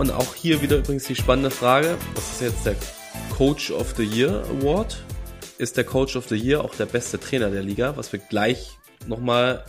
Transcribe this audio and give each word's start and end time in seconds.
Und 0.00 0.12
auch 0.12 0.34
hier 0.34 0.62
wieder 0.62 0.78
übrigens 0.78 1.04
die 1.04 1.14
spannende 1.14 1.50
Frage, 1.50 1.98
was 2.14 2.32
ist 2.32 2.40
jetzt 2.40 2.64
der 2.64 2.74
Coach 3.36 3.70
of 3.70 3.94
the 3.98 4.02
Year 4.02 4.42
Award? 4.48 5.04
Ist 5.58 5.76
der 5.76 5.84
Coach 5.84 6.16
of 6.16 6.26
the 6.26 6.36
Year 6.36 6.64
auch 6.64 6.74
der 6.74 6.86
beste 6.86 7.20
Trainer 7.20 7.50
der 7.50 7.62
Liga, 7.62 7.98
was 7.98 8.10
wir 8.10 8.18
gleich 8.18 8.78
nochmal 9.06 9.62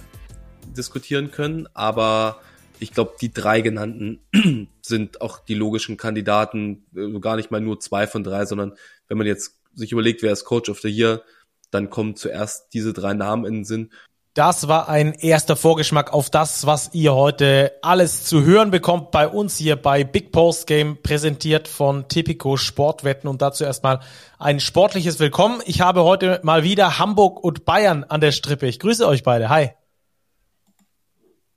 diskutieren 0.65 1.31
können, 1.31 1.67
aber 1.73 2.39
ich 2.79 2.93
glaube, 2.93 3.15
die 3.19 3.33
drei 3.33 3.59
genannten 3.59 4.21
sind 4.81 5.19
auch 5.19 5.39
die 5.39 5.53
logischen 5.53 5.97
Kandidaten, 5.97 6.85
also 6.95 7.19
gar 7.19 7.35
nicht 7.35 7.51
mal 7.51 7.59
nur 7.59 7.81
zwei 7.81 8.07
von 8.07 8.23
drei, 8.23 8.45
sondern 8.45 8.75
wenn 9.09 9.17
man 9.17 9.27
jetzt 9.27 9.59
sich 9.75 9.91
überlegt, 9.91 10.23
wer 10.23 10.31
ist 10.31 10.45
Coach 10.45 10.69
of 10.69 10.79
the 10.79 10.87
Year, 10.87 11.23
dann 11.71 11.89
kommen 11.89 12.15
zuerst 12.15 12.73
diese 12.73 12.93
drei 12.93 13.13
Namen 13.13 13.43
in 13.43 13.53
den 13.55 13.65
Sinn. 13.65 13.91
Das 14.33 14.69
war 14.69 14.87
ein 14.87 15.13
erster 15.13 15.57
Vorgeschmack 15.57 16.13
auf 16.13 16.29
das, 16.29 16.65
was 16.65 16.91
ihr 16.93 17.13
heute 17.13 17.73
alles 17.81 18.23
zu 18.23 18.45
hören 18.45 18.71
bekommt 18.71 19.11
bei 19.11 19.27
uns 19.27 19.57
hier 19.57 19.75
bei 19.75 20.05
Big 20.05 20.31
Post 20.31 20.67
Game, 20.67 20.97
präsentiert 21.03 21.67
von 21.67 22.07
Tipico 22.07 22.55
Sportwetten 22.55 23.29
und 23.29 23.41
dazu 23.41 23.65
erstmal 23.65 23.99
ein 24.39 24.61
sportliches 24.61 25.19
Willkommen. 25.19 25.61
Ich 25.65 25.81
habe 25.81 26.05
heute 26.05 26.39
mal 26.43 26.63
wieder 26.63 26.97
Hamburg 26.97 27.43
und 27.43 27.65
Bayern 27.65 28.05
an 28.05 28.21
der 28.21 28.31
Strippe. 28.31 28.67
Ich 28.67 28.79
grüße 28.79 29.05
euch 29.05 29.23
beide. 29.23 29.49
Hi. 29.49 29.71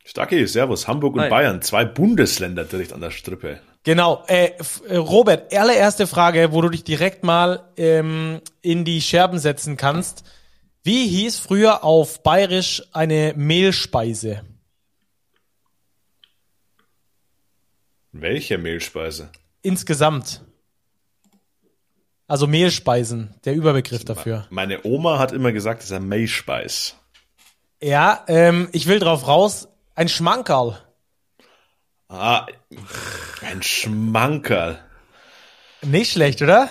Stacki, 0.05 0.45
Servus, 0.49 0.89
Hamburg 0.89 1.15
und 1.15 1.21
Hi. 1.21 1.31
Bayern, 1.31 1.63
zwei 1.63 1.85
Bundesländer 1.85 2.65
direkt 2.65 2.93
an 2.93 3.01
der 3.01 3.13
Strippe. 3.13 3.61
Genau, 3.85 4.25
äh, 4.27 4.51
äh, 4.89 4.97
Robert, 4.97 5.57
allererste 5.57 6.09
Frage, 6.09 6.51
wo 6.51 6.61
du 6.61 6.71
dich 6.71 6.83
direkt 6.83 7.23
mal 7.23 7.69
ähm, 7.77 8.41
in 8.63 8.85
die 8.85 9.01
Scherben 9.01 9.39
setzen 9.39 9.77
kannst. 9.77 10.25
Wie 10.87 11.09
hieß 11.09 11.39
früher 11.39 11.83
auf 11.83 12.23
Bayerisch 12.23 12.83
eine 12.93 13.33
Mehlspeise? 13.37 14.45
Welche 18.13 18.59
Mehlspeise? 18.59 19.31
Insgesamt. 19.63 20.43
Also 22.27 22.47
Mehlspeisen, 22.47 23.35
der 23.47 23.55
Überbegriff 23.55 24.05
dafür. 24.05 24.47
Meine 24.51 24.85
Oma 24.85 25.19
hat 25.19 25.33
immer 25.33 25.53
gesagt, 25.53 25.81
es 25.81 25.87
ist 25.87 25.97
ein 25.97 26.07
Mehlspeis. 26.07 26.97
Ja, 27.83 28.23
ähm, 28.29 28.69
ich 28.73 28.87
will 28.87 28.99
drauf 28.99 29.27
raus, 29.27 29.69
ein 29.95 30.09
Schmankerl. 30.09 30.79
Ah, 32.09 32.47
ein 33.41 33.63
Schmankerl. 33.63 34.85
Nicht 35.81 36.13
schlecht, 36.13 36.43
oder? 36.43 36.69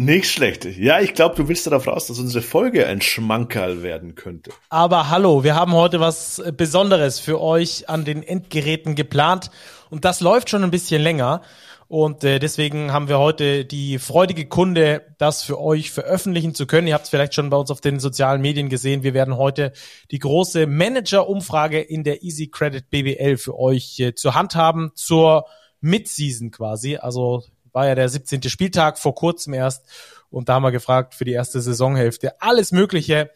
Nicht 0.00 0.30
schlecht. 0.30 0.64
Ja, 0.64 1.00
ich 1.00 1.12
glaube, 1.12 1.34
du 1.34 1.48
willst 1.48 1.66
darauf 1.66 1.88
raus, 1.88 2.06
dass 2.06 2.20
unsere 2.20 2.40
Folge 2.40 2.86
ein 2.86 3.00
Schmankerl 3.00 3.82
werden 3.82 4.14
könnte. 4.14 4.52
Aber 4.68 5.10
hallo, 5.10 5.42
wir 5.42 5.56
haben 5.56 5.72
heute 5.72 5.98
was 5.98 6.40
Besonderes 6.56 7.18
für 7.18 7.40
euch 7.40 7.88
an 7.88 8.04
den 8.04 8.22
Endgeräten 8.22 8.94
geplant 8.94 9.50
und 9.90 10.04
das 10.04 10.20
läuft 10.20 10.50
schon 10.50 10.62
ein 10.62 10.70
bisschen 10.70 11.02
länger. 11.02 11.42
Und 11.88 12.22
äh, 12.22 12.38
deswegen 12.38 12.92
haben 12.92 13.08
wir 13.08 13.18
heute 13.18 13.64
die 13.64 13.98
freudige 13.98 14.46
Kunde, 14.46 15.02
das 15.18 15.42
für 15.42 15.60
euch 15.60 15.90
veröffentlichen 15.90 16.54
zu 16.54 16.68
können. 16.68 16.86
Ihr 16.86 16.94
habt 16.94 17.06
es 17.06 17.10
vielleicht 17.10 17.34
schon 17.34 17.50
bei 17.50 17.56
uns 17.56 17.72
auf 17.72 17.80
den 17.80 17.98
sozialen 17.98 18.40
Medien 18.40 18.68
gesehen. 18.68 19.02
Wir 19.02 19.14
werden 19.14 19.36
heute 19.36 19.72
die 20.12 20.20
große 20.20 20.68
Manager-Umfrage 20.68 21.80
in 21.80 22.04
der 22.04 22.22
Easy 22.22 22.46
Credit 22.46 22.88
BBL 22.88 23.36
für 23.36 23.58
euch 23.58 23.98
äh, 23.98 24.14
zur 24.14 24.36
Hand 24.36 24.54
haben, 24.54 24.92
zur 24.94 25.46
Midseason 25.80 26.52
quasi. 26.52 26.98
Also 26.98 27.42
war 27.72 27.86
ja 27.86 27.94
der 27.94 28.08
17. 28.08 28.42
Spieltag 28.44 28.98
vor 28.98 29.14
kurzem 29.14 29.54
erst. 29.54 29.86
Und 30.30 30.48
da 30.48 30.54
haben 30.54 30.62
wir 30.62 30.72
gefragt 30.72 31.14
für 31.14 31.24
die 31.24 31.32
erste 31.32 31.60
Saisonhälfte 31.60 32.40
alles 32.40 32.72
Mögliche. 32.72 33.30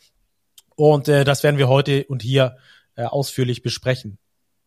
Und 0.75 1.09
äh, 1.09 1.25
das 1.25 1.43
werden 1.43 1.59
wir 1.59 1.69
heute 1.69 2.05
und 2.05 2.23
hier 2.23 2.57
äh, 2.97 3.05
ausführlich 3.05 3.63
besprechen. 3.63 4.19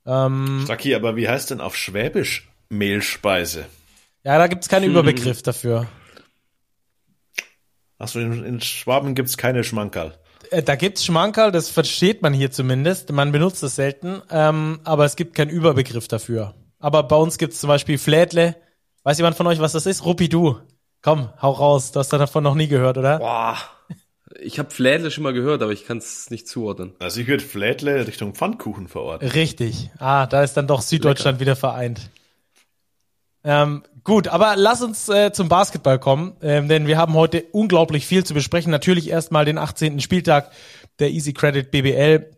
Ähm, 0.05 0.61
Stacki, 0.65 0.95
aber 0.95 1.15
wie 1.15 1.27
heißt 1.27 1.51
denn 1.51 1.61
auf 1.61 1.75
Schwäbisch 1.75 2.49
Mehlspeise. 2.69 3.65
Ja, 4.23 4.37
da 4.37 4.47
gibt's 4.47 4.69
keinen 4.69 4.89
Überbegriff 4.89 5.41
dafür. 5.41 5.87
Achso, 7.97 8.19
in, 8.19 8.43
in 8.43 8.61
Schwaben 8.61 9.15
gibt's 9.15 9.37
keine 9.37 9.63
Schmankerl. 9.63 10.17
Äh, 10.51 10.63
da 10.63 10.75
gibt's 10.75 11.05
Schmankerl, 11.05 11.51
das 11.51 11.69
versteht 11.69 12.21
man 12.21 12.33
hier 12.33 12.51
zumindest. 12.51 13.11
Man 13.11 13.31
benutzt 13.31 13.63
es 13.63 13.75
selten, 13.75 14.21
ähm, 14.29 14.79
aber 14.83 15.05
es 15.05 15.15
gibt 15.15 15.35
keinen 15.35 15.49
Überbegriff 15.49 16.07
dafür. 16.07 16.55
Aber 16.79 17.03
bei 17.03 17.15
uns 17.15 17.37
gibt's 17.37 17.59
zum 17.59 17.67
Beispiel 17.67 17.97
Flädle. 17.97 18.55
Weiß 19.05 19.17
jemand 19.17 19.37
von 19.37 19.45
euch, 19.45 19.59
was 19.59 19.73
das 19.73 19.85
ist? 19.85 20.03
Ruppidu. 20.03 20.57
Komm, 21.03 21.29
hau 21.39 21.51
raus. 21.51 21.91
Du 21.91 21.99
hast 21.99 22.11
davon 22.11 22.43
noch 22.43 22.55
nie 22.55 22.67
gehört, 22.67 22.97
oder? 22.97 23.19
Boah. 23.19 23.55
Ich 24.41 24.57
habe 24.57 24.71
Flädle 24.71 25.11
schon 25.11 25.23
mal 25.23 25.31
gehört, 25.31 25.61
aber 25.61 25.71
ich 25.71 25.85
kann 25.85 25.99
es 25.99 26.31
nicht 26.31 26.47
zuordnen. 26.47 26.93
Also 26.97 27.21
ich 27.21 27.27
würde 27.27 27.43
Flädle 27.43 28.07
Richtung 28.07 28.33
Pfannkuchen 28.33 28.87
verorten. 28.87 29.29
Richtig. 29.29 29.91
Ah, 29.99 30.25
da 30.25 30.41
ist 30.41 30.57
dann 30.57 30.65
doch 30.65 30.81
Süddeutschland 30.81 31.35
Lecker. 31.35 31.51
wieder 31.51 31.55
vereint. 31.55 32.09
Ähm, 33.43 33.83
gut, 34.03 34.27
aber 34.27 34.55
lass 34.55 34.81
uns 34.81 35.07
äh, 35.07 35.31
zum 35.31 35.49
Basketball 35.49 35.99
kommen, 35.99 36.35
ähm, 36.41 36.67
denn 36.67 36.87
wir 36.87 36.97
haben 36.97 37.13
heute 37.13 37.43
unglaublich 37.51 38.07
viel 38.07 38.23
zu 38.23 38.33
besprechen. 38.33 38.71
Natürlich 38.71 39.07
erstmal 39.11 39.45
den 39.45 39.59
18. 39.59 39.99
Spieltag 39.99 40.51
der 40.97 41.11
Easy 41.11 41.31
Credit 41.31 41.69
BBL. 41.69 42.34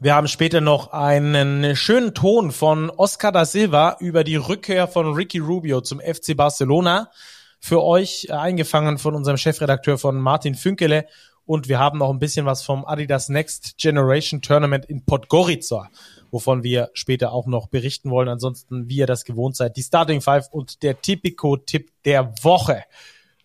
Wir 0.00 0.14
haben 0.14 0.28
später 0.28 0.60
noch 0.60 0.92
einen 0.92 1.74
schönen 1.74 2.14
Ton 2.14 2.52
von 2.52 2.88
Oscar 2.90 3.32
da 3.32 3.44
Silva 3.44 3.96
über 3.98 4.22
die 4.22 4.36
Rückkehr 4.36 4.86
von 4.86 5.12
Ricky 5.12 5.38
Rubio 5.38 5.80
zum 5.80 6.00
FC 6.00 6.36
Barcelona 6.36 7.10
für 7.58 7.82
euch 7.82 8.26
äh, 8.28 8.32
eingefangen 8.32 8.98
von 8.98 9.16
unserem 9.16 9.36
Chefredakteur 9.36 9.98
von 9.98 10.20
Martin 10.20 10.54
Fünkele. 10.54 11.06
Und 11.46 11.68
wir 11.68 11.80
haben 11.80 11.98
noch 11.98 12.10
ein 12.10 12.20
bisschen 12.20 12.46
was 12.46 12.62
vom 12.62 12.84
Adidas 12.84 13.28
Next 13.28 13.76
Generation 13.78 14.40
Tournament 14.40 14.86
in 14.86 15.04
Podgorica 15.04 15.88
wovon 16.30 16.62
wir 16.62 16.90
später 16.94 17.32
auch 17.32 17.46
noch 17.46 17.68
berichten 17.68 18.10
wollen. 18.10 18.28
Ansonsten, 18.28 18.88
wie 18.88 18.96
ihr 18.96 19.06
das 19.06 19.24
gewohnt 19.24 19.56
seid, 19.56 19.76
die 19.76 19.82
Starting 19.82 20.20
Five 20.20 20.48
und 20.50 20.82
der 20.82 21.00
Tipico-Tipp 21.00 21.90
der 22.04 22.32
Woche. 22.42 22.84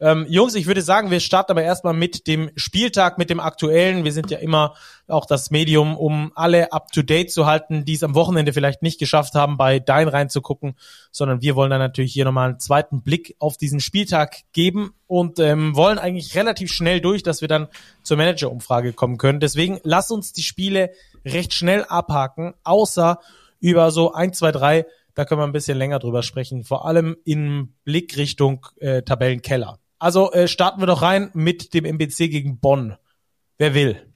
Ähm, 0.04 0.26
Jungs, 0.28 0.54
ich 0.56 0.66
würde 0.68 0.82
sagen, 0.82 1.12
wir 1.12 1.22
starten 1.22 1.54
aber 1.54 1.64
erstmal 1.64 1.94
mit 1.94 2.28
dem 2.28 2.52
Spieltag, 2.58 3.18
mit 3.18 3.30
dem 3.30 3.40
aktuellen. 3.40 4.04
Wir 4.04 4.12
sind 4.12 4.32
ja 4.32 4.38
immer 4.38 4.76
auch 5.08 5.26
das 5.26 5.50
Medium, 5.50 5.96
um 5.96 6.34
alle 6.36 6.74
up 6.74 6.92
to 6.92 7.04
date 7.04 7.32
zu 7.32 7.46
halten, 7.46 7.86
die 7.86 7.94
es 7.94 8.04
am 8.04 8.14
Wochenende 8.14 8.52
vielleicht 8.52 8.82
nicht 8.82 9.00
geschafft 9.00 9.34
haben, 9.34 9.56
bei 9.56 9.80
Dein 9.80 10.10
reinzugucken, 10.10 10.76
sondern 11.14 11.42
wir 11.42 11.56
wollen 11.56 11.70
dann 11.70 11.80
natürlich 11.80 12.12
hier 12.12 12.26
nochmal 12.26 12.50
einen 12.50 12.60
zweiten 12.60 13.02
Blick 13.02 13.38
auf 13.40 13.56
diesen 13.56 13.80
Spieltag 13.80 14.40
geben 14.52 14.94
und 15.08 15.40
ähm, 15.40 15.74
wollen 15.74 16.00
eigentlich 16.00 16.36
relativ 16.36 16.74
schnell 16.74 17.00
durch, 17.00 17.24
dass 17.24 17.40
wir 17.40 17.48
dann 17.48 17.70
zur 18.02 18.18
Manager-Umfrage 18.18 18.92
kommen 18.92 19.18
können. 19.18 19.40
Deswegen 19.40 19.80
lass 19.84 20.12
uns 20.12 20.34
die 20.34 20.44
Spiele 20.44 20.92
recht 21.24 21.54
schnell 21.54 21.86
abhaken, 21.86 22.56
außer 22.66 23.22
über 23.62 23.90
so 23.90 24.12
ein, 24.12 24.34
zwei, 24.34 24.52
drei, 24.52 24.86
da 25.14 25.24
können 25.24 25.40
wir 25.40 25.48
ein 25.48 25.54
bisschen 25.54 25.78
länger 25.78 26.00
drüber 26.00 26.24
sprechen, 26.24 26.66
vor 26.66 26.86
allem 26.86 27.16
in 27.24 27.74
Blickrichtung 27.86 28.66
äh, 28.82 29.04
Tabellenkeller. 29.04 29.80
Also 30.04 30.34
äh, 30.34 30.50
starten 30.50 30.82
wir 30.82 30.86
doch 30.86 31.02
rein 31.02 31.32
mit 31.34 31.74
dem 31.74 31.86
MBC 31.86 32.30
gegen 32.30 32.60
Bonn. 32.60 32.98
Wer 33.58 33.74
will? 33.74 34.14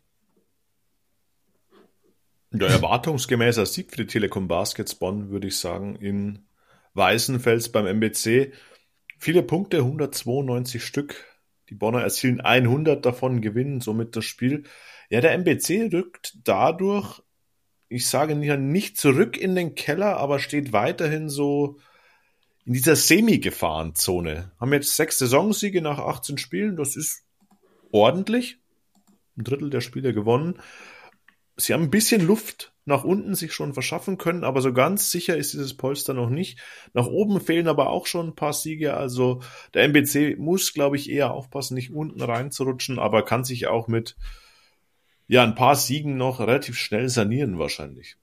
Ja, 2.51 2.67
erwartungsgemäßer 2.67 3.65
Sieg 3.65 3.91
für 3.91 4.03
die 4.03 4.07
Telekom 4.07 4.49
Baskets 4.49 4.95
Bonn, 4.95 5.29
würde 5.29 5.47
ich 5.47 5.55
sagen, 5.55 5.95
in 5.95 6.45
Weißenfels 6.93 7.71
beim 7.71 7.85
MBC. 7.85 8.51
Viele 9.17 9.43
Punkte, 9.43 9.77
192 9.77 10.83
Stück. 10.83 11.23
Die 11.69 11.75
Bonner 11.75 12.01
erzielen 12.01 12.41
100 12.41 13.05
davon, 13.05 13.39
gewinnen 13.39 13.79
somit 13.79 14.17
das 14.17 14.25
Spiel. 14.25 14.63
Ja, 15.09 15.21
der 15.21 15.31
MBC 15.37 15.93
rückt 15.93 16.37
dadurch, 16.43 17.21
ich 17.87 18.09
sage 18.09 18.35
nicht 18.35 18.97
zurück 18.97 19.37
in 19.37 19.55
den 19.55 19.75
Keller, 19.75 20.17
aber 20.17 20.39
steht 20.39 20.73
weiterhin 20.73 21.29
so 21.29 21.77
in 22.67 22.73
dieser 22.73 22.97
Semi-Gefahrenzone. 22.97 24.51
Haben 24.59 24.73
jetzt 24.73 24.97
sechs 24.97 25.17
Saisonsiege 25.19 25.81
nach 25.81 25.99
18 25.99 26.37
Spielen, 26.37 26.75
das 26.75 26.97
ist 26.97 27.23
ordentlich. 27.91 28.59
Ein 29.37 29.45
Drittel 29.45 29.69
der 29.69 29.79
Spiele 29.79 30.13
gewonnen. 30.13 30.59
Sie 31.55 31.73
haben 31.73 31.83
ein 31.83 31.89
bisschen 31.89 32.27
Luft 32.27 32.73
nach 32.83 33.05
unten 33.05 33.35
sich 33.35 33.53
schon 33.53 33.73
verschaffen 33.73 34.17
können, 34.17 34.43
aber 34.43 34.61
so 34.61 34.73
ganz 34.73 35.11
sicher 35.11 35.37
ist 35.37 35.53
dieses 35.53 35.77
Polster 35.77 36.13
noch 36.13 36.29
nicht. 36.29 36.59
Nach 36.93 37.07
oben 37.07 37.39
fehlen 37.39 37.69
aber 37.69 37.89
auch 37.89 38.05
schon 38.05 38.29
ein 38.29 38.35
paar 38.35 38.53
Siege. 38.53 38.97
Also 38.97 39.41
der 39.73 39.83
MBC 39.85 40.37
muss, 40.37 40.73
glaube 40.73 40.97
ich, 40.97 41.09
eher 41.09 41.31
aufpassen, 41.31 41.73
nicht 41.73 41.93
unten 41.93 42.21
reinzurutschen, 42.21 42.99
aber 42.99 43.23
kann 43.23 43.45
sich 43.45 43.67
auch 43.67 43.87
mit 43.87 44.17
ja, 45.27 45.43
ein 45.43 45.55
paar 45.55 45.75
Siegen 45.75 46.17
noch 46.17 46.41
relativ 46.41 46.77
schnell 46.77 47.07
sanieren 47.07 47.59
wahrscheinlich. 47.59 48.17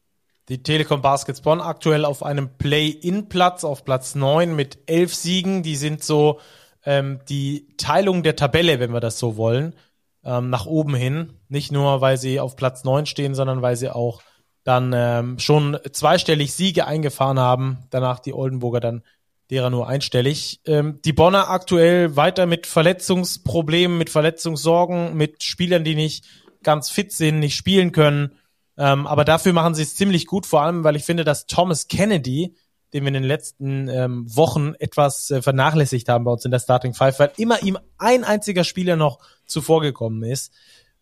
Die 0.48 0.62
Telekom 0.62 1.00
Baskets 1.00 1.40
Bonn 1.40 1.60
aktuell 1.60 2.04
auf 2.04 2.22
einem 2.22 2.58
Play-In-Platz, 2.58 3.64
auf 3.64 3.84
Platz 3.84 4.14
9 4.14 4.54
mit 4.54 4.78
elf 4.86 5.14
Siegen. 5.14 5.62
Die 5.62 5.76
sind 5.76 6.04
so 6.04 6.38
ähm, 6.84 7.20
die 7.30 7.68
Teilung 7.78 8.22
der 8.22 8.36
Tabelle, 8.36 8.78
wenn 8.78 8.92
wir 8.92 9.00
das 9.00 9.18
so 9.18 9.38
wollen, 9.38 9.74
ähm, 10.22 10.50
nach 10.50 10.66
oben 10.66 10.94
hin. 10.94 11.32
Nicht 11.48 11.72
nur, 11.72 12.02
weil 12.02 12.18
sie 12.18 12.40
auf 12.40 12.56
Platz 12.56 12.84
9 12.84 13.06
stehen, 13.06 13.34
sondern 13.34 13.62
weil 13.62 13.76
sie 13.76 13.88
auch 13.88 14.20
dann 14.64 14.92
ähm, 14.94 15.38
schon 15.38 15.78
zweistellig 15.92 16.52
Siege 16.52 16.86
eingefahren 16.86 17.38
haben. 17.38 17.78
Danach 17.90 18.18
die 18.18 18.34
Oldenburger 18.34 18.80
dann 18.80 19.02
derer 19.50 19.70
nur 19.70 19.88
einstellig. 19.88 20.60
Ähm, 20.66 21.00
die 21.04 21.12
Bonner 21.14 21.48
aktuell 21.48 22.16
weiter 22.16 22.44
mit 22.44 22.66
Verletzungsproblemen, 22.66 23.96
mit 23.96 24.10
Verletzungssorgen, 24.10 25.16
mit 25.16 25.42
Spielern, 25.42 25.84
die 25.84 25.94
nicht 25.94 26.26
ganz 26.62 26.90
fit 26.90 27.12
sind, 27.12 27.38
nicht 27.38 27.56
spielen 27.56 27.92
können. 27.92 28.32
Ähm, 28.76 29.06
aber 29.06 29.24
dafür 29.24 29.52
machen 29.52 29.74
sie 29.74 29.82
es 29.82 29.94
ziemlich 29.94 30.26
gut, 30.26 30.46
vor 30.46 30.62
allem, 30.62 30.84
weil 30.84 30.96
ich 30.96 31.04
finde, 31.04 31.24
dass 31.24 31.46
Thomas 31.46 31.88
Kennedy, 31.88 32.56
den 32.92 33.04
wir 33.04 33.08
in 33.08 33.14
den 33.14 33.24
letzten 33.24 33.88
ähm, 33.88 34.24
Wochen 34.34 34.74
etwas 34.78 35.30
äh, 35.30 35.42
vernachlässigt 35.42 36.08
haben 36.08 36.24
bei 36.24 36.32
uns 36.32 36.44
in 36.44 36.50
der 36.50 36.60
Starting 36.60 36.94
Five, 36.94 37.18
weil 37.18 37.32
immer 37.36 37.62
ihm 37.62 37.78
ein 37.98 38.24
einziger 38.24 38.64
Spieler 38.64 38.96
noch 38.96 39.18
zuvor 39.46 39.80
gekommen 39.80 40.22
ist. 40.22 40.52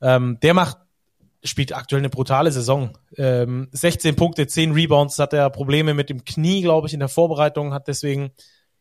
Ähm, 0.00 0.38
der 0.42 0.54
macht 0.54 0.78
spielt 1.44 1.74
aktuell 1.74 2.00
eine 2.00 2.10
brutale 2.10 2.52
Saison. 2.52 2.96
Ähm, 3.16 3.68
16 3.72 4.16
Punkte, 4.16 4.46
10 4.46 4.72
Rebounds, 4.72 5.18
hat 5.18 5.32
er 5.32 5.50
Probleme 5.50 5.94
mit 5.94 6.08
dem 6.08 6.24
Knie, 6.24 6.62
glaube 6.62 6.86
ich, 6.86 6.94
in 6.94 7.00
der 7.00 7.08
Vorbereitung, 7.08 7.74
hat 7.74 7.88
deswegen 7.88 8.30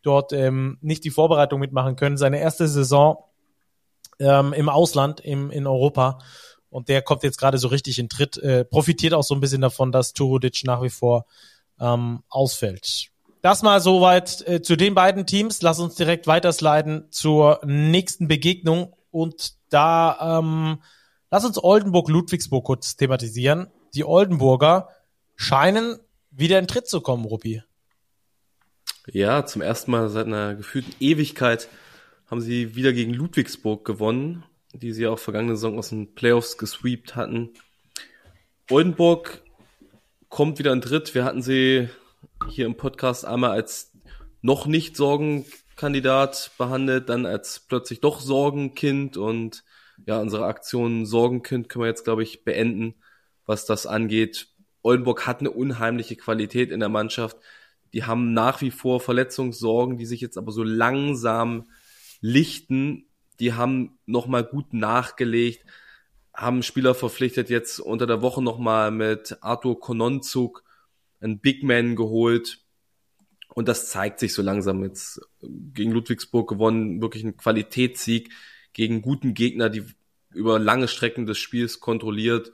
dort 0.03 0.33
ähm, 0.33 0.77
nicht 0.81 1.03
die 1.03 1.09
Vorbereitung 1.09 1.59
mitmachen 1.59 1.95
können. 1.95 2.17
Seine 2.17 2.39
erste 2.39 2.67
Saison 2.67 3.23
ähm, 4.19 4.53
im 4.53 4.69
Ausland, 4.69 5.19
im, 5.19 5.49
in 5.51 5.67
Europa. 5.67 6.19
Und 6.71 6.89
der 6.89 7.03
kommt 7.03 7.21
jetzt 7.23 7.37
gerade 7.37 7.59
so 7.59 7.67
richtig 7.67 7.99
in 7.99 8.09
Tritt, 8.09 8.37
äh, 8.37 8.65
profitiert 8.65 9.13
auch 9.13 9.23
so 9.23 9.35
ein 9.35 9.41
bisschen 9.41 9.61
davon, 9.61 9.91
dass 9.91 10.13
Turudic 10.13 10.63
nach 10.63 10.81
wie 10.81 10.89
vor 10.89 11.25
ähm, 11.79 12.23
ausfällt. 12.29 13.11
Das 13.41 13.61
mal 13.61 13.81
soweit 13.81 14.47
äh, 14.47 14.61
zu 14.61 14.75
den 14.75 14.95
beiden 14.95 15.27
Teams. 15.27 15.61
Lass 15.61 15.79
uns 15.79 15.95
direkt 15.95 16.27
weitersliden 16.27 17.07
zur 17.11 17.59
nächsten 17.65 18.27
Begegnung. 18.27 18.93
Und 19.11 19.53
da 19.69 20.39
ähm, 20.39 20.81
lass 21.29 21.43
uns 21.45 21.61
Oldenburg-Ludwigsburg 21.61 22.63
kurz 22.63 22.95
thematisieren. 22.95 23.67
Die 23.93 24.05
Oldenburger 24.05 24.89
scheinen 25.35 25.99
wieder 26.29 26.57
in 26.57 26.67
Tritt 26.67 26.87
zu 26.87 27.01
kommen, 27.01 27.25
Ruppi. 27.25 27.63
Ja, 29.07 29.45
zum 29.45 29.61
ersten 29.61 29.91
Mal 29.91 30.09
seit 30.09 30.27
einer 30.27 30.55
gefühlten 30.55 30.93
Ewigkeit 30.99 31.67
haben 32.27 32.41
sie 32.41 32.75
wieder 32.75 32.93
gegen 32.93 33.13
Ludwigsburg 33.13 33.83
gewonnen, 33.83 34.45
die 34.73 34.93
sie 34.93 35.07
auch 35.07 35.19
vergangene 35.19 35.55
Saison 35.55 35.77
aus 35.77 35.89
den 35.89 36.13
Playoffs 36.13 36.57
gesweept 36.57 37.15
hatten. 37.15 37.53
Oldenburg 38.69 39.43
kommt 40.29 40.59
wieder 40.59 40.71
in 40.71 40.81
Dritt. 40.81 41.13
Wir 41.13 41.25
hatten 41.25 41.41
sie 41.41 41.89
hier 42.49 42.65
im 42.65 42.77
Podcast 42.77 43.25
einmal 43.25 43.51
als 43.51 43.91
noch 44.41 44.65
nicht 44.65 44.95
Sorgenkandidat 44.95 46.51
behandelt, 46.57 47.09
dann 47.09 47.25
als 47.25 47.59
plötzlich 47.67 48.01
doch 48.01 48.19
Sorgenkind 48.19 49.17
und 49.17 49.63
ja, 50.05 50.19
unsere 50.19 50.45
Aktion 50.45 51.05
Sorgenkind 51.05 51.69
können 51.69 51.83
wir 51.83 51.89
jetzt, 51.89 52.05
glaube 52.05 52.23
ich, 52.23 52.43
beenden, 52.43 52.95
was 53.45 53.65
das 53.65 53.85
angeht. 53.85 54.47
Oldenburg 54.81 55.27
hat 55.27 55.41
eine 55.41 55.51
unheimliche 55.51 56.15
Qualität 56.15 56.71
in 56.71 56.79
der 56.79 56.89
Mannschaft. 56.89 57.37
Die 57.93 58.05
haben 58.05 58.33
nach 58.33 58.61
wie 58.61 58.71
vor 58.71 58.99
Verletzungssorgen, 58.99 59.97
die 59.97 60.05
sich 60.05 60.21
jetzt 60.21 60.37
aber 60.37 60.51
so 60.51 60.63
langsam 60.63 61.69
lichten. 62.19 63.10
Die 63.41 63.53
haben 63.53 63.97
nochmal 64.05 64.43
gut 64.43 64.71
nachgelegt, 64.71 65.65
haben 66.31 66.61
Spieler 66.61 66.93
verpflichtet, 66.93 67.49
jetzt 67.49 67.79
unter 67.79 68.05
der 68.05 68.21
Woche 68.21 68.41
nochmal 68.41 68.91
mit 68.91 69.39
Arthur 69.41 69.79
Kononzuk 69.79 70.63
einen 71.19 71.39
Big 71.39 71.63
Man 71.63 71.95
geholt. 71.95 72.59
Und 73.49 73.67
das 73.67 73.89
zeigt 73.89 74.19
sich 74.19 74.33
so 74.33 74.43
langsam 74.43 74.83
jetzt 74.83 75.21
gegen 75.41 75.91
Ludwigsburg 75.91 76.47
gewonnen, 76.47 77.01
wirklich 77.01 77.23
ein 77.23 77.35
Qualitätssieg 77.35 78.31
gegen 78.73 79.01
guten 79.01 79.33
Gegner, 79.33 79.71
die 79.71 79.85
über 80.29 80.59
lange 80.59 80.87
Strecken 80.87 81.25
des 81.25 81.39
Spiels 81.39 81.79
kontrolliert. 81.79 82.53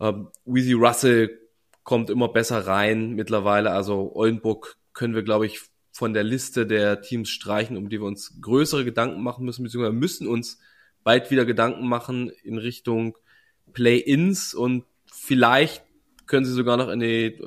Ähm, 0.00 0.28
Weezy 0.46 0.72
Russell 0.72 1.38
kommt 1.84 2.08
immer 2.08 2.28
besser 2.28 2.66
rein 2.66 3.12
mittlerweile. 3.12 3.72
Also 3.72 4.16
Oldenburg 4.16 4.78
können 4.94 5.14
wir, 5.14 5.22
glaube 5.22 5.44
ich, 5.44 5.60
von 5.92 6.14
der 6.14 6.24
Liste 6.24 6.66
der 6.66 7.02
Teams 7.02 7.28
streichen, 7.28 7.76
um 7.76 7.90
die 7.90 8.00
wir 8.00 8.06
uns 8.06 8.40
größere 8.40 8.84
Gedanken 8.84 9.22
machen 9.22 9.44
müssen, 9.44 9.62
beziehungsweise 9.62 9.92
müssen 9.92 10.26
uns 10.26 10.58
bald 11.04 11.30
wieder 11.30 11.44
Gedanken 11.44 11.86
machen 11.86 12.30
in 12.42 12.58
Richtung 12.58 13.18
Play-ins 13.72 14.54
und 14.54 14.84
vielleicht 15.12 15.84
können 16.26 16.46
sie 16.46 16.52
sogar 16.52 16.78
noch 16.78 16.88
in 16.88 17.00
die 17.00 17.40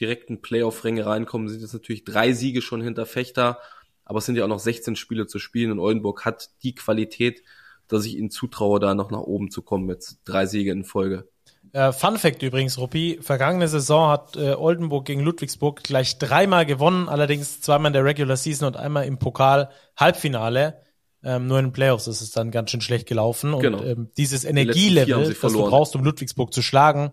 direkten 0.00 0.42
Playoff-Ränge 0.42 1.06
reinkommen. 1.06 1.48
Sind 1.48 1.60
jetzt 1.60 1.74
natürlich 1.74 2.04
drei 2.04 2.32
Siege 2.32 2.60
schon 2.60 2.82
hinter 2.82 3.06
Fechter, 3.06 3.60
aber 4.04 4.18
es 4.18 4.26
sind 4.26 4.36
ja 4.36 4.44
auch 4.44 4.48
noch 4.48 4.58
16 4.58 4.96
Spiele 4.96 5.28
zu 5.28 5.38
spielen 5.38 5.70
und 5.70 5.78
Oldenburg 5.78 6.24
hat 6.24 6.50
die 6.64 6.74
Qualität, 6.74 7.42
dass 7.86 8.04
ich 8.04 8.16
ihnen 8.16 8.30
zutraue, 8.30 8.80
da 8.80 8.94
noch 8.94 9.10
nach 9.12 9.20
oben 9.20 9.50
zu 9.50 9.62
kommen 9.62 9.86
mit 9.86 10.16
drei 10.24 10.46
Siege 10.46 10.72
in 10.72 10.84
Folge. 10.84 11.28
Äh, 11.72 11.92
Fun 11.92 12.18
Fact 12.18 12.42
übrigens, 12.42 12.78
Ruppi. 12.78 13.18
Vergangene 13.22 13.66
Saison 13.66 14.10
hat 14.10 14.36
äh, 14.36 14.54
Oldenburg 14.54 15.06
gegen 15.06 15.22
Ludwigsburg 15.22 15.82
gleich 15.82 16.18
dreimal 16.18 16.66
gewonnen, 16.66 17.08
allerdings 17.08 17.60
zweimal 17.60 17.88
in 17.88 17.94
der 17.94 18.04
Regular 18.04 18.36
Season 18.36 18.66
und 18.66 18.76
einmal 18.76 19.06
im 19.06 19.18
Pokal 19.18 19.70
Halbfinale. 19.96 20.82
Ähm, 21.24 21.46
nur 21.46 21.58
in 21.58 21.66
den 21.66 21.72
Playoffs 21.72 22.08
ist 22.08 22.20
es 22.20 22.32
dann 22.32 22.50
ganz 22.50 22.70
schön 22.70 22.80
schlecht 22.80 23.06
gelaufen. 23.06 23.54
Und 23.54 23.62
genau. 23.62 23.82
ähm, 23.82 24.10
dieses 24.16 24.44
Energielevel, 24.44 25.34
das 25.40 25.52
du 25.52 25.64
brauchst, 25.64 25.94
um 25.96 26.04
Ludwigsburg 26.04 26.52
zu 26.52 26.62
schlagen, 26.62 27.12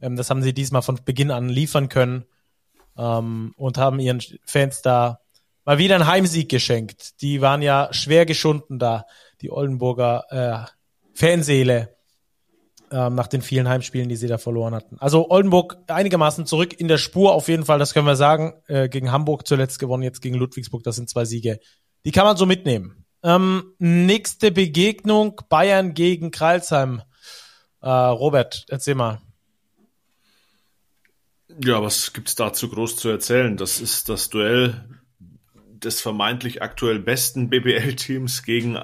ähm, 0.00 0.16
das 0.16 0.30
haben 0.30 0.42
sie 0.42 0.54
diesmal 0.54 0.82
von 0.82 1.00
Beginn 1.04 1.30
an 1.30 1.48
liefern 1.48 1.88
können 1.88 2.24
ähm, 2.96 3.52
und 3.56 3.76
haben 3.76 3.98
ihren 3.98 4.22
Fans 4.44 4.80
da 4.80 5.20
mal 5.64 5.78
wieder 5.78 5.96
einen 5.96 6.06
Heimsieg 6.06 6.48
geschenkt. 6.48 7.20
Die 7.20 7.42
waren 7.42 7.60
ja 7.60 7.88
schwer 7.92 8.24
geschunden 8.24 8.78
da, 8.78 9.04
die 9.42 9.50
Oldenburger 9.50 10.24
äh, 10.30 10.70
Fanseele 11.12 11.97
ähm, 12.90 13.14
nach 13.14 13.26
den 13.26 13.42
vielen 13.42 13.68
Heimspielen, 13.68 14.08
die 14.08 14.16
sie 14.16 14.28
da 14.28 14.38
verloren 14.38 14.74
hatten. 14.74 14.96
Also 14.98 15.30
Oldenburg 15.30 15.78
einigermaßen 15.86 16.46
zurück 16.46 16.78
in 16.78 16.88
der 16.88 16.98
Spur, 16.98 17.32
auf 17.32 17.48
jeden 17.48 17.64
Fall, 17.64 17.78
das 17.78 17.94
können 17.94 18.06
wir 18.06 18.16
sagen. 18.16 18.54
Äh, 18.66 18.88
gegen 18.88 19.12
Hamburg 19.12 19.46
zuletzt 19.46 19.78
gewonnen, 19.78 20.02
jetzt 20.02 20.22
gegen 20.22 20.36
Ludwigsburg, 20.36 20.82
das 20.82 20.96
sind 20.96 21.08
zwei 21.08 21.24
Siege. 21.24 21.58
Die 22.04 22.12
kann 22.12 22.24
man 22.24 22.36
so 22.36 22.46
mitnehmen. 22.46 23.04
Ähm, 23.22 23.74
nächste 23.78 24.52
Begegnung, 24.52 25.40
Bayern 25.48 25.94
gegen 25.94 26.30
Kreilsheim. 26.30 27.02
Äh, 27.80 27.88
Robert, 27.88 28.64
erzähl 28.68 28.94
mal. 28.94 29.20
Ja, 31.62 31.82
was 31.82 32.12
gibt's 32.12 32.34
dazu 32.34 32.68
groß 32.68 32.96
zu 32.96 33.08
erzählen? 33.08 33.56
Das 33.56 33.80
ist 33.80 34.08
das 34.08 34.28
Duell 34.28 34.84
des 35.82 36.00
vermeintlich 36.00 36.62
aktuell 36.62 36.98
besten 36.98 37.50
BBL-Teams 37.50 38.42
gegen 38.42 38.78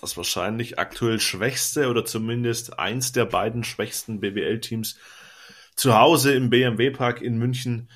das 0.00 0.16
wahrscheinlich 0.16 0.78
aktuell 0.78 1.20
schwächste 1.20 1.88
oder 1.88 2.04
zumindest 2.04 2.78
eins 2.78 3.12
der 3.12 3.24
beiden 3.24 3.64
schwächsten 3.64 4.20
BBL-Teams 4.20 4.98
zu 5.76 5.98
Hause 5.98 6.34
im 6.34 6.50
BMW 6.50 6.90
Park 6.90 7.22
in 7.22 7.38
München. 7.38 7.90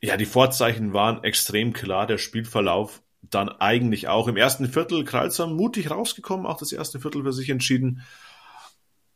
Ja, 0.00 0.16
die 0.16 0.26
Vorzeichen 0.26 0.92
waren 0.92 1.24
extrem 1.24 1.72
klar, 1.72 2.06
der 2.06 2.18
Spielverlauf 2.18 3.02
dann 3.22 3.48
eigentlich 3.48 4.08
auch. 4.08 4.28
Im 4.28 4.36
ersten 4.36 4.68
Viertel 4.68 5.04
Kreilsheim 5.04 5.54
mutig 5.54 5.90
rausgekommen, 5.90 6.46
auch 6.46 6.58
das 6.58 6.72
erste 6.72 7.00
Viertel 7.00 7.22
für 7.22 7.32
sich 7.32 7.50
entschieden. 7.50 8.02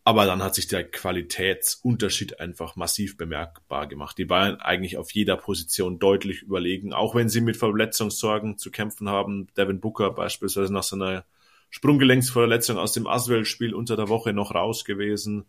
Aber 0.05 0.25
dann 0.25 0.43
hat 0.43 0.55
sich 0.55 0.67
der 0.67 0.91
Qualitätsunterschied 0.91 2.41
einfach 2.41 2.77
massiv 2.77 3.19
bemerkbar 3.19 3.87
gemacht. 3.87 4.17
Die 4.17 4.25
Bayern 4.25 4.57
eigentlich 4.57 4.97
auf 4.97 5.13
jeder 5.13 5.37
Position 5.37 5.99
deutlich 5.99 6.41
überlegen, 6.41 6.95
auch 6.95 7.15
wenn 7.15 7.29
sie 7.29 7.43
mit 7.43 7.59
Verletzungssorgen 7.59 8.57
zu 8.57 8.71
kämpfen 8.71 9.11
haben. 9.11 9.49
Devin 9.59 9.81
Booker 9.81 10.11
beispielsweise 10.11 10.73
nach 10.73 10.83
seiner 10.83 11.27
Sprunggelenksverletzung 11.71 12.79
aus 12.79 12.93
dem 12.93 13.07
Aswell-Spiel 13.07 13.75
unter 13.75 13.97
der 13.97 14.09
Woche 14.09 14.33
noch 14.33 14.55
raus 14.55 14.85
gewesen. 14.85 15.45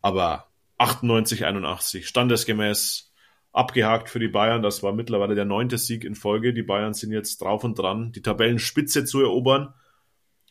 Aber 0.00 0.46
98, 0.78 1.44
81, 1.44 2.08
standesgemäß 2.08 3.12
abgehakt 3.52 4.08
für 4.08 4.18
die 4.18 4.28
Bayern. 4.28 4.62
Das 4.62 4.82
war 4.82 4.92
mittlerweile 4.92 5.34
der 5.34 5.44
neunte 5.44 5.78
Sieg 5.78 6.04
in 6.04 6.14
Folge. 6.14 6.54
Die 6.54 6.62
Bayern 6.62 6.94
sind 6.94 7.12
jetzt 7.12 7.42
drauf 7.42 7.64
und 7.64 7.78
dran, 7.78 8.12
die 8.12 8.22
Tabellenspitze 8.22 9.04
zu 9.04 9.20
erobern. 9.20 9.74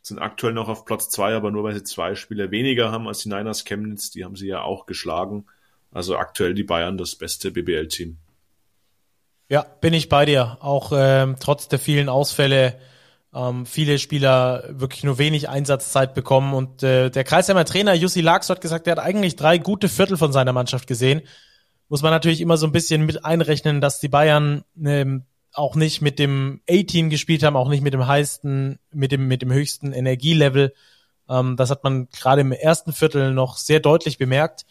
Sind 0.01 0.19
aktuell 0.19 0.53
noch 0.53 0.69
auf 0.69 0.85
Platz 0.85 1.09
zwei, 1.09 1.33
aber 1.33 1.51
nur 1.51 1.63
weil 1.63 1.73
sie 1.73 1.83
zwei 1.83 2.15
Spiele 2.15 2.51
weniger 2.51 2.91
haben 2.91 3.07
als 3.07 3.19
die 3.19 3.29
Niners 3.29 3.65
Chemnitz. 3.65 4.11
Die 4.11 4.23
haben 4.23 4.35
sie 4.35 4.47
ja 4.47 4.61
auch 4.61 4.85
geschlagen. 4.85 5.45
Also 5.91 6.17
aktuell 6.17 6.53
die 6.53 6.63
Bayern 6.63 6.97
das 6.97 7.15
beste 7.15 7.51
BBL-Team. 7.51 8.17
Ja, 9.49 9.63
bin 9.81 9.93
ich 9.93 10.09
bei 10.09 10.25
dir. 10.25 10.57
Auch 10.61 10.91
ähm, 10.95 11.37
trotz 11.39 11.67
der 11.67 11.79
vielen 11.79 12.07
Ausfälle 12.07 12.79
ähm, 13.33 13.65
viele 13.65 13.99
Spieler 13.99 14.63
wirklich 14.69 15.03
nur 15.03 15.17
wenig 15.17 15.49
Einsatzzeit 15.49 16.13
bekommen. 16.13 16.53
Und 16.53 16.83
äh, 16.83 17.09
der 17.09 17.23
Kreisheimer 17.23 17.65
Trainer 17.65 17.93
Jussi 17.93 18.21
Lachs 18.21 18.49
hat 18.49 18.61
gesagt, 18.61 18.87
er 18.87 18.91
hat 18.93 18.99
eigentlich 18.99 19.35
drei 19.35 19.57
gute 19.57 19.89
Viertel 19.89 20.17
von 20.17 20.31
seiner 20.31 20.53
Mannschaft 20.53 20.87
gesehen. 20.87 21.21
Muss 21.87 22.01
man 22.01 22.11
natürlich 22.11 22.41
immer 22.41 22.57
so 22.57 22.65
ein 22.65 22.71
bisschen 22.71 23.05
mit 23.05 23.25
einrechnen, 23.25 23.81
dass 23.81 23.99
die 23.99 24.09
Bayern 24.09 24.63
ähm, 24.83 25.25
auch 25.53 25.75
nicht 25.75 26.01
mit 26.01 26.19
dem 26.19 26.61
A-Team 26.69 27.09
gespielt 27.09 27.43
haben, 27.43 27.55
auch 27.55 27.69
nicht 27.69 27.81
mit 27.81 27.93
dem 27.93 28.05
heißten, 28.05 28.79
mit 28.91 29.11
dem, 29.11 29.27
mit 29.27 29.41
dem 29.41 29.51
höchsten 29.51 29.93
Energielevel. 29.93 30.73
Ähm, 31.27 31.55
das 31.55 31.69
hat 31.69 31.83
man 31.83 32.09
gerade 32.09 32.41
im 32.41 32.51
ersten 32.51 32.93
Viertel 32.93 33.33
noch 33.33 33.57
sehr 33.57 33.79
deutlich 33.79 34.17
bemerkt. 34.17 34.65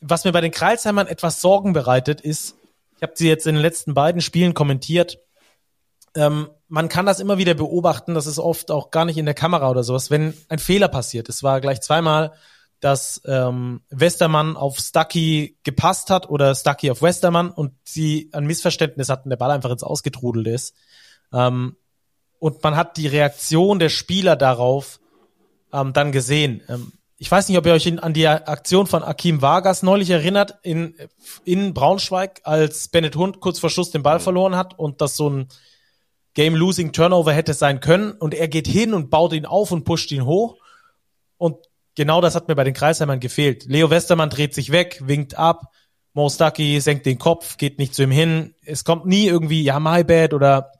Was 0.00 0.24
mir 0.24 0.32
bei 0.32 0.40
den 0.40 0.52
Kreisheimern 0.52 1.06
etwas 1.06 1.40
Sorgen 1.40 1.72
bereitet, 1.72 2.20
ist, 2.20 2.56
ich 2.96 3.02
habe 3.02 3.14
sie 3.16 3.28
jetzt 3.28 3.46
in 3.46 3.54
den 3.54 3.62
letzten 3.62 3.94
beiden 3.94 4.20
Spielen 4.20 4.54
kommentiert, 4.54 5.18
ähm, 6.16 6.48
man 6.68 6.88
kann 6.88 7.06
das 7.06 7.20
immer 7.20 7.38
wieder 7.38 7.54
beobachten, 7.54 8.14
das 8.14 8.26
ist 8.26 8.38
oft 8.38 8.70
auch 8.70 8.90
gar 8.90 9.04
nicht 9.04 9.18
in 9.18 9.26
der 9.26 9.34
Kamera 9.34 9.70
oder 9.70 9.84
sowas, 9.84 10.10
wenn 10.10 10.34
ein 10.48 10.58
Fehler 10.58 10.88
passiert. 10.88 11.28
Es 11.28 11.42
war 11.42 11.60
gleich 11.60 11.80
zweimal, 11.80 12.32
dass 12.80 13.22
ähm, 13.24 13.82
Westermann 13.90 14.56
auf 14.56 14.78
Stucky 14.78 15.58
gepasst 15.62 16.10
hat 16.10 16.28
oder 16.28 16.54
Stucky 16.54 16.90
auf 16.90 17.02
Westermann 17.02 17.50
und 17.50 17.72
sie 17.84 18.28
ein 18.32 18.46
Missverständnis 18.46 19.08
hatten, 19.08 19.30
der 19.30 19.36
Ball 19.36 19.50
einfach 19.50 19.70
ins 19.70 19.82
Ausgetrudelt 19.82 20.46
ist. 20.48 20.74
Ähm, 21.32 21.76
und 22.38 22.62
man 22.62 22.76
hat 22.76 22.96
die 22.96 23.06
Reaktion 23.06 23.78
der 23.78 23.88
Spieler 23.88 24.36
darauf 24.36 25.00
ähm, 25.72 25.92
dann 25.92 26.12
gesehen. 26.12 26.62
Ähm, 26.68 26.92
ich 27.16 27.30
weiß 27.30 27.48
nicht, 27.48 27.56
ob 27.56 27.64
ihr 27.64 27.72
euch 27.72 28.02
an 28.02 28.12
die 28.12 28.28
Aktion 28.28 28.86
von 28.86 29.02
Akim 29.02 29.40
Vargas 29.40 29.82
neulich 29.82 30.10
erinnert, 30.10 30.58
in, 30.62 30.94
in 31.44 31.72
Braunschweig, 31.72 32.42
als 32.44 32.88
Bennett 32.88 33.16
Hund 33.16 33.40
kurz 33.40 33.60
vor 33.60 33.70
Schluss 33.70 33.92
den 33.92 34.02
Ball 34.02 34.20
verloren 34.20 34.56
hat 34.56 34.78
und 34.78 35.00
das 35.00 35.16
so 35.16 35.30
ein 35.30 35.48
Game-Losing 36.34 36.92
Turnover 36.92 37.32
hätte 37.32 37.54
sein 37.54 37.80
können 37.80 38.12
und 38.12 38.34
er 38.34 38.48
geht 38.48 38.66
hin 38.66 38.94
und 38.94 39.10
baut 39.10 39.32
ihn 39.32 39.46
auf 39.46 39.72
und 39.72 39.84
pusht 39.84 40.10
ihn 40.12 40.24
hoch 40.24 40.56
und 41.38 41.56
genau 41.94 42.20
das 42.20 42.34
hat 42.34 42.48
mir 42.48 42.54
bei 42.54 42.64
den 42.64 42.74
Kreisheimern 42.74 43.20
gefehlt. 43.20 43.64
Leo 43.66 43.90
Westermann 43.90 44.30
dreht 44.30 44.54
sich 44.54 44.72
weg, 44.72 45.00
winkt 45.04 45.36
ab, 45.36 45.72
Mo 46.12 46.28
Stucky 46.28 46.80
senkt 46.80 47.06
den 47.06 47.18
Kopf, 47.18 47.56
geht 47.56 47.78
nicht 47.78 47.94
zu 47.94 48.04
ihm 48.04 48.12
hin. 48.12 48.54
Es 48.64 48.84
kommt 48.84 49.04
nie 49.06 49.26
irgendwie, 49.26 49.62
ja, 49.64 49.80
my 49.80 50.04
bad 50.04 50.32
oder 50.32 50.70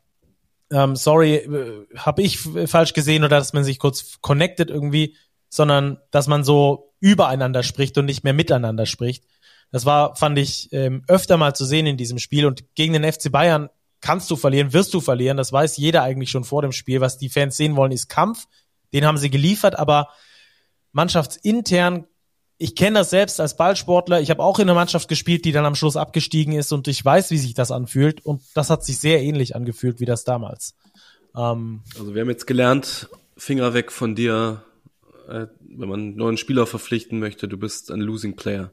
ähm, 0.71 0.95
sorry, 0.95 1.35
äh, 1.37 1.87
habe 1.97 2.23
ich 2.23 2.39
falsch 2.39 2.93
gesehen 2.93 3.25
oder 3.25 3.39
dass 3.39 3.53
man 3.53 3.65
sich 3.65 3.79
kurz 3.79 4.19
connected 4.21 4.71
irgendwie 4.71 5.17
sondern 5.55 5.99
dass 6.11 6.27
man 6.27 6.43
so 6.43 6.93
übereinander 6.99 7.63
spricht 7.63 7.97
und 7.97 8.07
nicht 8.07 8.25
mehr 8.25 8.33
miteinander 8.33 8.87
spricht. 8.87 9.25
Das 9.71 9.87
war, 9.87 10.17
fand 10.17 10.37
ich, 10.37 10.73
ähm, 10.73 11.05
öfter 11.07 11.37
mal 11.37 11.55
zu 11.55 11.65
sehen 11.65 11.87
in 11.87 11.97
diesem 11.97 12.19
Spiel. 12.19 12.45
Und 12.45 12.75
gegen 12.75 12.93
den 12.93 13.05
FC 13.05 13.31
Bayern 13.31 13.71
kannst 14.05 14.31
du 14.31 14.37
verlieren, 14.37 14.75
wirst 14.75 14.93
du 14.93 15.01
verlieren. 15.01 15.39
Das 15.39 15.51
weiß 15.51 15.79
jeder 15.79 16.03
eigentlich 16.03 16.31
schon 16.31 16.45
vor 16.45 16.61
dem 16.61 16.73
Spiel. 16.73 17.01
Was 17.01 17.17
die 17.17 17.31
Fans 17.31 17.57
sehen 17.57 17.75
wollen, 17.75 17.91
ist 17.91 18.11
Kampf. 18.11 18.45
Den 18.93 19.07
haben 19.07 19.17
sie 19.17 19.31
geliefert, 19.31 19.79
aber 19.79 20.09
mannschaftsintern, 20.93 22.07
ich 22.59 22.77
kenne 22.77 22.99
das 22.99 23.09
selbst 23.09 23.41
als 23.41 23.57
Ballsportler. 23.57 24.21
Ich 24.21 24.29
habe 24.29 24.43
auch 24.43 24.59
in 24.59 24.65
einer 24.65 24.75
Mannschaft 24.75 25.09
gespielt, 25.09 25.47
die 25.47 25.53
dann 25.53 25.65
am 25.65 25.75
Schluss 25.75 25.97
abgestiegen 25.97 26.53
ist 26.53 26.71
und 26.71 26.87
ich 26.87 27.03
weiß, 27.03 27.31
wie 27.31 27.39
sich 27.39 27.55
das 27.55 27.71
anfühlt. 27.71 28.25
Und 28.27 28.43
das 28.53 28.69
hat 28.69 28.85
sich 28.85 28.99
sehr 28.99 29.23
ähnlich 29.23 29.57
angefühlt 29.57 30.01
wie 30.01 30.05
das 30.05 30.25
damals. 30.25 30.75
Ähm, 31.35 31.83
also 31.99 32.15
wir 32.15 32.21
haben 32.21 32.29
jetzt 32.29 32.47
gelernt, 32.47 33.09
Finger 33.39 33.73
weg 33.73 33.91
von 33.91 34.15
dir, 34.15 34.65
äh, 35.29 35.47
wenn 35.61 35.89
man 35.89 36.01
einen 36.01 36.17
neuen 36.17 36.37
Spieler 36.37 36.67
verpflichten 36.67 37.21
möchte, 37.21 37.49
du 37.49 37.57
bist 37.57 37.91
ein 37.91 38.01
Losing 38.01 38.37
Player. 38.37 38.71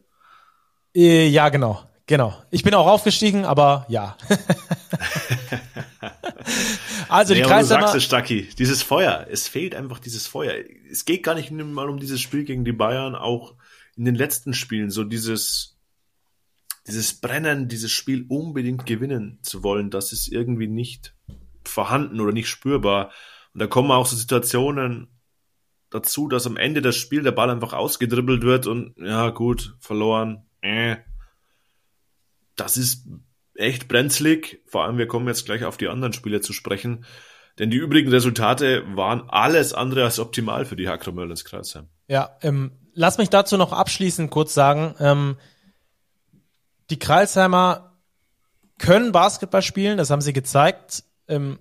Äh, 0.93 1.27
ja, 1.27 1.47
genau. 1.47 1.85
Genau. 2.11 2.35
Ich 2.49 2.63
bin 2.63 2.73
auch 2.73 2.87
aufgestiegen, 2.87 3.45
aber 3.45 3.85
ja. 3.87 4.17
also 7.07 7.33
die 7.33 7.39
ja, 7.39 7.47
Kreis. 7.47 7.69
Du 7.69 7.75
sagst 7.75 7.95
es, 7.95 8.03
Stacki, 8.03 8.49
dieses 8.59 8.83
Feuer. 8.83 9.27
Es 9.31 9.47
fehlt 9.47 9.73
einfach 9.73 9.97
dieses 9.97 10.27
Feuer. 10.27 10.53
Es 10.91 11.05
geht 11.05 11.23
gar 11.23 11.35
nicht 11.35 11.51
mal 11.51 11.87
um 11.87 12.01
dieses 12.01 12.19
Spiel 12.19 12.43
gegen 12.43 12.65
die 12.65 12.73
Bayern, 12.73 13.15
auch 13.15 13.55
in 13.95 14.03
den 14.03 14.15
letzten 14.15 14.53
Spielen, 14.53 14.89
so 14.89 15.05
dieses, 15.05 15.79
dieses 16.85 17.13
Brennen, 17.13 17.69
dieses 17.69 17.93
Spiel 17.93 18.25
unbedingt 18.27 18.85
gewinnen 18.85 19.39
zu 19.41 19.63
wollen, 19.63 19.89
das 19.89 20.11
ist 20.11 20.27
irgendwie 20.27 20.67
nicht 20.67 21.15
vorhanden 21.63 22.19
oder 22.19 22.33
nicht 22.33 22.49
spürbar. 22.49 23.11
Und 23.53 23.61
da 23.61 23.67
kommen 23.67 23.89
auch 23.89 24.05
so 24.05 24.17
Situationen, 24.17 25.07
dazu, 25.91 26.27
dass 26.27 26.45
am 26.45 26.57
Ende 26.57 26.81
des 26.81 26.97
Spiels 26.97 27.23
der 27.23 27.31
Ball 27.31 27.49
einfach 27.49 27.71
ausgedribbelt 27.71 28.43
wird 28.43 28.67
und 28.67 28.95
ja 28.97 29.29
gut, 29.29 29.77
verloren. 29.79 30.43
Äh. 30.59 30.97
Das 32.61 32.77
ist 32.77 33.07
echt 33.55 33.87
brenzlig. 33.87 34.61
Vor 34.65 34.83
allem, 34.83 34.97
wir 34.97 35.07
kommen 35.07 35.27
jetzt 35.27 35.45
gleich 35.45 35.63
auf 35.65 35.77
die 35.77 35.87
anderen 35.87 36.13
Spiele 36.13 36.41
zu 36.41 36.53
sprechen. 36.53 37.05
Denn 37.59 37.69
die 37.69 37.77
übrigen 37.77 38.09
Resultate 38.09 38.83
waren 38.95 39.29
alles 39.29 39.73
andere 39.73 40.03
als 40.03 40.19
optimal 40.19 40.65
für 40.65 40.75
die 40.75 40.87
Hakro 40.87 41.11
Merlins 41.11 41.45
Kreisheim. 41.45 41.87
Ja, 42.07 42.37
ähm, 42.41 42.71
lass 42.93 43.17
mich 43.17 43.29
dazu 43.29 43.57
noch 43.57 43.73
abschließend 43.73 44.31
kurz 44.31 44.53
sagen. 44.53 44.95
Ähm, 44.99 45.37
die 46.89 46.99
Kreisheimer 46.99 47.97
können 48.77 49.11
Basketball 49.11 49.61
spielen, 49.61 49.97
das 49.97 50.09
haben 50.09 50.21
sie 50.21 50.33
gezeigt. 50.33 51.03
Ähm, 51.27 51.59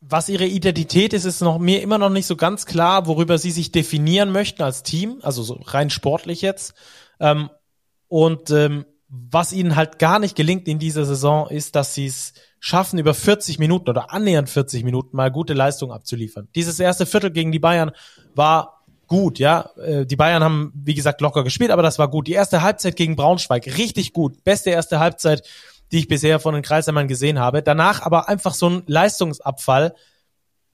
was 0.00 0.28
ihre 0.28 0.46
Identität 0.46 1.12
ist, 1.12 1.24
ist 1.24 1.40
noch 1.40 1.58
mir 1.58 1.80
immer 1.80 1.96
noch 1.96 2.10
nicht 2.10 2.26
so 2.26 2.36
ganz 2.36 2.66
klar, 2.66 3.06
worüber 3.06 3.38
sie 3.38 3.52
sich 3.52 3.70
definieren 3.70 4.32
möchten 4.32 4.62
als 4.62 4.82
Team, 4.82 5.20
also 5.22 5.42
so 5.42 5.60
rein 5.64 5.90
sportlich 5.90 6.42
jetzt. 6.42 6.74
Ähm, 7.20 7.50
und 8.08 8.50
ähm, 8.50 8.84
was 9.14 9.52
ihnen 9.52 9.76
halt 9.76 9.98
gar 9.98 10.18
nicht 10.18 10.36
gelingt 10.36 10.66
in 10.68 10.78
dieser 10.78 11.04
Saison, 11.04 11.48
ist, 11.48 11.76
dass 11.76 11.94
sie 11.94 12.06
es 12.06 12.32
schaffen, 12.60 12.98
über 12.98 13.12
40 13.12 13.58
Minuten 13.58 13.90
oder 13.90 14.12
annähernd 14.12 14.48
40 14.48 14.84
Minuten 14.84 15.16
mal 15.16 15.30
gute 15.30 15.52
Leistung 15.52 15.92
abzuliefern. 15.92 16.48
Dieses 16.54 16.80
erste 16.80 17.04
Viertel 17.04 17.30
gegen 17.30 17.52
die 17.52 17.58
Bayern 17.58 17.92
war 18.34 18.84
gut, 19.06 19.38
ja. 19.38 19.70
Äh, 19.76 20.06
die 20.06 20.16
Bayern 20.16 20.42
haben, 20.42 20.72
wie 20.74 20.94
gesagt, 20.94 21.20
locker 21.20 21.44
gespielt, 21.44 21.70
aber 21.70 21.82
das 21.82 21.98
war 21.98 22.08
gut. 22.08 22.26
Die 22.26 22.32
erste 22.32 22.62
Halbzeit 22.62 22.96
gegen 22.96 23.16
Braunschweig, 23.16 23.66
richtig 23.66 24.12
gut. 24.12 24.42
Beste 24.44 24.70
erste 24.70 24.98
Halbzeit 24.98 25.42
die 25.92 25.98
ich 25.98 26.08
bisher 26.08 26.40
von 26.40 26.54
den 26.54 26.62
Kreisheimern 26.62 27.06
gesehen 27.06 27.38
habe. 27.38 27.62
Danach 27.62 28.00
aber 28.00 28.28
einfach 28.28 28.54
so 28.54 28.68
ein 28.68 28.82
Leistungsabfall, 28.86 29.94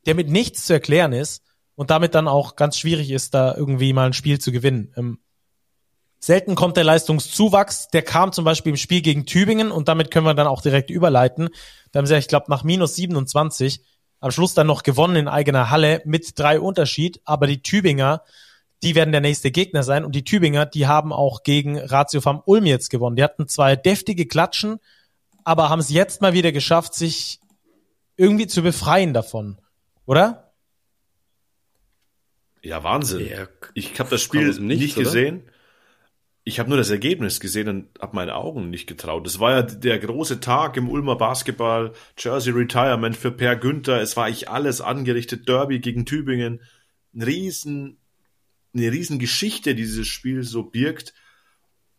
der 0.06 0.14
mit 0.14 0.30
nichts 0.30 0.64
zu 0.64 0.72
erklären 0.72 1.12
ist 1.12 1.42
und 1.74 1.90
damit 1.90 2.14
dann 2.14 2.28
auch 2.28 2.54
ganz 2.54 2.78
schwierig 2.78 3.10
ist, 3.10 3.34
da 3.34 3.54
irgendwie 3.54 3.92
mal 3.92 4.06
ein 4.06 4.12
Spiel 4.12 4.38
zu 4.38 4.52
gewinnen. 4.52 5.18
Selten 6.20 6.54
kommt 6.54 6.76
der 6.76 6.84
Leistungszuwachs. 6.84 7.88
Der 7.88 8.02
kam 8.02 8.32
zum 8.32 8.44
Beispiel 8.44 8.70
im 8.70 8.76
Spiel 8.76 9.02
gegen 9.02 9.26
Tübingen 9.26 9.70
und 9.70 9.88
damit 9.88 10.10
können 10.10 10.26
wir 10.26 10.34
dann 10.34 10.46
auch 10.46 10.62
direkt 10.62 10.90
überleiten. 10.90 11.48
Da 11.92 11.98
haben 11.98 12.06
sie, 12.06 12.16
ich 12.16 12.28
glaube, 12.28 12.46
nach 12.48 12.64
minus 12.64 12.96
27 12.96 13.80
am 14.20 14.30
Schluss 14.30 14.54
dann 14.54 14.66
noch 14.66 14.82
gewonnen 14.82 15.16
in 15.16 15.28
eigener 15.28 15.70
Halle 15.70 16.02
mit 16.04 16.38
drei 16.38 16.58
Unterschied. 16.58 17.20
Aber 17.24 17.46
die 17.46 17.62
Tübinger, 17.62 18.22
die 18.82 18.94
werden 18.94 19.12
der 19.12 19.20
nächste 19.20 19.50
Gegner 19.50 19.84
sein. 19.84 20.04
Und 20.04 20.14
die 20.14 20.24
Tübinger, 20.24 20.66
die 20.66 20.86
haben 20.88 21.12
auch 21.12 21.44
gegen 21.44 21.78
Ratio 21.78 22.20
vom 22.20 22.42
Ulm 22.44 22.66
jetzt 22.66 22.90
gewonnen. 22.90 23.16
Die 23.16 23.22
hatten 23.22 23.46
zwei 23.46 23.76
deftige 23.76 24.26
Klatschen 24.26 24.80
aber 25.48 25.70
haben 25.70 25.78
es 25.78 25.88
jetzt 25.88 26.20
mal 26.20 26.34
wieder 26.34 26.52
geschafft, 26.52 26.92
sich 26.92 27.40
irgendwie 28.16 28.46
zu 28.46 28.62
befreien 28.62 29.14
davon, 29.14 29.58
oder? 30.04 30.52
Ja, 32.62 32.82
Wahnsinn. 32.82 33.26
Ja, 33.26 33.48
ich 33.72 33.98
habe 33.98 34.10
das 34.10 34.20
Spiel 34.20 34.46
nicht, 34.48 34.60
nicht 34.60 34.94
gesehen. 34.96 35.48
Ich 36.48 36.58
habe 36.58 36.70
nur 36.70 36.78
das 36.78 36.88
Ergebnis 36.88 37.40
gesehen 37.40 37.68
und 37.68 38.00
habe 38.00 38.16
meine 38.16 38.34
Augen 38.34 38.70
nicht 38.70 38.86
getraut. 38.86 39.26
Es 39.26 39.38
war 39.38 39.50
ja 39.50 39.60
der 39.60 39.98
große 39.98 40.40
Tag 40.40 40.78
im 40.78 40.88
Ulmer 40.88 41.14
Basketball, 41.16 41.92
Jersey 42.16 42.54
Retirement 42.54 43.14
für 43.14 43.30
Per 43.30 43.54
Günther. 43.54 44.00
Es 44.00 44.16
war 44.16 44.24
eigentlich 44.24 44.48
alles 44.48 44.80
angerichtet. 44.80 45.46
Derby 45.46 45.78
gegen 45.78 46.06
Tübingen. 46.06 46.62
Ein 47.12 47.20
riesen, 47.20 47.98
eine 48.72 48.90
riesen 48.90 49.18
Geschichte, 49.18 49.74
die 49.74 49.82
dieses 49.82 50.06
Spiel 50.06 50.42
so 50.42 50.62
birgt. 50.62 51.12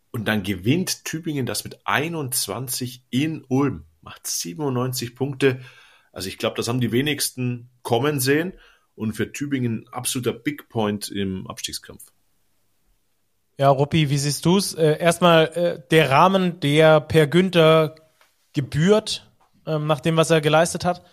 Und 0.10 0.28
dann 0.28 0.42
gewinnt 0.42 1.06
Tübingen 1.06 1.46
das 1.46 1.64
mit 1.64 1.86
21 1.86 3.04
in 3.12 3.46
Ulm, 3.50 3.86
macht 4.02 4.26
97 4.26 5.14
Punkte. 5.14 5.60
Also 6.12 6.28
ich 6.28 6.40
glaube, 6.40 6.56
das 6.56 6.68
haben 6.68 6.82
die 6.82 6.92
wenigsten 6.92 7.70
kommen 7.84 8.20
sehen 8.20 8.54
und 8.96 9.14
für 9.14 9.32
Tübingen 9.32 9.84
ein 9.84 9.88
absoluter 9.90 10.34
Big 10.34 10.70
Point 10.70 11.10
im 11.10 11.46
Abstiegskampf. 11.46 12.04
Ja, 13.60 13.70
Ruppi, 13.70 14.10
wie 14.10 14.18
siehst 14.18 14.46
du's? 14.46 14.74
Äh, 14.74 14.98
erstmal 15.00 15.48
äh, 15.48 15.82
der 15.92 16.10
Rahmen, 16.10 16.60
der 16.62 17.02
per 17.02 17.28
Günther 17.28 17.94
gebührt, 18.54 19.30
ähm, 19.68 19.86
nach 19.86 20.00
dem, 20.00 20.18
was 20.18 20.32
er 20.32 20.42
geleistet 20.42 20.86
hat. 20.86 21.04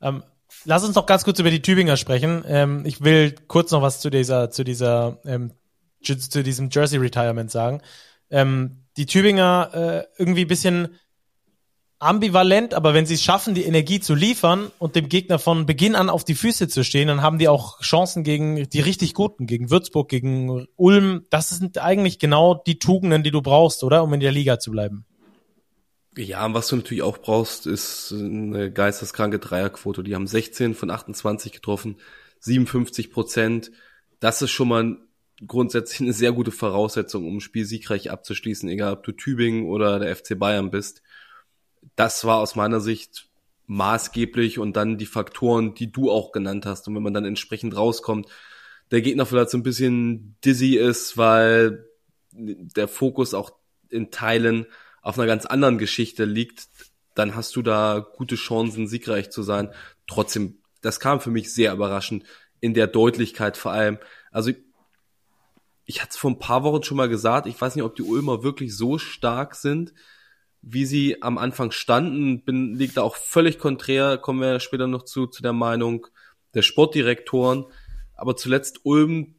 Ähm, 0.00 0.22
lass 0.64 0.84
uns 0.84 0.94
noch 0.94 1.06
ganz 1.06 1.24
kurz 1.24 1.40
über 1.40 1.50
die 1.50 1.62
Tübinger 1.62 1.96
sprechen. 1.96 2.44
Ähm, 2.46 2.84
ich 2.84 3.02
will 3.02 3.34
kurz 3.48 3.72
noch 3.72 3.82
was 3.82 4.00
zu 4.00 4.10
dieser, 4.10 4.50
zu 4.50 4.62
dieser, 4.62 5.18
ähm, 5.24 5.52
zu 6.02 6.44
diesem 6.44 6.68
Jersey 6.70 6.98
Retirement 6.98 7.50
sagen 7.50 7.80
ähm, 8.30 8.84
die 8.96 9.06
Tübinger 9.06 9.70
äh, 9.72 10.20
irgendwie 10.20 10.44
bisschen 10.44 10.98
ambivalent, 11.98 12.74
aber 12.74 12.94
wenn 12.94 13.06
sie 13.06 13.14
es 13.14 13.22
schaffen, 13.22 13.54
die 13.54 13.64
Energie 13.64 13.98
zu 14.00 14.14
liefern 14.14 14.70
und 14.78 14.94
dem 14.94 15.08
Gegner 15.08 15.38
von 15.38 15.66
Beginn 15.66 15.96
an 15.96 16.10
auf 16.10 16.24
die 16.24 16.34
Füße 16.34 16.68
zu 16.68 16.84
stehen, 16.84 17.08
dann 17.08 17.22
haben 17.22 17.38
die 17.38 17.48
auch 17.48 17.80
Chancen 17.80 18.22
gegen 18.22 18.68
die 18.68 18.80
richtig 18.80 19.14
guten, 19.14 19.46
gegen 19.46 19.70
Würzburg, 19.70 20.08
gegen 20.08 20.66
Ulm. 20.76 21.26
Das 21.30 21.48
sind 21.50 21.78
eigentlich 21.78 22.18
genau 22.18 22.62
die 22.66 22.78
Tugenden, 22.78 23.22
die 23.22 23.32
du 23.32 23.42
brauchst, 23.42 23.82
oder? 23.82 24.04
Um 24.04 24.12
in 24.12 24.20
der 24.20 24.32
Liga 24.32 24.60
zu 24.60 24.70
bleiben. 24.70 25.06
Ja, 26.16 26.44
und 26.46 26.54
was 26.54 26.68
du 26.68 26.76
natürlich 26.76 27.02
auch 27.02 27.18
brauchst, 27.18 27.66
ist 27.66 28.12
eine 28.12 28.72
geisteskranke 28.72 29.38
Dreierquote. 29.38 30.02
Die 30.02 30.14
haben 30.14 30.26
16 30.26 30.74
von 30.74 30.90
28 30.90 31.52
getroffen, 31.52 31.96
57 32.40 33.10
Prozent. 33.10 33.70
Das 34.20 34.42
ist 34.42 34.50
schon 34.50 34.68
mal 34.68 34.96
grundsätzlich 35.46 36.00
eine 36.00 36.12
sehr 36.12 36.32
gute 36.32 36.50
Voraussetzung, 36.50 37.26
um 37.26 37.36
ein 37.36 37.40
Spiel 37.40 37.64
siegreich 37.64 38.10
abzuschließen, 38.10 38.68
egal 38.68 38.94
ob 38.94 39.04
du 39.04 39.12
Tübingen 39.12 39.66
oder 39.66 40.00
der 40.00 40.14
FC 40.14 40.36
Bayern 40.36 40.70
bist. 40.70 41.02
Das 41.98 42.24
war 42.24 42.38
aus 42.38 42.54
meiner 42.54 42.78
Sicht 42.78 43.28
maßgeblich 43.66 44.60
und 44.60 44.76
dann 44.76 44.98
die 44.98 45.04
Faktoren, 45.04 45.74
die 45.74 45.90
du 45.90 46.12
auch 46.12 46.30
genannt 46.30 46.64
hast. 46.64 46.86
Und 46.86 46.94
wenn 46.94 47.02
man 47.02 47.12
dann 47.12 47.24
entsprechend 47.24 47.76
rauskommt, 47.76 48.28
der 48.92 49.02
Gegner 49.02 49.26
vielleicht 49.26 49.50
so 49.50 49.58
ein 49.58 49.64
bisschen 49.64 50.36
dizzy 50.44 50.76
ist, 50.76 51.16
weil 51.16 51.88
der 52.30 52.86
Fokus 52.86 53.34
auch 53.34 53.50
in 53.88 54.12
Teilen 54.12 54.66
auf 55.02 55.18
einer 55.18 55.26
ganz 55.26 55.44
anderen 55.44 55.76
Geschichte 55.76 56.24
liegt, 56.24 56.68
dann 57.16 57.34
hast 57.34 57.56
du 57.56 57.62
da 57.62 58.06
gute 58.16 58.36
Chancen, 58.36 58.86
siegreich 58.86 59.30
zu 59.30 59.42
sein. 59.42 59.72
Trotzdem, 60.06 60.58
das 60.82 61.00
kam 61.00 61.20
für 61.20 61.30
mich 61.30 61.52
sehr 61.52 61.72
überraschend 61.72 62.22
in 62.60 62.74
der 62.74 62.86
Deutlichkeit 62.86 63.56
vor 63.56 63.72
allem. 63.72 63.98
Also 64.30 64.52
ich 65.84 66.00
hatte 66.00 66.10
es 66.10 66.16
vor 66.16 66.30
ein 66.30 66.38
paar 66.38 66.62
Wochen 66.62 66.84
schon 66.84 66.96
mal 66.96 67.08
gesagt, 67.08 67.48
ich 67.48 67.60
weiß 67.60 67.74
nicht, 67.74 67.84
ob 67.84 67.96
die 67.96 68.02
Ulmer 68.04 68.44
wirklich 68.44 68.76
so 68.76 68.98
stark 68.98 69.56
sind, 69.56 69.92
wie 70.62 70.84
sie 70.84 71.22
am 71.22 71.38
Anfang 71.38 71.70
standen. 71.70 72.44
Bin, 72.44 72.74
liegt 72.74 72.96
da 72.96 73.02
auch 73.02 73.16
völlig 73.16 73.58
konträr, 73.58 74.18
kommen 74.18 74.40
wir 74.40 74.60
später 74.60 74.86
noch 74.86 75.04
zu, 75.04 75.26
zu 75.26 75.42
der 75.42 75.52
Meinung 75.52 76.06
der 76.54 76.62
Sportdirektoren. 76.62 77.66
Aber 78.14 78.36
zuletzt 78.36 78.80
Ulm 78.84 79.36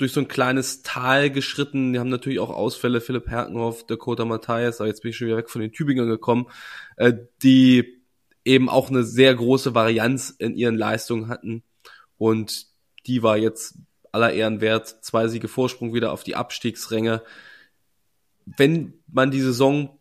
durch 0.00 0.12
so 0.12 0.20
ein 0.20 0.28
kleines 0.28 0.82
Tal 0.82 1.30
geschritten. 1.30 1.92
Die 1.92 1.98
haben 1.98 2.08
natürlich 2.08 2.38
auch 2.38 2.50
Ausfälle, 2.50 3.02
Philipp 3.02 3.28
Herkenhoff, 3.28 3.86
Dakota 3.86 4.24
Matthias, 4.24 4.80
aber 4.80 4.88
jetzt 4.88 5.02
bin 5.02 5.10
ich 5.10 5.16
schon 5.16 5.26
wieder 5.26 5.36
weg 5.36 5.50
von 5.50 5.60
den 5.60 5.72
Tübingern 5.72 6.08
gekommen, 6.08 6.46
äh, 6.96 7.12
die 7.42 8.00
eben 8.44 8.70
auch 8.70 8.88
eine 8.88 9.04
sehr 9.04 9.34
große 9.34 9.74
Varianz 9.74 10.30
in 10.30 10.54
ihren 10.54 10.76
Leistungen 10.76 11.28
hatten. 11.28 11.62
Und 12.16 12.66
die 13.06 13.22
war 13.22 13.36
jetzt 13.36 13.76
aller 14.12 14.32
Ehren 14.32 14.62
wert. 14.62 15.04
Zwei 15.04 15.28
Siege 15.28 15.48
Vorsprung 15.48 15.92
wieder 15.92 16.12
auf 16.12 16.24
die 16.24 16.34
Abstiegsränge. 16.34 17.22
Wenn 18.46 18.94
man 19.06 19.30
die 19.30 19.42
Saison 19.42 19.99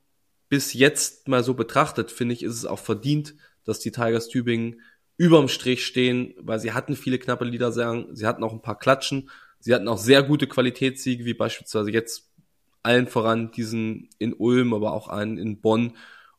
bis 0.50 0.74
jetzt 0.74 1.28
mal 1.28 1.44
so 1.44 1.54
betrachtet, 1.54 2.12
finde 2.12 2.34
ich, 2.34 2.44
ist 2.44 2.56
es 2.56 2.66
auch 2.66 2.80
verdient, 2.80 3.36
dass 3.64 3.80
die 3.80 3.92
Tigers 3.92 4.28
Tübingen 4.28 4.82
überm 5.16 5.48
Strich 5.48 5.86
stehen, 5.86 6.34
weil 6.40 6.60
sie 6.60 6.74
hatten 6.74 6.96
viele 6.96 7.20
knappe 7.20 7.46
Liedersagen, 7.46 8.16
sie 8.16 8.26
hatten 8.26 8.44
auch 8.44 8.54
ein 8.54 8.62
paar 8.62 8.80
Klatschen, 8.80 9.30
sie 9.60 9.74
hatten 9.74 9.88
auch 9.88 9.98
sehr 9.98 10.24
gute 10.24 10.48
Qualitätssiege, 10.48 11.26
wie 11.26 11.34
beispielsweise 11.34 11.92
jetzt 11.92 12.32
allen 12.84 13.08
voran 13.08 13.52
diesen 13.52 14.10
in 14.18 14.34
Ulm, 14.34 14.74
aber 14.74 14.94
auch 14.94 15.08
einen 15.08 15.38
in 15.38 15.62
Bonn. 15.62 15.94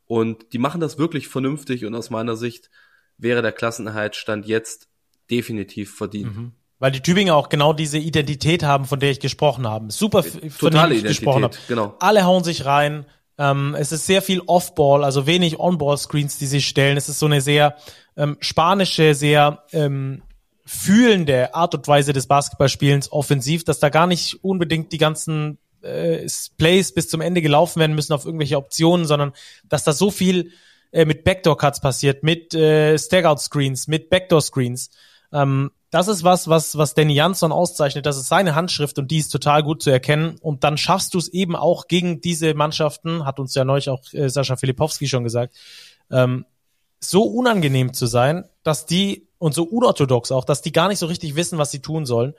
Und 0.05 0.51
die 0.53 0.57
machen 0.57 0.81
das 0.81 0.97
wirklich 0.97 1.27
vernünftig 1.27 1.85
und 1.85 1.95
aus 1.95 2.09
meiner 2.09 2.35
Sicht 2.35 2.69
wäre 3.17 3.41
der 3.41 3.51
Klassenerhalt 3.51 4.15
Stand 4.15 4.47
jetzt 4.47 4.89
definitiv 5.29 5.95
verdient. 5.95 6.35
Mhm. 6.35 6.51
Weil 6.79 6.91
die 6.91 7.01
Tübinger 7.01 7.35
auch 7.35 7.49
genau 7.49 7.73
diese 7.73 7.99
Identität 7.99 8.63
haben, 8.63 8.85
von 8.85 8.99
der 8.99 9.11
ich 9.11 9.19
gesprochen 9.19 9.67
habe. 9.67 9.91
Super, 9.91 10.23
von 10.23 10.71
der 10.71 10.89
ich 10.89 11.03
gesprochen 11.03 11.43
habe. 11.43 11.55
Genau. 11.67 11.95
Alle 11.99 12.25
hauen 12.25 12.43
sich 12.43 12.65
rein. 12.65 13.05
Ähm, 13.41 13.75
es 13.77 13.91
ist 13.91 14.05
sehr 14.05 14.21
viel 14.21 14.41
Off-Ball, 14.45 15.03
also 15.03 15.25
wenig 15.25 15.59
On-Ball-Screens, 15.59 16.37
die 16.37 16.45
sie 16.45 16.61
stellen. 16.61 16.95
Es 16.95 17.09
ist 17.09 17.17
so 17.17 17.25
eine 17.25 17.41
sehr 17.41 17.75
ähm, 18.15 18.37
spanische, 18.39 19.15
sehr 19.15 19.63
ähm, 19.71 20.21
fühlende 20.63 21.55
Art 21.55 21.73
und 21.73 21.87
Weise 21.87 22.13
des 22.13 22.27
Basketballspielens 22.27 23.11
offensiv, 23.11 23.63
dass 23.63 23.79
da 23.79 23.89
gar 23.89 24.05
nicht 24.05 24.43
unbedingt 24.43 24.91
die 24.91 24.99
ganzen 24.99 25.57
äh, 25.81 26.27
Plays 26.59 26.93
bis 26.93 27.09
zum 27.09 27.19
Ende 27.19 27.41
gelaufen 27.41 27.79
werden 27.79 27.95
müssen 27.95 28.13
auf 28.13 28.25
irgendwelche 28.25 28.57
Optionen, 28.57 29.07
sondern 29.07 29.33
dass 29.67 29.83
da 29.83 29.91
so 29.91 30.11
viel 30.11 30.51
äh, 30.91 31.05
mit 31.05 31.23
Backdoor-Cuts 31.23 31.81
passiert, 31.81 32.21
mit 32.21 32.53
äh, 32.53 32.95
Staggout-Screens, 32.95 33.87
mit 33.87 34.11
Backdoor-Screens. 34.11 34.91
Ähm, 35.33 35.71
das 35.91 36.07
ist 36.07 36.23
was, 36.23 36.47
was, 36.47 36.77
was 36.77 36.93
Danny 36.93 37.13
Jansson 37.13 37.51
auszeichnet. 37.51 38.05
Das 38.05 38.17
ist 38.17 38.29
seine 38.29 38.55
Handschrift 38.55 38.97
und 38.97 39.11
die 39.11 39.17
ist 39.17 39.29
total 39.29 39.61
gut 39.61 39.83
zu 39.83 39.89
erkennen. 39.89 40.37
Und 40.41 40.63
dann 40.63 40.77
schaffst 40.77 41.13
du 41.13 41.17
es 41.17 41.27
eben 41.27 41.55
auch 41.55 41.87
gegen 41.87 42.21
diese 42.21 42.53
Mannschaften, 42.53 43.25
hat 43.25 43.39
uns 43.39 43.53
ja 43.55 43.65
neulich 43.65 43.89
auch 43.89 44.01
äh, 44.13 44.29
Sascha 44.29 44.55
Filipowski 44.55 45.07
schon 45.07 45.25
gesagt, 45.25 45.55
ähm, 46.09 46.45
so 46.99 47.23
unangenehm 47.23 47.93
zu 47.93 48.05
sein, 48.05 48.45
dass 48.63 48.85
die 48.85 49.27
und 49.37 49.53
so 49.53 49.63
unorthodox 49.63 50.31
auch, 50.31 50.45
dass 50.45 50.61
die 50.61 50.71
gar 50.71 50.87
nicht 50.87 50.99
so 50.99 51.07
richtig 51.07 51.35
wissen, 51.35 51.57
was 51.57 51.71
sie 51.71 51.81
tun 51.81 52.05
sollen. 52.05 52.35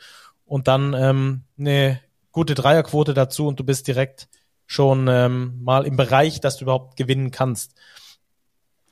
Und 0.46 0.68
dann 0.68 0.94
ähm, 0.94 1.42
eine 1.58 2.00
gute 2.30 2.54
Dreierquote 2.54 3.12
dazu 3.12 3.46
und 3.48 3.60
du 3.60 3.64
bist 3.64 3.86
direkt 3.86 4.28
schon 4.66 5.08
ähm, 5.08 5.58
mal 5.62 5.84
im 5.84 5.96
Bereich, 5.96 6.40
dass 6.40 6.56
du 6.56 6.64
überhaupt 6.64 6.96
gewinnen 6.96 7.30
kannst. 7.30 7.74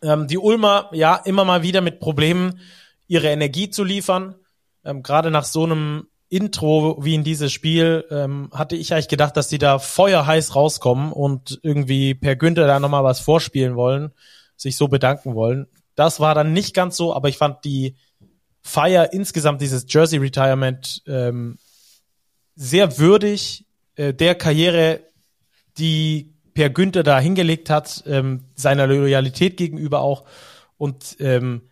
Ähm, 0.02 0.26
die 0.26 0.38
Ulmer, 0.38 0.90
ja, 0.92 1.16
immer 1.16 1.44
mal 1.44 1.62
wieder 1.62 1.80
mit 1.80 2.00
Problemen, 2.00 2.60
ihre 3.10 3.28
Energie 3.28 3.70
zu 3.70 3.84
liefern. 3.84 4.36
Ähm, 4.84 5.02
Gerade 5.02 5.30
nach 5.30 5.44
so 5.44 5.64
einem 5.64 6.06
Intro 6.28 6.96
wie 7.00 7.14
in 7.14 7.24
dieses 7.24 7.52
Spiel 7.52 8.04
ähm, 8.10 8.50
hatte 8.54 8.76
ich 8.76 8.92
eigentlich 8.92 9.08
gedacht, 9.08 9.36
dass 9.36 9.48
die 9.48 9.58
da 9.58 9.78
feuerheiß 9.78 10.54
rauskommen 10.54 11.12
und 11.12 11.58
irgendwie 11.62 12.14
per 12.14 12.36
Günther 12.36 12.66
da 12.66 12.78
nochmal 12.80 13.04
was 13.04 13.20
vorspielen 13.20 13.74
wollen 13.76 14.12
sich 14.60 14.76
so 14.76 14.88
bedanken 14.88 15.34
wollen. 15.34 15.66
Das 15.94 16.20
war 16.20 16.34
dann 16.34 16.52
nicht 16.52 16.74
ganz 16.74 16.96
so, 16.96 17.14
aber 17.14 17.28
ich 17.28 17.38
fand 17.38 17.64
die 17.64 17.96
Feier 18.62 19.12
insgesamt, 19.12 19.60
dieses 19.60 19.86
Jersey 19.88 20.18
Retirement, 20.18 21.02
ähm, 21.06 21.58
sehr 22.54 22.98
würdig 22.98 23.64
äh, 23.96 24.12
der 24.12 24.34
Karriere, 24.34 25.00
die 25.78 26.34
Per 26.52 26.68
Günther 26.68 27.02
da 27.02 27.18
hingelegt 27.18 27.70
hat, 27.70 28.04
ähm, 28.06 28.44
seiner 28.54 28.86
Loyalität 28.86 29.56
gegenüber 29.56 30.00
auch. 30.00 30.24
Und 30.76 31.16
ähm, 31.20 31.69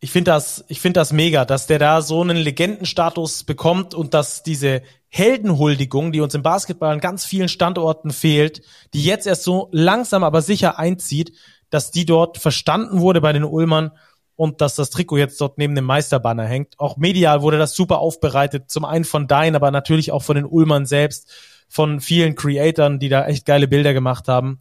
ich 0.00 0.10
finde 0.10 0.30
das, 0.30 0.64
ich 0.68 0.80
finde 0.80 1.00
das 1.00 1.12
mega, 1.12 1.44
dass 1.44 1.66
der 1.66 1.78
da 1.78 2.02
so 2.02 2.20
einen 2.20 2.36
Legendenstatus 2.36 3.44
bekommt 3.44 3.94
und 3.94 4.14
dass 4.14 4.42
diese 4.42 4.82
Heldenhuldigung, 5.08 6.12
die 6.12 6.20
uns 6.20 6.34
im 6.34 6.42
Basketball 6.42 6.92
an 6.92 7.00
ganz 7.00 7.24
vielen 7.24 7.48
Standorten 7.48 8.10
fehlt, 8.10 8.62
die 8.92 9.02
jetzt 9.02 9.26
erst 9.26 9.44
so 9.44 9.68
langsam 9.72 10.22
aber 10.22 10.42
sicher 10.42 10.78
einzieht, 10.78 11.32
dass 11.70 11.90
die 11.90 12.04
dort 12.04 12.38
verstanden 12.38 13.00
wurde 13.00 13.20
bei 13.20 13.32
den 13.32 13.44
Ulmern 13.44 13.92
und 14.36 14.60
dass 14.60 14.74
das 14.74 14.90
Trikot 14.90 15.16
jetzt 15.16 15.40
dort 15.40 15.56
neben 15.56 15.74
dem 15.74 15.84
Meisterbanner 15.84 16.44
hängt. 16.44 16.78
Auch 16.78 16.98
medial 16.98 17.40
wurde 17.40 17.58
das 17.58 17.74
super 17.74 17.98
aufbereitet, 17.98 18.70
zum 18.70 18.84
einen 18.84 19.04
von 19.04 19.26
Dein, 19.26 19.56
aber 19.56 19.70
natürlich 19.70 20.12
auch 20.12 20.22
von 20.22 20.36
den 20.36 20.44
Ulmern 20.44 20.84
selbst, 20.84 21.32
von 21.68 22.00
vielen 22.00 22.34
Creatoren, 22.34 22.98
die 22.98 23.08
da 23.08 23.26
echt 23.26 23.46
geile 23.46 23.66
Bilder 23.66 23.94
gemacht 23.94 24.28
haben. 24.28 24.58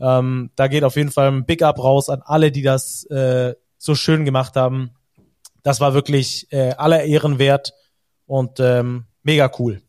Ähm, 0.00 0.50
da 0.56 0.66
geht 0.68 0.84
auf 0.84 0.96
jeden 0.96 1.10
Fall 1.10 1.28
ein 1.28 1.44
Big 1.44 1.62
Up 1.62 1.78
raus 1.78 2.08
an 2.08 2.22
alle, 2.24 2.50
die 2.50 2.62
das 2.62 3.04
äh, 3.04 3.54
so 3.78 3.94
schön 3.94 4.24
gemacht 4.24 4.56
haben. 4.56 4.90
Das 5.62 5.80
war 5.80 5.94
wirklich 5.94 6.52
äh, 6.52 6.72
aller 6.72 7.04
Ehren 7.04 7.38
wert 7.38 7.72
und 8.26 8.60
ähm, 8.60 9.06
mega 9.22 9.50
cool. 9.58 9.82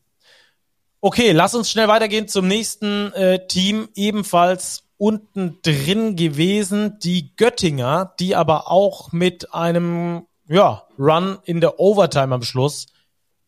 Okay, 1.02 1.32
lass 1.32 1.56
uns 1.56 1.70
schnell 1.70 1.88
weitergehen 1.88 2.28
zum 2.28 2.48
nächsten 2.48 3.14
äh, 3.14 3.48
Team, 3.48 3.90
ebenfalls 3.96 4.84
unten 4.98 5.60
drin 5.62 6.18
gewesen, 6.18 7.00
die 7.00 7.36
Göttinger, 7.38 8.14
die 8.20 8.36
aber 8.36 8.70
auch 8.70 9.14
mit 9.14 9.54
einem 9.54 10.28
ja, 10.50 10.84
Run 10.98 11.40
in 11.46 11.62
der 11.62 11.80
Overtime 11.80 12.36
am 12.36 12.44
Schluss 12.44 12.88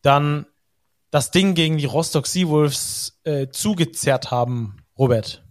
dann 0.00 0.46
das 1.10 1.30
Ding 1.30 1.54
gegen 1.54 1.76
die 1.76 1.84
Rostock 1.84 2.26
Seawolves 2.26 3.20
äh, 3.24 3.48
zugezerrt 3.48 4.30
haben, 4.30 4.78
Robert. 4.98 5.44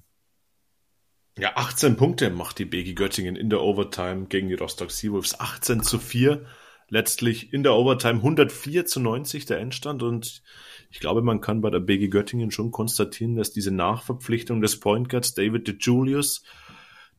Ja, 1.41 1.53
18 1.55 1.97
Punkte 1.97 2.29
macht 2.29 2.59
die 2.59 2.65
BG 2.65 2.93
Göttingen 2.93 3.35
in 3.35 3.49
der 3.49 3.61
Overtime 3.61 4.27
gegen 4.27 4.49
die 4.49 4.53
Rostock 4.53 4.91
Seawolves. 4.91 5.39
18 5.39 5.81
zu 5.81 5.97
4. 5.97 6.45
Letztlich 6.87 7.51
in 7.51 7.63
der 7.63 7.73
Overtime 7.73 8.17
104 8.17 8.85
zu 8.85 8.99
90 8.99 9.47
der 9.47 9.57
Endstand 9.57 10.03
und 10.03 10.43
ich 10.91 10.99
glaube, 10.99 11.23
man 11.23 11.41
kann 11.41 11.61
bei 11.61 11.71
der 11.71 11.79
BG 11.79 12.09
Göttingen 12.09 12.51
schon 12.51 12.69
konstatieren, 12.69 13.37
dass 13.37 13.51
diese 13.51 13.71
Nachverpflichtung 13.71 14.61
des 14.61 14.79
Point 14.79 15.09
Guards 15.09 15.33
David 15.33 15.67
de 15.67 15.77
Julius, 15.79 16.43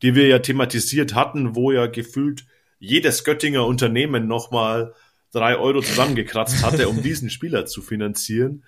die 0.02 0.14
wir 0.14 0.28
ja 0.28 0.38
thematisiert 0.38 1.16
hatten, 1.16 1.56
wo 1.56 1.72
ja 1.72 1.88
gefühlt 1.88 2.46
jedes 2.78 3.24
Göttinger 3.24 3.66
Unternehmen 3.66 4.28
nochmal 4.28 4.94
drei 5.32 5.56
Euro 5.56 5.80
zusammengekratzt 5.80 6.64
hatte, 6.64 6.88
um 6.88 7.02
diesen 7.02 7.28
Spieler 7.28 7.66
zu 7.66 7.82
finanzieren, 7.82 8.62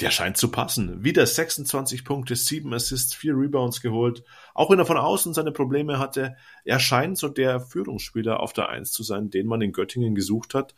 der 0.00 0.10
scheint 0.10 0.36
zu 0.36 0.50
passen. 0.50 1.04
Wieder 1.04 1.24
26 1.24 2.04
Punkte, 2.04 2.34
7 2.34 2.72
Assists, 2.74 3.14
4 3.14 3.36
Rebounds 3.36 3.80
geholt. 3.80 4.24
Auch 4.52 4.70
wenn 4.70 4.78
er 4.78 4.86
von 4.86 4.96
außen 4.96 5.34
seine 5.34 5.52
Probleme 5.52 5.98
hatte, 5.98 6.36
er 6.64 6.80
scheint 6.80 7.16
so 7.16 7.28
der 7.28 7.60
Führungsspieler 7.60 8.40
auf 8.40 8.52
der 8.52 8.68
Eins 8.68 8.90
zu 8.90 9.04
sein, 9.04 9.30
den 9.30 9.46
man 9.46 9.62
in 9.62 9.72
Göttingen 9.72 10.14
gesucht 10.14 10.54
hat. 10.54 10.74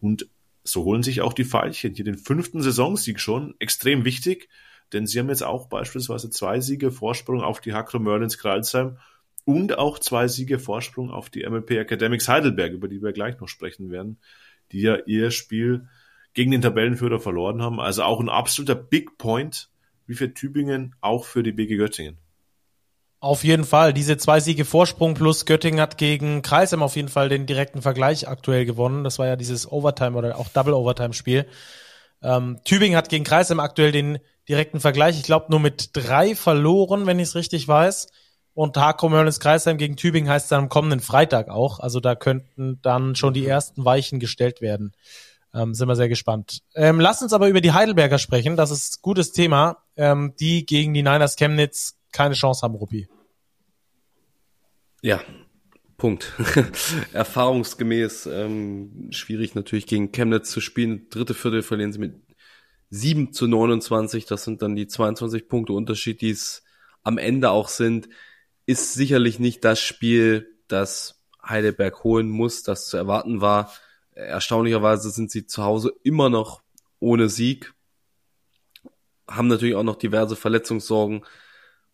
Und 0.00 0.28
so 0.64 0.84
holen 0.84 1.04
sich 1.04 1.20
auch 1.20 1.32
die 1.32 1.44
Veilchen 1.44 1.94
hier 1.94 2.04
den 2.04 2.18
fünften 2.18 2.60
Saisonsieg 2.60 3.20
schon. 3.20 3.54
Extrem 3.60 4.04
wichtig, 4.04 4.48
denn 4.92 5.06
sie 5.06 5.20
haben 5.20 5.28
jetzt 5.28 5.44
auch 5.44 5.68
beispielsweise 5.68 6.30
zwei 6.30 6.60
Siege 6.60 6.90
Vorsprung 6.90 7.42
auf 7.42 7.60
die 7.60 7.72
Hakro 7.72 8.00
Merlins 8.00 8.36
Kreilsheim 8.36 8.98
und 9.44 9.78
auch 9.78 10.00
zwei 10.00 10.26
Siege 10.26 10.58
Vorsprung 10.58 11.10
auf 11.10 11.30
die 11.30 11.48
MLP 11.48 11.70
Academics 11.72 12.26
Heidelberg, 12.26 12.72
über 12.72 12.88
die 12.88 13.00
wir 13.00 13.12
gleich 13.12 13.38
noch 13.38 13.46
sprechen 13.46 13.92
werden, 13.92 14.18
die 14.72 14.80
ja 14.80 14.96
ihr 15.06 15.30
Spiel 15.30 15.88
gegen 16.36 16.50
den 16.50 16.60
Tabellenführer 16.60 17.18
verloren 17.18 17.62
haben. 17.62 17.80
Also 17.80 18.02
auch 18.02 18.20
ein 18.20 18.28
absoluter 18.28 18.74
Big 18.74 19.16
Point, 19.16 19.70
wie 20.06 20.14
für 20.14 20.34
Tübingen, 20.34 20.94
auch 21.00 21.24
für 21.24 21.42
die 21.42 21.50
BG 21.50 21.78
Göttingen. 21.78 22.18
Auf 23.20 23.42
jeden 23.42 23.64
Fall. 23.64 23.94
Diese 23.94 24.18
zwei 24.18 24.38
Siege 24.38 24.66
Vorsprung 24.66 25.14
plus 25.14 25.46
Göttingen 25.46 25.80
hat 25.80 25.96
gegen 25.96 26.42
Kreisheim 26.42 26.82
auf 26.82 26.94
jeden 26.94 27.08
Fall 27.08 27.30
den 27.30 27.46
direkten 27.46 27.80
Vergleich 27.80 28.28
aktuell 28.28 28.66
gewonnen. 28.66 29.02
Das 29.02 29.18
war 29.18 29.26
ja 29.26 29.36
dieses 29.36 29.72
Overtime 29.72 30.14
oder 30.14 30.36
auch 30.36 30.50
Double 30.50 30.74
Overtime 30.74 31.14
Spiel. 31.14 31.46
Ähm, 32.22 32.60
Tübingen 32.64 32.98
hat 32.98 33.08
gegen 33.08 33.24
Kreisheim 33.24 33.58
aktuell 33.58 33.90
den 33.90 34.18
direkten 34.46 34.80
Vergleich. 34.80 35.16
Ich 35.16 35.24
glaube 35.24 35.46
nur 35.48 35.60
mit 35.60 35.90
drei 35.94 36.34
verloren, 36.34 37.06
wenn 37.06 37.18
ich 37.18 37.28
es 37.28 37.34
richtig 37.34 37.66
weiß. 37.66 38.08
Und 38.52 38.76
Hakro 38.76 39.08
Merlins 39.08 39.40
Kreisheim 39.40 39.78
gegen 39.78 39.96
Tübingen 39.96 40.28
heißt 40.30 40.52
dann 40.52 40.64
am 40.64 40.68
kommenden 40.68 41.00
Freitag 41.00 41.48
auch. 41.48 41.80
Also 41.80 41.98
da 42.00 42.14
könnten 42.14 42.78
dann 42.82 43.14
schon 43.14 43.32
die 43.32 43.46
ersten 43.46 43.86
Weichen 43.86 44.20
gestellt 44.20 44.60
werden. 44.60 44.92
Ähm, 45.54 45.74
sind 45.74 45.88
wir 45.88 45.96
sehr 45.96 46.08
gespannt. 46.08 46.60
Ähm, 46.74 47.00
lass 47.00 47.22
uns 47.22 47.32
aber 47.32 47.48
über 47.48 47.60
die 47.60 47.72
Heidelberger 47.72 48.18
sprechen. 48.18 48.56
Das 48.56 48.70
ist 48.70 48.98
ein 48.98 49.02
gutes 49.02 49.32
Thema. 49.32 49.82
Ähm, 49.96 50.34
die 50.38 50.66
gegen 50.66 50.92
die 50.92 51.02
Niners 51.02 51.36
Chemnitz 51.36 51.96
keine 52.12 52.34
Chance 52.34 52.62
haben, 52.62 52.74
Ruppi. 52.74 53.08
Ja, 55.02 55.20
Punkt. 55.96 56.32
Erfahrungsgemäß 57.12 58.26
ähm, 58.26 59.08
schwierig 59.10 59.54
natürlich 59.54 59.86
gegen 59.86 60.12
Chemnitz 60.12 60.50
zu 60.50 60.60
spielen. 60.60 61.08
Dritte 61.10 61.34
Viertel 61.34 61.62
verlieren 61.62 61.92
sie 61.92 61.98
mit 61.98 62.14
7 62.90 63.32
zu 63.32 63.46
29. 63.46 64.26
Das 64.26 64.44
sind 64.44 64.62
dann 64.62 64.76
die 64.76 64.86
22 64.86 65.48
Punkte 65.48 65.72
Unterschied, 65.72 66.20
die 66.20 66.30
es 66.30 66.64
am 67.02 67.18
Ende 67.18 67.50
auch 67.50 67.68
sind. 67.68 68.08
Ist 68.66 68.94
sicherlich 68.94 69.38
nicht 69.38 69.64
das 69.64 69.80
Spiel, 69.80 70.56
das 70.68 71.22
Heidelberg 71.46 72.04
holen 72.04 72.28
muss, 72.28 72.62
das 72.62 72.88
zu 72.88 72.96
erwarten 72.96 73.40
war. 73.40 73.72
Erstaunlicherweise 74.16 75.10
sind 75.10 75.30
sie 75.30 75.46
zu 75.46 75.62
Hause 75.62 75.92
immer 76.02 76.30
noch 76.30 76.62
ohne 77.00 77.28
Sieg. 77.28 77.74
haben 79.28 79.48
natürlich 79.48 79.74
auch 79.74 79.82
noch 79.82 79.96
diverse 79.96 80.36
Verletzungssorgen, 80.36 81.24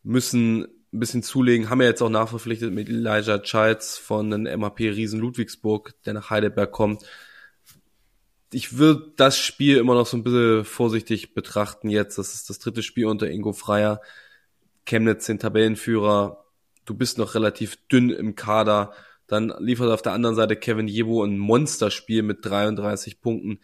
müssen 0.03 0.63
ein 0.93 1.01
bisschen 1.01 1.23
zulegen, 1.23 1.71
haben 1.71 1.81
ja 1.81 1.89
jetzt 1.89 2.03
auch 2.03 2.11
nachverpflichtet 2.11 2.73
mit 2.73 2.89
Elijah 2.89 3.39
Childs 3.39 3.97
von 3.97 4.31
den 4.31 4.43
MHP 4.43 4.91
Riesen 4.91 5.21
Ludwigsburg, 5.21 5.95
der 6.05 6.15
nach 6.15 6.31
Heidelberg 6.31 6.71
kommt. 6.71 7.05
Ich 8.53 8.77
würde 8.77 9.13
das 9.17 9.39
Spiel 9.39 9.79
immer 9.79 9.95
noch 9.95 10.07
so 10.07 10.19
ein 10.19 10.23
bisschen 10.23 10.65
vorsichtig 10.67 11.33
betrachten 11.33 11.89
jetzt. 11.89 12.19
Das 12.19 12.35
ist 12.35 12.51
das 12.51 12.59
dritte 12.59 12.83
Spiel 12.83 13.07
unter 13.07 13.31
Ingo 13.31 13.55
Freier. 13.55 14.03
Chemnitz 14.85 15.27
den 15.27 15.39
Tabellenführer. 15.39 16.45
Du 16.85 16.95
bist 16.95 17.17
noch 17.17 17.35
relativ 17.35 17.77
dünn 17.89 18.11
im 18.11 18.35
Kader. 18.35 18.93
Dann 19.33 19.51
liefert 19.61 19.91
auf 19.91 20.03
der 20.03 20.13
anderen 20.13 20.37
Seite 20.37 20.57
Kevin 20.57 20.89
Jebo 20.89 21.25
ein 21.25 21.39
Monsterspiel 21.39 22.23
mit 22.23 22.45
33 22.45 23.23
Punkten. 23.23 23.61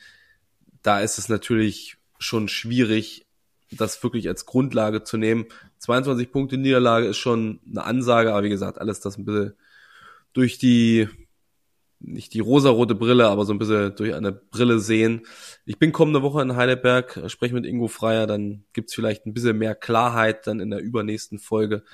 Da 0.81 1.01
ist 1.01 1.19
es 1.19 1.29
natürlich 1.29 1.99
schon 2.19 2.49
schwierig, 2.49 3.27
das 3.71 4.03
wirklich 4.03 4.29
als 4.29 4.47
Grundlage 4.47 5.03
zu 5.03 5.19
nehmen. 5.19 5.45
22 5.77 6.33
Punkte 6.33 6.57
Niederlage 6.57 7.09
ist 7.09 7.19
schon 7.19 7.61
eine 7.69 7.85
Ansage, 7.85 8.33
aber 8.33 8.45
wie 8.45 8.49
gesagt, 8.49 8.81
alles 8.81 9.01
das 9.01 9.19
ein 9.19 9.27
bisschen 9.27 9.53
durch 10.33 10.57
die, 10.57 11.07
nicht 12.01 12.33
die 12.33 12.41
rosarote 12.41 12.95
Brille, 12.95 13.29
aber 13.29 13.45
so 13.45 13.53
ein 13.53 13.59
bisschen 13.59 13.95
durch 13.95 14.15
eine 14.15 14.33
Brille 14.33 14.79
sehen. 14.79 15.27
Ich 15.67 15.79
bin 15.79 15.93
kommende 15.93 16.23
Woche 16.23 16.41
in 16.41 16.57
Heidelberg, 16.57 17.25
spreche 17.27 17.53
mit 17.53 17.67
Ingo 17.67 17.89
Freier, 17.89 18.27
dann 18.27 18.65
gibt's 18.73 18.95
vielleicht 18.95 19.27
ein 19.27 19.35
bisschen 19.35 19.59
mehr 19.59 19.75
Klarheit 19.75 20.47
dann 20.47 20.61
in 20.61 20.71
der 20.71 20.81
übernächsten 20.81 21.39
Folge. 21.39 21.85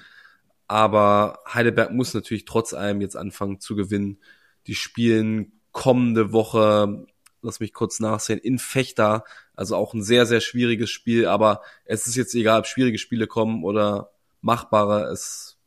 Aber 0.66 1.40
Heidelberg 1.52 1.92
muss 1.92 2.14
natürlich 2.14 2.44
trotz 2.44 2.72
allem 2.72 3.00
jetzt 3.00 3.16
anfangen 3.16 3.60
zu 3.60 3.76
gewinnen. 3.76 4.18
Die 4.66 4.74
spielen 4.74 5.60
kommende 5.72 6.32
Woche 6.32 7.06
lass 7.44 7.60
mich 7.60 7.72
kurz 7.72 8.00
nachsehen, 8.00 8.40
in 8.40 8.58
Fechter. 8.58 9.24
Also 9.54 9.76
auch 9.76 9.94
ein 9.94 10.02
sehr, 10.02 10.26
sehr 10.26 10.40
schwieriges 10.40 10.90
Spiel, 10.90 11.26
aber 11.26 11.60
es 11.84 12.06
ist 12.06 12.16
jetzt 12.16 12.34
egal, 12.34 12.60
ob 12.60 12.66
schwierige 12.66 12.98
Spiele 12.98 13.26
kommen 13.26 13.62
oder 13.62 14.10
machbare. 14.40 15.04
Es 15.04 15.58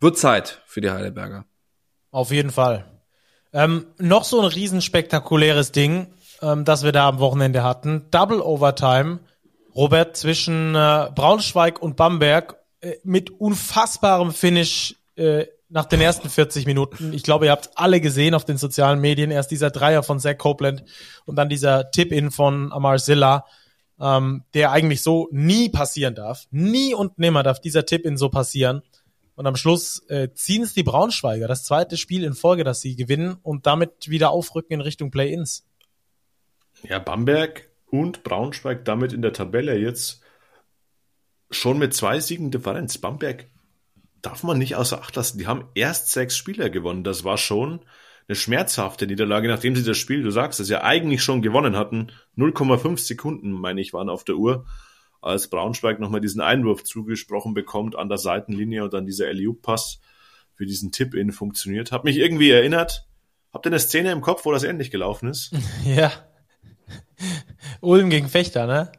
wird 0.00 0.18
Zeit 0.18 0.62
für 0.66 0.80
die 0.80 0.90
Heidelberger. 0.90 1.46
Auf 2.10 2.30
jeden 2.30 2.50
Fall. 2.50 2.84
Ähm, 3.52 3.86
noch 3.98 4.24
so 4.24 4.40
ein 4.40 4.46
riesenspektakuläres 4.46 5.72
Ding, 5.72 6.08
ähm, 6.42 6.64
das 6.64 6.82
wir 6.82 6.92
da 6.92 7.08
am 7.08 7.20
Wochenende 7.20 7.62
hatten. 7.62 8.06
Double 8.10 8.40
Overtime. 8.40 9.20
Robert 9.74 10.16
zwischen 10.16 10.74
äh, 10.74 11.10
Braunschweig 11.14 11.82
und 11.82 11.96
Bamberg 11.96 12.56
mit 13.02 13.30
unfassbarem 13.30 14.32
Finish 14.32 14.96
äh, 15.16 15.46
nach 15.68 15.86
den 15.86 16.00
ersten 16.00 16.28
40 16.28 16.66
Minuten. 16.66 17.12
Ich 17.12 17.22
glaube, 17.22 17.46
ihr 17.46 17.50
habt 17.50 17.70
alle 17.74 18.00
gesehen 18.00 18.34
auf 18.34 18.44
den 18.44 18.58
sozialen 18.58 19.00
Medien. 19.00 19.30
Erst 19.30 19.50
dieser 19.50 19.70
Dreier 19.70 20.02
von 20.02 20.20
Zach 20.20 20.38
Copeland 20.38 20.84
und 21.24 21.36
dann 21.36 21.48
dieser 21.48 21.90
Tip-In 21.90 22.30
von 22.30 22.72
Amar 22.72 22.98
Silla, 22.98 23.44
ähm, 24.00 24.44
der 24.54 24.70
eigentlich 24.70 25.02
so 25.02 25.28
nie 25.32 25.68
passieren 25.68 26.14
darf. 26.14 26.46
Nie 26.50 26.94
und 26.94 27.18
nimmer 27.18 27.42
darf 27.42 27.60
dieser 27.60 27.86
Tip-In 27.86 28.16
so 28.16 28.28
passieren. 28.28 28.82
Und 29.36 29.46
am 29.46 29.56
Schluss 29.56 30.04
äh, 30.08 30.28
ziehen 30.34 30.62
es 30.62 30.74
die 30.74 30.84
Braunschweiger, 30.84 31.48
das 31.48 31.64
zweite 31.64 31.96
Spiel 31.96 32.22
in 32.22 32.34
Folge, 32.34 32.62
dass 32.62 32.80
sie 32.80 32.94
gewinnen 32.94 33.36
und 33.42 33.66
damit 33.66 34.08
wieder 34.08 34.30
aufrücken 34.30 34.74
in 34.74 34.80
Richtung 34.80 35.10
Play-Ins. 35.10 35.66
Ja, 36.84 37.00
Bamberg 37.00 37.68
und 37.90 38.22
Braunschweig 38.22 38.84
damit 38.84 39.12
in 39.12 39.22
der 39.22 39.32
Tabelle 39.32 39.76
jetzt 39.76 40.20
schon 41.54 41.78
mit 41.78 41.94
zwei 41.94 42.20
Siegen 42.20 42.50
Differenz. 42.50 42.98
Bamberg 42.98 43.46
darf 44.22 44.42
man 44.42 44.58
nicht 44.58 44.76
außer 44.76 45.00
Acht 45.00 45.16
lassen. 45.16 45.38
Die 45.38 45.46
haben 45.46 45.68
erst 45.74 46.10
sechs 46.12 46.36
Spieler 46.36 46.70
gewonnen. 46.70 47.04
Das 47.04 47.24
war 47.24 47.36
schon 47.36 47.80
eine 48.26 48.36
schmerzhafte 48.36 49.06
Niederlage, 49.06 49.48
nachdem 49.48 49.76
sie 49.76 49.84
das 49.84 49.98
Spiel, 49.98 50.22
du 50.22 50.30
sagst 50.30 50.60
es 50.60 50.68
ja, 50.68 50.82
eigentlich 50.82 51.22
schon 51.22 51.42
gewonnen 51.42 51.76
hatten. 51.76 52.10
0,5 52.38 52.98
Sekunden, 52.98 53.52
meine 53.52 53.80
ich, 53.80 53.92
waren 53.92 54.08
auf 54.08 54.24
der 54.24 54.36
Uhr, 54.36 54.64
als 55.20 55.48
Braunschweig 55.48 56.00
nochmal 56.00 56.20
diesen 56.20 56.40
Einwurf 56.40 56.84
zugesprochen 56.84 57.54
bekommt 57.54 57.96
an 57.96 58.08
der 58.08 58.18
Seitenlinie 58.18 58.84
und 58.84 58.94
dann 58.94 59.06
dieser 59.06 59.28
Eliup-Pass 59.28 60.00
für 60.54 60.66
diesen 60.66 60.90
Tipp-In 60.92 61.32
funktioniert. 61.32 61.92
Hat 61.92 62.04
mich 62.04 62.16
irgendwie 62.16 62.50
erinnert. 62.50 63.06
Habt 63.52 63.66
ihr 63.66 63.70
eine 63.70 63.78
Szene 63.78 64.12
im 64.12 64.20
Kopf, 64.20 64.44
wo 64.44 64.52
das 64.52 64.64
ähnlich 64.64 64.90
gelaufen 64.90 65.28
ist? 65.28 65.52
Ja. 65.84 66.12
Ulm 67.80 68.10
gegen 68.10 68.28
Fechter, 68.28 68.66
ne? 68.66 68.90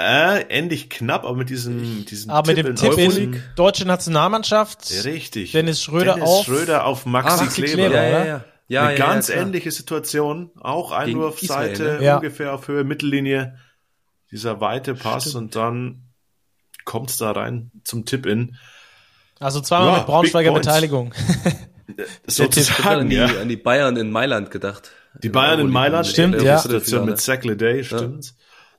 Äh, 0.00 0.42
ähnlich 0.42 0.90
knapp, 0.90 1.24
aber 1.24 1.34
mit 1.34 1.50
diesem, 1.50 2.04
diesem 2.04 2.30
aber 2.30 2.54
mit 2.54 2.64
dem 2.64 2.76
Tipp 2.76 2.96
in 2.98 3.42
deutsche 3.56 3.84
Nationalmannschaft. 3.84 4.88
Richtig. 5.04 5.50
Dennis 5.50 5.82
Schröder 5.82 6.14
Dennis 6.14 6.28
auf. 6.28 6.44
Schröder 6.44 6.84
auf 6.84 7.04
Maxi, 7.04 7.40
ah, 7.40 7.42
Maxi 7.42 7.62
Kleber. 7.62 7.88
Kleber. 7.88 7.94
Ja, 7.96 8.08
ja, 8.08 8.24
ja. 8.24 8.44
ja 8.68 8.82
Eine 8.82 8.96
ja, 8.96 9.06
ganz 9.06 9.28
ähnliche 9.28 9.72
Situation. 9.72 10.52
Auch 10.60 10.92
Einwurfseite, 10.92 11.98
ne? 12.00 12.14
ungefähr 12.14 12.54
auf 12.54 12.68
Höhe 12.68 12.84
Mittellinie. 12.84 13.58
Dieser 14.30 14.60
weite 14.60 14.94
Pass 14.94 15.30
Stimmt. 15.30 15.36
und 15.36 15.56
dann 15.56 16.02
kommt's 16.84 17.16
da 17.16 17.32
rein 17.32 17.72
zum 17.82 18.04
Tipp-In. 18.04 18.54
Also 19.40 19.60
zweimal 19.60 19.98
mit 19.98 20.06
Braunschweiger 20.06 20.52
Beteiligung. 20.52 21.12
Sozusagen, 22.28 23.00
an 23.00 23.10
die, 23.10 23.18
an 23.18 23.48
die 23.48 23.56
Bayern 23.56 23.96
in 23.96 24.12
Mailand 24.12 24.52
gedacht. 24.52 24.92
Die 25.24 25.28
Bayern 25.28 25.58
in 25.58 25.70
Mailand, 25.70 26.06
stimmt, 26.06 26.40
ja. 26.40 26.58
Situation 26.58 27.04
mit 27.04 27.18
Zach 27.18 27.40
Day, 27.40 27.82
stimmt 27.82 28.32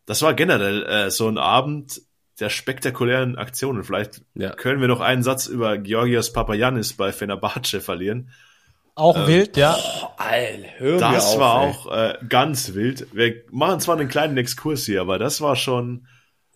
das 0.10 0.24
war 0.24 0.34
generell 0.34 0.84
äh, 0.88 1.12
so 1.12 1.28
ein 1.28 1.38
Abend 1.38 2.02
der 2.39 2.50
spektakulären 2.50 3.38
Aktionen. 3.38 3.84
Vielleicht 3.84 4.24
ja. 4.34 4.56
können 4.56 4.82
wir 4.82 4.88
noch 4.88 5.02
einen 5.02 5.22
Satz 5.22 5.45
über 5.45 5.78
Georgios 5.78 6.34
Papayanis 6.34 6.93
bei 6.93 7.12
Fenerbahce 7.12 7.80
verlieren. 7.80 8.32
Auch 8.95 9.15
ähm, 9.15 9.28
wild, 9.28 9.56
ja. 9.56 9.78
Oh, 9.78 10.08
Alter, 10.17 10.67
hör 10.78 11.00
das 11.00 11.36
auf, 11.36 11.39
war 11.39 11.62
ey. 11.62 11.69
auch 11.69 11.91
äh, 11.95 12.17
ganz 12.28 12.74
wild. 12.74 13.06
Wir 13.13 13.43
machen 13.52 13.82
zwar 13.82 14.00
einen 14.00 14.10
kleinen 14.10 14.36
Exkurs 14.38 14.84
hier, 14.84 15.02
aber 15.02 15.19
das 15.19 15.41
war 15.41 15.56
schon 15.56 16.08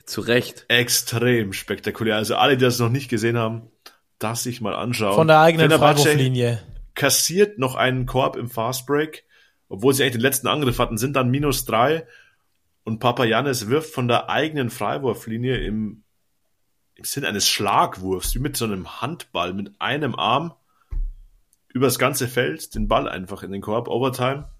zu 0.04 0.22
Recht 0.22 0.66
extrem 0.68 1.54
spektakulär. 1.54 2.16
Also 2.16 2.38
alle, 2.38 2.58
die 2.58 2.66
das 2.66 2.80
noch 2.80 2.90
nicht 2.90 3.08
gesehen 3.08 3.38
haben, 3.38 3.70
das 4.18 4.42
sich 4.42 4.62
mal 4.62 4.74
anschauen. 4.74 5.14
Von 5.14 5.28
der 5.28 5.42
eigenen 5.42 5.70
Freiwurflinie. 5.70 6.60
Kassiert 6.96 7.60
noch 7.60 7.76
einen 7.76 8.08
Korb 8.08 8.36
im 8.36 8.50
Fastbreak, 8.50 9.26
obwohl 9.70 9.94
sie 9.94 10.02
eigentlich 10.02 10.14
den 10.14 10.22
letzten 10.22 10.48
Angriff 10.48 10.80
hatten, 10.80 10.98
sind 10.98 11.16
dann 11.16 11.30
minus 11.30 11.66
drei 11.66 12.08
und 12.84 13.00
Papa 13.00 13.24
Janis 13.24 13.70
wirft 13.70 13.94
von 13.94 14.08
der 14.08 14.30
eigenen 14.30 14.70
Freiwurflinie 14.70 15.58
im, 15.58 16.04
im 16.96 17.04
Sinn 17.04 17.26
eines 17.26 17.48
Schlagwurfs, 17.48 18.36
wie 18.36 18.40
mit 18.40 18.58
so 18.58 18.66
einem 18.66 19.02
Handball, 19.02 19.54
mit 19.54 19.80
einem 19.80 20.16
Arm 20.16 20.54
übers 21.70 21.98
ganze 21.98 22.28
Feld 22.28 22.76
den 22.76 22.88
Ball 22.88 23.10
einfach 23.10 23.44
in 23.44 23.52
den 23.52 23.62
Korb, 23.62 23.88
Overtime. 23.88 24.53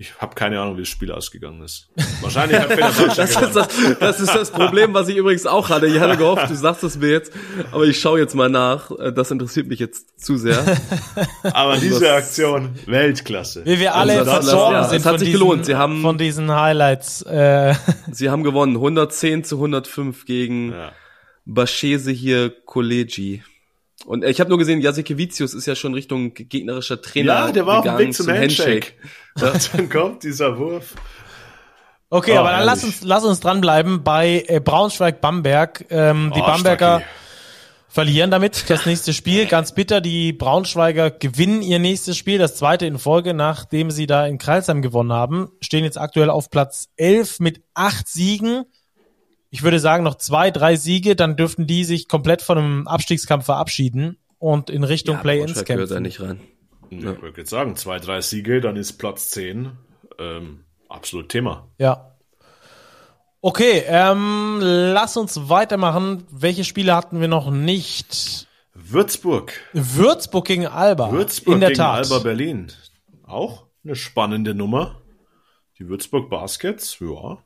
Ich 0.00 0.14
habe 0.20 0.36
keine 0.36 0.60
Ahnung, 0.60 0.76
wie 0.76 0.82
das 0.82 0.88
Spiel 0.88 1.10
ausgegangen 1.10 1.60
ist. 1.60 1.88
Wahrscheinlich 2.20 2.56
hat 2.56 2.68
Fenerbahce 2.68 3.06
das, 3.16 3.30
ist 3.30 3.56
das, 3.56 3.98
das 3.98 4.20
ist 4.20 4.32
das 4.32 4.52
Problem, 4.52 4.94
was 4.94 5.08
ich 5.08 5.16
übrigens 5.16 5.44
auch 5.44 5.70
hatte. 5.70 5.88
Ich 5.88 5.98
hatte 5.98 6.16
gehofft, 6.16 6.48
du 6.48 6.54
sagst 6.54 6.84
es 6.84 6.98
mir 6.98 7.10
jetzt, 7.10 7.32
aber 7.72 7.82
ich 7.84 7.98
schaue 7.98 8.20
jetzt 8.20 8.36
mal 8.36 8.48
nach. 8.48 8.92
Das 9.12 9.32
interessiert 9.32 9.66
mich 9.66 9.80
jetzt 9.80 10.24
zu 10.24 10.36
sehr. 10.36 10.64
aber 11.42 11.78
diese 11.78 12.12
Aktion, 12.12 12.76
Weltklasse. 12.86 13.64
Wie 13.64 13.80
wir 13.80 13.96
alle 13.96 14.20
also 14.20 14.30
versorgen 14.30 14.74
ja, 14.74 14.84
sind 14.84 14.98
es 15.00 15.04
hat 15.04 15.18
sich 15.18 15.30
diesen, 15.30 15.40
gelohnt. 15.40 15.66
Sie 15.66 15.74
haben, 15.74 16.00
von 16.00 16.16
diesen 16.16 16.54
Highlights. 16.54 17.22
Äh. 17.22 17.74
Sie 18.12 18.30
haben 18.30 18.44
gewonnen. 18.44 18.76
110 18.76 19.42
zu 19.42 19.56
105 19.56 20.26
gegen 20.26 20.70
Ja. 20.70 20.92
Bashese 21.44 22.12
hier 22.12 22.50
Kolegi. 22.50 23.42
Und 24.08 24.24
äh, 24.24 24.30
ich 24.30 24.40
habe 24.40 24.48
nur 24.48 24.58
gesehen, 24.58 24.80
Jasikevicius 24.80 25.52
ist 25.52 25.66
ja 25.66 25.74
schon 25.74 25.92
Richtung 25.92 26.32
gegnerischer 26.32 27.02
Trainer 27.02 27.26
Ja, 27.46 27.52
der 27.52 27.66
war 27.66 27.78
auf 27.80 27.84
dem 27.84 27.92
gegangen 27.92 28.08
Weg 28.08 28.14
zum 28.14 28.28
Handshake. 28.28 28.92
Und 29.38 29.74
dann 29.74 29.88
kommt 29.90 30.22
dieser 30.22 30.58
Wurf. 30.58 30.94
Okay, 32.08 32.32
Oh, 32.36 32.38
aber 32.40 32.52
dann 32.52 32.64
lass 32.64 32.84
uns, 32.84 33.02
lass 33.02 33.22
uns 33.24 33.40
dranbleiben 33.40 34.02
bei 34.02 34.44
äh, 34.48 34.60
Braunschweig-Bamberg. 34.60 35.84
Ähm, 35.90 36.32
die 36.34 36.40
Oh, 36.40 36.46
Bamberger 36.46 37.00
Stacki. 37.00 37.10
verlieren 37.88 38.30
damit 38.30 38.70
das 38.70 38.86
nächste 38.86 39.12
Spiel. 39.12 39.44
Ganz 39.44 39.74
bitter, 39.74 40.00
die 40.00 40.32
Braunschweiger 40.32 41.10
gewinnen 41.10 41.60
ihr 41.60 41.78
nächstes 41.78 42.16
Spiel, 42.16 42.38
das 42.38 42.56
zweite 42.56 42.86
in 42.86 42.98
Folge, 42.98 43.34
nachdem 43.34 43.90
sie 43.90 44.06
da 44.06 44.26
in 44.26 44.38
Kreilsheim 44.38 44.80
gewonnen 44.80 45.12
haben. 45.12 45.50
Stehen 45.60 45.84
jetzt 45.84 45.98
aktuell 45.98 46.30
auf 46.30 46.48
Platz 46.48 46.88
11 46.96 47.40
mit 47.40 47.60
acht 47.74 48.08
Siegen. 48.08 48.64
Ich 49.50 49.62
würde 49.62 49.78
sagen, 49.80 50.04
noch 50.04 50.16
zwei, 50.16 50.50
drei 50.50 50.76
Siege, 50.76 51.16
dann 51.16 51.36
dürften 51.36 51.66
die 51.66 51.84
sich 51.84 52.08
komplett 52.08 52.42
von 52.42 52.58
einem 52.58 52.88
Abstiegskampf 52.88 53.46
verabschieden 53.46 54.18
und 54.38 54.68
in 54.70 54.84
Richtung 54.84 55.16
Ja, 55.16 55.22
Play-Ins 55.22 55.52
Braunschweig 55.54 55.66
gehört 55.66 55.90
da 55.90 55.94
kämpfen. 55.94 56.02
nicht 56.02 56.20
rein. 56.20 56.40
Ja. 56.90 57.12
Ich 57.12 57.22
würde 57.22 57.40
jetzt 57.40 57.50
sagen, 57.50 57.76
zwei, 57.76 57.98
drei 57.98 58.20
Siege, 58.20 58.60
dann 58.60 58.76
ist 58.76 58.94
Platz 58.94 59.30
10 59.30 59.72
ähm, 60.18 60.64
absolut 60.88 61.28
Thema. 61.28 61.68
Ja. 61.78 62.12
Okay, 63.40 63.84
ähm, 63.86 64.58
lass 64.60 65.16
uns 65.16 65.48
weitermachen. 65.48 66.24
Welche 66.30 66.64
Spiele 66.64 66.94
hatten 66.96 67.20
wir 67.20 67.28
noch 67.28 67.50
nicht? 67.50 68.48
Würzburg. 68.74 69.52
Würzburg 69.72 70.46
gegen 70.46 70.66
Alba. 70.66 71.12
Würzburg 71.12 71.54
in 71.54 71.60
der 71.60 71.70
gegen 71.70 71.78
Tat. 71.78 72.04
Alba 72.10 72.18
Berlin. 72.20 72.72
Auch 73.24 73.66
eine 73.84 73.94
spannende 73.94 74.54
Nummer. 74.54 75.00
Die 75.78 75.88
Würzburg 75.88 76.28
Baskets, 76.30 76.98
ja, 77.00 77.38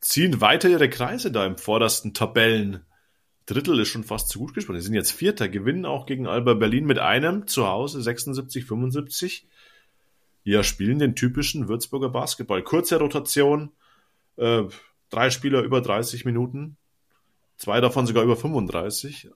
ziehen 0.00 0.40
weiter 0.40 0.68
ihre 0.68 0.88
Kreise 0.88 1.30
da 1.32 1.46
im 1.46 1.58
vordersten 1.58 2.14
Tabellen. 2.14 2.84
Drittel 3.46 3.80
ist 3.80 3.88
schon 3.88 4.04
fast 4.04 4.28
zu 4.28 4.40
gut 4.40 4.54
gesprochen. 4.54 4.76
Die 4.76 4.82
sind 4.82 4.94
jetzt 4.94 5.12
Vierter, 5.12 5.48
gewinnen 5.48 5.86
auch 5.86 6.06
gegen 6.06 6.26
Alba 6.26 6.54
Berlin 6.54 6.84
mit 6.84 6.98
einem 6.98 7.46
zu 7.46 7.66
Hause 7.66 8.02
76, 8.02 8.66
75. 8.66 9.46
Ja, 10.44 10.62
spielen 10.62 10.98
den 10.98 11.14
typischen 11.14 11.68
Würzburger 11.68 12.10
Basketball. 12.10 12.62
Kurze 12.62 12.98
Rotation, 12.98 13.72
äh, 14.36 14.64
drei 15.10 15.30
Spieler 15.30 15.62
über 15.62 15.80
30 15.80 16.24
Minuten, 16.24 16.76
zwei 17.56 17.80
davon 17.80 18.06
sogar 18.06 18.24
über 18.24 18.36
35, 18.36 19.30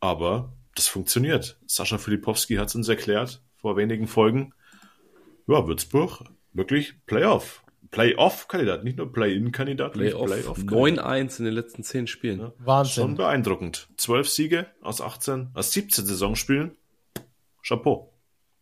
aber 0.00 0.52
das 0.74 0.88
funktioniert. 0.88 1.58
Sascha 1.66 1.98
Filipowski 1.98 2.56
hat 2.56 2.68
es 2.68 2.74
uns 2.74 2.88
erklärt 2.88 3.42
vor 3.56 3.76
wenigen 3.76 4.08
Folgen. 4.08 4.54
Ja, 5.46 5.66
Würzburg, 5.66 6.24
wirklich 6.52 6.94
Playoff. 7.06 7.61
Playoff-Kandidat, 7.92 8.84
nicht 8.84 8.96
nur 8.96 9.12
Play-In-Kandidat, 9.12 9.92
Playoff. 9.92 10.24
Playoff 10.24 10.58
9-1 10.58 11.38
in 11.38 11.44
den 11.44 11.54
letzten 11.54 11.84
zehn 11.84 12.06
Spielen. 12.06 12.40
Ja, 12.40 12.52
Wahnsinn. 12.58 13.04
Schon 13.04 13.14
beeindruckend. 13.16 13.88
Zwölf 13.96 14.28
Siege 14.28 14.66
aus 14.80 15.00
18, 15.00 15.50
aus 15.54 15.72
17 15.72 16.06
Saisonspielen. 16.06 16.76
Chapeau. 17.62 18.12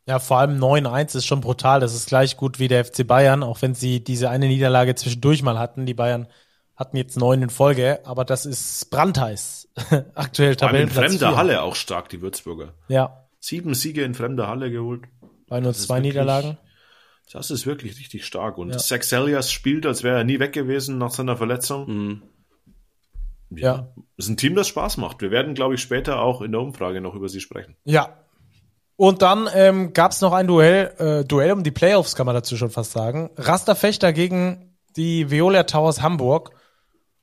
Ja, 0.07 0.19
vor 0.19 0.39
allem 0.39 0.59
9-1 0.59 1.17
ist 1.17 1.27
schon 1.27 1.41
brutal. 1.41 1.79
Das 1.79 1.95
ist 1.95 2.09
gleich 2.09 2.37
gut 2.37 2.59
wie 2.59 2.67
der 2.67 2.85
FC 2.85 3.07
Bayern, 3.07 3.45
auch 3.45 3.63
wenn 3.63 3.75
sie 3.75 4.03
diese 4.03 4.29
eine 4.31 4.49
Niederlage 4.49 4.97
zwischendurch 4.97 5.43
mal 5.45 5.59
hatten. 5.59 5.87
Die 5.87 5.95
Bayern 5.95 6.27
hatten 6.75 6.97
jetzt 6.97 7.17
neun 7.17 7.43
in 7.43 7.51
Folge, 7.51 8.01
aber 8.05 8.25
das 8.25 8.47
ist 8.47 8.91
brandheiß. 8.91 9.69
Aktuell 10.17 10.57
Tabellenplatz. 10.57 11.05
In 11.05 11.19
fremder 11.19 11.29
4. 11.29 11.37
Halle 11.37 11.63
auch 11.63 11.77
stark, 11.77 12.09
die 12.09 12.21
Würzburger. 12.21 12.75
Ja. 12.89 13.29
Sieben 13.39 13.75
Siege 13.75 14.03
in 14.03 14.15
fremder 14.15 14.49
Halle 14.49 14.73
geholt. 14.73 15.03
Bei 15.47 15.61
nur 15.61 15.73
zwei 15.73 15.97
wirklich, 15.97 16.15
Niederlagen. 16.15 16.59
Das 17.33 17.51
ist 17.51 17.67
wirklich 17.67 17.99
richtig 17.99 18.27
stark. 18.27 18.59
Und 18.59 18.71
ja. 18.71 18.79
Zach 18.79 19.01
Elias 19.13 19.53
spielt, 19.53 19.87
als 19.87 20.03
wäre 20.03 20.19
er 20.19 20.25
nie 20.25 20.41
weg 20.41 20.53
gewesen 20.53 20.99
nach 20.99 21.13
seiner 21.13 21.37
Verletzung. 21.37 21.87
Mhm. 21.89 22.23
Ja. 23.51 23.75
ja. 23.75 23.95
Ist 24.17 24.29
ein 24.29 24.37
Team, 24.37 24.55
das 24.55 24.69
Spaß 24.69 24.97
macht. 24.97 25.21
Wir 25.23 25.31
werden, 25.31 25.55
glaube 25.55 25.75
ich, 25.75 25.81
später 25.81 26.21
auch 26.21 26.43
in 26.43 26.53
der 26.53 26.61
Umfrage 26.61 27.01
noch 27.01 27.15
über 27.15 27.29
sie 27.29 27.41
sprechen. 27.41 27.77
Ja. 27.85 28.17
Und 28.97 29.23
dann 29.23 29.49
ähm, 29.55 29.93
gab 29.93 30.13
es 30.13 30.21
noch 30.21 30.33
ein 30.33 30.47
Duell, 30.47 30.95
äh, 30.99 31.25
Duell 31.25 31.53
um 31.53 31.63
die 31.63 31.71
Playoffs, 31.71 32.17
kann 32.17 32.27
man 32.27 32.35
dazu 32.35 32.57
schon 32.57 32.71
fast 32.71 32.93
sagen. 32.93 33.31
Raster 33.37 33.75
Fechter 33.75 34.13
gegen 34.13 34.77
die 34.97 35.31
Viola 35.31 35.63
Towers 35.63 36.03
Hamburg. 36.03 36.51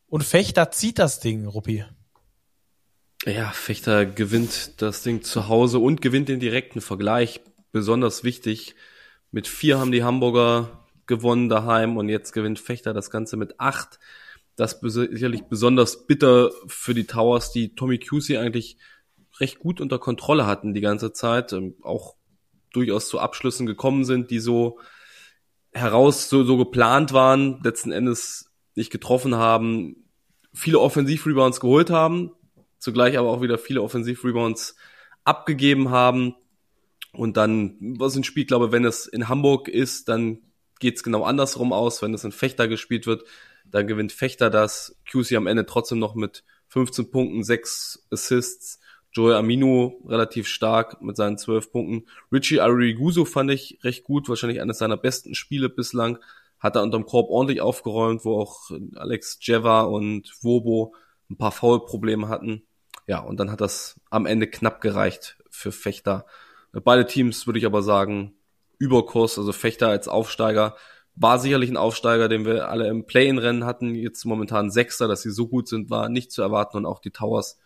Und 0.08 0.24
Fechter 0.24 0.72
zieht 0.72 1.00
das 1.00 1.20
Ding, 1.20 1.46
Ruppi. 1.46 1.86
Ja, 3.26 3.52
Fechter 3.52 4.06
gewinnt 4.06 4.82
das 4.82 5.04
Ding 5.04 5.22
zu 5.22 5.50
Hause 5.50 5.80
und 5.80 6.02
gewinnt 6.02 6.30
den 6.30 6.40
direkten 6.40 6.80
Vergleich. 6.80 7.42
Besonders 7.74 8.24
wichtig. 8.24 8.76
Mit 9.32 9.48
vier 9.48 9.80
haben 9.80 9.92
die 9.92 10.04
Hamburger 10.04 10.86
gewonnen 11.06 11.50
daheim 11.50 11.98
und 11.98 12.10
jetzt 12.10 12.32
gewinnt 12.32 12.60
Fechter 12.60 12.94
das 12.94 13.10
Ganze 13.10 13.38
mit 13.38 13.60
acht. 13.60 14.00
Das 14.56 14.74
ist 14.82 14.94
sicherlich 14.94 15.44
besonders 15.44 16.08
bitter 16.08 16.52
für 16.68 16.94
die 16.94 17.06
Towers, 17.06 17.52
die 17.52 17.76
Tommy 17.76 18.00
Cusey 18.00 18.38
eigentlich 18.38 18.78
recht 19.40 19.60
gut 19.60 19.82
unter 19.82 20.00
Kontrolle 20.00 20.48
hatten 20.48 20.74
die 20.74 20.82
ganze 20.82 21.14
Zeit, 21.14 21.54
ähm, 21.54 21.76
auch 21.84 22.16
durchaus 22.74 23.08
zu 23.08 23.20
Abschlüssen 23.20 23.66
gekommen 23.66 24.04
sind, 24.04 24.32
die 24.32 24.40
so 24.40 24.80
heraus 25.72 26.30
so, 26.30 26.44
so 26.44 26.58
geplant 26.58 27.14
waren, 27.14 27.62
letzten 27.64 27.92
Endes 27.92 28.52
nicht 28.76 28.92
getroffen 28.92 29.36
haben, 29.36 30.10
viele 30.54 30.80
Offensiv-Rebounds 30.80 31.60
geholt 31.60 31.90
haben, 31.90 32.32
zugleich 32.80 33.18
aber 33.18 33.30
auch 33.30 33.42
wieder 33.42 33.58
viele 33.58 33.82
Offensiv-Rebounds 33.82 34.76
abgegeben 35.24 35.90
haben. 35.90 36.36
Und 37.18 37.38
dann, 37.38 37.78
was 37.98 38.16
ein 38.16 38.24
Spiel, 38.24 38.46
glaube, 38.46 38.72
wenn 38.72 38.86
es 38.86 39.08
in 39.08 39.28
Hamburg 39.28 39.68
ist, 39.68 40.08
dann 40.08 40.40
geht's 40.80 41.04
genau 41.04 41.24
andersrum 41.24 41.74
aus. 41.74 42.02
Wenn 42.02 42.14
es 42.14 42.24
in 42.24 42.32
Fechter 42.32 42.68
gespielt 42.68 43.08
wird, 43.08 43.24
dann 43.66 43.88
gewinnt 43.88 44.12
Fechter 44.12 44.50
das. 44.50 44.96
QC 45.10 45.36
am 45.36 45.48
Ende 45.48 45.66
trotzdem 45.66 46.00
noch 46.00 46.16
mit 46.16 46.44
15 46.68 47.12
Punkten, 47.12 47.44
6 47.44 48.08
Assists. 48.12 48.80
Joel 49.12 49.36
Amino 49.36 50.00
relativ 50.08 50.48
stark 50.48 51.02
mit 51.02 51.18
seinen 51.18 51.38
12 51.38 51.72
Punkten. 51.72 52.08
Richie 52.32 52.60
Ariguzo 52.60 53.26
fand 53.26 53.50
ich 53.50 53.80
recht 53.82 54.04
gut, 54.04 54.30
wahrscheinlich 54.30 54.62
eines 54.62 54.78
seiner 54.78 54.98
besten 54.98 55.34
Spiele 55.34 55.70
bislang 55.70 56.20
hat 56.60 56.76
er 56.76 56.84
unterm 56.84 57.06
Korb 57.06 57.30
ordentlich 57.30 57.62
aufgeräumt, 57.62 58.26
wo 58.26 58.40
auch 58.40 58.72
Alex 58.96 59.38
Jeva 59.42 59.82
und 59.82 60.32
Wobo 60.42 60.94
ein 61.30 61.38
paar 61.38 61.52
Foul-Probleme 61.52 62.30
hatten. 62.30 62.64
Ja, 63.06 63.20
und 63.20 63.40
dann 63.40 63.52
hat 63.52 63.62
das 63.62 64.00
am 64.10 64.26
Ende 64.26 64.48
knapp 64.48 64.82
gereicht 64.82 65.38
für 65.50 65.72
Fechter. 65.72 66.26
Beide 66.72 67.06
Teams 67.06 67.48
würde 67.48 67.60
ich 67.60 67.66
aber 67.66 67.82
sagen, 67.82 68.34
Überkurs, 68.80 69.38
also 69.38 69.52
Fechter 69.52 69.90
als 69.90 70.08
Aufsteiger, 70.08 70.76
war 71.16 71.40
sicherlich 71.40 71.70
ein 71.70 71.78
Aufsteiger, 71.78 72.30
den 72.30 72.46
wir 72.46 72.70
alle 72.70 72.88
im 72.88 73.06
Play-in-Rennen 73.06 73.66
hatten. 73.66 73.96
Jetzt 73.96 74.24
momentan 74.26 74.70
Sechster, 74.70 75.08
dass 75.08 75.24
sie 75.24 75.32
so 75.32 75.48
gut 75.48 75.68
sind, 75.68 75.90
war 75.90 76.10
nicht 76.10 76.32
zu 76.32 76.42
erwarten 76.42 76.78
und 76.78 76.86
auch 76.86 77.00
die 77.00 77.12
Towers 77.12 77.58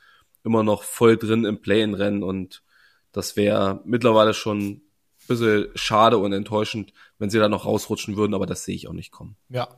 immer 0.44 0.64
noch 0.64 0.84
voll 0.84 1.18
drin 1.18 1.46
im 1.46 1.62
Play-in-Rennen 1.62 2.24
und 2.24 2.64
das 3.12 3.36
wäre 3.36 3.82
mittlerweile 3.84 4.34
schon 4.34 4.82
bisschen 5.28 5.70
schade 5.76 6.18
und 6.18 6.34
enttäuschend, 6.34 6.94
wenn 7.18 7.30
sie 7.30 7.40
da 7.40 7.50
noch 7.50 7.66
rausrutschen 7.66 8.16
würden, 8.16 8.34
aber 8.34 8.46
das 8.46 8.64
sehe 8.64 8.76
ich 8.76 8.88
auch 8.88 8.94
nicht 8.94 9.12
kommen. 9.12 9.36
Ja. 9.50 9.70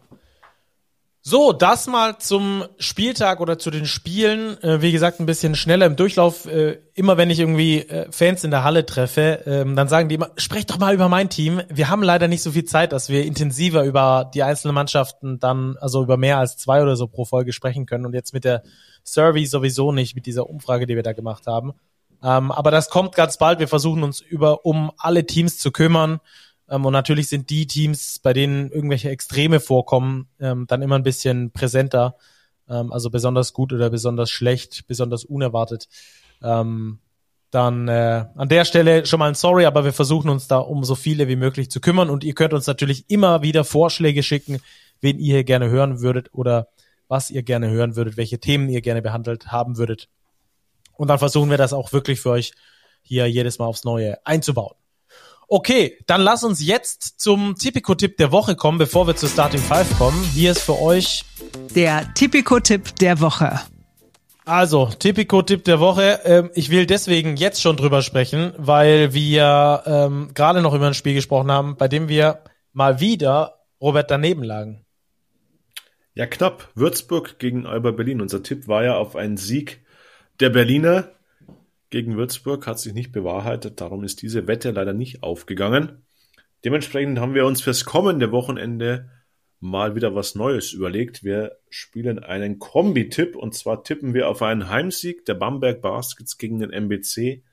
So, 1.25 1.53
das 1.53 1.87
mal 1.87 2.17
zum 2.17 2.65
Spieltag 2.79 3.39
oder 3.39 3.57
zu 3.57 3.71
den 3.71 3.85
Spielen. 3.85 4.61
Äh, 4.61 4.81
wie 4.81 4.91
gesagt, 4.91 5.21
ein 5.21 5.25
bisschen 5.25 5.55
schneller 5.55 5.85
im 5.85 5.95
Durchlauf. 5.95 6.45
Äh, 6.45 6.79
immer 6.95 7.15
wenn 7.15 7.29
ich 7.29 7.39
irgendwie 7.39 7.77
äh, 7.79 8.11
Fans 8.11 8.43
in 8.43 8.51
der 8.51 8.65
Halle 8.65 8.85
treffe, 8.85 9.41
ähm, 9.45 9.77
dann 9.77 9.87
sagen 9.87 10.09
die 10.09 10.15
immer, 10.15 10.31
sprecht 10.35 10.69
doch 10.69 10.79
mal 10.79 10.93
über 10.93 11.07
mein 11.07 11.29
Team. 11.29 11.61
Wir 11.69 11.87
haben 11.87 12.03
leider 12.03 12.27
nicht 12.27 12.43
so 12.43 12.51
viel 12.51 12.65
Zeit, 12.65 12.91
dass 12.91 13.07
wir 13.07 13.23
intensiver 13.23 13.85
über 13.85 14.29
die 14.33 14.43
einzelnen 14.43 14.75
Mannschaften 14.75 15.39
dann, 15.39 15.77
also 15.79 16.03
über 16.03 16.17
mehr 16.17 16.39
als 16.39 16.57
zwei 16.57 16.81
oder 16.81 16.97
so 16.97 17.07
pro 17.07 17.23
Folge 17.23 17.53
sprechen 17.53 17.85
können. 17.85 18.05
Und 18.05 18.13
jetzt 18.13 18.33
mit 18.33 18.43
der 18.43 18.61
Survey 19.05 19.45
sowieso 19.45 19.93
nicht, 19.93 20.15
mit 20.15 20.25
dieser 20.25 20.49
Umfrage, 20.49 20.87
die 20.87 20.97
wir 20.97 21.03
da 21.03 21.13
gemacht 21.13 21.47
haben. 21.47 21.71
Ähm, 22.21 22.51
aber 22.51 22.69
das 22.69 22.89
kommt 22.89 23.15
ganz 23.15 23.37
bald. 23.37 23.59
Wir 23.59 23.69
versuchen 23.69 24.03
uns 24.03 24.19
über 24.19 24.65
um 24.65 24.91
alle 24.97 25.25
Teams 25.25 25.57
zu 25.57 25.71
kümmern. 25.71 26.19
Ähm, 26.69 26.85
und 26.85 26.93
natürlich 26.93 27.29
sind 27.29 27.49
die 27.49 27.67
Teams, 27.67 28.19
bei 28.19 28.33
denen 28.33 28.71
irgendwelche 28.71 29.09
Extreme 29.09 29.59
vorkommen, 29.59 30.27
ähm, 30.39 30.65
dann 30.67 30.81
immer 30.81 30.95
ein 30.95 31.03
bisschen 31.03 31.51
präsenter. 31.51 32.15
Ähm, 32.69 32.91
also 32.91 33.09
besonders 33.09 33.53
gut 33.53 33.73
oder 33.73 33.89
besonders 33.89 34.29
schlecht, 34.29 34.87
besonders 34.87 35.25
unerwartet. 35.25 35.87
Dann 37.53 37.87
äh, 37.87 38.25
an 38.35 38.49
der 38.49 38.65
Stelle 38.65 39.05
schon 39.05 39.19
mal 39.19 39.27
ein 39.27 39.35
Sorry, 39.35 39.67
aber 39.67 39.85
wir 39.85 39.93
versuchen 39.93 40.27
uns 40.29 40.47
da 40.47 40.57
um 40.57 40.83
so 40.83 40.95
viele 40.95 41.27
wie 41.27 41.35
möglich 41.35 41.69
zu 41.69 41.81
kümmern. 41.81 42.09
Und 42.09 42.23
ihr 42.23 42.33
könnt 42.33 42.51
uns 42.51 42.65
natürlich 42.65 43.11
immer 43.11 43.43
wieder 43.43 43.63
Vorschläge 43.63 44.23
schicken, 44.23 44.59
wen 45.01 45.19
ihr 45.19 45.35
hier 45.35 45.43
gerne 45.43 45.69
hören 45.69 46.01
würdet 46.01 46.33
oder 46.33 46.69
was 47.07 47.29
ihr 47.29 47.43
gerne 47.43 47.69
hören 47.69 47.95
würdet, 47.95 48.17
welche 48.17 48.39
Themen 48.39 48.69
ihr 48.69 48.81
gerne 48.81 49.03
behandelt 49.03 49.51
haben 49.51 49.77
würdet. 49.77 50.09
Und 50.93 51.09
dann 51.09 51.19
versuchen 51.19 51.51
wir 51.51 51.57
das 51.57 51.73
auch 51.73 51.93
wirklich 51.93 52.21
für 52.21 52.31
euch 52.31 52.53
hier 53.03 53.27
jedes 53.27 53.59
Mal 53.59 53.65
aufs 53.65 53.83
Neue 53.83 54.17
einzubauen. 54.25 54.73
Okay, 55.47 55.97
dann 56.07 56.21
lass 56.21 56.43
uns 56.43 56.65
jetzt 56.65 57.19
zum 57.19 57.55
Tipico-Tipp 57.55 58.17
der 58.17 58.31
Woche 58.31 58.55
kommen, 58.55 58.77
bevor 58.77 59.07
wir 59.07 59.15
zur 59.15 59.29
Starting 59.29 59.61
Five 59.61 59.97
kommen. 59.97 60.23
Hier 60.33 60.51
ist 60.51 60.61
für 60.61 60.79
euch 60.79 61.25
der 61.75 62.13
Tipico-Tipp 62.13 62.95
der 62.97 63.19
Woche. 63.19 63.59
Also, 64.45 64.87
Tipico-Tipp 64.87 65.63
der 65.63 65.79
Woche. 65.79 66.21
Ähm, 66.25 66.49
ich 66.53 66.69
will 66.69 66.85
deswegen 66.85 67.37
jetzt 67.37 67.61
schon 67.61 67.77
drüber 67.77 68.01
sprechen, 68.01 68.53
weil 68.57 69.13
wir 69.13 69.83
ähm, 69.85 70.31
gerade 70.33 70.61
noch 70.61 70.73
über 70.73 70.87
ein 70.87 70.93
Spiel 70.93 71.13
gesprochen 71.13 71.51
haben, 71.51 71.77
bei 71.77 71.87
dem 71.87 72.09
wir 72.09 72.43
mal 72.73 72.99
wieder 72.99 73.59
Robert 73.79 74.11
daneben 74.11 74.43
lagen. 74.43 74.85
Ja, 76.13 76.25
knapp. 76.25 76.69
Würzburg 76.75 77.39
gegen 77.39 77.65
Alba 77.65 77.91
Berlin. 77.91 78.21
Unser 78.21 78.43
Tipp 78.43 78.67
war 78.67 78.83
ja 78.83 78.95
auf 78.95 79.15
einen 79.15 79.37
Sieg 79.37 79.83
der 80.39 80.49
Berliner 80.49 81.09
gegen 81.93 82.17
Würzburg 82.17 82.65
hat 82.65 82.79
sich 82.79 82.95
nicht 82.95 83.11
bewahrheitet, 83.11 83.79
darum 83.79 84.03
ist 84.03 84.23
diese 84.23 84.47
Wette 84.47 84.71
leider 84.71 84.93
nicht 84.93 85.21
aufgegangen. 85.21 86.01
Dementsprechend 86.65 87.19
haben 87.19 87.35
wir 87.35 87.45
uns 87.45 87.61
fürs 87.61 87.85
kommende 87.85 88.31
Wochenende 88.31 89.11
mal 89.59 89.93
wieder 89.93 90.15
was 90.15 90.33
Neues 90.33 90.73
überlegt. 90.73 91.23
Wir 91.23 91.55
spielen 91.69 92.17
einen 92.17 92.57
Kombi-Tipp 92.57 93.35
und 93.35 93.53
zwar 93.53 93.83
tippen 93.83 94.15
wir 94.15 94.27
auf 94.27 94.41
einen 94.41 94.69
Heimsieg 94.69 95.23
der 95.25 95.35
Bamberg 95.35 95.83
Baskets 95.83 96.39
gegen 96.39 96.57
den 96.57 96.71
MBC 96.71 97.43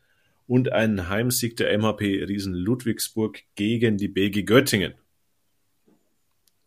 und 0.47 0.73
einen 0.73 1.11
Heimsieg 1.11 1.59
der 1.59 1.77
MHP 1.77 2.25
Riesen 2.25 2.55
Ludwigsburg 2.55 3.43
gegen 3.57 3.99
die 3.99 4.09
BG 4.09 4.45
Göttingen. 4.45 4.95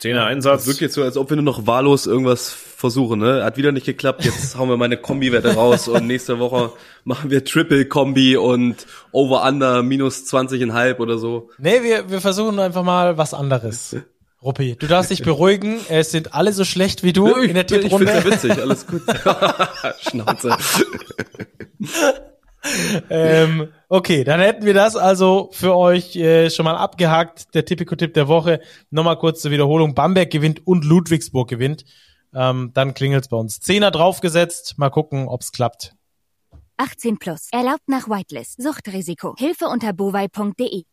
Zehner 0.04 0.26
Einsatz. 0.26 0.66
Das 0.66 0.68
wirkt 0.68 0.82
jetzt 0.82 0.96
so, 0.96 1.04
als 1.04 1.16
ob 1.16 1.30
wir 1.30 1.38
nur 1.38 1.46
noch 1.46 1.66
wahllos 1.66 2.08
irgendwas 2.08 2.50
versuchen, 2.50 3.22
ne? 3.22 3.42
Hat 3.42 3.56
wieder 3.56 3.72
nicht 3.72 3.86
geklappt, 3.86 4.26
jetzt 4.26 4.58
hauen 4.58 4.68
wir 4.68 4.76
meine 4.76 4.98
Kombi-Wette 4.98 5.56
raus 5.56 5.88
und 5.88 6.08
nächste 6.08 6.40
Woche 6.40 6.74
machen 7.06 7.30
wir 7.30 7.46
Triple-Kombi 7.46 8.36
und 8.36 8.86
Over-Under 9.14 9.82
minus 9.82 10.26
20,5 10.26 10.98
oder 10.98 11.18
so. 11.18 11.52
Nee, 11.58 11.84
wir, 11.84 12.10
wir 12.10 12.20
versuchen 12.20 12.60
einfach 12.60 12.84
mal 12.84 13.18
was 13.18 13.34
anderes. 13.34 13.96
Ruppi, 14.44 14.76
du 14.78 14.88
darfst 14.88 15.10
dich 15.10 15.24
beruhigen, 15.24 15.80
es 15.88 16.12
sind 16.12 16.34
alle 16.36 16.52
so 16.52 16.66
schlecht 16.66 17.04
wie 17.04 17.14
du 17.14 17.38
ich, 17.38 17.48
in 17.48 17.54
der 17.54 17.66
Tipprunde. 17.66 18.12
Ich 18.12 18.24
find's 18.24 18.44
ja 18.44 18.50
witzig, 18.50 18.62
alles 18.62 18.86
gut. 18.86 19.04
Schnauze. 20.10 20.58
ähm, 23.10 23.70
okay, 23.90 24.24
dann 24.24 24.40
hätten 24.40 24.66
wir 24.66 24.74
das 24.74 24.96
also 24.96 25.50
für 25.52 25.76
euch 25.76 26.16
äh, 26.16 26.50
schon 26.50 26.66
mal 26.66 26.76
abgehakt. 26.76 27.54
Der 27.54 27.66
Tipico-Tipp 27.66 28.14
der 28.14 28.28
Woche. 28.28 28.62
Nochmal 28.90 29.18
kurz 29.18 29.42
zur 29.42 29.52
Wiederholung. 29.52 29.96
Bamberg 29.96 30.32
gewinnt 30.32 30.66
und 30.66 30.86
Ludwigsburg 30.86 31.50
gewinnt. 31.50 31.86
Ähm, 32.34 32.72
dann 32.74 32.94
klingelt's 32.94 33.28
bei 33.28 33.38
uns. 33.38 33.60
Zehner 33.60 33.92
draufgesetzt. 33.92 34.76
Mal 34.78 34.90
gucken, 34.90 35.28
ob's 35.28 35.52
klappt. 35.52 35.96
18 36.78 37.18
plus. 37.18 37.50
Erlaubt 37.52 37.88
nach 37.88 38.08
Whitelist. 38.08 38.62
Suchtrisiko. 38.62 39.36
Hilfe 39.38 39.66
unter 39.68 39.94
bovai.de. 39.94 40.84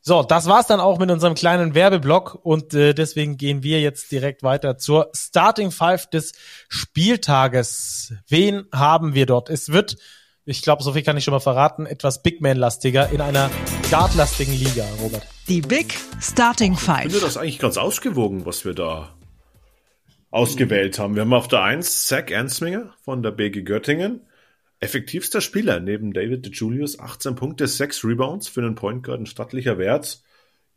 So, 0.00 0.22
das 0.22 0.46
war's 0.46 0.66
dann 0.66 0.80
auch 0.80 0.98
mit 0.98 1.10
unserem 1.10 1.34
kleinen 1.34 1.74
Werbeblock 1.74 2.38
und 2.42 2.72
äh, 2.72 2.94
deswegen 2.94 3.36
gehen 3.36 3.62
wir 3.62 3.80
jetzt 3.80 4.10
direkt 4.10 4.42
weiter 4.42 4.78
zur 4.78 5.10
Starting 5.14 5.70
Five 5.70 6.08
des 6.08 6.32
Spieltages. 6.68 8.14
Wen 8.28 8.66
haben 8.72 9.14
wir 9.14 9.26
dort? 9.26 9.50
Es 9.50 9.70
wird, 9.70 9.96
ich 10.48 10.62
glaube, 10.62 10.82
so 10.82 10.94
viel 10.94 11.02
kann 11.02 11.16
ich 11.18 11.24
schon 11.24 11.32
mal 11.32 11.40
verraten, 11.40 11.84
etwas 11.84 12.22
Big 12.22 12.40
Man-lastiger 12.40 13.10
in 13.10 13.20
einer 13.20 13.50
Guard-lastigen 13.90 14.54
Liga, 14.54 14.86
Robert. 14.98 15.26
Die 15.46 15.60
Big 15.60 15.98
Starting 16.22 16.72
Ich 16.72 16.80
finde 16.80 17.10
Five. 17.10 17.20
das 17.20 17.36
eigentlich 17.36 17.58
ganz 17.58 17.76
ausgewogen, 17.76 18.46
was 18.46 18.64
wir 18.64 18.72
da 18.72 19.14
ausgewählt 20.30 20.98
haben. 20.98 21.16
Wir 21.16 21.22
haben 21.22 21.34
auf 21.34 21.48
der 21.48 21.62
1 21.62 22.06
Zach 22.06 22.28
Ensminger 22.30 22.94
von 23.02 23.22
der 23.22 23.32
BG 23.32 23.60
Göttingen. 23.62 24.22
Effektivster 24.80 25.42
Spieler 25.42 25.80
neben 25.80 26.14
David 26.14 26.46
de 26.46 26.52
Julius, 26.52 26.98
18 26.98 27.34
Punkte, 27.34 27.66
6 27.66 28.04
Rebounds 28.04 28.48
für 28.48 28.62
einen 28.62 28.74
Point 28.74 29.02
Guard, 29.02 29.20
ein 29.20 29.26
stattlicher 29.26 29.76
Wert. 29.76 30.22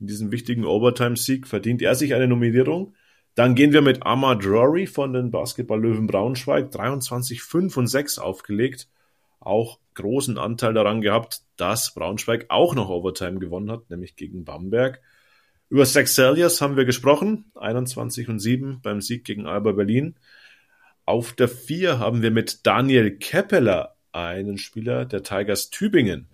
In 0.01 0.07
diesem 0.07 0.33
wichtigen 0.33 0.65
Overtime-Sieg 0.65 1.47
verdient 1.47 1.81
er 1.81 1.95
sich 1.95 2.13
eine 2.13 2.27
Nominierung. 2.27 2.93
Dann 3.35 3.55
gehen 3.55 3.71
wir 3.71 3.81
mit 3.81 4.05
Ahmad 4.05 4.45
Rory 4.45 4.85
von 4.85 5.13
den 5.13 5.31
Basketball-Löwen 5.31 6.07
Braunschweig, 6.07 6.71
23, 6.71 7.41
5 7.41 7.77
und 7.77 7.87
6 7.87 8.19
aufgelegt. 8.19 8.89
Auch 9.41 9.79
großen 9.95 10.37
Anteil 10.37 10.73
daran 10.73 11.01
gehabt, 11.01 11.41
dass 11.57 11.95
Braunschweig 11.95 12.45
auch 12.49 12.75
noch 12.75 12.89
Overtime 12.89 13.39
gewonnen 13.39 13.71
hat, 13.71 13.89
nämlich 13.89 14.15
gegen 14.15 14.45
Bamberg. 14.45 15.01
Über 15.67 15.85
Selliers 15.85 16.61
haben 16.61 16.77
wir 16.77 16.85
gesprochen, 16.85 17.51
21 17.55 18.29
und 18.29 18.39
7 18.39 18.81
beim 18.81 19.01
Sieg 19.01 19.25
gegen 19.25 19.47
Alba 19.47 19.71
Berlin. 19.71 20.15
Auf 21.05 21.33
der 21.33 21.49
4 21.49 21.97
haben 21.97 22.21
wir 22.21 22.29
mit 22.29 22.67
Daniel 22.67 23.17
Keppeler 23.17 23.95
einen 24.11 24.59
Spieler 24.59 25.05
der 25.05 25.23
Tigers 25.23 25.71
Tübingen, 25.71 26.29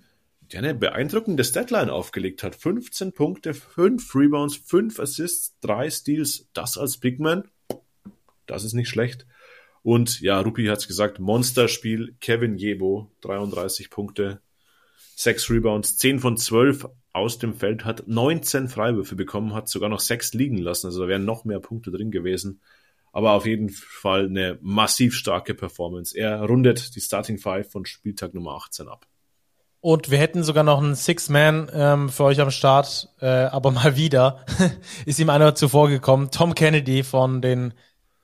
der 0.52 0.60
eine 0.60 0.76
beeindruckende 0.76 1.44
Deadline 1.44 1.90
aufgelegt 1.90 2.44
hat. 2.44 2.56
15 2.56 3.14
Punkte, 3.14 3.54
5 3.54 4.16
Rebounds, 4.16 4.58
5 4.58 5.00
Assists, 5.00 5.58
3 5.62 5.90
Steals, 5.92 6.50
das 6.52 6.78
als 6.78 6.98
Big 6.98 7.20
Man. 7.20 7.48
Das 8.48 8.66
ist 8.66 8.74
nicht 8.74 8.90
schlecht. 8.90 9.26
Und 9.88 10.20
ja, 10.20 10.42
Rupi 10.42 10.66
hat's 10.66 10.86
gesagt, 10.86 11.18
Monsterspiel, 11.18 12.18
Kevin 12.20 12.58
Jebo, 12.58 13.10
33 13.22 13.90
Punkte, 13.90 14.42
6 15.16 15.50
Rebounds, 15.50 15.96
10 15.96 16.20
von 16.20 16.36
12 16.36 16.90
aus 17.14 17.40
dem 17.40 17.54
Feld, 17.54 17.86
hat 17.86 18.06
19 18.06 18.68
Freiwürfe 18.68 19.16
bekommen, 19.16 19.54
hat 19.54 19.70
sogar 19.70 19.88
noch 19.88 20.02
6 20.02 20.34
liegen 20.34 20.58
lassen, 20.58 20.88
also 20.88 21.04
da 21.04 21.08
wären 21.08 21.24
noch 21.24 21.46
mehr 21.46 21.62
Punkte 21.62 21.90
drin 21.90 22.12
gewesen. 22.12 22.60
Aber 23.14 23.32
auf 23.32 23.46
jeden 23.46 23.70
Fall 23.70 24.26
eine 24.26 24.60
massiv 24.60 25.16
starke 25.16 25.54
Performance. 25.54 26.18
Er 26.18 26.42
rundet 26.42 26.94
die 26.94 27.00
Starting 27.00 27.38
Five 27.38 27.72
von 27.72 27.86
Spieltag 27.86 28.34
Nummer 28.34 28.56
18 28.56 28.90
ab. 28.90 29.08
Und 29.80 30.12
wir 30.12 30.18
hätten 30.18 30.44
sogar 30.44 30.66
noch 30.66 30.84
einen 30.84 30.96
Six-Man 30.96 31.72
ähm, 31.74 32.10
für 32.10 32.26
euch 32.26 32.42
am 32.42 32.52
Start, 32.52 33.08
äh, 33.22 33.26
aber 33.26 33.72
mal 33.72 33.96
wieder 33.96 34.46
ist 35.06 35.18
ihm 35.18 35.30
einer 35.30 35.56
zuvor 35.56 35.88
gekommen. 35.88 36.30
Tom 36.30 36.56
Kennedy 36.56 37.04
von 37.04 37.42
den 37.42 37.74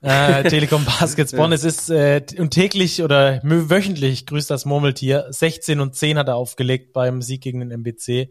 äh, 0.04 0.48
Telekom 0.48 0.84
Baskets 1.00 1.32
Bonn. 1.32 1.52
Es 1.52 1.64
ist 1.64 1.90
äh, 1.90 2.22
und 2.38 2.50
täglich 2.50 3.02
oder 3.02 3.40
wöchentlich 3.42 4.26
grüßt 4.26 4.50
das 4.50 4.64
Murmeltier. 4.64 5.26
16 5.30 5.80
und 5.80 5.94
10 5.94 6.18
hat 6.18 6.28
er 6.28 6.36
aufgelegt 6.36 6.92
beim 6.92 7.22
Sieg 7.22 7.42
gegen 7.42 7.60
den 7.60 7.70
MBC. 7.70 8.30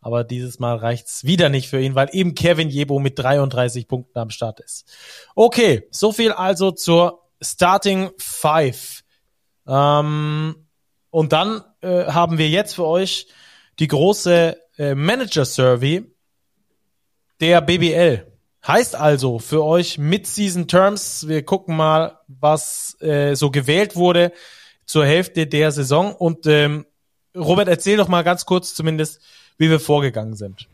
Aber 0.00 0.22
dieses 0.22 0.58
Mal 0.58 0.76
reicht's 0.76 1.24
wieder 1.24 1.48
nicht 1.48 1.68
für 1.68 1.80
ihn, 1.80 1.94
weil 1.94 2.08
eben 2.12 2.34
Kevin 2.34 2.68
Jebo 2.68 2.98
mit 2.98 3.18
33 3.18 3.88
Punkten 3.88 4.18
am 4.18 4.30
Start 4.30 4.60
ist. 4.60 4.86
Okay, 5.34 5.88
so 5.90 6.12
viel 6.12 6.32
also 6.32 6.70
zur 6.70 7.22
Starting 7.40 8.10
Five. 8.18 9.02
Ähm, 9.66 10.54
und 11.10 11.32
dann 11.32 11.62
äh, 11.80 12.04
haben 12.04 12.38
wir 12.38 12.48
jetzt 12.48 12.74
für 12.74 12.84
euch 12.84 13.28
die 13.78 13.88
große 13.88 14.56
äh, 14.78 14.94
Manager 14.94 15.44
Survey 15.44 16.04
der 17.40 17.60
BBL. 17.62 18.35
Heißt 18.66 18.96
also 18.96 19.38
für 19.38 19.64
euch 19.64 19.96
Mid-Season 19.96 20.66
Terms, 20.66 21.28
wir 21.28 21.44
gucken 21.44 21.76
mal, 21.76 22.18
was 22.26 22.96
äh, 23.00 23.34
so 23.34 23.50
gewählt 23.52 23.94
wurde 23.94 24.32
zur 24.84 25.06
Hälfte 25.06 25.46
der 25.46 25.70
Saison. 25.70 26.12
Und 26.14 26.46
ähm, 26.46 26.84
Robert, 27.36 27.68
erzähl 27.68 27.96
doch 27.96 28.08
mal 28.08 28.22
ganz 28.22 28.44
kurz 28.44 28.74
zumindest, 28.74 29.20
wie 29.56 29.70
wir 29.70 29.78
vorgegangen 29.78 30.34
sind. 30.34 30.66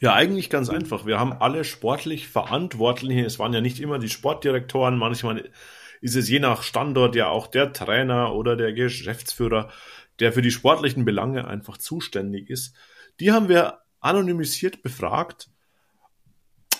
Ja, 0.00 0.14
eigentlich 0.14 0.48
ganz 0.48 0.70
einfach. 0.70 1.04
Wir 1.04 1.18
haben 1.18 1.32
alle 1.32 1.62
sportlich 1.62 2.26
Verantwortliche. 2.28 3.24
Es 3.24 3.38
waren 3.38 3.52
ja 3.52 3.60
nicht 3.60 3.78
immer 3.78 3.98
die 3.98 4.08
Sportdirektoren. 4.08 4.96
Manchmal 4.96 5.50
ist 6.00 6.16
es 6.16 6.28
je 6.28 6.38
nach 6.38 6.62
Standort 6.62 7.16
ja 7.16 7.28
auch 7.28 7.48
der 7.48 7.72
Trainer 7.72 8.34
oder 8.34 8.56
der 8.56 8.72
Geschäftsführer, 8.72 9.68
der 10.20 10.32
für 10.32 10.42
die 10.42 10.50
sportlichen 10.50 11.04
Belange 11.04 11.46
einfach 11.46 11.76
zuständig 11.76 12.48
ist. 12.48 12.74
Die 13.20 13.30
haben 13.32 13.48
wir 13.48 13.80
anonymisiert 14.00 14.82
befragt, 14.82 15.48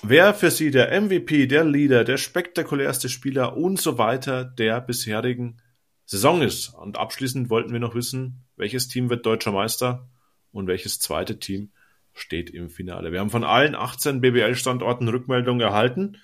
wer 0.08 0.34
für 0.34 0.50
sie 0.50 0.70
der 0.70 1.00
MVP, 1.00 1.46
der 1.46 1.64
Leader, 1.64 2.04
der 2.04 2.18
spektakulärste 2.18 3.08
Spieler 3.08 3.56
und 3.56 3.80
so 3.80 3.98
weiter 3.98 4.44
der 4.44 4.80
bisherigen 4.80 5.58
Saison 6.04 6.42
ist. 6.42 6.68
Und 6.68 6.98
abschließend 6.98 7.50
wollten 7.50 7.72
wir 7.72 7.80
noch 7.80 7.94
wissen, 7.94 8.44
welches 8.56 8.88
Team 8.88 9.08
wird 9.10 9.24
deutscher 9.24 9.52
Meister 9.52 10.08
und 10.52 10.66
welches 10.66 11.00
zweite 11.00 11.38
Team 11.38 11.72
steht 12.12 12.50
im 12.50 12.68
Finale. 12.68 13.12
Wir 13.12 13.20
haben 13.20 13.30
von 13.30 13.44
allen 13.44 13.74
18 13.74 14.20
BBL-Standorten 14.20 15.08
Rückmeldungen 15.08 15.60
erhalten, 15.60 16.18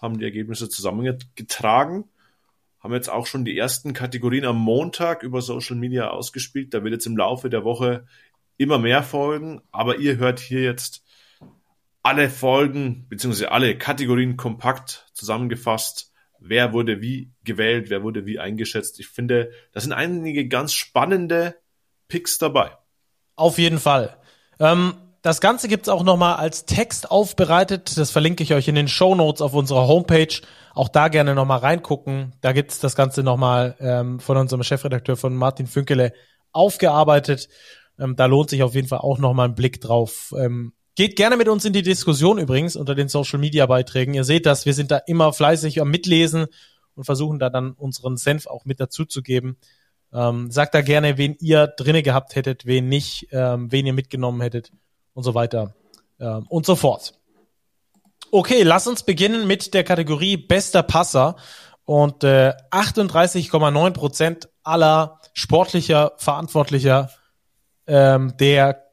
haben 0.00 0.18
die 0.18 0.24
Ergebnisse 0.24 0.68
zusammengetragen, 0.68 2.04
haben 2.80 2.94
jetzt 2.94 3.10
auch 3.10 3.26
schon 3.26 3.44
die 3.44 3.58
ersten 3.58 3.92
Kategorien 3.92 4.44
am 4.44 4.56
Montag 4.56 5.22
über 5.22 5.42
Social 5.42 5.76
Media 5.76 6.08
ausgespielt. 6.08 6.72
Da 6.72 6.84
wird 6.84 6.94
jetzt 6.94 7.06
im 7.06 7.16
Laufe 7.16 7.50
der 7.50 7.64
Woche 7.64 8.06
immer 8.56 8.78
mehr 8.78 9.02
folgen, 9.02 9.60
aber 9.72 9.98
ihr 9.98 10.16
hört 10.16 10.38
hier 10.38 10.62
jetzt 10.62 11.04
alle 12.08 12.30
Folgen 12.30 13.06
beziehungsweise 13.10 13.52
alle 13.52 13.76
Kategorien 13.76 14.38
kompakt 14.38 15.10
zusammengefasst. 15.12 16.10
Wer 16.40 16.72
wurde 16.72 17.02
wie 17.02 17.34
gewählt, 17.44 17.90
wer 17.90 18.02
wurde 18.02 18.24
wie 18.24 18.38
eingeschätzt. 18.38 18.98
Ich 18.98 19.08
finde, 19.08 19.50
da 19.72 19.80
sind 19.80 19.92
einige 19.92 20.48
ganz 20.48 20.72
spannende 20.72 21.56
Picks 22.08 22.38
dabei. 22.38 22.70
Auf 23.36 23.58
jeden 23.58 23.78
Fall. 23.78 24.16
Ähm, 24.58 24.94
das 25.20 25.42
Ganze 25.42 25.68
gibt's 25.68 25.90
auch 25.90 26.02
nochmal 26.02 26.36
als 26.36 26.64
Text 26.64 27.10
aufbereitet. 27.10 27.98
Das 27.98 28.10
verlinke 28.10 28.42
ich 28.42 28.54
euch 28.54 28.68
in 28.68 28.74
den 28.74 28.88
Show 28.88 29.14
Notes 29.14 29.42
auf 29.42 29.52
unserer 29.52 29.86
Homepage. 29.86 30.40
Auch 30.72 30.88
da 30.88 31.08
gerne 31.08 31.34
nochmal 31.34 31.58
reingucken. 31.58 32.32
Da 32.40 32.52
gibt's 32.52 32.80
das 32.80 32.96
Ganze 32.96 33.22
nochmal 33.22 33.76
ähm, 33.80 34.18
von 34.18 34.38
unserem 34.38 34.62
Chefredakteur 34.62 35.18
von 35.18 35.36
Martin 35.36 35.66
Fünkele 35.66 36.14
aufgearbeitet. 36.52 37.50
Ähm, 37.98 38.16
da 38.16 38.24
lohnt 38.24 38.48
sich 38.48 38.62
auf 38.62 38.74
jeden 38.74 38.88
Fall 38.88 39.00
auch 39.00 39.18
nochmal 39.18 39.48
ein 39.48 39.54
Blick 39.54 39.82
drauf. 39.82 40.32
Ähm, 40.38 40.72
geht 40.98 41.14
gerne 41.14 41.36
mit 41.36 41.48
uns 41.48 41.64
in 41.64 41.72
die 41.72 41.82
Diskussion 41.82 42.38
übrigens 42.38 42.74
unter 42.74 42.96
den 42.96 43.08
Social 43.08 43.38
Media 43.38 43.66
Beiträgen. 43.66 44.14
Ihr 44.14 44.24
seht 44.24 44.46
das, 44.46 44.66
wir 44.66 44.74
sind 44.74 44.90
da 44.90 44.96
immer 44.96 45.32
fleißig 45.32 45.80
am 45.80 45.92
Mitlesen 45.92 46.46
und 46.96 47.04
versuchen 47.04 47.38
da 47.38 47.50
dann 47.50 47.70
unseren 47.70 48.16
Senf 48.16 48.48
auch 48.48 48.64
mit 48.64 48.80
dazu 48.80 49.04
zu 49.04 49.22
geben. 49.22 49.58
Ähm, 50.12 50.50
sagt 50.50 50.74
da 50.74 50.80
gerne, 50.80 51.16
wen 51.16 51.36
ihr 51.38 51.68
drinne 51.68 52.02
gehabt 52.02 52.34
hättet, 52.34 52.66
wen 52.66 52.88
nicht, 52.88 53.28
ähm, 53.30 53.70
wen 53.70 53.86
ihr 53.86 53.92
mitgenommen 53.92 54.40
hättet 54.40 54.72
und 55.14 55.22
so 55.22 55.34
weiter 55.34 55.76
ähm, 56.18 56.46
und 56.48 56.66
so 56.66 56.74
fort. 56.74 57.12
Okay, 58.32 58.64
lass 58.64 58.88
uns 58.88 59.04
beginnen 59.04 59.46
mit 59.46 59.74
der 59.74 59.84
Kategorie 59.84 60.36
bester 60.36 60.82
Passer 60.82 61.36
und 61.84 62.24
äh, 62.24 62.54
38,9 62.72 63.90
Prozent 63.92 64.48
aller 64.64 65.20
sportlicher 65.32 66.14
Verantwortlicher 66.16 67.10
ähm, 67.86 68.36
der 68.40 68.87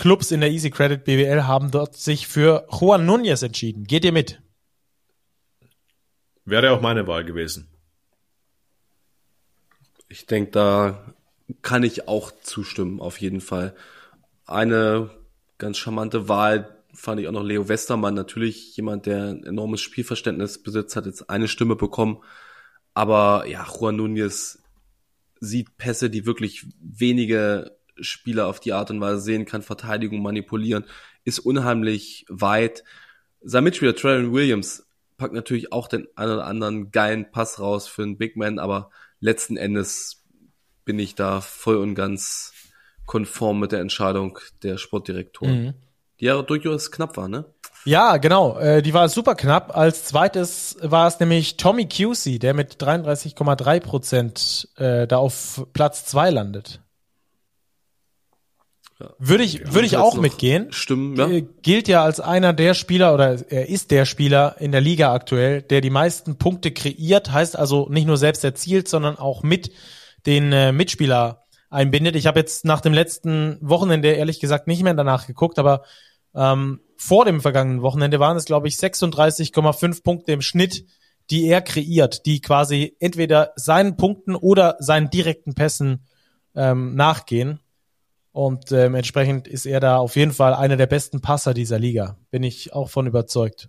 Clubs 0.00 0.30
in 0.30 0.40
der 0.40 0.50
Easy 0.50 0.70
Credit 0.70 1.04
BWL 1.04 1.42
haben 1.42 1.70
dort 1.70 1.94
sich 1.94 2.26
für 2.26 2.66
Juan 2.70 3.06
Núñez 3.06 3.44
entschieden. 3.44 3.84
Geht 3.84 4.02
ihr 4.02 4.12
mit? 4.12 4.40
Wäre 6.46 6.70
auch 6.70 6.80
meine 6.80 7.06
Wahl 7.06 7.22
gewesen. 7.22 7.68
Ich 10.08 10.24
denke, 10.24 10.52
da 10.52 11.14
kann 11.60 11.82
ich 11.82 12.08
auch 12.08 12.32
zustimmen, 12.42 12.98
auf 12.98 13.20
jeden 13.20 13.42
Fall. 13.42 13.74
Eine 14.46 15.10
ganz 15.58 15.76
charmante 15.76 16.30
Wahl 16.30 16.82
fand 16.94 17.20
ich 17.20 17.28
auch 17.28 17.32
noch 17.32 17.44
Leo 17.44 17.68
Westermann. 17.68 18.14
Natürlich 18.14 18.74
jemand, 18.78 19.04
der 19.04 19.24
ein 19.24 19.44
enormes 19.44 19.82
Spielverständnis 19.82 20.62
besitzt, 20.62 20.96
hat 20.96 21.04
jetzt 21.04 21.28
eine 21.28 21.46
Stimme 21.46 21.76
bekommen. 21.76 22.22
Aber 22.94 23.44
ja, 23.46 23.66
Juan 23.66 24.00
Núñez 24.00 24.60
sieht 25.40 25.76
Pässe, 25.76 26.08
die 26.08 26.24
wirklich 26.24 26.66
wenige 26.80 27.78
Spieler 28.02 28.46
auf 28.46 28.60
die 28.60 28.72
Art 28.72 28.90
und 28.90 29.00
Weise 29.00 29.20
sehen 29.20 29.44
kann, 29.44 29.62
Verteidigung 29.62 30.22
manipulieren, 30.22 30.84
ist 31.24 31.38
unheimlich 31.38 32.24
weit. 32.28 32.84
Sein 33.42 33.64
Mitspieler 33.64 33.94
Trevor 33.94 34.32
Williams 34.32 34.86
packt 35.16 35.34
natürlich 35.34 35.72
auch 35.72 35.88
den 35.88 36.06
einen 36.16 36.32
oder 36.32 36.46
anderen 36.46 36.90
geilen 36.90 37.30
Pass 37.30 37.58
raus 37.60 37.86
für 37.88 38.02
einen 38.02 38.18
Big 38.18 38.36
Man, 38.36 38.58
aber 38.58 38.90
letzten 39.20 39.56
Endes 39.56 40.24
bin 40.84 40.98
ich 40.98 41.14
da 41.14 41.40
voll 41.40 41.76
und 41.76 41.94
ganz 41.94 42.52
konform 43.06 43.60
mit 43.60 43.72
der 43.72 43.80
Entscheidung 43.80 44.38
der 44.62 44.78
Sportdirektoren, 44.78 45.64
Mhm. 45.64 45.74
die 46.20 46.26
ja 46.26 46.40
durchaus 46.42 46.90
knapp 46.90 47.16
war, 47.16 47.28
ne? 47.28 47.44
Ja, 47.84 48.18
genau. 48.18 48.58
Äh, 48.58 48.82
die 48.82 48.92
war 48.92 49.08
super 49.08 49.34
knapp. 49.34 49.74
Als 49.76 50.04
zweites 50.04 50.76
war 50.82 51.08
es 51.08 51.18
nämlich 51.18 51.56
Tommy 51.56 51.88
Cusey, 51.88 52.38
der 52.38 52.52
mit 52.54 52.76
33,3 52.80 53.80
Prozent 53.80 54.68
äh, 54.76 55.06
da 55.06 55.16
auf 55.16 55.66
Platz 55.72 56.04
zwei 56.04 56.30
landet. 56.30 56.80
Ja. 59.00 59.14
Würde 59.18 59.44
ich, 59.44 59.72
würde 59.72 59.86
ich 59.86 59.96
auch 59.96 60.16
mitgehen. 60.16 60.72
Stimmen, 60.72 61.16
ja. 61.16 61.28
Äh, 61.28 61.46
gilt 61.62 61.88
ja 61.88 62.04
als 62.04 62.20
einer 62.20 62.52
der 62.52 62.74
Spieler 62.74 63.14
oder 63.14 63.50
er 63.50 63.68
ist 63.68 63.90
der 63.90 64.04
Spieler 64.04 64.56
in 64.58 64.72
der 64.72 64.82
Liga 64.82 65.12
aktuell, 65.14 65.62
der 65.62 65.80
die 65.80 65.90
meisten 65.90 66.36
Punkte 66.36 66.70
kreiert, 66.70 67.32
heißt 67.32 67.58
also 67.58 67.88
nicht 67.88 68.06
nur 68.06 68.18
selbst 68.18 68.44
erzielt, 68.44 68.88
sondern 68.88 69.16
auch 69.18 69.42
mit 69.42 69.72
den 70.26 70.52
äh, 70.52 70.72
Mitspieler 70.72 71.44
einbindet. 71.70 72.14
Ich 72.14 72.26
habe 72.26 72.40
jetzt 72.40 72.66
nach 72.66 72.82
dem 72.82 72.92
letzten 72.92 73.56
Wochenende 73.62 74.12
ehrlich 74.12 74.38
gesagt 74.38 74.66
nicht 74.66 74.82
mehr 74.82 74.92
danach 74.92 75.26
geguckt, 75.26 75.58
aber 75.58 75.82
ähm, 76.34 76.80
vor 76.96 77.24
dem 77.24 77.40
vergangenen 77.40 77.80
Wochenende 77.80 78.20
waren 78.20 78.36
es, 78.36 78.44
glaube 78.44 78.68
ich, 78.68 78.74
36,5 78.74 80.02
Punkte 80.02 80.32
im 80.32 80.42
Schnitt, 80.42 80.84
die 81.30 81.46
er 81.46 81.62
kreiert, 81.62 82.26
die 82.26 82.40
quasi 82.40 82.96
entweder 83.00 83.52
seinen 83.56 83.96
Punkten 83.96 84.34
oder 84.34 84.76
seinen 84.80 85.08
direkten 85.08 85.54
Pässen 85.54 86.04
ähm, 86.54 86.96
nachgehen. 86.96 87.60
Und 88.32 88.70
ähm, 88.70 88.94
entsprechend 88.94 89.48
ist 89.48 89.66
er 89.66 89.80
da 89.80 89.96
auf 89.96 90.16
jeden 90.16 90.32
Fall 90.32 90.54
einer 90.54 90.76
der 90.76 90.86
besten 90.86 91.20
Passer 91.20 91.52
dieser 91.52 91.78
Liga. 91.78 92.16
Bin 92.30 92.42
ich 92.42 92.72
auch 92.72 92.88
von 92.88 93.06
überzeugt. 93.06 93.68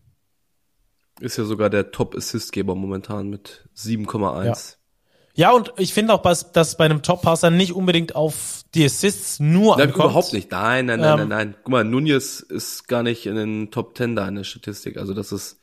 Ist 1.20 1.38
ja 1.38 1.44
sogar 1.44 1.70
der 1.70 1.92
Top-Assistgeber 1.92 2.76
momentan 2.76 3.30
mit 3.30 3.68
7,1. 3.76 4.46
Ja. 5.34 5.50
ja. 5.50 5.56
und 5.56 5.74
ich 5.78 5.94
finde 5.94 6.14
auch, 6.14 6.22
dass, 6.22 6.78
bei 6.78 6.86
einem 6.86 7.02
Top-Passer 7.02 7.50
nicht 7.50 7.74
unbedingt 7.74 8.16
auf 8.16 8.64
die 8.76 8.86
Assists 8.86 9.40
nur 9.40 9.78
nein, 9.78 9.88
ankommt. 9.88 10.06
Überhaupt 10.06 10.34
nicht. 10.34 10.52
Nein, 10.52 10.86
nein, 10.86 11.00
nein, 11.00 11.20
ähm, 11.20 11.30
nein, 11.30 11.48
nein. 11.48 11.56
Guck 11.64 11.72
mal, 11.72 11.84
Nunez 11.84 12.40
ist 12.42 12.88
gar 12.88 13.04
nicht 13.04 13.26
in 13.26 13.36
den 13.36 13.72
Top 13.72 13.98
10 13.98 14.16
da 14.16 14.28
in 14.28 14.36
der 14.36 14.44
Statistik. 14.44 14.98
Also 14.98 15.14
das 15.14 15.32
ist 15.32 15.60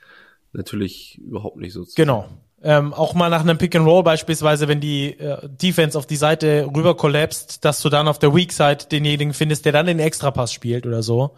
natürlich 0.53 1.19
überhaupt 1.19 1.57
nicht 1.57 1.73
so. 1.73 1.87
Genau. 1.95 2.29
Ähm, 2.61 2.93
auch 2.93 3.15
mal 3.15 3.31
nach 3.31 3.43
einem 3.43 3.57
Pick 3.57 3.77
and 3.77 3.87
Roll 3.87 4.03
beispielsweise, 4.03 4.67
wenn 4.67 4.81
die 4.81 5.19
äh, 5.19 5.49
Defense 5.49 5.97
auf 5.97 6.07
die 6.07 6.17
Seite 6.17 6.69
rüber 6.75 6.97
kollapst, 6.97 7.65
dass 7.65 7.81
du 7.83 7.89
dann 7.89 8.09
auf 8.09 8.19
der 8.19 8.35
Weak 8.35 8.53
Side 8.53 8.87
denjenigen 8.91 9.33
findest, 9.33 9.65
der 9.65 9.73
dann 9.73 9.87
den 9.87 10.01
Extrapass 10.01 10.53
spielt 10.53 10.85
oder 10.85 11.03
so. 11.03 11.37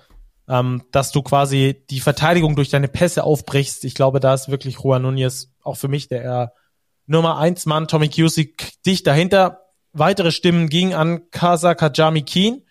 Ähm, 0.49 0.83
dass 0.93 1.13
du 1.13 1.23
quasi 1.23 1.85
die 1.91 2.01
Verteidigung 2.01 2.57
durch 2.57 2.71
deine 2.71 2.89
Pässe 2.89 3.25
aufbrichst. 3.25 3.85
Ich 3.85 3.95
glaube, 3.95 4.19
da 4.19 4.33
ist 4.33 4.49
wirklich 4.49 4.79
Juan 4.83 5.03
Nunez 5.03 5.53
auch 5.63 5.77
für 5.77 5.89
mich 5.89 6.09
der 6.09 6.55
Nummer 7.07 7.39
eins 7.39 7.67
Mann, 7.67 7.87
Tommy 7.87 8.09
Cusick 8.09 8.73
dicht 8.87 9.07
dahinter. 9.07 9.61
Weitere 9.93 10.31
Stimmen 10.31 10.69
gingen 10.69 10.95
an 10.95 11.31
Kasa 11.31 11.75
Kajami 11.75 12.23
Keen, 12.23 12.65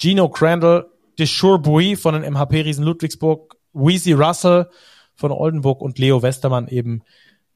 Gino 0.00 0.28
Crandall, 0.28 0.86
Deshur 1.18 1.60
Bui 1.60 1.96
von 1.96 2.14
den 2.14 2.32
MHP-Riesen 2.32 2.84
Ludwigsburg, 2.84 3.56
Weezy 3.72 4.12
Russell 4.12 4.70
von 5.14 5.32
Oldenburg 5.32 5.82
und 5.82 5.98
Leo 5.98 6.22
Westermann 6.22 6.68
eben 6.68 7.02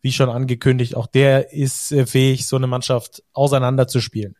wie 0.04 0.12
schon 0.12 0.28
angekündigt, 0.28 0.96
auch 0.96 1.06
der 1.06 1.54
ist 1.54 1.90
äh, 1.90 2.06
fähig, 2.06 2.46
so 2.46 2.56
eine 2.56 2.66
Mannschaft 2.66 3.22
auseinanderzuspielen. 3.32 4.36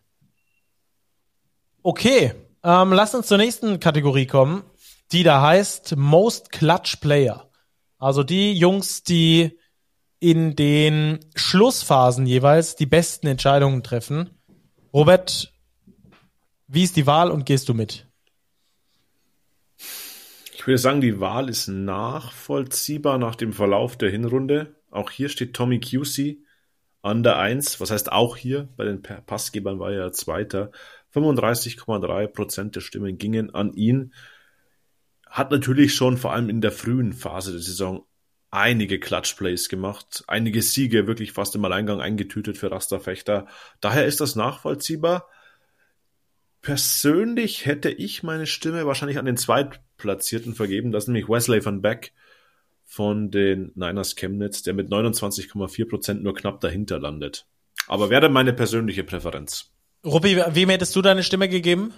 Okay, 1.83 2.35
ähm, 2.63 2.93
lass 2.93 3.15
uns 3.15 3.29
zur 3.29 3.39
nächsten 3.39 3.81
Kategorie 3.81 4.27
kommen, 4.27 4.63
die 5.11 5.23
da 5.23 5.41
heißt 5.41 5.97
Most 5.97 6.53
Clutch 6.53 6.97
Player. 6.97 7.51
Also 7.97 8.23
die 8.23 8.53
Jungs, 8.53 9.05
die 9.05 9.59
in 10.21 10.55
den 10.55 11.21
Schlussphasen 11.35 12.27
jeweils 12.27 12.77
die 12.77 12.87
besten 12.87 13.27
Entscheidungen 13.27 13.83
treffen. 13.83 14.29
Robert, 14.93 15.51
wie 16.69 16.83
ist 16.83 16.97
die 16.97 17.07
Wahl 17.07 17.31
und 17.31 17.47
gehst 17.47 17.71
du 17.71 17.75
mit? 17.75 18.07
Ich 19.79 20.67
würde 20.67 20.79
sagen, 20.79 21.01
die 21.01 21.21
Wahl 21.21 21.49
ist 21.49 21.69
nachvollziehbar 21.69 23.17
nach 23.17 23.35
dem 23.35 23.55
Verlauf 23.55 23.97
der 23.97 24.11
Hinrunde. 24.11 24.74
Auch 24.95 25.11
hier 25.11 25.29
steht 25.29 25.55
Tommy 25.55 25.81
Cusey 25.81 26.45
an 27.03 27.23
der 27.23 27.39
1. 27.39 27.81
Was 27.81 27.91
heißt 27.91 28.13
auch 28.13 28.37
hier? 28.37 28.69
Bei 28.77 28.85
den 28.85 29.03
Passgebern 29.03 29.79
war 29.79 29.93
er 29.93 30.13
Zweiter. 30.13 30.71
35,3 31.13 32.27
Prozent 32.29 32.77
der 32.77 32.81
Stimmen 32.81 33.19
gingen 33.19 33.55
an 33.55 33.73
ihn. 33.75 34.15
Hat 35.29 35.51
natürlich 35.51 35.95
schon 35.95 36.17
vor 36.17 36.33
allem 36.33 36.49
in 36.49 36.61
der 36.61 36.73
frühen 36.73 37.13
Phase 37.13 37.53
der 37.53 37.61
Saison 37.61 38.07
einige 38.51 39.01
Clutch-Plays 39.01 39.69
gemacht, 39.69 40.23
einige 40.29 40.63
Siege 40.63 41.09
wirklich 41.09 41.33
fast 41.33 41.57
im 41.57 41.65
Alleingang 41.65 42.01
eingetütet 42.01 42.57
für 42.57 42.71
Rasterfechter. 42.71 43.49
Daher 43.81 44.07
ist 44.07 44.21
das 44.21 44.37
nachvollziehbar. 44.37 45.29
Persönlich 46.63 47.67
hätte 47.67 47.91
ich 47.91 48.23
meine 48.23 48.47
Stimme 48.47 48.87
wahrscheinlich 48.87 49.19
an 49.19 49.27
den 49.27 49.37
Zweitplatzierten 49.37 50.55
vergeben, 50.55 50.93
das 50.93 51.05
ist 51.05 51.09
nämlich 51.09 51.29
Wesley 51.29 51.65
van 51.65 51.83
Beck 51.83 52.13
von 52.85 53.31
den 53.31 53.73
Niners 53.75 54.15
Chemnitz, 54.15 54.63
der 54.63 54.75
mit 54.75 54.91
29,4 54.91 55.89
Prozent 55.89 56.23
nur 56.23 56.35
knapp 56.35 56.61
dahinter 56.61 56.99
landet. 56.99 57.47
Aber 57.89 58.11
wäre 58.11 58.29
meine 58.29 58.53
persönliche 58.53 59.05
Präferenz. 59.05 59.73
Ruppi, 60.05 60.37
wem 60.37 60.69
hättest 60.69 60.95
du 60.95 61.03
deine 61.03 61.23
Stimme 61.23 61.49
gegeben? 61.49 61.93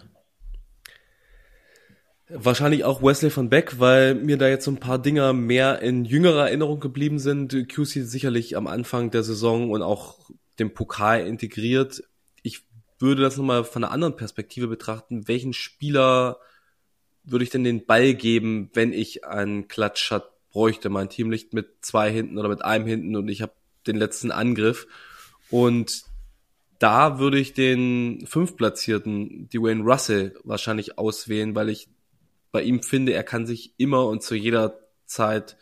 Wahrscheinlich 2.29 2.85
auch 2.85 3.03
Wesley 3.03 3.31
von 3.31 3.51
Beck, 3.51 3.79
weil 3.79 4.15
mir 4.15 4.37
da 4.37 4.49
jetzt 4.49 4.65
so 4.65 4.71
ein 4.71 4.81
paar 4.81 5.01
Dinger 5.01 5.33
mehr 5.33 5.81
in 5.81 6.05
jüngerer 6.05 6.47
Erinnerung 6.47 6.81
geblieben 6.81 7.19
sind. 7.19 7.69
QC 7.69 8.05
sicherlich 8.05 8.57
am 8.57 8.67
Anfang 8.67 9.11
der 9.11 9.23
Saison 9.23 9.71
und 9.71 9.83
auch 9.83 10.31
dem 10.59 10.75
Pokal 10.75 11.27
integriert. 11.27 12.03
Ich 12.43 12.63
würde 12.99 13.23
das 13.23 13.37
nochmal 13.37 13.65
von 13.65 13.85
einer 13.85 13.93
anderen 13.93 14.17
Perspektive 14.17 14.67
betrachten. 14.67 15.29
Welchen 15.29 15.53
Spieler 15.53 16.39
würde 17.23 17.45
ich 17.45 17.51
denn 17.51 17.65
den 17.65 17.87
Ball 17.87 18.15
geben, 18.15 18.71
wenn 18.73 18.93
ich 18.93 19.25
einen 19.25 19.69
Klatsch 19.69 20.11
hat 20.11 20.36
bräuchte. 20.57 20.89
Mein 20.89 21.11
Team 21.11 21.31
liegt 21.31 21.53
mit 21.53 21.85
zwei 21.85 22.11
hinten 22.11 22.39
oder 22.39 22.49
mit 22.49 22.65
einem 22.65 22.87
hinten 22.87 23.15
und 23.15 23.29
ich 23.29 23.43
habe 23.43 23.53
den 23.87 23.97
letzten 23.97 24.31
Angriff. 24.31 24.87
Und 25.51 26.05
da 26.79 27.19
würde 27.19 27.39
ich 27.39 27.53
den 27.53 28.27
fünftplatzierten 28.27 29.51
Dwayne 29.51 29.85
Russell 29.85 30.35
wahrscheinlich 30.45 30.97
auswählen, 30.97 31.55
weil 31.55 31.69
ich 31.69 31.91
bei 32.53 32.63
ihm 32.63 32.83
finde, 32.83 33.13
er 33.13 33.23
kann 33.23 33.47
sich 33.47 33.75
immer 33.77 34.07
und 34.07 34.23
zu 34.23 34.35
jeder 34.35 34.81
Zeit 35.05 35.59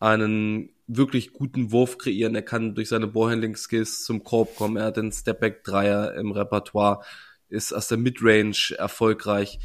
einen 0.00 0.70
wirklich 0.88 1.32
guten 1.32 1.70
Wurf 1.70 1.96
kreieren. 1.98 2.34
Er 2.34 2.42
kann 2.42 2.74
durch 2.74 2.88
seine 2.88 3.06
Ballhandling-Skills 3.06 4.02
zum 4.02 4.24
Korb 4.24 4.56
kommen. 4.56 4.76
Er 4.76 4.86
hat 4.86 4.96
den 4.96 5.12
Stepback-Dreier 5.12 6.14
im 6.14 6.32
Repertoire, 6.32 7.04
ist 7.50 7.72
aus 7.72 7.86
der 7.86 7.98
Midrange 7.98 8.74
erfolgreich 8.76 9.60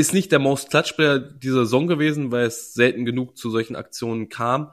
ist 0.00 0.14
nicht 0.14 0.32
der 0.32 0.38
Most 0.38 0.70
Clutch 0.70 0.94
Player 0.94 1.18
dieser 1.18 1.64
Saison 1.64 1.86
gewesen, 1.86 2.32
weil 2.32 2.46
es 2.46 2.74
selten 2.74 3.04
genug 3.04 3.36
zu 3.36 3.50
solchen 3.50 3.76
Aktionen 3.76 4.28
kam. 4.28 4.72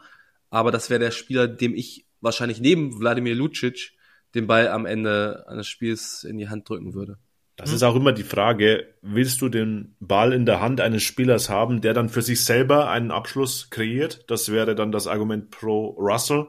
Aber 0.50 0.72
das 0.72 0.90
wäre 0.90 1.00
der 1.00 1.12
Spieler, 1.12 1.48
dem 1.48 1.76
ich 1.76 2.06
wahrscheinlich 2.22 2.60
neben 2.60 3.00
Wladimir 3.00 3.36
Lucic 3.36 3.94
den 4.34 4.48
Ball 4.48 4.68
am 4.70 4.86
Ende 4.86 5.46
eines 5.48 5.68
Spiels 5.68 6.24
in 6.24 6.38
die 6.38 6.50
Hand 6.50 6.70
drücken 6.70 6.94
würde. 6.94 7.18
Das 7.58 7.72
ist 7.72 7.82
auch 7.82 7.96
immer 7.96 8.12
die 8.12 8.24
Frage, 8.24 8.94
willst 9.02 9.42
du 9.42 9.50
den 9.50 9.96
Ball 10.00 10.32
in 10.32 10.46
der 10.46 10.62
Hand 10.62 10.80
eines 10.80 11.02
Spielers 11.02 11.50
haben, 11.50 11.82
der 11.82 11.96
dann 11.96 12.08
für 12.08 12.22
sich 12.22 12.46
selber 12.46 12.90
einen 12.90 13.10
Abschluss 13.10 13.72
kreiert? 13.72 14.30
Das 14.30 14.52
wäre 14.52 14.76
dann 14.76 14.92
das 14.92 15.08
Argument 15.08 15.50
pro 15.50 15.90
Russell. 15.98 16.48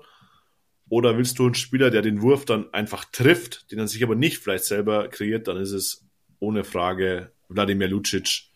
Oder 0.91 1.17
willst 1.17 1.39
du 1.39 1.47
einen 1.47 1.55
Spieler, 1.55 1.91
der 1.91 2.03
den 2.03 2.21
Wurf 2.21 2.45
dann 2.45 2.73
einfach 2.73 3.07
trifft, 3.07 3.71
den 3.73 3.79
er 3.79 3.89
sich 3.89 4.03
aber 4.03 4.15
nicht 4.15 4.39
vielleicht 4.39 4.65
selber 4.65 5.09
kreiert, 5.09 5.49
dann 5.49 5.57
ist 5.57 5.73
es 5.73 6.07
ohne 6.41 6.65
Frage 6.65 7.33
Wladimir 7.49 7.89
Lucic 7.89 8.48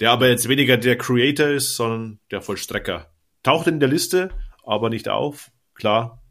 der 0.00 0.10
aber 0.10 0.28
jetzt 0.28 0.48
weniger 0.48 0.76
der 0.76 0.96
Creator 0.96 1.48
ist, 1.48 1.76
sondern 1.76 2.18
der 2.30 2.40
Vollstrecker. 2.40 3.12
Taucht 3.42 3.66
in 3.66 3.80
der 3.80 3.88
Liste, 3.88 4.30
aber 4.64 4.90
nicht 4.90 5.08
auf. 5.08 5.50
Klar, 5.74 6.22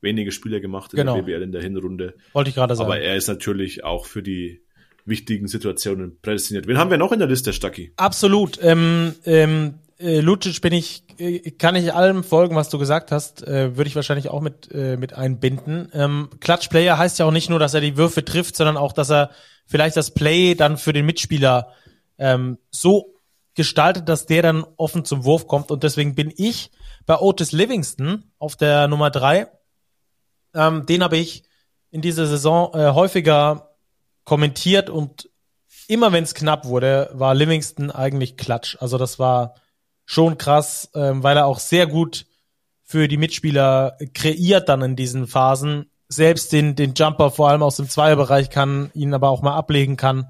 wenige 0.00 0.32
Spieler 0.32 0.60
gemacht 0.60 0.92
in 0.92 0.98
genau. 0.98 1.16
der 1.16 1.22
BBL 1.22 1.42
in 1.42 1.52
der 1.52 1.62
Hinrunde. 1.62 2.14
Wollte 2.32 2.50
ich 2.50 2.54
gerade 2.54 2.76
sagen. 2.76 2.90
Aber 2.90 3.00
er 3.00 3.16
ist 3.16 3.28
natürlich 3.28 3.82
auch 3.82 4.06
für 4.06 4.22
die 4.22 4.62
wichtigen 5.04 5.48
Situationen 5.48 6.18
prädestiniert. 6.20 6.66
Wen 6.66 6.78
haben 6.78 6.90
wir 6.90 6.98
noch 6.98 7.12
in 7.12 7.18
der 7.18 7.28
Liste, 7.28 7.52
Stacki? 7.52 7.92
Absolut. 7.96 8.58
Ähm, 8.62 9.14
ähm, 9.24 9.74
äh, 9.98 10.20
Lucic 10.20 10.60
bin 10.60 10.72
ich, 10.72 11.02
äh, 11.18 11.50
kann 11.52 11.76
ich 11.76 11.92
allem 11.92 12.24
folgen, 12.24 12.56
was 12.56 12.68
du 12.68 12.78
gesagt 12.78 13.12
hast, 13.12 13.46
äh, 13.46 13.76
würde 13.76 13.88
ich 13.88 13.96
wahrscheinlich 13.96 14.28
auch 14.28 14.40
mit, 14.40 14.70
äh, 14.72 14.96
mit 14.96 15.12
einbinden. 15.12 15.88
Ähm, 15.92 16.28
Clutch-Player 16.40 16.98
heißt 16.98 17.18
ja 17.18 17.26
auch 17.26 17.32
nicht 17.32 17.50
nur, 17.50 17.58
dass 17.58 17.74
er 17.74 17.80
die 17.80 17.96
Würfe 17.96 18.24
trifft, 18.24 18.56
sondern 18.56 18.76
auch, 18.76 18.92
dass 18.92 19.10
er 19.10 19.30
vielleicht 19.66 19.96
das 19.96 20.12
Play 20.12 20.54
dann 20.54 20.76
für 20.76 20.92
den 20.92 21.06
Mitspieler 21.06 21.72
ähm, 22.18 22.58
so 22.70 23.14
gestaltet, 23.54 24.08
dass 24.08 24.26
der 24.26 24.42
dann 24.42 24.64
offen 24.76 25.04
zum 25.04 25.24
Wurf 25.24 25.46
kommt. 25.46 25.70
Und 25.70 25.82
deswegen 25.82 26.14
bin 26.14 26.32
ich 26.36 26.70
bei 27.06 27.18
Otis 27.18 27.52
Livingston 27.52 28.24
auf 28.38 28.56
der 28.56 28.88
Nummer 28.88 29.10
drei. 29.10 29.48
Ähm, 30.54 30.86
den 30.86 31.02
habe 31.02 31.16
ich 31.16 31.44
in 31.90 32.00
dieser 32.00 32.26
Saison 32.26 32.74
äh, 32.74 32.92
häufiger 32.92 33.76
kommentiert 34.24 34.90
und 34.90 35.30
immer 35.86 36.12
wenn 36.12 36.24
es 36.24 36.34
knapp 36.34 36.64
wurde, 36.64 37.10
war 37.12 37.34
Livingston 37.34 37.90
eigentlich 37.90 38.36
klatsch. 38.36 38.76
Also 38.80 38.98
das 38.98 39.18
war 39.18 39.54
schon 40.06 40.38
krass, 40.38 40.90
ähm, 40.94 41.22
weil 41.22 41.36
er 41.36 41.46
auch 41.46 41.58
sehr 41.58 41.86
gut 41.86 42.26
für 42.82 43.08
die 43.08 43.16
Mitspieler 43.16 43.96
kreiert 44.12 44.68
dann 44.68 44.82
in 44.82 44.96
diesen 44.96 45.26
Phasen. 45.26 45.90
Selbst 46.08 46.52
den, 46.52 46.74
den 46.76 46.94
Jumper 46.94 47.30
vor 47.30 47.50
allem 47.50 47.62
aus 47.62 47.76
dem 47.76 47.88
Zweierbereich 47.88 48.50
kann, 48.50 48.90
ihn 48.94 49.14
aber 49.14 49.30
auch 49.30 49.42
mal 49.42 49.54
ablegen 49.54 49.96
kann 49.96 50.28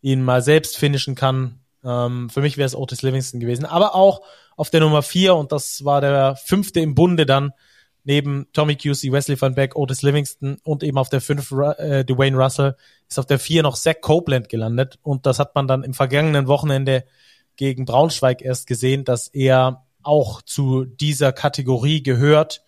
ihn 0.00 0.22
mal 0.22 0.42
selbst 0.42 0.76
finishen 0.76 1.14
kann. 1.14 1.60
Ähm, 1.84 2.30
für 2.30 2.40
mich 2.40 2.56
wäre 2.56 2.66
es 2.66 2.76
Otis 2.76 3.02
Livingston 3.02 3.40
gewesen. 3.40 3.64
Aber 3.64 3.94
auch 3.94 4.22
auf 4.56 4.70
der 4.70 4.80
Nummer 4.80 5.02
vier, 5.02 5.34
und 5.34 5.52
das 5.52 5.84
war 5.84 6.00
der 6.00 6.36
fünfte 6.36 6.80
im 6.80 6.94
Bunde 6.94 7.26
dann, 7.26 7.52
neben 8.06 8.46
Tommy 8.52 8.76
QC, 8.76 9.10
Wesley 9.10 9.40
Van 9.40 9.54
Beck, 9.54 9.74
Otis 9.76 10.02
Livingston 10.02 10.58
und 10.62 10.82
eben 10.84 10.96
auf 10.96 11.08
der 11.08 11.20
5 11.20 11.50
äh, 11.50 12.04
Dwayne 12.04 12.36
Russell 12.36 12.76
ist 13.08 13.18
auf 13.18 13.26
der 13.26 13.40
4 13.40 13.64
noch 13.64 13.76
Zach 13.76 14.00
Copeland 14.00 14.48
gelandet 14.48 14.98
und 15.02 15.26
das 15.26 15.40
hat 15.40 15.56
man 15.56 15.66
dann 15.66 15.82
im 15.82 15.92
vergangenen 15.92 16.46
Wochenende 16.46 17.04
gegen 17.56 17.84
Braunschweig 17.84 18.42
erst 18.42 18.68
gesehen, 18.68 19.04
dass 19.04 19.26
er 19.26 19.86
auch 20.02 20.40
zu 20.40 20.84
dieser 20.84 21.32
Kategorie 21.32 22.02
gehört, 22.02 22.62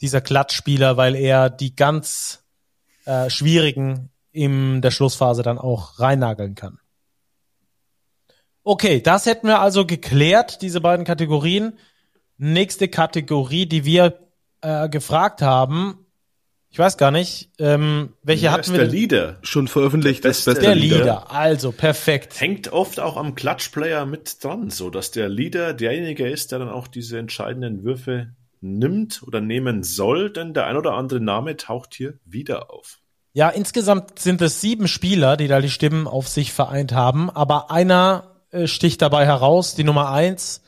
dieser 0.00 0.20
Klatschspieler, 0.20 0.96
weil 0.96 1.16
er 1.16 1.50
die 1.50 1.74
ganz 1.74 2.44
äh, 3.04 3.28
schwierigen 3.30 4.10
in 4.34 4.82
der 4.82 4.90
Schlussphase 4.90 5.42
dann 5.42 5.58
auch 5.58 6.00
reinnageln 6.00 6.54
kann. 6.56 6.78
Okay, 8.64 9.00
das 9.00 9.26
hätten 9.26 9.46
wir 9.46 9.60
also 9.60 9.86
geklärt, 9.86 10.60
diese 10.60 10.80
beiden 10.80 11.04
Kategorien. 11.04 11.78
Nächste 12.36 12.88
Kategorie, 12.88 13.66
die 13.66 13.84
wir 13.84 14.18
äh, 14.60 14.88
gefragt 14.88 15.40
haben, 15.40 16.04
ich 16.74 16.78
weiß 16.80 16.96
gar 16.96 17.12
nicht, 17.12 17.52
ähm, 17.60 18.14
welche 18.24 18.50
hatten 18.50 18.62
ist 18.62 18.72
wir? 18.72 18.78
der? 18.80 18.88
Leader. 18.88 19.38
Schon 19.42 19.68
veröffentlicht, 19.68 20.24
Der 20.24 20.32
das 20.32 20.38
beste 20.38 20.50
beste 20.54 20.66
Der 20.66 20.74
Leader. 20.74 20.98
Leader, 20.98 21.30
also 21.30 21.70
perfekt. 21.70 22.40
Hängt 22.40 22.72
oft 22.72 22.98
auch 22.98 23.16
am 23.16 23.36
Klatschplayer 23.36 24.04
mit 24.06 24.42
dran, 24.42 24.70
so 24.70 24.90
dass 24.90 25.12
der 25.12 25.28
Leader 25.28 25.72
derjenige 25.72 26.28
ist, 26.28 26.50
der 26.50 26.58
dann 26.58 26.70
auch 26.70 26.88
diese 26.88 27.18
entscheidenden 27.18 27.84
Würfe 27.84 28.34
nimmt 28.60 29.22
oder 29.22 29.40
nehmen 29.40 29.84
soll, 29.84 30.32
denn 30.32 30.52
der 30.54 30.66
ein 30.66 30.76
oder 30.76 30.94
andere 30.94 31.20
Name 31.20 31.56
taucht 31.56 31.94
hier 31.94 32.18
wieder 32.24 32.72
auf. 32.72 32.98
Ja, 33.36 33.48
insgesamt 33.48 34.20
sind 34.20 34.40
es 34.42 34.60
sieben 34.60 34.86
Spieler, 34.86 35.36
die 35.36 35.48
da 35.48 35.60
die 35.60 35.68
Stimmen 35.68 36.06
auf 36.06 36.28
sich 36.28 36.52
vereint 36.52 36.92
haben, 36.92 37.30
aber 37.30 37.72
einer 37.72 38.30
äh, 38.52 38.68
sticht 38.68 39.02
dabei 39.02 39.26
heraus, 39.26 39.74
die 39.74 39.82
Nummer 39.82 40.10
eins. 40.10 40.62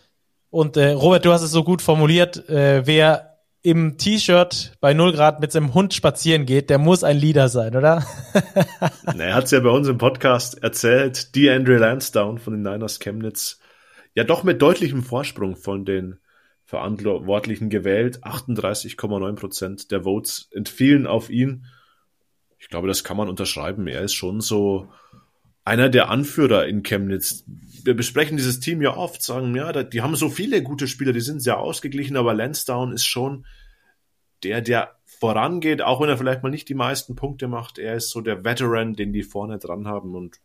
Und 0.51 0.77
äh, 0.77 0.91
Robert, 0.91 1.25
du 1.25 1.33
hast 1.33 1.43
es 1.43 1.53
so 1.53 1.62
gut 1.62 1.81
formuliert, 1.81 2.49
äh, 2.49 2.85
wer 2.85 3.39
im 3.62 3.99
T-Shirt 3.99 4.73
bei 4.81 4.95
0 4.95 5.12
Grad 5.12 5.41
mit 5.41 5.53
seinem 5.53 5.75
Hund 5.75 5.95
spazieren 5.95 6.45
geht, 6.45 6.69
der 6.69 6.79
muss 6.79 7.05
ein 7.05 7.17
Leader 7.17 7.49
sein, 7.49 7.77
oder? 7.77 8.05
Na, 9.14 9.25
Er 9.25 9.35
hat 9.37 9.45
es 9.45 9.53
ja 9.53 9.61
bei 9.61 9.71
uns 9.71 9.87
im 9.87 9.99
Podcast 9.99 10.61
erzählt, 10.61 11.37
DeAndre 11.37 11.77
Lansdowne 11.77 12.41
von 12.41 12.53
den 12.53 12.62
Niners 12.62 12.99
Chemnitz, 12.99 13.61
ja 14.14 14.25
doch 14.25 14.43
mit 14.43 14.61
deutlichem 14.61 15.05
Vorsprung 15.05 15.55
von 15.55 15.85
den 15.85 16.19
Verantwortlichen 16.64 17.71
gewählt. 17.71 18.25
38,9 18.25 19.37
Prozent 19.37 19.91
der 19.93 20.03
Votes 20.03 20.49
entfielen 20.51 21.07
auf 21.07 21.31
ihn. 21.31 21.67
Ich 22.67 22.71
glaube, 22.71 22.89
das 22.89 23.05
kann 23.05 23.17
man 23.17 23.29
unterschreiben. 23.29 23.87
Er 23.87 24.01
ist 24.01 24.14
schon 24.14 24.41
so 24.41 24.89
einer 25.64 25.89
der 25.89 26.11
Anführer 26.11 26.67
in 26.67 26.83
Chemnitz. 26.83 27.45
Wir 27.47 27.95
besprechen 27.95 28.37
dieses 28.37 28.59
Team 28.59 28.83
ja 28.83 28.97
oft, 28.97 29.23
sagen, 29.23 29.55
ja, 29.55 29.85
die 29.85 30.03
haben 30.03 30.17
so 30.17 30.29
viele 30.29 30.64
gute 30.64 30.89
Spieler, 30.89 31.12
die 31.12 31.21
sind 31.21 31.41
sehr 31.41 31.61
ausgeglichen, 31.61 32.17
aber 32.17 32.35
Lansdowne 32.35 32.93
ist 32.93 33.07
schon 33.07 33.47
der, 34.43 34.62
der 34.62 34.97
vorangeht, 35.05 35.81
auch 35.81 36.01
wenn 36.01 36.09
er 36.09 36.19
vielleicht 36.19 36.43
mal 36.43 36.51
nicht 36.51 36.69
die 36.69 36.75
meisten 36.75 37.14
Punkte 37.14 37.47
macht. 37.47 37.79
Er 37.79 37.95
ist 37.95 38.11
so 38.11 38.21
der 38.21 38.45
Veteran, 38.45 38.95
den 38.95 39.12
die 39.12 39.23
vorne 39.23 39.59
dran 39.59 39.87
haben 39.87 40.17
und 40.17 40.41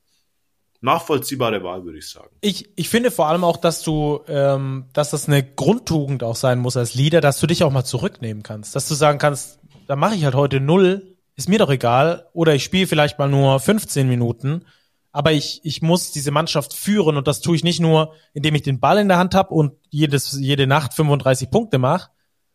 nachvollziehbare 0.81 1.63
Wahl, 1.63 1.85
würde 1.85 1.97
ich 1.97 2.07
sagen. 2.07 2.29
Ich, 2.41 2.69
ich 2.75 2.87
finde 2.87 3.09
vor 3.09 3.29
allem 3.29 3.43
auch, 3.43 3.57
dass 3.57 3.81
du, 3.81 4.21
ähm, 4.27 4.85
dass 4.93 5.09
das 5.09 5.27
eine 5.27 5.43
Grundtugend 5.43 6.21
auch 6.21 6.35
sein 6.35 6.59
muss 6.59 6.77
als 6.77 6.93
Leader, 6.93 7.19
dass 7.19 7.39
du 7.39 7.47
dich 7.47 7.63
auch 7.63 7.71
mal 7.71 7.83
zurücknehmen 7.83 8.43
kannst. 8.43 8.75
Dass 8.75 8.87
du 8.87 8.93
sagen 8.93 9.17
kannst, 9.17 9.59
da 9.87 9.95
mache 9.95 10.13
ich 10.13 10.23
halt 10.23 10.35
heute 10.35 10.59
null, 10.59 11.10
ist 11.41 11.49
mir 11.49 11.59
doch 11.59 11.69
egal. 11.69 12.27
Oder 12.33 12.55
ich 12.55 12.63
spiele 12.63 12.87
vielleicht 12.87 13.17
mal 13.19 13.29
nur 13.29 13.59
15 13.59 14.07
Minuten. 14.07 14.65
Aber 15.11 15.31
ich, 15.31 15.59
ich 15.63 15.81
muss 15.81 16.11
diese 16.11 16.31
Mannschaft 16.31 16.73
führen 16.73 17.17
und 17.17 17.27
das 17.27 17.41
tue 17.41 17.55
ich 17.55 17.63
nicht 17.63 17.81
nur, 17.81 18.13
indem 18.33 18.55
ich 18.55 18.61
den 18.61 18.79
Ball 18.79 18.97
in 18.97 19.09
der 19.09 19.17
Hand 19.17 19.35
habe 19.35 19.53
und 19.53 19.73
jedes, 19.89 20.37
jede 20.39 20.67
Nacht 20.67 20.93
35 20.93 21.49
Punkte 21.49 21.79
mache, 21.79 22.11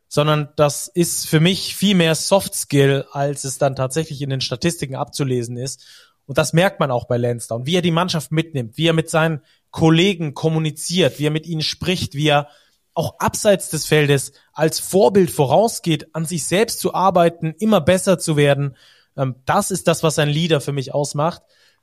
sondern 0.09 0.49
das 0.57 0.89
ist 0.89 1.28
für 1.28 1.41
mich 1.41 1.76
viel 1.76 1.95
mehr 1.95 2.14
Soft 2.14 2.55
Skill, 2.55 3.05
als 3.12 3.45
es 3.45 3.59
dann 3.59 3.76
tatsächlich 3.76 4.22
in 4.22 4.30
den 4.30 4.41
Statistiken 4.41 4.95
abzulesen 4.95 5.59
ist. 5.59 5.84
Und 6.24 6.39
das 6.39 6.55
merkt 6.55 6.80
man 6.80 6.91
auch 6.91 7.07
bei 7.07 7.18
Lansdowne, 7.18 7.66
wie 7.66 7.76
er 7.76 7.82
die 7.82 7.91
Mannschaft 7.91 8.32
mitnimmt, 8.32 8.78
wie 8.78 8.87
er 8.87 8.95
mit 8.95 9.11
seinen 9.11 9.43
Kollegen 9.70 10.32
kommuniziert, 10.32 11.18
wie 11.18 11.26
er 11.26 11.30
mit 11.30 11.47
ihnen 11.47 11.61
spricht, 11.61 12.14
wie 12.14 12.28
er 12.28 12.49
auch 12.97 13.19
abseits 13.19 13.69
des 13.69 13.85
Feldes 13.85 14.33
als 14.53 14.81
Vorbild 14.81 15.31
vorausgeht, 15.31 16.15
an 16.15 16.25
sich 16.25 16.47
selbst 16.47 16.81
zu 16.81 16.95
arbeiten, 16.95 17.55
immer 17.59 17.81
besser 17.81 18.19
zu 18.19 18.37
werden. 18.37 18.77
Ähm, 19.17 19.37
das 19.45 19.71
ist 19.71 19.87
das, 19.87 20.03
was 20.03 20.19
ein 20.19 20.31
Leader 20.31 20.61
für 20.61 20.73
mich 20.73 20.95
ausmacht. 20.95 21.43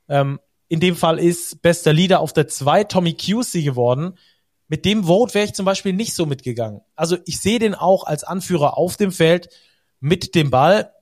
Ähm, 0.09 0.39
in 0.67 0.79
dem 0.79 0.95
Fall 0.95 1.19
ist 1.19 1.61
bester 1.61 1.93
Leader 1.93 2.19
auf 2.19 2.33
der 2.33 2.47
2 2.47 2.85
Tommy 2.85 3.13
Cusey 3.13 3.61
geworden. 3.61 4.17
Mit 4.67 4.85
dem 4.85 5.03
Vote 5.03 5.35
wäre 5.35 5.45
ich 5.45 5.53
zum 5.53 5.65
Beispiel 5.65 5.93
nicht 5.93 6.15
so 6.15 6.25
mitgegangen. 6.25 6.81
Also 6.95 7.17
ich 7.25 7.39
sehe 7.39 7.59
den 7.59 7.75
auch 7.75 8.05
als 8.05 8.23
Anführer 8.23 8.75
auf 8.75 8.97
dem 8.97 9.11
Feld 9.11 9.49
mit 9.99 10.33
dem 10.33 10.49
Ball. 10.49 10.93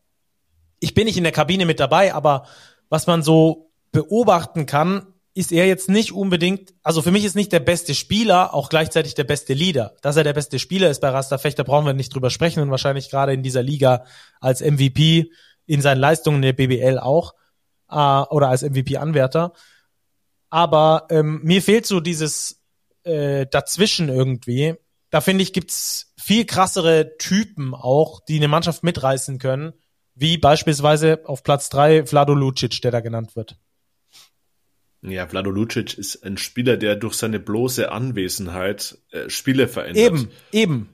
Ich 0.82 0.94
bin 0.94 1.06
nicht 1.06 1.18
in 1.18 1.24
der 1.24 1.32
Kabine 1.32 1.66
mit 1.66 1.80
dabei, 1.80 2.14
aber 2.14 2.48
was 2.90 3.08
man 3.08 3.24
so 3.24 3.72
beobachten 3.94 4.66
kann, 4.66 5.11
ist 5.34 5.52
er 5.52 5.66
jetzt 5.66 5.90
nicht 5.90 6.12
unbedingt, 6.12 6.74
also 6.84 7.02
für 7.02 7.12
mich 7.12 7.24
ist 7.24 7.36
nicht 7.36 7.54
der 7.54 7.62
beste 7.62 7.96
Spieler, 7.96 8.54
auch 8.54 8.70
gleichzeitig 8.70 9.16
der 9.16 9.24
beste 9.24 9.54
Leader. 9.54 9.96
Dass 10.02 10.18
er 10.18 10.24
der 10.26 10.34
beste 10.34 10.60
Spieler 10.60 10.90
ist 10.90 11.00
bei 11.00 11.10
Rasta 11.10 11.38
Fechter, 11.38 11.64
brauchen 11.64 11.86
wir 11.86 11.94
nicht 11.94 12.14
drüber 12.14 12.30
sprechen 12.30 12.62
und 12.62 12.72
wahrscheinlich 12.72 13.10
gerade 13.10 13.34
in 13.34 13.44
dieser 13.44 13.64
Liga 13.64 14.06
als 14.42 14.62
MVP 14.62 15.32
in 15.66 15.82
seinen 15.82 16.00
Leistungen 16.00 16.38
in 16.38 16.42
der 16.42 16.54
BBL 16.54 17.00
auch 17.00 17.34
äh, 17.90 17.96
oder 17.96 18.50
als 18.50 18.62
MVP-Anwärter. 18.62 19.54
Aber 20.50 21.08
ähm, 21.10 21.40
mir 21.44 21.62
fehlt 21.62 21.86
so 21.86 22.02
dieses 22.02 22.62
äh, 23.04 23.46
dazwischen 23.50 24.10
irgendwie. 24.10 24.76
Da 25.12 25.22
finde 25.22 25.44
ich, 25.44 25.54
gibt's 25.54 26.14
viel 26.18 26.46
krassere 26.46 27.18
Typen 27.18 27.74
auch, 27.74 28.20
die 28.20 28.36
eine 28.36 28.50
Mannschaft 28.50 28.84
mitreißen 28.84 29.40
können, 29.40 29.74
wie 30.14 30.38
beispielsweise 30.38 31.22
auf 31.24 31.44
Platz 31.44 31.70
drei 31.70 32.06
Vlado 32.06 32.34
Lucic, 32.34 32.82
der 32.82 32.92
da 32.92 33.00
genannt 33.00 33.38
wird. 33.38 33.58
Ja, 35.04 35.28
Vlado 35.28 35.50
Lucic 35.50 35.98
ist 35.98 36.24
ein 36.24 36.38
Spieler, 36.38 36.78
der 36.78 36.96
durch 36.96 37.16
seine 37.16 37.40
bloße 37.40 37.92
Anwesenheit 37.92 39.00
äh, 39.12 39.30
Spiele 39.30 39.68
verändert. 39.68 40.04
Eben, 40.04 40.32
eben. 40.52 40.90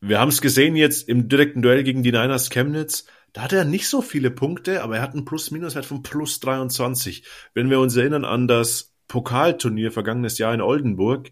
Wir 0.00 0.18
haben 0.18 0.28
es 0.28 0.40
gesehen 0.40 0.74
jetzt 0.76 1.08
im 1.08 1.28
direkten 1.28 1.62
Duell 1.62 1.84
gegen 1.84 2.02
die 2.02 2.10
Niners 2.12 2.50
Chemnitz. 2.50 3.06
Da 3.32 3.42
hat 3.42 3.52
er 3.52 3.64
nicht 3.64 3.88
so 3.88 4.02
viele 4.02 4.30
Punkte, 4.30 4.82
aber 4.82 4.96
er 4.96 5.02
hat 5.02 5.12
einen 5.12 5.24
Plus-Minus-Wert 5.24 5.86
von 5.86 6.02
plus 6.02 6.40
23. 6.40 7.24
Wenn 7.54 7.70
wir 7.70 7.78
uns 7.78 7.94
erinnern 7.96 8.24
an 8.24 8.48
das 8.48 8.94
Pokalturnier 9.06 9.92
vergangenes 9.92 10.38
Jahr 10.38 10.54
in 10.54 10.60
Oldenburg, 10.60 11.30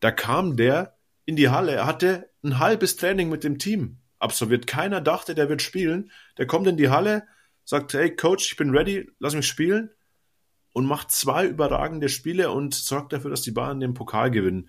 da 0.00 0.10
kam 0.10 0.56
der 0.56 0.96
in 1.26 1.36
die 1.36 1.48
Halle. 1.48 1.72
Er 1.72 1.86
hatte 1.86 2.30
ein 2.42 2.58
halbes 2.58 2.96
Training 2.96 3.28
mit 3.28 3.44
dem 3.44 3.58
Team 3.58 3.98
absolviert. 4.18 4.66
Keiner 4.66 5.00
dachte, 5.00 5.34
der 5.34 5.48
wird 5.48 5.62
spielen. 5.62 6.10
Der 6.38 6.46
kommt 6.46 6.66
in 6.66 6.76
die 6.76 6.88
Halle, 6.88 7.24
sagt, 7.64 7.94
hey 7.94 8.14
Coach, 8.14 8.50
ich 8.50 8.56
bin 8.56 8.70
ready, 8.70 9.08
lass 9.20 9.34
mich 9.34 9.46
spielen 9.46 9.90
und 10.72 10.86
macht 10.86 11.10
zwei 11.10 11.46
überragende 11.46 12.08
Spiele 12.08 12.50
und 12.50 12.74
sorgt 12.74 13.12
dafür, 13.12 13.30
dass 13.30 13.42
die 13.42 13.50
Bayern 13.50 13.80
den 13.80 13.94
Pokal 13.94 14.30
gewinnen 14.30 14.68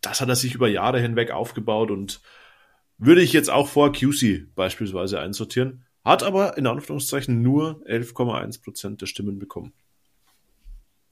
das 0.00 0.20
hat 0.20 0.28
er 0.28 0.36
sich 0.36 0.54
über 0.54 0.68
Jahre 0.68 1.00
hinweg 1.00 1.30
aufgebaut 1.30 1.90
und 1.90 2.20
würde 2.98 3.22
ich 3.22 3.32
jetzt 3.32 3.50
auch 3.50 3.68
vor 3.68 3.92
QC 3.92 4.54
beispielsweise 4.54 5.20
einsortieren. 5.20 5.84
Hat 6.04 6.22
aber 6.22 6.56
in 6.56 6.66
Anführungszeichen 6.66 7.42
nur 7.42 7.82
11,1 7.86 8.62
Prozent 8.62 9.02
der 9.02 9.06
Stimmen 9.06 9.38
bekommen. 9.38 9.72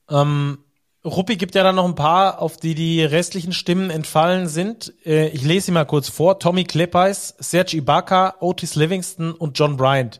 Ähm, 0.09 0.59
Ruppi 1.05 1.37
gibt 1.37 1.55
ja 1.55 1.63
dann 1.63 1.75
noch 1.75 1.85
ein 1.85 1.95
paar, 1.95 2.41
auf 2.41 2.57
die 2.57 2.73
die 2.73 3.03
restlichen 3.03 3.53
Stimmen 3.53 3.91
entfallen 3.91 4.47
sind. 4.47 4.93
Äh, 5.05 5.29
ich 5.29 5.43
lese 5.43 5.67
sie 5.67 5.71
mal 5.71 5.85
kurz 5.85 6.09
vor. 6.09 6.39
Tommy 6.39 6.63
Kleppeis, 6.63 7.35
Serge 7.37 7.77
Ibaka, 7.77 8.35
Otis 8.39 8.75
Livingston 8.75 9.31
und 9.31 9.57
John 9.57 9.77
Bryant, 9.77 10.19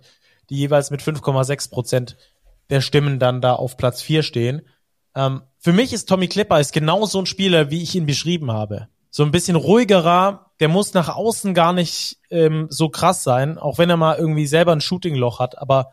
die 0.50 0.58
jeweils 0.58 0.92
mit 0.92 1.02
5,6 1.02 1.72
Prozent 1.72 2.18
der 2.70 2.82
Stimmen 2.82 3.20
dann 3.20 3.42
da 3.42 3.54
auf 3.54 3.78
Platz 3.78 4.02
4 4.02 4.24
stehen. 4.24 4.62
Ähm, 5.16 5.42
für 5.58 5.74
mich 5.74 5.94
ist 5.94 6.08
Tommy 6.08 6.28
Kleppeis 6.28 6.72
genau 6.72 7.06
so 7.06 7.20
ein 7.20 7.26
Spieler, 7.26 7.72
wie 7.72 7.84
ich 7.84 7.96
ihn 7.96 8.06
beschrieben 8.06 8.52
habe. 8.52 8.88
So 9.12 9.24
ein 9.24 9.32
bisschen 9.32 9.56
ruhigerer, 9.56 10.52
der 10.60 10.68
muss 10.68 10.94
nach 10.94 11.10
außen 11.10 11.54
gar 11.54 11.74
nicht 11.74 12.20
ähm, 12.30 12.68
so 12.70 12.90
krass 12.90 13.24
sein, 13.24 13.58
auch 13.58 13.78
wenn 13.78 13.90
er 13.90 13.98
mal 13.98 14.18
irgendwie 14.18 14.46
selber 14.46 14.72
ein 14.72 14.82
Shootingloch 14.82 15.40
hat, 15.40 15.58
aber 15.58 15.92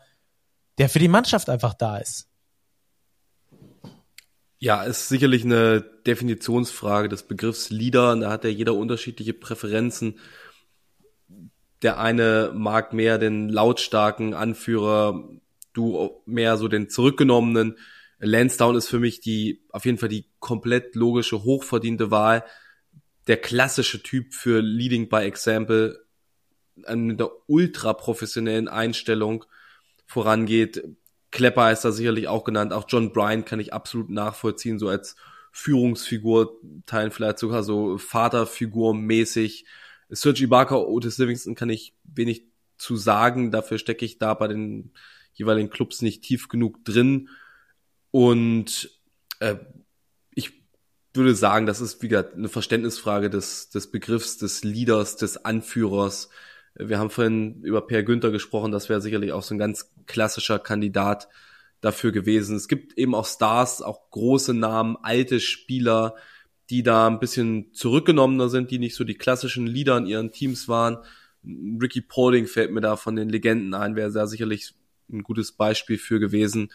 der 0.77 0.89
für 0.89 0.99
die 0.99 1.07
Mannschaft 1.07 1.49
einfach 1.49 1.73
da 1.73 1.97
ist. 1.97 2.27
Ja, 4.59 4.83
ist 4.83 5.07
sicherlich 5.07 5.45
eine 5.45 5.81
Definitionsfrage 5.81 7.09
des 7.09 7.23
Begriffs 7.23 7.69
Leader. 7.69 8.15
Da 8.15 8.31
hat 8.31 8.43
ja 8.43 8.49
jeder 8.49 8.73
unterschiedliche 8.73 9.33
Präferenzen. 9.33 10.19
Der 11.83 11.99
eine 11.99 12.51
mag 12.55 12.91
mehr 12.91 13.19
den 13.19 13.49
lautstarken 13.49 14.33
Anführer, 14.33 15.23
du 15.77 16.21
mehr 16.25 16.57
so 16.57 16.67
den 16.67 16.89
zurückgenommenen. 16.89 17.77
Lansdowne 18.19 18.77
ist 18.77 18.89
für 18.89 18.99
mich 18.99 19.19
die, 19.19 19.63
auf 19.69 19.85
jeden 19.85 19.97
Fall 19.97 20.09
die 20.09 20.25
komplett 20.39 20.95
logische, 20.95 21.43
hochverdiente 21.43 22.11
Wahl. 22.11 22.43
Der 23.27 23.37
klassische 23.37 24.01
Typ 24.01 24.33
für 24.33 24.61
Leading 24.61 25.09
by 25.09 25.17
Example, 25.17 26.03
mit 26.75 27.19
der 27.19 27.31
ultra 27.47 27.93
professionellen 27.93 28.67
Einstellung 28.67 29.45
vorangeht. 30.05 30.83
Klepper 31.31 31.71
ist 31.71 31.83
da 31.83 31.91
sicherlich 31.91 32.27
auch 32.27 32.43
genannt. 32.43 32.73
Auch 32.73 32.85
John 32.87 33.11
Bryan 33.11 33.45
kann 33.45 33.59
ich 33.59 33.73
absolut 33.73 34.09
nachvollziehen, 34.09 34.79
so 34.79 34.87
als 34.87 35.15
Führungsfigur, 35.51 36.59
teilen 36.85 37.11
vielleicht 37.11 37.39
sogar 37.39 37.63
so 37.63 37.97
Vaterfigur 37.97 38.93
mäßig. 38.93 39.65
Serge 40.09 40.43
Ibaka, 40.43 40.75
Otis 40.75 41.17
Livingston 41.17 41.55
kann 41.55 41.69
ich 41.69 41.95
wenig 42.03 42.45
zu 42.77 42.95
sagen. 42.95 43.51
Dafür 43.51 43.77
stecke 43.77 44.05
ich 44.05 44.19
da 44.19 44.33
bei 44.35 44.47
den 44.47 44.91
jeweiligen 45.37 45.69
Clubs 45.69 46.01
nicht 46.01 46.23
tief 46.23 46.47
genug 46.47 46.83
drin. 46.83 47.29
Und 48.11 48.89
äh, 49.39 49.55
ich 50.31 50.63
würde 51.13 51.35
sagen, 51.35 51.65
das 51.65 51.81
ist 51.81 52.01
wieder 52.01 52.33
eine 52.33 52.49
Verständnisfrage 52.49 53.29
des, 53.29 53.69
des 53.69 53.91
Begriffs 53.91 54.37
des 54.37 54.63
Leaders, 54.63 55.15
des 55.15 55.45
Anführers. 55.45 56.29
Wir 56.75 56.99
haben 56.99 57.09
vorhin 57.09 57.61
über 57.63 57.85
Per 57.85 58.03
Günther 58.03 58.31
gesprochen, 58.31 58.71
das 58.71 58.89
wäre 58.89 59.01
sicherlich 59.01 59.31
auch 59.31 59.43
so 59.43 59.55
ein 59.55 59.59
ganz 59.59 59.93
klassischer 60.05 60.59
Kandidat 60.59 61.27
dafür 61.81 62.11
gewesen. 62.11 62.55
Es 62.55 62.67
gibt 62.67 62.97
eben 62.97 63.15
auch 63.15 63.25
Stars, 63.25 63.81
auch 63.81 64.09
große 64.11 64.53
Namen, 64.53 64.97
alte 65.01 65.39
Spieler, 65.39 66.15
die 66.69 66.83
da 66.83 67.07
ein 67.07 67.19
bisschen 67.19 67.73
zurückgenommener 67.73 68.49
sind, 68.49 68.71
die 68.71 68.79
nicht 68.79 68.95
so 68.95 69.03
die 69.03 69.15
klassischen 69.15 69.67
Leader 69.67 69.97
in 69.97 70.05
ihren 70.05 70.31
Teams 70.31 70.67
waren. 70.67 70.97
Ricky 71.43 72.01
Paulding 72.01 72.45
fällt 72.45 72.71
mir 72.71 72.81
da 72.81 72.95
von 72.95 73.15
den 73.15 73.29
Legenden 73.29 73.73
ein, 73.73 73.95
wäre 73.95 74.11
da 74.11 74.27
sicherlich 74.27 74.73
ein 75.11 75.23
gutes 75.23 75.51
Beispiel 75.51 75.97
für 75.97 76.19
gewesen. 76.19 76.71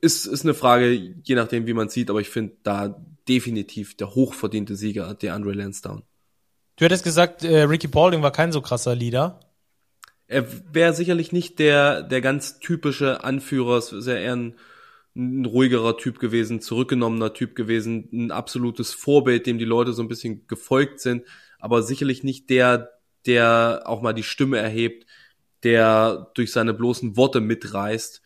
Ist, 0.00 0.26
ist 0.26 0.44
eine 0.44 0.54
Frage, 0.54 0.90
je 0.90 1.34
nachdem, 1.34 1.66
wie 1.66 1.74
man 1.74 1.88
sieht, 1.88 2.10
aber 2.10 2.20
ich 2.20 2.28
finde 2.28 2.56
da 2.62 3.04
definitiv 3.28 3.96
der 3.96 4.14
hochverdiente 4.14 4.74
Sieger, 4.74 5.14
der 5.14 5.34
Andre 5.34 5.52
Lansdowne. 5.52 6.02
Du 6.76 6.84
hättest 6.84 7.04
gesagt, 7.04 7.44
äh, 7.44 7.62
Ricky 7.62 7.88
Paulding 7.88 8.22
war 8.22 8.32
kein 8.32 8.52
so 8.52 8.60
krasser 8.60 8.94
Leader. 8.94 9.40
Er 10.26 10.46
wäre 10.74 10.94
sicherlich 10.94 11.30
nicht 11.30 11.58
der, 11.58 12.02
der 12.02 12.20
ganz 12.20 12.58
typische 12.58 13.22
Anführer, 13.22 13.76
es 13.76 13.92
ja 14.06 14.14
eher 14.14 14.34
ein, 14.34 14.54
ein 15.14 15.44
ruhigerer 15.44 15.98
Typ 15.98 16.18
gewesen, 16.18 16.60
zurückgenommener 16.60 17.34
Typ 17.34 17.54
gewesen, 17.54 18.08
ein 18.12 18.30
absolutes 18.30 18.92
Vorbild, 18.94 19.46
dem 19.46 19.58
die 19.58 19.66
Leute 19.66 19.92
so 19.92 20.02
ein 20.02 20.08
bisschen 20.08 20.46
gefolgt 20.46 21.00
sind, 21.00 21.24
aber 21.58 21.82
sicherlich 21.82 22.24
nicht 22.24 22.48
der, 22.48 22.92
der 23.26 23.82
auch 23.84 24.00
mal 24.00 24.14
die 24.14 24.22
Stimme 24.22 24.58
erhebt, 24.58 25.06
der 25.64 26.30
durch 26.34 26.52
seine 26.52 26.74
bloßen 26.74 27.16
Worte 27.16 27.40
mitreißt, 27.40 28.22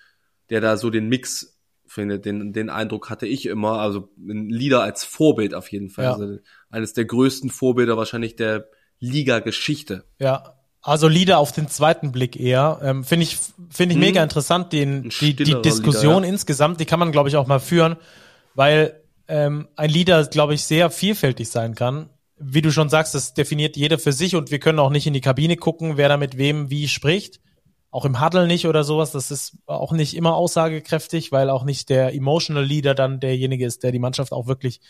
der 0.51 0.61
da 0.61 0.77
so 0.77 0.91
den 0.91 1.09
Mix 1.09 1.61
findet. 1.87 2.25
Den, 2.25 2.53
den 2.53 2.71
Eindruck 2.71 3.11
hatte 3.11 3.27
ich 3.27 3.47
immer. 3.47 3.81
Also 3.81 4.09
ein 4.19 4.49
Leader 4.49 4.83
als 4.83 5.05
Vorbild 5.05 5.55
auf 5.55 5.71
jeden 5.71 5.91
Fall. 5.91 6.05
Ja. 6.05 6.13
Also 6.13 6.39
eines 6.71 6.93
der 6.93 7.05
größten 7.05 7.51
Vorbilder 7.51 7.97
wahrscheinlich 7.97 8.37
der 8.37 8.69
Liga-Geschichte. 8.99 10.05
Ja, 10.19 10.57
also 10.83 11.09
Lieder 11.09 11.39
auf 11.39 11.53
den 11.53 11.69
zweiten 11.69 12.13
Blick 12.13 12.39
eher. 12.39 12.81
Ähm, 12.83 13.05
finde 13.05 13.25
ich, 13.25 13.39
finde 13.71 13.95
ich 13.95 14.01
hm. 14.01 14.01
mega 14.01 14.23
interessant, 14.23 14.73
den, 14.73 15.11
die, 15.21 15.35
die 15.35 15.61
Diskussion 15.61 16.15
Lieder, 16.15 16.27
ja. 16.27 16.33
insgesamt, 16.33 16.81
die 16.81 16.85
kann 16.85 17.01
man, 17.01 17.13
glaube 17.13 17.29
ich, 17.29 17.37
auch 17.37 17.47
mal 17.47 17.59
führen, 17.59 17.97
weil 18.55 19.01
ähm, 19.29 19.69
ein 19.75 19.91
Lieder, 19.91 20.25
glaube 20.27 20.55
ich, 20.55 20.63
sehr 20.63 20.91
vielfältig 20.91 21.49
sein 21.49 21.75
kann 21.75 22.09
wie 22.39 22.63
du 22.63 22.71
schon 22.71 22.89
sagst, 22.89 23.15
das 23.15 23.35
definiert 23.35 23.77
jeder 23.77 23.99
für 23.99 24.13
sich 24.13 24.37
und 24.37 24.51
wir 24.51 24.59
können 24.59 24.79
auch 24.79 24.91
nicht 24.91 25.07
in 25.07 25.15
die 25.15 25.21
Kabine 25.21 25.57
gucken, 25.57 25.97
wer 25.97 26.09
da 26.09 26.17
mit 26.17 26.37
wem 26.37 26.71
wie 26.71 26.89
spricht. 26.89 27.41
Auch 27.91 28.05
im 28.05 28.21
Huddle 28.23 28.47
nicht 28.47 28.67
oder 28.67 28.85
sowas. 28.85 29.13
Das 29.13 29.31
ist 29.31 29.57
auch 29.65 29.93
nicht 29.93 30.15
immer 30.15 30.35
aussagekräftig, 30.35 31.33
weil 31.33 31.49
auch 31.49 31.65
nicht 31.65 31.89
der 31.89 32.15
Emotional 32.15 32.65
Leader 32.65 32.95
dann 32.95 33.21
derjenige 33.21 33.65
ist, 33.65 33.83
der 33.83 33.93
die 33.93 33.99
Mannschaft 33.99 34.33
auch 34.33 34.47
wirklich 34.47 34.81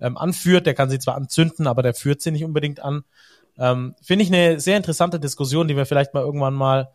ähm, 0.00 0.16
anführt. 0.16 0.66
Der 0.66 0.74
kann 0.74 0.90
sie 0.90 0.98
zwar 0.98 1.14
anzünden, 1.14 1.68
aber 1.68 1.82
der 1.82 1.94
führt 1.94 2.22
sie 2.22 2.32
nicht 2.32 2.44
unbedingt 2.44 2.80
an. 2.80 3.04
Ähm, 3.56 3.94
Finde 4.02 4.24
ich 4.24 4.32
eine 4.32 4.58
sehr 4.58 4.76
interessante 4.76 5.20
Diskussion, 5.20 5.68
die 5.68 5.76
wir 5.76 5.86
vielleicht 5.86 6.12
mal 6.12 6.24
irgendwann 6.24 6.54
mal 6.54 6.90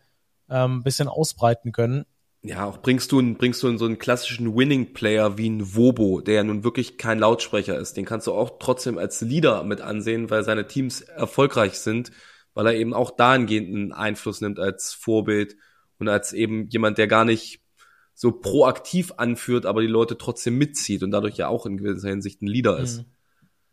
ähm, 0.49 0.83
bisschen 0.83 1.07
ausbreiten 1.07 1.71
können 1.71 2.05
ja, 2.45 2.65
auch 2.65 2.77
bringst 2.77 3.11
du, 3.11 3.33
bringst 3.33 3.63
du 3.63 3.67
in 3.67 3.79
so 3.79 3.85
einen 3.85 3.97
klassischen 3.97 4.55
Winning-Player 4.55 5.37
wie 5.37 5.49
ein 5.49 5.75
Wobo, 5.75 6.21
der 6.21 6.35
ja 6.35 6.43
nun 6.43 6.63
wirklich 6.63 6.97
kein 6.97 7.17
Lautsprecher 7.17 7.77
ist. 7.79 7.97
Den 7.97 8.05
kannst 8.05 8.27
du 8.27 8.33
auch 8.33 8.59
trotzdem 8.59 8.99
als 8.99 9.21
Leader 9.21 9.63
mit 9.63 9.81
ansehen, 9.81 10.29
weil 10.29 10.43
seine 10.43 10.67
Teams 10.67 11.01
erfolgreich 11.01 11.79
sind, 11.79 12.11
weil 12.53 12.67
er 12.67 12.75
eben 12.75 12.93
auch 12.93 13.09
dahingehend 13.09 13.69
einen 13.69 13.91
Einfluss 13.93 14.41
nimmt 14.41 14.59
als 14.59 14.93
Vorbild 14.93 15.57
und 15.97 16.07
als 16.07 16.33
eben 16.33 16.67
jemand, 16.69 16.99
der 16.99 17.07
gar 17.07 17.25
nicht 17.25 17.61
so 18.13 18.31
proaktiv 18.31 19.13
anführt, 19.17 19.65
aber 19.65 19.81
die 19.81 19.87
Leute 19.87 20.17
trotzdem 20.17 20.57
mitzieht 20.57 21.01
und 21.01 21.11
dadurch 21.11 21.37
ja 21.37 21.47
auch 21.47 21.65
in 21.65 21.77
gewisser 21.77 22.09
Hinsicht 22.09 22.43
ein 22.43 22.47
Leader 22.47 22.79
ist. 22.79 22.99
Mhm. 22.99 23.05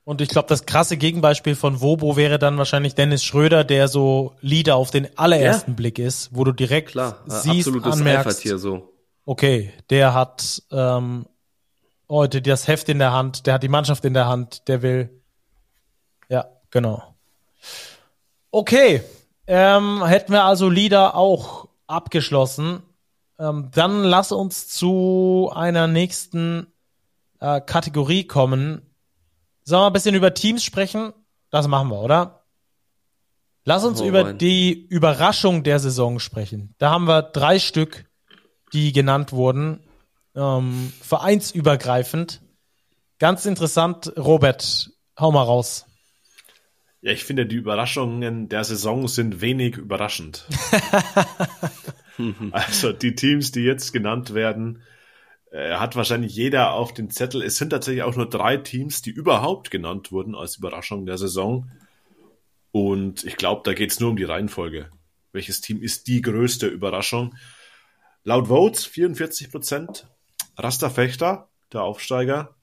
Und 0.04 0.20
ich 0.20 0.28
glaube, 0.28 0.48
das 0.48 0.66
krasse 0.66 0.96
Gegenbeispiel 0.96 1.54
von 1.54 1.80
Wobo 1.80 2.16
wäre 2.16 2.38
dann 2.38 2.58
wahrscheinlich 2.58 2.94
Dennis 2.94 3.22
Schröder, 3.22 3.62
der 3.62 3.86
so 3.86 4.34
Leader 4.40 4.74
auf 4.74 4.90
den 4.90 5.16
allerersten 5.16 5.72
ja. 5.72 5.76
Blick 5.76 5.98
ist, 5.98 6.30
wo 6.32 6.42
du 6.42 6.52
direkt 6.52 6.90
Klar, 6.90 7.18
siehst, 7.26 7.68
absolutes 7.68 7.92
anmerkst, 7.92 8.40
hier 8.40 8.58
so. 8.58 8.92
okay, 9.24 9.72
der 9.90 10.12
hat 10.12 10.62
ähm, 10.72 11.26
heute 12.08 12.42
das 12.42 12.66
Heft 12.66 12.88
in 12.88 12.98
der 12.98 13.12
Hand, 13.12 13.46
der 13.46 13.54
hat 13.54 13.62
die 13.62 13.68
Mannschaft 13.68 14.04
in 14.04 14.14
der 14.14 14.26
Hand, 14.26 14.66
der 14.66 14.82
will, 14.82 15.22
ja, 16.28 16.46
genau. 16.70 17.14
Okay, 18.50 19.02
ähm, 19.46 20.04
hätten 20.04 20.32
wir 20.32 20.42
also 20.42 20.68
Leader 20.68 21.14
auch 21.14 21.68
abgeschlossen. 21.86 22.82
Ähm, 23.38 23.70
dann 23.72 24.02
lass 24.02 24.32
uns 24.32 24.68
zu 24.68 25.50
einer 25.54 25.86
nächsten 25.86 26.66
äh, 27.40 27.60
Kategorie 27.60 28.24
kommen 28.24 28.91
Sollen 29.64 29.82
wir 29.82 29.86
ein 29.86 29.92
bisschen 29.92 30.14
über 30.14 30.34
Teams 30.34 30.64
sprechen? 30.64 31.12
Das 31.50 31.68
machen 31.68 31.88
wir, 31.88 32.00
oder? 32.00 32.44
Lass 33.64 33.84
uns 33.84 34.00
oh, 34.00 34.06
über 34.06 34.24
mein. 34.24 34.38
die 34.38 34.72
Überraschung 34.72 35.62
der 35.62 35.78
Saison 35.78 36.18
sprechen. 36.18 36.74
Da 36.78 36.90
haben 36.90 37.06
wir 37.06 37.22
drei 37.22 37.58
Stück, 37.58 38.06
die 38.72 38.92
genannt 38.92 39.32
wurden, 39.32 39.80
ähm, 40.34 40.92
vereinsübergreifend. 41.00 42.40
Ganz 43.18 43.46
interessant, 43.46 44.12
Robert, 44.16 44.90
hau 45.18 45.30
mal 45.30 45.44
raus. 45.44 45.86
Ja, 47.02 47.12
ich 47.12 47.24
finde, 47.24 47.46
die 47.46 47.56
Überraschungen 47.56 48.48
der 48.48 48.64
Saison 48.64 49.06
sind 49.08 49.40
wenig 49.40 49.76
überraschend. 49.76 50.46
also 52.52 52.92
die 52.92 53.14
Teams, 53.14 53.52
die 53.52 53.62
jetzt 53.62 53.92
genannt 53.92 54.34
werden, 54.34 54.82
äh, 55.52 55.74
hat 55.74 55.96
wahrscheinlich 55.96 56.34
jeder 56.34 56.72
auf 56.72 56.94
den 56.94 57.10
Zettel. 57.10 57.42
Es 57.42 57.56
sind 57.56 57.70
tatsächlich 57.70 58.02
auch 58.02 58.16
nur 58.16 58.28
drei 58.28 58.56
Teams, 58.56 59.02
die 59.02 59.10
überhaupt 59.10 59.70
genannt 59.70 60.10
wurden 60.10 60.34
als 60.34 60.56
Überraschung 60.56 61.04
der 61.04 61.18
Saison. 61.18 61.70
Und 62.70 63.24
ich 63.24 63.36
glaube, 63.36 63.60
da 63.64 63.74
geht 63.74 63.90
es 63.90 64.00
nur 64.00 64.10
um 64.10 64.16
die 64.16 64.24
Reihenfolge. 64.24 64.88
Welches 65.32 65.60
Team 65.60 65.82
ist 65.82 66.08
die 66.08 66.22
größte 66.22 66.66
Überraschung? 66.66 67.34
Laut 68.24 68.48
Votes 68.48 68.86
44 68.86 69.50
Prozent. 69.50 70.08
Rasta 70.56 70.88
Fechter, 70.88 71.50
der 71.72 71.82
Aufsteiger, 71.82 72.54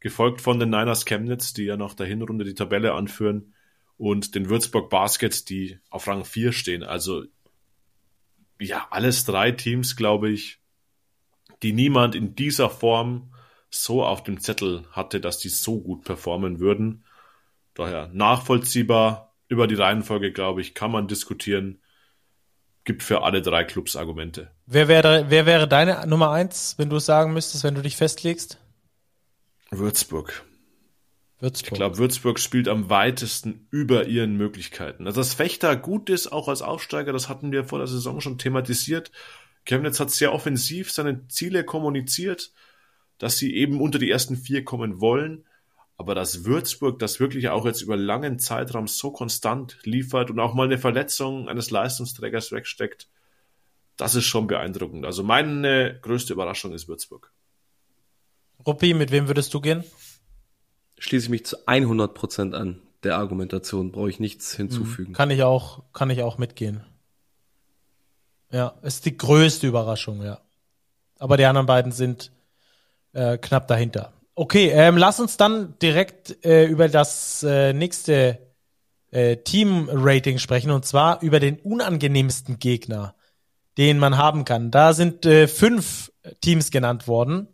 gefolgt 0.00 0.40
von 0.40 0.58
den 0.58 0.70
Niners 0.70 1.04
Chemnitz, 1.04 1.52
die 1.52 1.64
ja 1.64 1.76
nach 1.76 1.94
der 1.94 2.06
Hinrunde 2.06 2.44
die 2.44 2.54
Tabelle 2.54 2.94
anführen, 2.94 3.54
und 3.96 4.34
den 4.34 4.50
Würzburg 4.50 4.90
Baskets, 4.90 5.44
die 5.44 5.78
auf 5.88 6.08
Rang 6.08 6.24
4 6.24 6.50
stehen. 6.50 6.82
Also 6.82 7.24
ja, 8.60 8.88
alles 8.90 9.24
drei 9.24 9.52
Teams, 9.52 9.94
glaube 9.94 10.30
ich, 10.30 10.60
die 11.64 11.72
niemand 11.72 12.14
in 12.14 12.36
dieser 12.36 12.70
Form 12.70 13.32
so 13.70 14.04
auf 14.04 14.22
dem 14.22 14.38
Zettel 14.38 14.84
hatte, 14.92 15.20
dass 15.20 15.38
die 15.38 15.48
so 15.48 15.80
gut 15.80 16.04
performen 16.04 16.60
würden. 16.60 17.04
Daher 17.74 18.08
nachvollziehbar. 18.12 19.32
Über 19.46 19.66
die 19.66 19.74
Reihenfolge, 19.74 20.32
glaube 20.32 20.62
ich, 20.62 20.74
kann 20.74 20.90
man 20.90 21.06
diskutieren. 21.06 21.82
Gibt 22.84 23.02
für 23.02 23.22
alle 23.22 23.42
drei 23.42 23.64
Clubs 23.64 23.96
Argumente. 23.96 24.50
Wer 24.66 24.88
wäre, 24.88 25.26
wer 25.28 25.46
wäre 25.46 25.68
deine 25.68 26.06
Nummer 26.06 26.30
eins, 26.30 26.74
wenn 26.78 26.90
du 26.90 26.96
es 26.96 27.06
sagen 27.06 27.32
müsstest, 27.32 27.64
wenn 27.64 27.74
du 27.74 27.82
dich 27.82 27.96
festlegst? 27.96 28.58
Würzburg. 29.70 30.44
Würzburg. 31.40 31.72
Ich 31.72 31.78
glaube, 31.78 31.98
Würzburg 31.98 32.40
spielt 32.40 32.68
am 32.68 32.90
weitesten 32.90 33.66
über 33.70 34.06
ihren 34.06 34.36
Möglichkeiten. 34.36 35.06
Also, 35.06 35.20
dass 35.20 35.34
Fechter 35.34 35.76
gut 35.76 36.10
ist, 36.10 36.28
auch 36.28 36.48
als 36.48 36.62
Aufsteiger, 36.62 37.12
das 37.12 37.28
hatten 37.28 37.52
wir 37.52 37.64
vor 37.64 37.78
der 37.78 37.88
Saison 37.88 38.20
schon 38.20 38.38
thematisiert. 38.38 39.10
Chemnitz 39.64 40.00
hat 40.00 40.10
sehr 40.10 40.32
offensiv 40.32 40.92
seine 40.92 41.26
Ziele 41.28 41.64
kommuniziert, 41.64 42.52
dass 43.18 43.38
sie 43.38 43.54
eben 43.54 43.80
unter 43.80 43.98
die 43.98 44.10
ersten 44.10 44.36
vier 44.36 44.64
kommen 44.64 45.00
wollen. 45.00 45.44
Aber 45.96 46.14
dass 46.14 46.44
Würzburg 46.44 46.98
das 46.98 47.20
wirklich 47.20 47.48
auch 47.48 47.64
jetzt 47.64 47.80
über 47.80 47.96
langen 47.96 48.38
Zeitraum 48.38 48.88
so 48.88 49.12
konstant 49.12 49.78
liefert 49.84 50.30
und 50.30 50.40
auch 50.40 50.54
mal 50.54 50.66
eine 50.66 50.78
Verletzung 50.78 51.48
eines 51.48 51.70
Leistungsträgers 51.70 52.50
wegsteckt, 52.50 53.08
das 53.96 54.16
ist 54.16 54.24
schon 54.24 54.48
beeindruckend. 54.48 55.06
Also 55.06 55.22
meine 55.22 55.98
größte 56.02 56.32
Überraschung 56.32 56.72
ist 56.72 56.88
Würzburg. 56.88 57.32
Ruppi, 58.66 58.92
mit 58.92 59.12
wem 59.12 59.28
würdest 59.28 59.54
du 59.54 59.60
gehen? 59.60 59.84
Schließe 60.98 61.26
ich 61.26 61.30
mich 61.30 61.46
zu 61.46 61.66
100 61.66 62.12
Prozent 62.14 62.54
an. 62.54 62.82
Der 63.04 63.16
Argumentation 63.18 63.92
brauche 63.92 64.08
ich 64.08 64.18
nichts 64.18 64.56
hinzufügen. 64.56 65.12
Kann 65.12 65.30
ich 65.30 65.42
auch, 65.42 65.84
kann 65.92 66.10
ich 66.10 66.22
auch 66.22 66.38
mitgehen. 66.38 66.82
Ja, 68.54 68.74
ist 68.82 69.04
die 69.04 69.16
größte 69.16 69.66
Überraschung, 69.66 70.22
ja. 70.22 70.38
Aber 71.18 71.36
die 71.36 71.44
anderen 71.44 71.66
beiden 71.66 71.90
sind 71.90 72.30
äh, 73.12 73.36
knapp 73.36 73.66
dahinter. 73.66 74.12
Okay, 74.36 74.70
ähm, 74.70 74.96
lass 74.96 75.18
uns 75.18 75.36
dann 75.36 75.76
direkt 75.82 76.44
äh, 76.44 76.64
über 76.64 76.88
das 76.88 77.42
äh, 77.42 77.72
nächste 77.72 78.38
äh, 79.10 79.38
Team-Rating 79.38 80.38
sprechen 80.38 80.70
und 80.70 80.86
zwar 80.86 81.20
über 81.20 81.40
den 81.40 81.56
unangenehmsten 81.58 82.60
Gegner, 82.60 83.16
den 83.76 83.98
man 83.98 84.18
haben 84.18 84.44
kann. 84.44 84.70
Da 84.70 84.92
sind 84.92 85.26
äh, 85.26 85.48
fünf 85.48 86.12
Teams 86.40 86.70
genannt 86.70 87.08
worden. 87.08 87.48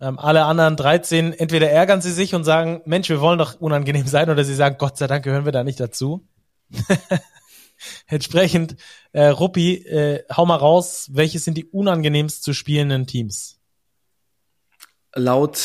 Ähm, 0.00 0.18
alle 0.18 0.46
anderen 0.46 0.76
13, 0.76 1.34
entweder 1.34 1.70
ärgern 1.70 2.00
sie 2.00 2.12
sich 2.12 2.34
und 2.34 2.44
sagen, 2.44 2.80
Mensch, 2.86 3.10
wir 3.10 3.20
wollen 3.20 3.38
doch 3.38 3.60
unangenehm 3.60 4.06
sein, 4.06 4.30
oder 4.30 4.44
sie 4.44 4.54
sagen, 4.54 4.76
Gott 4.78 4.96
sei 4.96 5.06
Dank 5.06 5.22
gehören 5.22 5.44
wir 5.44 5.52
da 5.52 5.64
nicht 5.64 5.80
dazu. 5.80 6.26
Entsprechend, 8.06 8.76
äh, 9.12 9.26
Ruppi, 9.26 9.76
äh, 9.86 10.24
hau 10.34 10.46
mal 10.46 10.56
raus, 10.56 11.10
welche 11.12 11.38
sind 11.38 11.56
die 11.56 11.66
unangenehmst 11.66 12.42
zu 12.42 12.52
spielenden 12.52 13.06
Teams? 13.06 13.58
Laut 15.14 15.58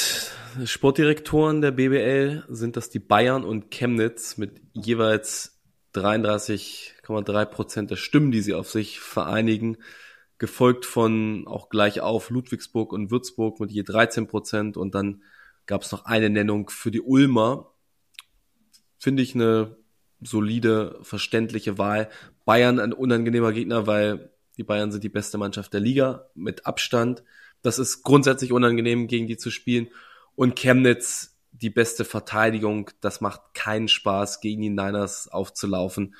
Sportdirektoren 0.63 1.61
der 1.61 1.71
BBL 1.71 2.45
sind 2.49 2.77
das 2.77 2.89
die 2.89 2.99
Bayern 2.99 3.43
und 3.43 3.69
Chemnitz 3.69 4.37
mit 4.37 4.61
jeweils 4.73 5.61
33,3 5.93 7.45
Prozent 7.45 7.91
der 7.91 7.95
Stimmen, 7.95 8.31
die 8.31 8.41
sie 8.41 8.53
auf 8.53 8.69
sich 8.69 8.99
vereinigen, 8.99 9.77
gefolgt 10.37 10.85
von 10.85 11.47
auch 11.47 11.69
gleich 11.69 12.01
auf 12.01 12.29
Ludwigsburg 12.29 12.91
und 12.91 13.11
Würzburg 13.11 13.59
mit 13.59 13.71
je 13.71 13.83
13 13.83 14.27
Prozent 14.27 14.77
und 14.77 14.95
dann 14.95 15.23
gab 15.65 15.81
es 15.81 15.91
noch 15.91 16.05
eine 16.05 16.29
Nennung 16.29 16.69
für 16.69 16.91
die 16.91 17.01
Ulmer. 17.01 17.71
Finde 18.97 19.23
ich 19.23 19.35
eine 19.35 19.77
solide, 20.25 20.99
verständliche 21.01 21.77
Wahl. 21.77 22.09
Bayern 22.45 22.79
ein 22.79 22.93
unangenehmer 22.93 23.53
Gegner, 23.53 23.87
weil 23.87 24.31
die 24.57 24.63
Bayern 24.63 24.91
sind 24.91 25.03
die 25.03 25.09
beste 25.09 25.37
Mannschaft 25.37 25.73
der 25.73 25.81
Liga 25.81 26.29
mit 26.33 26.65
Abstand. 26.65 27.23
Das 27.61 27.79
ist 27.79 28.03
grundsätzlich 28.03 28.51
unangenehm, 28.51 29.07
gegen 29.07 29.27
die 29.27 29.37
zu 29.37 29.51
spielen. 29.51 29.87
Und 30.35 30.55
Chemnitz 30.55 31.35
die 31.51 31.69
beste 31.69 32.05
Verteidigung. 32.05 32.91
Das 33.01 33.21
macht 33.21 33.53
keinen 33.53 33.87
Spaß, 33.87 34.41
gegen 34.41 34.61
die 34.61 34.69
Niners 34.69 35.27
aufzulaufen. 35.27 36.15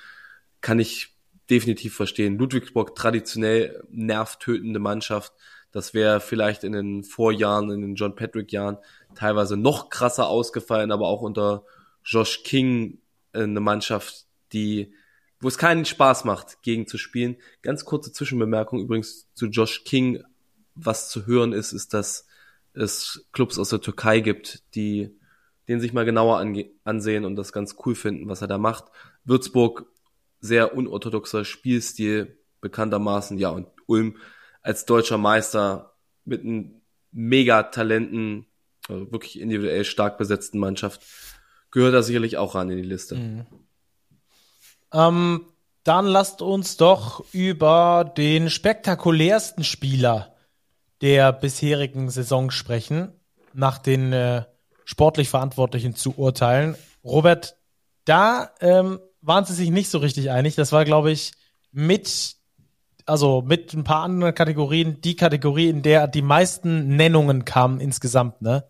Kann 0.61 0.79
ich 0.79 1.15
definitiv 1.49 1.95
verstehen. 1.95 2.37
Ludwigsburg 2.37 2.95
traditionell 2.95 3.83
nervtötende 3.89 4.79
Mannschaft. 4.79 5.33
Das 5.71 5.93
wäre 5.93 6.21
vielleicht 6.21 6.63
in 6.63 6.71
den 6.71 7.03
Vorjahren, 7.03 7.69
in 7.69 7.81
den 7.81 7.95
John 7.95 8.15
Patrick 8.15 8.51
Jahren 8.51 8.77
teilweise 9.13 9.57
noch 9.57 9.89
krasser 9.89 10.27
ausgefallen, 10.27 10.91
aber 10.91 11.07
auch 11.07 11.21
unter 11.21 11.65
Josh 12.03 12.43
King 12.43 12.99
eine 13.43 13.59
Mannschaft, 13.59 14.25
die, 14.53 14.93
wo 15.39 15.47
es 15.47 15.57
keinen 15.57 15.85
Spaß 15.85 16.25
macht, 16.25 16.61
gegen 16.61 16.87
zu 16.87 16.97
spielen. 16.97 17.37
Ganz 17.61 17.85
kurze 17.85 18.11
Zwischenbemerkung 18.11 18.79
übrigens 18.79 19.31
zu 19.33 19.47
Josh 19.47 19.83
King. 19.83 20.23
Was 20.75 21.09
zu 21.09 21.25
hören 21.25 21.53
ist, 21.53 21.71
ist, 21.71 21.93
dass 21.93 22.27
es 22.73 23.27
Clubs 23.31 23.57
aus 23.57 23.69
der 23.69 23.81
Türkei 23.81 24.19
gibt, 24.19 24.63
die 24.75 25.17
den 25.67 25.79
sich 25.79 25.93
mal 25.93 26.05
genauer 26.05 26.45
ansehen 26.83 27.25
und 27.25 27.35
das 27.35 27.51
ganz 27.51 27.75
cool 27.85 27.95
finden, 27.95 28.27
was 28.27 28.41
er 28.41 28.47
da 28.47 28.57
macht. 28.57 28.85
Würzburg, 29.23 29.85
sehr 30.39 30.75
unorthodoxer 30.75 31.43
Spielstil, 31.43 32.37
bekanntermaßen, 32.61 33.37
ja, 33.37 33.49
und 33.49 33.67
Ulm 33.87 34.17
als 34.61 34.85
deutscher 34.85 35.17
Meister 35.17 35.95
mit 36.23 36.41
einem 36.41 36.81
Mega-Talenten, 37.11 38.45
also 38.87 39.11
wirklich 39.11 39.39
individuell 39.39 39.85
stark 39.85 40.17
besetzten 40.17 40.59
Mannschaft, 40.59 41.01
gehört 41.71 41.93
da 41.93 42.01
sicherlich 42.01 42.37
auch 42.37 42.55
ran 42.55 42.69
in 42.69 42.77
die 42.77 42.83
Liste. 42.83 43.15
Mhm. 43.15 43.45
Ähm, 44.93 45.45
dann 45.83 46.05
lasst 46.05 46.41
uns 46.41 46.77
doch 46.77 47.23
über 47.31 48.11
den 48.17 48.49
spektakulärsten 48.49 49.63
Spieler 49.63 50.35
der 51.01 51.31
bisherigen 51.31 52.09
Saison 52.09 52.49
sprechen, 52.49 53.11
nach 53.53 53.77
den 53.77 54.11
äh, 54.11 54.45
sportlich 54.85 55.29
Verantwortlichen 55.29 55.95
zu 55.95 56.17
urteilen. 56.17 56.75
Robert, 57.03 57.57
da 58.05 58.51
ähm, 58.61 58.99
waren 59.21 59.45
sie 59.45 59.53
sich 59.53 59.69
nicht 59.69 59.89
so 59.89 59.99
richtig 59.99 60.31
einig. 60.31 60.55
Das 60.55 60.71
war, 60.71 60.85
glaube 60.85 61.11
ich, 61.11 61.33
mit, 61.71 62.35
also 63.05 63.41
mit 63.41 63.73
ein 63.73 63.83
paar 63.83 64.03
anderen 64.03 64.33
Kategorien, 64.33 65.01
die 65.01 65.15
Kategorie, 65.15 65.69
in 65.69 65.81
der 65.81 66.07
die 66.07 66.21
meisten 66.21 66.95
Nennungen 66.95 67.45
kamen 67.45 67.79
insgesamt, 67.79 68.41
ne? 68.41 68.67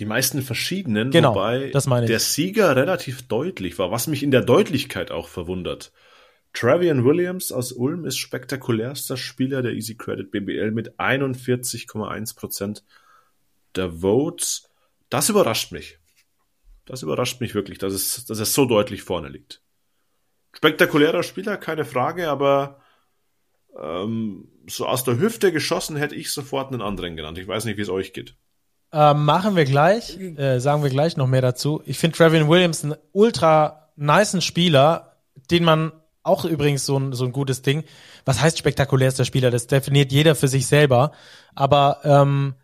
Die 0.00 0.06
meisten 0.06 0.40
verschiedenen, 0.40 1.10
genau, 1.10 1.34
wobei 1.34 1.70
der 2.06 2.20
Sieger 2.20 2.74
relativ 2.74 3.28
deutlich 3.28 3.78
war, 3.78 3.90
was 3.90 4.06
mich 4.06 4.22
in 4.22 4.30
der 4.30 4.40
Deutlichkeit 4.40 5.10
auch 5.10 5.28
verwundert. 5.28 5.92
Travian 6.54 7.04
Williams 7.04 7.52
aus 7.52 7.70
Ulm 7.72 8.06
ist 8.06 8.16
spektakulärster 8.16 9.18
Spieler 9.18 9.60
der 9.60 9.72
Easy 9.72 9.96
Credit 9.96 10.30
BBL 10.30 10.70
mit 10.70 10.98
41,1 10.98 12.34
Prozent 12.34 12.82
der 13.76 14.00
Votes. 14.00 14.70
Das 15.10 15.28
überrascht 15.28 15.70
mich. 15.70 15.98
Das 16.86 17.02
überrascht 17.02 17.42
mich 17.42 17.54
wirklich, 17.54 17.76
dass 17.76 17.92
es, 17.92 18.24
dass 18.24 18.38
es 18.38 18.54
so 18.54 18.64
deutlich 18.64 19.02
vorne 19.02 19.28
liegt. 19.28 19.60
Spektakulärer 20.54 21.22
Spieler, 21.22 21.58
keine 21.58 21.84
Frage, 21.84 22.30
aber 22.30 22.80
ähm, 23.78 24.48
so 24.66 24.86
aus 24.86 25.04
der 25.04 25.18
Hüfte 25.18 25.52
geschossen 25.52 25.96
hätte 25.96 26.14
ich 26.14 26.32
sofort 26.32 26.72
einen 26.72 26.80
anderen 26.80 27.16
genannt. 27.16 27.36
Ich 27.36 27.46
weiß 27.46 27.66
nicht, 27.66 27.76
wie 27.76 27.82
es 27.82 27.90
euch 27.90 28.14
geht. 28.14 28.34
Äh, 28.92 29.14
machen 29.14 29.54
wir 29.54 29.64
gleich, 29.64 30.18
äh, 30.18 30.58
sagen 30.58 30.82
wir 30.82 30.90
gleich 30.90 31.16
noch 31.16 31.26
mehr 31.26 31.42
dazu. 31.42 31.82
Ich 31.84 31.98
finde 31.98 32.16
Travian 32.16 32.48
Williams 32.48 32.82
einen 32.82 32.96
ultra 33.12 33.90
niceen 33.96 34.40
Spieler, 34.40 35.16
den 35.50 35.64
man 35.64 35.92
auch 36.22 36.44
übrigens 36.44 36.86
so 36.86 36.98
ein, 36.98 37.12
so 37.12 37.24
ein 37.24 37.32
gutes 37.32 37.62
Ding. 37.62 37.84
Was 38.24 38.40
heißt 38.40 38.58
spektakulärster 38.58 39.24
Spieler? 39.24 39.50
Das 39.50 39.66
definiert 39.66 40.12
jeder 40.12 40.34
für 40.34 40.48
sich 40.48 40.66
selber. 40.66 41.12
Aber 41.54 42.00
ähm, 42.04 42.54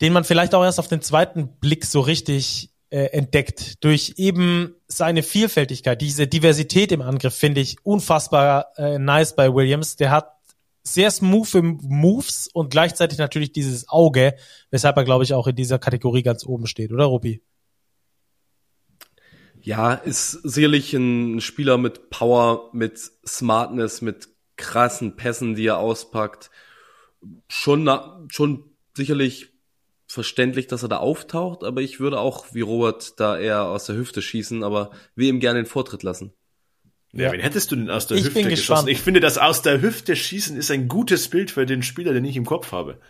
den 0.00 0.12
man 0.12 0.24
vielleicht 0.24 0.54
auch 0.54 0.64
erst 0.64 0.78
auf 0.78 0.88
den 0.88 1.02
zweiten 1.02 1.48
Blick 1.60 1.84
so 1.84 2.00
richtig 2.00 2.70
äh, 2.90 3.06
entdeckt. 3.06 3.84
Durch 3.84 4.14
eben 4.16 4.74
seine 4.86 5.22
Vielfältigkeit, 5.22 6.00
diese 6.00 6.26
Diversität 6.26 6.90
im 6.92 7.02
Angriff 7.02 7.34
finde 7.34 7.60
ich 7.60 7.76
unfassbar 7.84 8.72
äh, 8.76 8.98
nice 8.98 9.36
bei 9.36 9.52
Williams. 9.52 9.96
Der 9.96 10.10
hat 10.10 10.32
sehr 10.94 11.10
smooth 11.10 11.54
im 11.54 11.78
Moves 11.82 12.48
und 12.52 12.70
gleichzeitig 12.70 13.18
natürlich 13.18 13.52
dieses 13.52 13.88
Auge, 13.88 14.34
weshalb 14.70 14.96
er, 14.96 15.04
glaube 15.04 15.24
ich, 15.24 15.34
auch 15.34 15.46
in 15.46 15.56
dieser 15.56 15.78
Kategorie 15.78 16.22
ganz 16.22 16.44
oben 16.44 16.66
steht, 16.66 16.92
oder 16.92 17.04
Rupi? 17.04 17.42
Ja, 19.62 19.94
ist 19.94 20.32
sicherlich 20.32 20.94
ein 20.94 21.40
Spieler 21.40 21.76
mit 21.76 22.10
Power, 22.10 22.70
mit 22.72 22.98
Smartness, 23.26 24.00
mit 24.00 24.28
krassen 24.56 25.16
Pässen, 25.16 25.54
die 25.54 25.66
er 25.66 25.78
auspackt. 25.78 26.50
Schon, 27.48 27.90
schon 28.28 28.64
sicherlich 28.96 29.50
verständlich, 30.06 30.66
dass 30.66 30.82
er 30.82 30.88
da 30.88 30.96
auftaucht, 30.98 31.62
aber 31.62 31.82
ich 31.82 32.00
würde 32.00 32.18
auch 32.18 32.46
wie 32.52 32.62
Robert 32.62 33.20
da 33.20 33.38
eher 33.38 33.68
aus 33.68 33.84
der 33.84 33.96
Hüfte 33.96 34.22
schießen, 34.22 34.64
aber 34.64 34.90
wir 35.14 35.28
ihm 35.28 35.40
gerne 35.40 35.60
den 35.60 35.66
Vortritt 35.66 36.02
lassen. 36.02 36.32
Ja, 37.12 37.24
ja, 37.24 37.32
wen 37.32 37.40
hättest 37.40 37.72
du 37.72 37.76
denn 37.76 37.90
aus 37.90 38.06
der 38.06 38.18
ich 38.18 38.24
Hüfte 38.24 38.42
geschossen? 38.42 38.56
Gespannt. 38.56 38.88
Ich 38.88 39.00
finde, 39.00 39.20
das 39.20 39.38
aus 39.38 39.62
der 39.62 39.82
Hüfte 39.82 40.14
schießen 40.14 40.56
ist 40.56 40.70
ein 40.70 40.88
gutes 40.88 41.28
Bild 41.28 41.50
für 41.50 41.66
den 41.66 41.82
Spieler, 41.82 42.12
den 42.12 42.24
ich 42.24 42.36
im 42.36 42.46
Kopf 42.46 42.72
habe. 42.72 43.00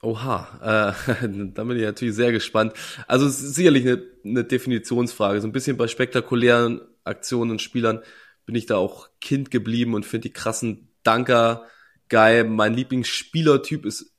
Oha, 0.00 0.94
äh, 1.08 1.28
da 1.54 1.64
bin 1.64 1.76
ich 1.76 1.82
natürlich 1.82 2.14
sehr 2.14 2.32
gespannt. 2.32 2.72
Also 3.06 3.26
es 3.26 3.42
ist 3.42 3.54
sicherlich 3.54 3.86
eine, 3.86 4.02
eine 4.24 4.44
Definitionsfrage. 4.44 5.40
So 5.40 5.48
ein 5.48 5.52
bisschen 5.52 5.76
bei 5.76 5.88
spektakulären 5.88 6.80
Aktionen 7.04 7.50
und 7.50 7.62
Spielern 7.62 8.02
bin 8.46 8.54
ich 8.54 8.66
da 8.66 8.76
auch 8.76 9.08
Kind 9.20 9.50
geblieben 9.50 9.94
und 9.94 10.06
finde 10.06 10.28
die 10.28 10.32
krassen 10.32 10.88
Danker 11.02 11.66
geil. 12.08 12.44
Mein 12.44 12.74
Lieblingsspielertyp 12.74 13.84
ist 13.84 14.12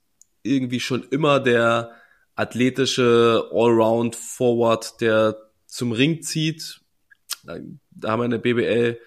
irgendwie 0.43 0.80
schon 0.80 1.03
immer 1.09 1.39
der 1.39 1.91
athletische 2.36 3.49
Allround 3.51 4.15
Forward, 4.15 5.01
der 5.01 5.38
zum 5.65 5.91
Ring 5.91 6.21
zieht. 6.21 6.82
Da 7.43 7.55
haben 8.11 8.19
wir 8.19 8.26
in 8.26 8.32
der 8.32 8.38
BBL 8.39 8.99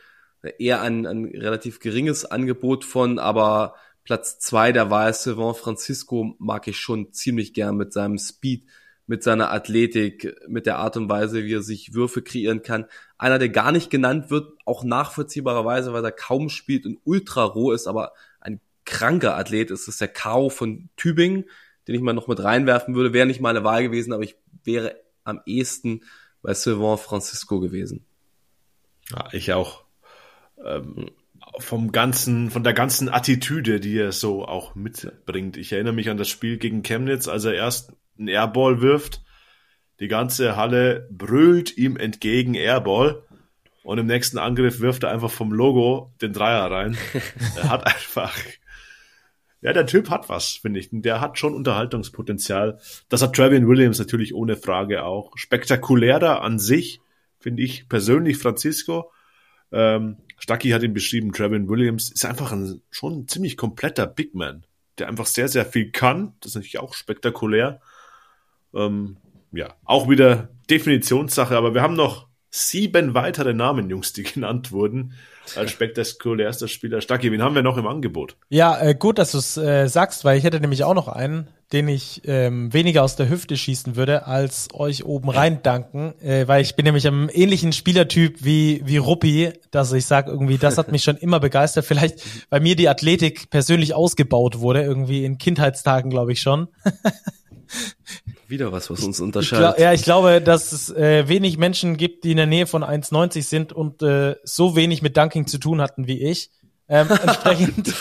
eher 0.59 0.83
ein, 0.83 1.07
ein 1.07 1.25
relativ 1.25 1.81
geringes 1.81 2.25
Angebot 2.25 2.85
von, 2.85 3.19
aber 3.19 3.75
Platz 4.05 4.39
zwei 4.39 4.73
der 4.73 4.91
Wahl 4.91 5.13
Sylvain 5.13 5.55
Francisco 5.55 6.35
mag 6.39 6.67
ich 6.69 6.79
schon 6.79 7.13
ziemlich 7.13 7.53
gern 7.53 7.77
mit 7.77 7.93
seinem 7.93 8.19
Speed, 8.19 8.65
mit 9.07 9.23
seiner 9.23 9.53
Athletik, 9.53 10.35
mit 10.49 10.67
der 10.67 10.79
Art 10.79 10.97
und 10.97 11.09
Weise, 11.09 11.45
wie 11.45 11.55
er 11.55 11.63
sich 11.63 11.95
Würfe 11.95 12.23
kreieren 12.23 12.63
kann. 12.63 12.87
Einer, 13.17 13.39
der 13.39 13.49
gar 13.49 13.73
nicht 13.73 13.91
genannt 13.91 14.31
wird, 14.31 14.53
auch 14.65 14.85
nachvollziehbarerweise, 14.85 15.93
weil 15.93 16.05
er 16.05 16.13
kaum 16.13 16.49
spielt 16.49 16.87
und 16.87 16.99
ultra 17.05 17.45
roh 17.45 17.73
ist, 17.73 17.87
aber 17.87 18.13
ein 18.41 18.61
kranker 18.85 19.37
Athlet 19.37 19.71
ist, 19.71 19.89
ist 19.89 20.01
der 20.01 20.09
Kao 20.09 20.51
von 20.51 20.89
Tübingen, 20.97 21.45
den 21.87 21.95
ich 21.95 22.01
mal 22.01 22.13
noch 22.13 22.29
mit 22.29 22.43
reinwerfen 22.43 22.95
würde. 22.95 23.13
Wäre 23.13 23.27
nicht 23.27 23.41
meine 23.41 23.65
Wahl 23.65 23.83
gewesen, 23.83 24.13
aber 24.13 24.23
ich 24.23 24.37
wäre 24.65 24.97
am 25.25 25.41
ehesten 25.47 26.03
bei 26.43 26.55
Sylvain 26.55 26.99
Francisco 26.99 27.61
gewesen. 27.61 28.05
Ja, 29.11 29.29
ich 29.33 29.53
auch. 29.53 29.88
Ähm, 30.65 31.11
vom 31.59 31.93
ganzen, 31.93 32.51
von 32.51 32.63
der 32.63 32.73
ganzen 32.73 33.09
Attitüde, 33.09 33.81
die 33.81 33.99
er 33.99 34.13
so 34.13 34.47
auch 34.47 34.75
mitbringt. 34.75 35.57
Ich 35.57 35.73
erinnere 35.73 35.95
mich 35.95 36.11
an 36.11 36.17
das 36.17 36.29
Spiel 36.29 36.59
gegen 36.59 36.83
Chemnitz, 36.83 37.29
als 37.29 37.45
er 37.45 37.55
erst 37.55 37.93
einen 38.19 38.29
Airball 38.29 38.81
wirft. 38.81 39.23
Die 40.01 40.09
ganze 40.09 40.57
Halle 40.57 41.09
brüllt 41.11 41.77
ihm 41.77 41.97
entgegen 41.97 42.55
Airball. 42.55 43.23
Und 43.83 43.99
im 43.99 44.07
nächsten 44.07 44.39
Angriff 44.39 44.81
wirft 44.81 45.05
er 45.05 45.11
einfach 45.11 45.31
vom 45.31 45.53
Logo 45.53 46.13
den 46.21 46.33
Dreier 46.33 46.71
rein. 46.71 46.97
er 47.57 47.71
hat 47.71 47.87
einfach, 47.95 48.37
ja, 49.61 49.73
der 49.73 49.87
Typ 49.87 50.11
hat 50.11 50.29
was, 50.29 50.53
finde 50.53 50.79
ich. 50.79 50.91
Der 50.93 51.21
hat 51.21 51.39
schon 51.39 51.55
Unterhaltungspotenzial. 51.55 52.79
Das 53.09 53.23
hat 53.23 53.35
Travian 53.35 53.67
Williams 53.67 53.99
natürlich 53.99 54.35
ohne 54.35 54.57
Frage 54.57 55.05
auch. 55.05 55.33
Spektakulärer 55.37 56.43
an 56.43 56.59
sich, 56.59 57.01
finde 57.41 57.63
ich 57.63 57.89
persönlich 57.89 58.37
Francisco. 58.37 59.11
Ähm, 59.73 60.19
Stucky 60.39 60.71
hat 60.71 60.83
ihn 60.83 60.95
beschrieben, 60.95 61.33
Trevin 61.33 61.69
Williams 61.69 62.11
ist 62.11 62.25
einfach 62.25 62.53
ein 62.53 62.81
schon 62.91 63.21
ein 63.21 63.29
ziemlich 63.29 63.57
kompletter 63.57 64.07
Big 64.07 64.35
Man. 64.35 64.65
der 64.99 65.09
einfach 65.09 65.27
sehr, 65.27 65.49
sehr 65.49 65.65
viel 65.65 65.93
kann. 65.93 66.35
Das 66.41 66.51
ist 66.51 66.55
natürlich 66.57 66.81
auch 66.81 66.95
spektakulär. 66.95 67.81
Ähm, 68.75 69.17
ja, 69.53 69.75
auch 69.85 70.09
wieder 70.09 70.49
Definitionssache, 70.71 71.57
aber 71.57 71.75
wir 71.75 71.83
haben 71.83 71.95
noch 71.95 72.29
sieben 72.51 73.15
weitere 73.15 73.55
Namen, 73.55 73.91
Jungs, 73.91 74.13
die 74.13 74.23
genannt 74.25 74.73
wurden 74.73 75.15
als 75.57 75.71
spektakulärster 75.71 76.69
Spieler. 76.69 77.01
Stacki, 77.01 77.33
wen 77.33 77.43
haben 77.43 77.55
wir 77.55 77.63
noch 77.63 77.77
im 77.77 77.87
Angebot? 77.87 78.37
Ja, 78.49 78.81
äh, 78.81 78.95
gut, 78.95 79.19
dass 79.19 79.33
du 79.33 79.39
es 79.39 79.57
äh, 79.57 79.89
sagst, 79.89 80.25
weil 80.25 80.39
ich 80.39 80.45
hätte 80.45 80.61
nämlich 80.61 80.85
auch 80.85 80.95
noch 80.95 81.09
einen, 81.09 81.49
den 81.73 81.89
ich 81.89 82.23
ähm, 82.25 82.73
weniger 82.73 83.03
aus 83.03 83.17
der 83.17 83.29
Hüfte 83.29 83.57
schießen 83.57 83.97
würde, 83.97 84.27
als 84.27 84.69
euch 84.73 85.05
oben 85.05 85.29
rein 85.31 85.63
danken, 85.63 86.15
äh, 86.21 86.49
weil 86.49 86.63
ich 86.63 86.77
bin 86.77 86.85
nämlich 86.85 87.07
am 87.07 87.29
ähnlichen 87.33 87.73
Spielertyp 87.73 88.45
wie 88.45 88.83
wie 88.85 88.97
Ruppi, 88.97 89.53
dass 89.71 89.93
ich 89.93 90.07
sage 90.07 90.31
irgendwie, 90.31 90.59
das 90.59 90.79
hat 90.79 90.91
mich 90.91 91.05
schon 91.05 91.17
immer 91.21 91.41
begeistert. 91.41 91.85
Vielleicht, 91.85 92.23
weil 92.51 92.61
mir 92.61 92.77
die 92.77 92.89
Athletik 92.89 93.51
persönlich 93.51 93.95
ausgebaut 93.95 94.61
wurde, 94.61 94.83
irgendwie 94.83 95.25
in 95.25 95.39
Kindheitstagen, 95.39 96.11
glaube 96.11 96.33
ich 96.33 96.41
schon. 96.41 96.69
Wieder 98.47 98.73
was, 98.73 98.91
was 98.91 99.05
uns 99.05 99.19
Ich 99.19 99.23
unterscheidet. 99.23 99.77
glaub, 99.77 99.79
ja, 99.79 99.93
ich 99.93 100.03
glaube, 100.03 100.41
dass 100.41 100.73
es 100.73 100.91
äh, 100.91 101.29
wenig 101.29 101.59
Menschen 101.59 101.97
gibt, 101.97 102.25
die 102.25 102.31
in 102.31 102.39
der 102.39 102.47
Nähe 102.47 102.67
von 102.67 102.83
1,90 102.83 103.43
sind 103.43 103.73
und 103.73 104.03
äh, 104.03 104.37
so 104.43 104.75
wenig 104.75 105.03
mit 105.03 105.17
Dunking 105.17 105.47
zu 105.47 105.59
tun 105.59 105.81
hatten 105.81 106.07
wie 106.07 106.23
ich. 106.23 106.51
Ähm, 106.89 107.09
entsprechend 107.23 107.95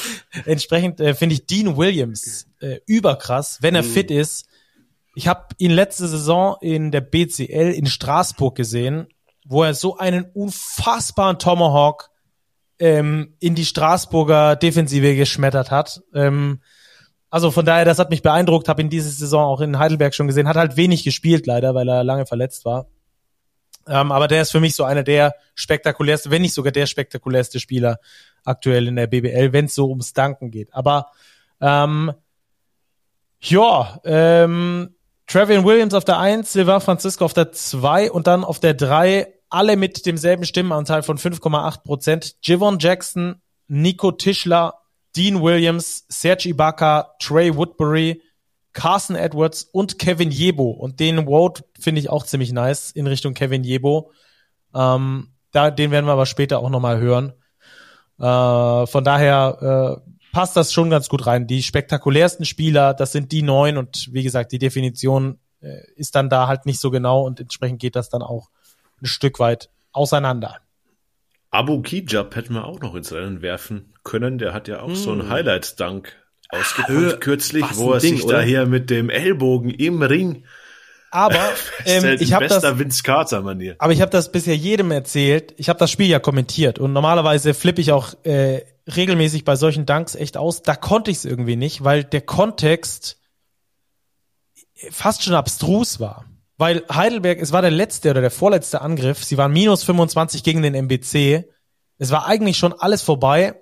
entsprechend 0.45 0.99
äh, 1.01 1.13
finde 1.13 1.35
ich 1.35 1.45
Dean 1.45 1.75
Williams 1.75 2.47
äh, 2.59 2.79
überkrass, 2.85 3.57
wenn 3.61 3.75
er 3.75 3.83
fit 3.83 4.11
ist. 4.11 4.47
Ich 5.15 5.27
habe 5.27 5.47
ihn 5.57 5.71
letzte 5.71 6.07
Saison 6.07 6.57
in 6.61 6.91
der 6.91 7.01
BCL 7.01 7.73
in 7.75 7.87
Straßburg 7.87 8.55
gesehen, 8.55 9.07
wo 9.45 9.63
er 9.63 9.73
so 9.73 9.97
einen 9.97 10.25
unfassbaren 10.33 11.39
Tomahawk 11.39 12.09
ähm, 12.79 13.35
in 13.39 13.55
die 13.55 13.65
Straßburger 13.65 14.55
Defensive 14.55 15.15
geschmettert 15.15 15.71
hat. 15.71 16.01
Ähm, 16.13 16.61
also 17.29 17.51
von 17.51 17.65
daher, 17.65 17.85
das 17.85 17.99
hat 17.99 18.09
mich 18.09 18.21
beeindruckt, 18.21 18.69
habe 18.69 18.81
ihn 18.81 18.89
diese 18.89 19.09
Saison 19.09 19.43
auch 19.43 19.61
in 19.61 19.79
Heidelberg 19.79 20.15
schon 20.15 20.27
gesehen, 20.27 20.47
hat 20.47 20.55
halt 20.55 20.77
wenig 20.77 21.03
gespielt 21.03 21.45
leider, 21.45 21.75
weil 21.75 21.89
er 21.89 22.03
lange 22.03 22.25
verletzt 22.25 22.65
war. 22.65 22.87
Ähm, 23.87 24.11
aber 24.11 24.27
der 24.27 24.41
ist 24.41 24.51
für 24.51 24.59
mich 24.59 24.75
so 24.75 24.83
einer 24.83 25.03
der 25.03 25.35
spektakulärste, 25.55 26.29
wenn 26.29 26.41
nicht 26.41 26.53
sogar 26.53 26.71
der 26.71 26.85
spektakulärste 26.85 27.59
Spieler 27.59 27.99
aktuell 28.43 28.87
in 28.87 28.95
der 28.95 29.07
BBL, 29.07 29.53
wenn 29.53 29.65
es 29.65 29.75
so 29.75 29.89
ums 29.89 30.13
Danken 30.13 30.51
geht. 30.51 30.73
Aber 30.73 31.07
ähm, 31.61 32.11
ja, 33.39 33.99
ähm, 34.03 34.95
Travian 35.27 35.65
Williams 35.65 35.93
auf 35.93 36.05
der 36.05 36.19
1, 36.19 36.53
Silva 36.53 36.79
Francisco 36.79 37.25
auf 37.25 37.33
der 37.33 37.51
2 37.51 38.11
und 38.11 38.27
dann 38.27 38.43
auf 38.43 38.59
der 38.59 38.73
3 38.73 39.33
alle 39.49 39.77
mit 39.77 40.05
demselben 40.05 40.45
Stimmenanteil 40.45 41.03
von 41.03 41.17
5,8 41.17 41.83
Prozent. 41.83 42.35
Javon 42.41 42.79
Jackson, 42.79 43.41
Nico 43.67 44.11
Tischler, 44.11 44.73
Dean 45.17 45.41
Williams, 45.41 46.05
Serge 46.09 46.49
Ibaka, 46.49 47.15
Trey 47.19 47.55
Woodbury, 47.55 48.21
Carson 48.73 49.15
Edwards 49.15 49.63
und 49.63 49.97
Kevin 49.97 50.29
Jebo. 50.29 50.69
Und 50.69 50.99
den 50.99 51.25
Vote 51.25 51.63
finde 51.79 51.99
ich 51.99 52.09
auch 52.09 52.23
ziemlich 52.23 52.51
nice 52.51 52.91
in 52.91 53.07
Richtung 53.07 53.33
Kevin 53.33 53.63
Jebo. 53.63 54.11
Ähm, 54.75 55.33
da, 55.51 55.71
den 55.71 55.89
werden 55.89 56.05
wir 56.05 56.13
aber 56.13 56.27
später 56.27 56.59
auch 56.59 56.69
nochmal 56.69 56.99
hören. 56.99 57.33
Äh, 58.19 58.85
von 58.85 59.03
daher 59.03 60.01
äh, 60.05 60.11
passt 60.31 60.55
das 60.55 60.71
schon 60.71 60.91
ganz 60.91 61.09
gut 61.09 61.25
rein. 61.25 61.47
Die 61.47 61.63
spektakulärsten 61.63 62.45
Spieler, 62.45 62.93
das 62.93 63.11
sind 63.11 63.31
die 63.31 63.41
neun 63.41 63.77
und 63.77 64.09
wie 64.11 64.21
gesagt, 64.21 64.51
die 64.51 64.59
Definition 64.59 65.39
äh, 65.61 65.79
ist 65.95 66.15
dann 66.15 66.29
da 66.29 66.47
halt 66.47 66.67
nicht 66.67 66.79
so 66.79 66.91
genau 66.91 67.25
und 67.25 67.39
entsprechend 67.39 67.79
geht 67.79 67.95
das 67.95 68.09
dann 68.09 68.21
auch 68.21 68.49
ein 69.01 69.07
Stück 69.07 69.39
weit 69.39 69.71
auseinander. 69.91 70.57
Abu 71.49 71.81
Kijab 71.81 72.35
hätten 72.35 72.53
wir 72.53 72.65
auch 72.65 72.79
noch 72.79 72.95
ins 72.95 73.11
Rennen 73.13 73.41
werfen 73.41 73.93
können. 74.03 74.37
Der 74.37 74.53
hat 74.53 74.67
ja 74.67 74.81
auch 74.81 74.95
so 74.95 75.11
einen 75.11 75.29
Highlight-Dunk 75.29 76.13
ausgepackt 76.49 77.21
kürzlich, 77.21 77.65
wo 77.73 77.93
er 77.93 77.99
Ding, 77.99 78.15
sich 78.15 78.25
oder? 78.25 78.37
da 78.37 78.41
hier 78.43 78.65
mit 78.65 78.89
dem 78.89 79.09
Ellbogen 79.09 79.69
im 79.69 80.01
Ring 80.01 80.45
Aber 81.11 81.39
ähm, 81.85 82.17
ich 82.19 82.33
habe 82.33 82.47
das, 82.47 82.63
Vince 82.79 83.03
Carter 83.03 83.41
Manier. 83.41 83.75
aber 83.79 83.93
ich 83.93 84.01
habe 84.01 84.11
das 84.11 84.31
bisher 84.31 84.55
jedem 84.55 84.91
erzählt. 84.91 85.53
Ich 85.57 85.69
habe 85.69 85.79
das 85.79 85.91
Spiel 85.91 86.07
ja 86.07 86.19
kommentiert 86.19 86.79
und 86.79 86.93
normalerweise 86.93 87.53
flippe 87.53 87.81
ich 87.81 87.91
auch 87.91 88.13
äh, 88.23 88.61
regelmäßig 88.95 89.43
bei 89.43 89.55
solchen 89.55 89.85
Dunks 89.85 90.15
echt 90.15 90.37
aus. 90.37 90.61
Da 90.61 90.75
konnte 90.75 91.11
ich 91.11 91.17
es 91.17 91.25
irgendwie 91.25 91.55
nicht, 91.55 91.83
weil 91.83 92.03
der 92.03 92.21
Kontext 92.21 93.17
fast 94.91 95.23
schon 95.23 95.33
abstrus 95.33 95.99
war. 95.99 96.25
Weil 96.57 96.83
Heidelberg, 96.91 97.39
es 97.39 97.51
war 97.51 97.61
der 97.61 97.71
letzte 97.71 98.09
oder 98.09 98.21
der 98.21 98.31
vorletzte 98.31 98.81
Angriff. 98.81 99.23
Sie 99.23 99.37
waren 99.37 99.51
minus 99.51 99.83
25 99.83 100.43
gegen 100.43 100.63
den 100.63 100.73
MBC. 100.73 101.45
Es 101.99 102.11
war 102.11 102.25
eigentlich 102.25 102.57
schon 102.57 102.73
alles 102.73 103.01
vorbei. 103.01 103.55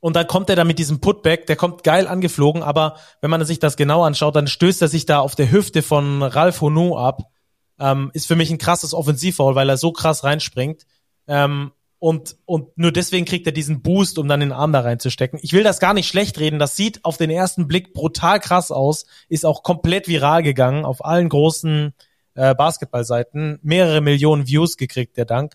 Und 0.00 0.14
dann 0.14 0.26
kommt 0.26 0.50
er 0.50 0.56
da 0.56 0.64
mit 0.64 0.78
diesem 0.78 1.00
Putback, 1.00 1.46
der 1.46 1.56
kommt 1.56 1.82
geil 1.82 2.06
angeflogen, 2.06 2.62
aber 2.62 2.96
wenn 3.20 3.30
man 3.30 3.44
sich 3.44 3.58
das 3.58 3.76
genau 3.76 4.04
anschaut, 4.04 4.36
dann 4.36 4.46
stößt 4.46 4.82
er 4.82 4.88
sich 4.88 5.06
da 5.06 5.20
auf 5.20 5.34
der 5.34 5.50
Hüfte 5.50 5.82
von 5.82 6.22
Ralf 6.22 6.60
Honou 6.60 6.96
ab. 6.96 7.22
Ähm, 7.78 8.10
ist 8.14 8.26
für 8.26 8.36
mich 8.36 8.50
ein 8.50 8.58
krasses 8.58 8.94
Offensivfoul, 8.94 9.54
weil 9.54 9.68
er 9.68 9.76
so 9.76 9.92
krass 9.92 10.22
reinspringt. 10.22 10.86
Ähm, 11.26 11.72
und, 11.98 12.36
und 12.44 12.76
nur 12.76 12.92
deswegen 12.92 13.24
kriegt 13.24 13.46
er 13.46 13.52
diesen 13.52 13.82
Boost, 13.82 14.18
um 14.18 14.28
dann 14.28 14.40
den 14.40 14.52
Arm 14.52 14.72
da 14.72 14.80
reinzustecken. 14.80 15.38
Ich 15.42 15.52
will 15.52 15.62
das 15.62 15.80
gar 15.80 15.94
nicht 15.94 16.08
schlecht 16.08 16.38
reden. 16.38 16.58
Das 16.58 16.76
sieht 16.76 17.04
auf 17.04 17.16
den 17.16 17.30
ersten 17.30 17.66
Blick 17.66 17.94
brutal 17.94 18.38
krass 18.38 18.70
aus. 18.70 19.06
Ist 19.28 19.46
auch 19.46 19.62
komplett 19.62 20.06
viral 20.06 20.42
gegangen 20.42 20.84
auf 20.84 21.04
allen 21.04 21.28
großen 21.28 21.94
äh, 22.34 22.54
Basketballseiten. 22.54 23.58
Mehrere 23.62 24.02
Millionen 24.02 24.46
Views 24.46 24.76
gekriegt, 24.76 25.16
der 25.16 25.24
Dank. 25.24 25.54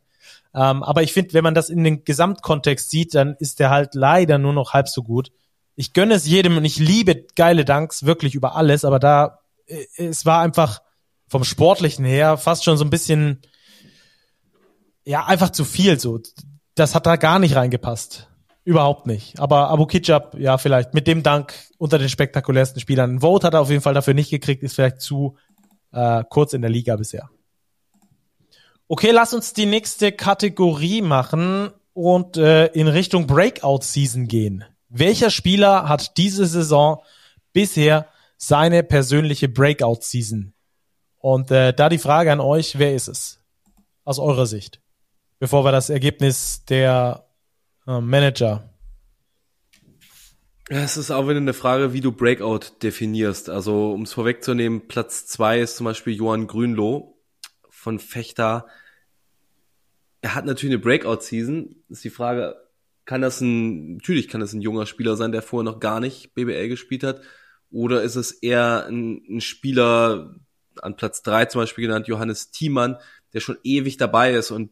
Ähm, 0.54 0.84
aber 0.84 1.04
ich 1.04 1.14
finde, 1.14 1.34
wenn 1.34 1.44
man 1.44 1.54
das 1.54 1.70
in 1.70 1.84
den 1.84 2.04
Gesamtkontext 2.04 2.90
sieht, 2.90 3.14
dann 3.14 3.36
ist 3.40 3.60
der 3.60 3.70
halt 3.70 3.94
leider 3.94 4.38
nur 4.38 4.54
noch 4.54 4.74
halb 4.74 4.90
so 4.90 5.04
gut. 5.04 5.32
Ich 5.76 5.94
gönne 5.94 6.16
es 6.16 6.28
jedem 6.28 6.58
und 6.58 6.66
ich 6.66 6.78
liebe 6.80 7.26
geile 7.36 7.66
Danks 7.66 8.06
wirklich 8.06 8.36
über 8.36 8.56
alles, 8.56 8.84
aber 8.84 9.00
da, 9.00 9.40
äh, 9.68 9.86
es 9.98 10.26
war 10.26 10.42
einfach 10.42 10.82
vom 11.28 11.44
Sportlichen 11.44 12.04
her 12.04 12.38
fast 12.38 12.66
schon 12.66 12.78
so 12.78 12.84
ein 12.84 12.90
bisschen, 12.90 13.42
ja, 15.06 15.26
einfach 15.26 15.50
zu 15.50 15.66
viel 15.66 16.00
so. 16.00 16.20
Das 16.76 16.96
hat 16.96 17.06
da 17.06 17.16
gar 17.16 17.40
nicht 17.40 17.56
reingepasst. 17.56 18.28
Überhaupt 18.64 19.08
nicht. 19.08 19.40
Aber 19.40 19.70
Abu 19.70 19.88
Kijab, 19.88 20.38
ja, 20.38 20.58
vielleicht 20.58 20.94
mit 20.94 21.08
dem 21.08 21.24
Dank 21.24 21.54
unter 21.78 21.98
den 21.98 22.10
spektakulärsten 22.10 22.80
Spielern. 22.80 23.16
Ein 23.16 23.20
Vote 23.22 23.48
hat 23.48 23.56
er 23.56 23.62
auf 23.62 23.70
jeden 23.70 23.82
Fall 23.82 23.96
dafür 23.96 24.14
nicht 24.14 24.30
gekriegt, 24.30 24.62
ist 24.62 24.76
vielleicht 24.76 25.02
zu 25.02 25.36
äh, 25.92 26.24
kurz 26.30 26.54
in 26.54 26.62
der 26.62 26.70
Liga 26.70 26.96
bisher. 26.96 27.30
Okay, 28.88 29.12
lass 29.12 29.34
uns 29.34 29.54
die 29.54 29.66
nächste 29.66 30.12
Kategorie 30.12 31.02
machen 31.02 31.72
und 31.94 32.38
äh, 32.38 32.68
in 32.68 32.88
Richtung 32.88 33.26
Breakout-Season 33.26 34.28
gehen. 34.28 34.66
Welcher 34.90 35.30
Spieler 35.30 35.88
hat 35.88 36.18
diese 36.18 36.46
Saison 36.46 37.02
bisher 37.54 38.08
seine 38.38 38.84
persönliche 38.84 39.50
Breakout-Season? 39.50 40.54
Und 41.18 41.52
äh, 41.52 41.74
da 41.74 41.90
die 41.90 41.98
Frage 41.98 42.32
an 42.32 42.40
euch, 42.40 42.78
wer 42.78 42.94
ist 42.94 43.08
es? 43.08 43.40
Aus 44.04 44.20
eurer 44.20 44.46
Sicht. 44.46 44.82
Bevor 45.42 45.66
wir 45.66 45.72
das 45.72 45.90
Ergebnis 45.90 46.66
der 46.66 47.26
äh, 47.88 48.00
Manager. 48.00 48.70
Es 50.70 50.98
ist 50.98 51.10
auch 51.10 51.28
wieder 51.28 51.38
eine 51.38 51.56
Frage, 51.56 51.94
wie 51.94 52.00
du 52.00 52.12
Breakout 52.12 52.60
definierst. 52.84 53.50
Also, 53.50 53.92
um 53.92 54.04
es 54.04 54.14
vorwegzunehmen, 54.14 54.88
Platz 54.88 55.26
zwei 55.26 55.60
ist 55.60 55.78
zum 55.78 55.86
Beispiel 55.86 56.14
Johann 56.14 56.46
Grünloh 56.46 57.18
von 57.72 57.98
Fechter. 57.98 58.68
Er 60.22 60.36
hat 60.36 60.46
natürlich 60.46 60.76
eine 60.76 60.84
Breakout-Season. 60.84 61.76
Ist 61.90 62.04
die 62.04 62.12
Frage, 62.12 62.56
kann 63.06 63.22
das 63.22 63.42
ein, 63.42 63.96
natürlich 63.96 64.28
kann 64.28 64.42
das 64.42 64.54
ein 64.54 64.62
junger 64.62 64.86
Spieler 64.86 65.16
sein, 65.16 65.32
der 65.32 65.42
vorher 65.42 65.72
noch 65.72 65.80
gar 65.80 66.00
nicht 66.00 66.36
BBL 66.36 66.70
gespielt 66.70 67.04
hat. 67.04 67.22
Oder 67.72 68.04
ist 68.04 68.16
es 68.16 68.32
eher 68.32 68.86
ein, 68.86 69.24
ein 69.28 69.42
Spieler, 69.42 70.36
an 70.84 70.98
Platz 70.98 71.24
drei 71.24 71.46
zum 71.46 71.62
Beispiel 71.62 71.88
genannt, 71.88 72.08
Johannes 72.08 72.52
Thiemann, 72.52 72.98
der 73.34 73.40
schon 73.40 73.58
ewig 73.64 73.98
dabei 73.98 74.34
ist 74.34 74.52
und 74.52 74.70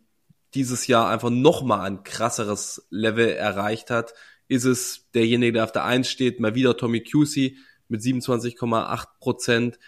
dieses 0.53 0.87
Jahr 0.87 1.09
einfach 1.09 1.29
nochmal 1.29 1.81
ein 1.81 2.03
krasseres 2.03 2.87
Level 2.89 3.29
erreicht 3.29 3.89
hat, 3.91 4.13
ist 4.47 4.65
es 4.65 5.09
derjenige, 5.13 5.53
der 5.53 5.63
auf 5.63 5.71
der 5.71 5.85
Eins 5.85 6.09
steht, 6.09 6.39
mal 6.39 6.55
wieder 6.55 6.75
Tommy 6.75 7.03
Cusey 7.03 7.57
mit 7.87 8.01
27,8 8.01 9.05
Prozent. 9.19 9.79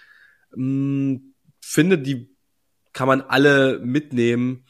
Hm, 0.54 1.34
finde, 1.60 1.98
die 1.98 2.36
kann 2.94 3.08
man 3.08 3.22
alle 3.22 3.80
mitnehmen. 3.80 4.66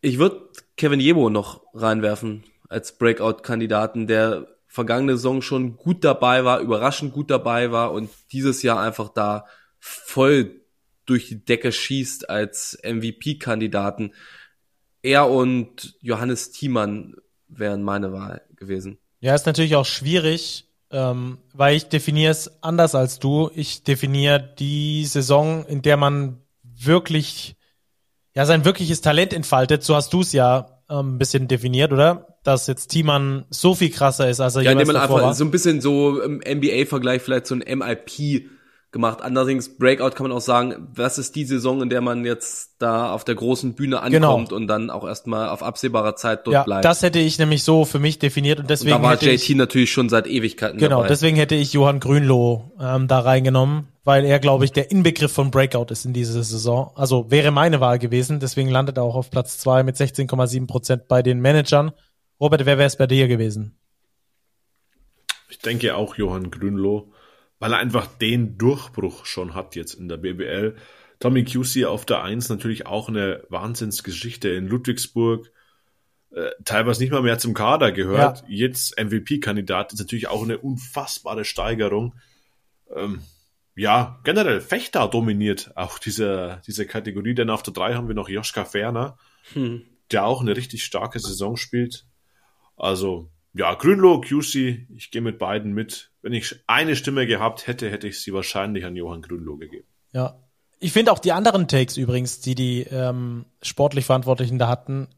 Ich 0.00 0.18
würde 0.18 0.50
Kevin 0.76 1.00
Jebo 1.00 1.30
noch 1.30 1.62
reinwerfen 1.72 2.44
als 2.68 2.98
Breakout-Kandidaten, 2.98 4.06
der 4.06 4.48
vergangene 4.66 5.16
Saison 5.16 5.40
schon 5.40 5.76
gut 5.76 6.02
dabei 6.02 6.44
war, 6.44 6.60
überraschend 6.60 7.12
gut 7.12 7.30
dabei 7.30 7.70
war 7.70 7.92
und 7.92 8.10
dieses 8.32 8.62
Jahr 8.62 8.80
einfach 8.80 9.08
da 9.08 9.46
voll 9.78 10.63
durch 11.06 11.28
die 11.28 11.44
Decke 11.44 11.72
schießt 11.72 12.28
als 12.30 12.78
MVP-Kandidaten. 12.82 14.12
Er 15.02 15.28
und 15.30 15.94
Johannes 16.00 16.50
Thiemann 16.50 17.14
wären 17.48 17.82
meine 17.82 18.12
Wahl 18.12 18.42
gewesen. 18.56 18.98
Ja, 19.20 19.34
ist 19.34 19.46
natürlich 19.46 19.76
auch 19.76 19.86
schwierig, 19.86 20.68
ähm, 20.90 21.38
weil 21.52 21.76
ich 21.76 21.88
definiere 21.88 22.32
es 22.32 22.62
anders 22.62 22.94
als 22.94 23.18
du. 23.18 23.50
Ich 23.54 23.82
definiere 23.84 24.54
die 24.58 25.04
Saison, 25.04 25.64
in 25.66 25.82
der 25.82 25.96
man 25.96 26.40
wirklich, 26.62 27.56
ja, 28.34 28.46
sein 28.46 28.64
wirkliches 28.64 29.00
Talent 29.00 29.32
entfaltet. 29.32 29.82
So 29.82 29.94
hast 29.94 30.12
du 30.12 30.22
es 30.22 30.32
ja 30.32 30.82
ähm, 30.88 31.14
ein 31.14 31.18
bisschen 31.18 31.48
definiert, 31.48 31.92
oder? 31.92 32.34
dass 32.44 32.66
jetzt 32.66 32.88
Thiemann 32.88 33.46
so 33.48 33.74
viel 33.74 33.90
krasser 33.90 34.28
ist, 34.28 34.38
als 34.38 34.54
er 34.54 34.62
Ja, 34.62 34.70
jemals 34.70 34.86
man 34.86 34.96
davor 34.96 35.16
einfach 35.16 35.28
war. 35.28 35.34
so 35.34 35.44
ein 35.44 35.50
bisschen 35.50 35.80
so 35.80 36.20
im 36.20 36.42
NBA-Vergleich 36.46 37.22
vielleicht 37.22 37.46
so 37.46 37.56
ein 37.56 37.78
MIP 37.78 38.50
gemacht. 38.94 39.20
Allerdings 39.20 39.76
Breakout 39.76 40.12
kann 40.12 40.26
man 40.26 40.32
auch 40.32 40.40
sagen, 40.40 40.88
was 40.94 41.18
ist 41.18 41.36
die 41.36 41.44
Saison, 41.44 41.82
in 41.82 41.90
der 41.90 42.00
man 42.00 42.24
jetzt 42.24 42.76
da 42.78 43.12
auf 43.12 43.24
der 43.24 43.34
großen 43.34 43.74
Bühne 43.74 44.00
ankommt 44.00 44.52
und 44.54 44.66
dann 44.68 44.88
auch 44.88 45.06
erstmal 45.06 45.50
auf 45.50 45.62
absehbarer 45.62 46.16
Zeit 46.16 46.46
dort 46.46 46.54
Genau. 46.54 46.60
ja, 46.60 46.64
bleibt. 46.64 46.84
das 46.86 47.02
hätte 47.02 47.18
ich 47.18 47.38
nämlich 47.38 47.62
so 47.62 47.84
für 47.84 47.98
mich 47.98 48.18
definiert 48.18 48.58
und 48.60 48.64
und 48.64 48.70
deswegen 48.70 48.96
da 48.96 49.02
war 49.02 49.12
hätte 49.12 49.26
JT 49.30 49.50
ich, 49.50 49.56
natürlich 49.56 49.92
schon 49.92 50.08
seit 50.08 50.26
Ewigkeiten 50.26 50.78
genau, 50.78 50.96
dabei. 50.98 51.08
deswegen 51.08 51.36
hätte 51.36 51.54
ich 51.54 51.74
Johann 51.74 52.00
Grünloh 52.00 52.72
ähm, 52.80 53.08
da 53.08 53.18
reingenommen, 53.18 53.88
weil 54.04 54.24
er, 54.24 54.38
glaube 54.38 54.64
ich, 54.64 54.72
der 54.72 54.90
Inbegriff 54.90 55.32
von 55.32 55.50
Breakout 55.50 55.86
ist 55.90 56.06
in 56.06 56.12
dieser 56.14 56.42
Saison. 56.42 56.92
Also 56.94 57.30
wäre 57.30 57.50
meine 57.50 57.80
Wahl 57.80 57.98
gewesen, 57.98 58.38
deswegen 58.40 58.70
landet 58.70 58.96
er 58.96 59.02
auch 59.02 59.16
auf 59.16 59.30
Platz 59.30 59.58
zwei 59.58 59.82
mit 59.82 59.96
16,7 59.96 60.66
Prozent 60.66 61.08
bei 61.08 61.22
den 61.22 61.40
Managern. 61.40 61.92
Robert, 62.40 62.64
wer 62.64 62.78
wäre 62.78 62.86
es 62.86 62.96
bei 62.96 63.06
dir 63.08 63.26
gewesen? 63.28 63.76
Ich 65.50 65.58
denke 65.58 65.96
auch 65.96 66.16
Johann 66.16 66.50
Grünloh, 66.50 67.12
weil 67.64 67.72
er 67.72 67.78
einfach 67.78 68.06
den 68.06 68.58
Durchbruch 68.58 69.24
schon 69.24 69.54
hat 69.54 69.74
jetzt 69.74 69.94
in 69.94 70.06
der 70.06 70.18
BBL. 70.18 70.76
Tommy 71.18 71.44
QC 71.44 71.86
auf 71.86 72.04
der 72.04 72.22
Eins 72.22 72.50
natürlich 72.50 72.84
auch 72.86 73.08
eine 73.08 73.42
Wahnsinnsgeschichte 73.48 74.50
in 74.50 74.68
Ludwigsburg. 74.68 75.50
Äh, 76.30 76.50
teilweise 76.66 77.00
nicht 77.02 77.10
mal 77.10 77.22
mehr 77.22 77.38
zum 77.38 77.54
Kader 77.54 77.90
gehört. 77.90 78.42
Ja. 78.42 78.46
Jetzt 78.48 78.98
MVP-Kandidat 79.02 79.94
ist 79.94 79.98
natürlich 79.98 80.28
auch 80.28 80.42
eine 80.42 80.58
unfassbare 80.58 81.46
Steigerung. 81.46 82.14
Ähm, 82.94 83.22
ja, 83.74 84.20
generell 84.24 84.60
Fechter 84.60 85.08
dominiert 85.08 85.72
auch 85.74 85.98
diese, 85.98 86.60
diese 86.66 86.84
Kategorie, 86.84 87.34
denn 87.34 87.48
auf 87.48 87.62
der 87.62 87.72
drei 87.72 87.94
haben 87.94 88.08
wir 88.08 88.14
noch 88.14 88.28
Joschka 88.28 88.66
Ferner, 88.66 89.16
Hm. 89.54 89.84
der 90.10 90.26
auch 90.26 90.42
eine 90.42 90.54
richtig 90.54 90.84
starke 90.84 91.18
Saison 91.18 91.56
spielt. 91.56 92.04
Also, 92.76 93.30
ja, 93.54 93.74
Grünloh, 93.74 94.20
QC, 94.20 94.88
ich 94.96 95.10
gehe 95.10 95.22
mit 95.22 95.38
beiden 95.38 95.72
mit. 95.72 96.10
Wenn 96.22 96.32
ich 96.32 96.56
eine 96.66 96.96
Stimme 96.96 97.26
gehabt 97.26 97.66
hätte, 97.66 97.90
hätte 97.90 98.08
ich 98.08 98.20
sie 98.20 98.32
wahrscheinlich 98.32 98.84
an 98.84 98.96
Johann 98.96 99.22
Grünloh 99.22 99.56
gegeben. 99.56 99.86
Ja. 100.12 100.40
Ich 100.80 100.92
finde 100.92 101.12
auch 101.12 101.20
die 101.20 101.32
anderen 101.32 101.68
Takes 101.68 101.96
übrigens, 101.96 102.40
die 102.40 102.56
die 102.56 102.82
ähm, 102.82 103.46
sportlich 103.62 104.04
Verantwortlichen 104.04 104.58
da 104.58 104.68
hatten, 104.68 105.08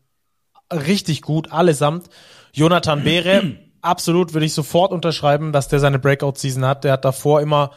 richtig 0.70 1.22
gut, 1.22 1.51
allesamt. 1.51 2.09
Jonathan 2.53 3.03
Beere, 3.03 3.57
absolut 3.80 4.34
würde 4.34 4.47
ich 4.47 4.53
sofort 4.53 4.93
unterschreiben, 4.93 5.53
dass 5.53 5.68
der 5.68 5.80
seine 5.80 5.99
Breakout-Season 5.99 6.64
hat. 6.64 6.84
Der 6.84 6.93
hat 6.93 7.05
davor 7.07 7.41
immer 7.41 7.72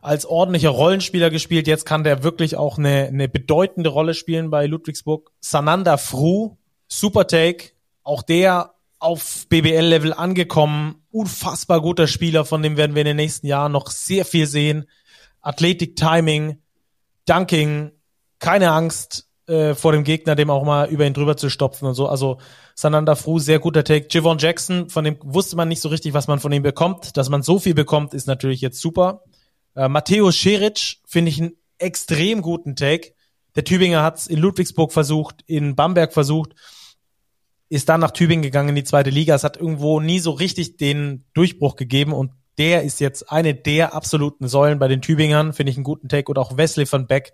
als 0.00 0.26
ordentlicher 0.26 0.70
Rollenspieler 0.70 1.30
gespielt. 1.30 1.66
Jetzt 1.66 1.86
kann 1.86 2.04
der 2.04 2.22
wirklich 2.22 2.56
auch 2.56 2.78
eine, 2.78 3.08
eine 3.08 3.28
bedeutende 3.28 3.90
Rolle 3.90 4.14
spielen 4.14 4.48
bei 4.48 4.66
Ludwigsburg. 4.66 5.32
Sananda 5.40 5.96
Fru, 5.96 6.56
super 6.86 7.26
Take. 7.26 7.72
Auch 8.04 8.22
der 8.22 8.74
auf 8.98 9.46
BBL-Level 9.48 10.12
angekommen. 10.12 11.02
Unfassbar 11.10 11.80
guter 11.80 12.06
Spieler, 12.06 12.44
von 12.44 12.62
dem 12.62 12.76
werden 12.76 12.94
wir 12.94 13.02
in 13.02 13.06
den 13.06 13.16
nächsten 13.16 13.46
Jahren 13.46 13.72
noch 13.72 13.90
sehr 13.90 14.24
viel 14.24 14.46
sehen. 14.46 14.86
Athletik, 15.40 15.96
Timing, 15.96 16.58
Dunking, 17.26 17.92
keine 18.38 18.72
Angst 18.72 19.28
äh, 19.46 19.74
vor 19.74 19.92
dem 19.92 20.04
Gegner, 20.04 20.34
dem 20.34 20.50
auch 20.50 20.64
mal 20.64 20.88
über 20.88 21.06
ihn 21.06 21.14
drüber 21.14 21.36
zu 21.36 21.48
stopfen 21.50 21.86
und 21.86 21.94
so. 21.94 22.08
Also 22.08 22.38
Sananda 22.74 23.14
Fru, 23.14 23.38
sehr 23.38 23.58
guter 23.58 23.84
Take. 23.84 24.08
Javon 24.10 24.38
Jackson, 24.38 24.88
von 24.90 25.04
dem 25.04 25.16
wusste 25.22 25.56
man 25.56 25.68
nicht 25.68 25.80
so 25.80 25.88
richtig, 25.88 26.12
was 26.12 26.28
man 26.28 26.40
von 26.40 26.52
ihm 26.52 26.62
bekommt. 26.62 27.16
Dass 27.16 27.28
man 27.28 27.42
so 27.42 27.58
viel 27.58 27.74
bekommt, 27.74 28.14
ist 28.14 28.26
natürlich 28.26 28.60
jetzt 28.60 28.80
super. 28.80 29.22
Äh, 29.74 29.88
Matteo 29.88 30.30
Scheric 30.32 30.98
finde 31.06 31.30
ich 31.30 31.40
einen 31.40 31.52
extrem 31.78 32.42
guten 32.42 32.76
Take. 32.76 33.12
Der 33.56 33.64
Tübinger 33.64 34.02
hat 34.02 34.18
es 34.18 34.26
in 34.26 34.38
Ludwigsburg 34.38 34.92
versucht, 34.92 35.42
in 35.46 35.74
Bamberg 35.74 36.12
versucht, 36.12 36.54
ist 37.68 37.88
dann 37.88 38.00
nach 38.00 38.12
Tübingen 38.12 38.42
gegangen 38.42 38.70
in 38.70 38.74
die 38.74 38.84
zweite 38.84 39.10
Liga. 39.10 39.34
Es 39.34 39.44
hat 39.44 39.56
irgendwo 39.56 40.00
nie 40.00 40.20
so 40.20 40.30
richtig 40.30 40.76
den 40.76 41.24
Durchbruch 41.34 41.76
gegeben 41.76 42.12
und 42.12 42.32
der 42.56 42.82
ist 42.82 42.98
jetzt 42.98 43.30
eine 43.30 43.54
der 43.54 43.94
absoluten 43.94 44.48
Säulen 44.48 44.78
bei 44.78 44.88
den 44.88 45.00
Tübingern, 45.00 45.52
finde 45.52 45.70
ich 45.70 45.76
einen 45.76 45.84
guten 45.84 46.08
Take. 46.08 46.30
Und 46.30 46.38
auch 46.38 46.56
Wesley 46.56 46.90
van 46.90 47.06
Beck, 47.06 47.32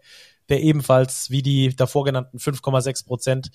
der 0.48 0.60
ebenfalls 0.60 1.30
wie 1.30 1.42
die 1.42 1.74
davor 1.74 2.04
genannten 2.04 2.38
5,6 2.38 3.06
Prozent 3.06 3.50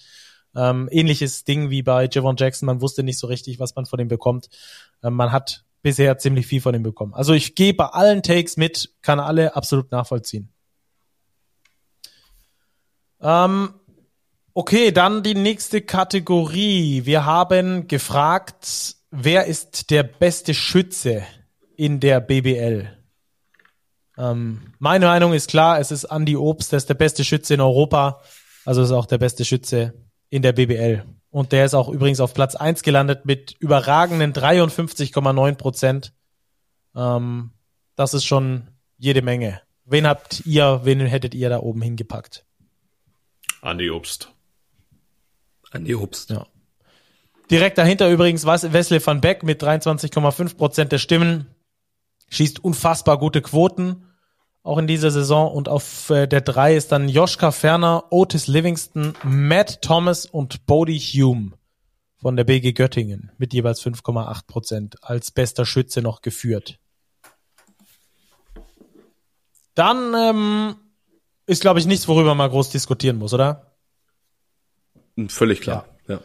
ähm, 0.56 0.90
ähnliches 0.92 1.44
Ding 1.44 1.70
wie 1.70 1.84
bei 1.84 2.08
Javon 2.12 2.36
Jackson. 2.38 2.66
Man 2.66 2.82
wusste 2.82 3.04
nicht 3.04 3.20
so 3.20 3.28
richtig, 3.28 3.60
was 3.60 3.76
man 3.76 3.86
von 3.86 4.00
ihm 4.00 4.08
bekommt. 4.08 4.50
Ähm, 5.04 5.14
man 5.14 5.32
hat 5.32 5.64
bisher 5.82 6.18
ziemlich 6.18 6.48
viel 6.48 6.62
von 6.62 6.74
ihm 6.76 6.84
bekommen. 6.84 7.14
Also 7.14 7.34
ich 7.34 7.56
gehe 7.56 7.74
bei 7.74 7.86
allen 7.86 8.24
Takes 8.24 8.58
mit, 8.58 8.94
kann 9.02 9.20
alle 9.20 9.56
absolut 9.56 9.92
nachvollziehen. 9.92 10.52
Ähm, 13.22 13.74
okay, 14.60 14.92
dann 14.92 15.24
die 15.24 15.36
nächste 15.36 15.80
Kategorie. 15.80 17.06
Wir 17.06 17.24
haben 17.24 17.88
gefragt, 17.88 18.98
wer 19.10 19.46
ist 19.46 19.90
der 19.90 20.04
beste 20.04 20.54
Schütze 20.54 21.24
in 21.78 22.02
der 22.02 22.20
BBL? 22.20 22.90
Ähm, 24.18 24.74
meine 24.78 25.06
Meinung 25.06 25.32
ist 25.32 25.50
klar, 25.50 25.80
es 25.80 25.92
ist 25.92 26.04
Andy 26.04 26.36
Obst, 26.36 26.74
der 26.74 26.78
ist 26.78 26.90
der 26.90 26.96
beste 26.96 27.24
Schütze 27.24 27.54
in 27.54 27.62
Europa. 27.62 28.20
Also 28.66 28.84
ist 28.84 28.92
auch 28.92 29.06
der 29.06 29.18
beste 29.18 29.46
Schütze 29.46 29.94
in 30.30 30.42
der 30.42 30.52
BBL. 30.52 31.06
Und 31.30 31.54
der 31.54 31.64
ist 31.64 31.74
auch 31.74 31.88
übrigens 31.88 32.20
auf 32.20 32.34
Platz 32.34 32.56
eins 32.56 32.84
gelandet 32.84 33.26
mit 33.26 33.56
überragenden 33.60 34.34
53,9 34.34 35.56
Prozent. 35.56 36.14
Ähm, 36.98 37.52
das 37.96 38.14
ist 38.14 38.26
schon 38.26 38.68
jede 38.98 39.22
Menge. 39.22 39.62
Wen 39.86 40.06
habt 40.06 40.46
ihr, 40.46 40.82
wen 40.84 41.00
hättet 41.00 41.34
ihr 41.34 41.48
da 41.48 41.60
oben 41.62 41.82
hingepackt? 41.82 42.46
Andi 43.62 43.90
Obst. 43.90 44.34
Andi 45.72 45.96
Obst. 45.96 46.30
Ja. 46.30 46.46
Direkt 47.52 47.78
dahinter 47.78 48.10
übrigens 48.10 48.46
Wes- 48.46 48.72
Wesley 48.74 49.06
van 49.06 49.22
Beck 49.22 49.44
mit 49.44 49.62
23,5 49.64 50.56
Prozent 50.58 50.92
der 50.92 51.00
Stimmen. 51.00 51.48
Schießt 52.30 52.64
unfassbar 52.64 53.18
gute 53.18 53.42
Quoten, 53.42 54.06
auch 54.62 54.78
in 54.78 54.86
dieser 54.86 55.10
Saison. 55.10 55.52
Und 55.52 55.68
auf 55.68 56.10
äh, 56.12 56.28
der 56.28 56.42
drei 56.42 56.76
ist 56.76 56.92
dann 56.92 57.10
Joschka 57.10 57.52
Ferner, 57.52 58.06
Otis 58.12 58.48
Livingston, 58.48 59.14
Matt 59.24 59.82
Thomas 59.82 60.26
und 60.28 60.66
Bodie 60.68 61.00
Hume 61.00 61.54
von 62.18 62.36
der 62.36 62.44
BG 62.44 62.74
Göttingen 62.74 63.32
mit 63.38 63.54
jeweils 63.54 63.82
5,8 63.82 64.46
Prozent 64.46 64.98
als 65.04 65.32
bester 65.32 65.66
Schütze 65.66 66.02
noch 66.02 66.22
geführt. 66.22 66.78
Dann 69.74 70.14
ähm, 70.14 70.76
ist, 71.46 71.62
glaube 71.62 71.80
ich, 71.80 71.86
nichts, 71.86 72.08
worüber 72.08 72.36
man 72.36 72.50
groß 72.50 72.70
diskutieren 72.70 73.18
muss, 73.18 73.34
oder? 73.34 73.69
Völlig 75.28 75.60
klar. 75.60 75.86
Ja. 76.08 76.22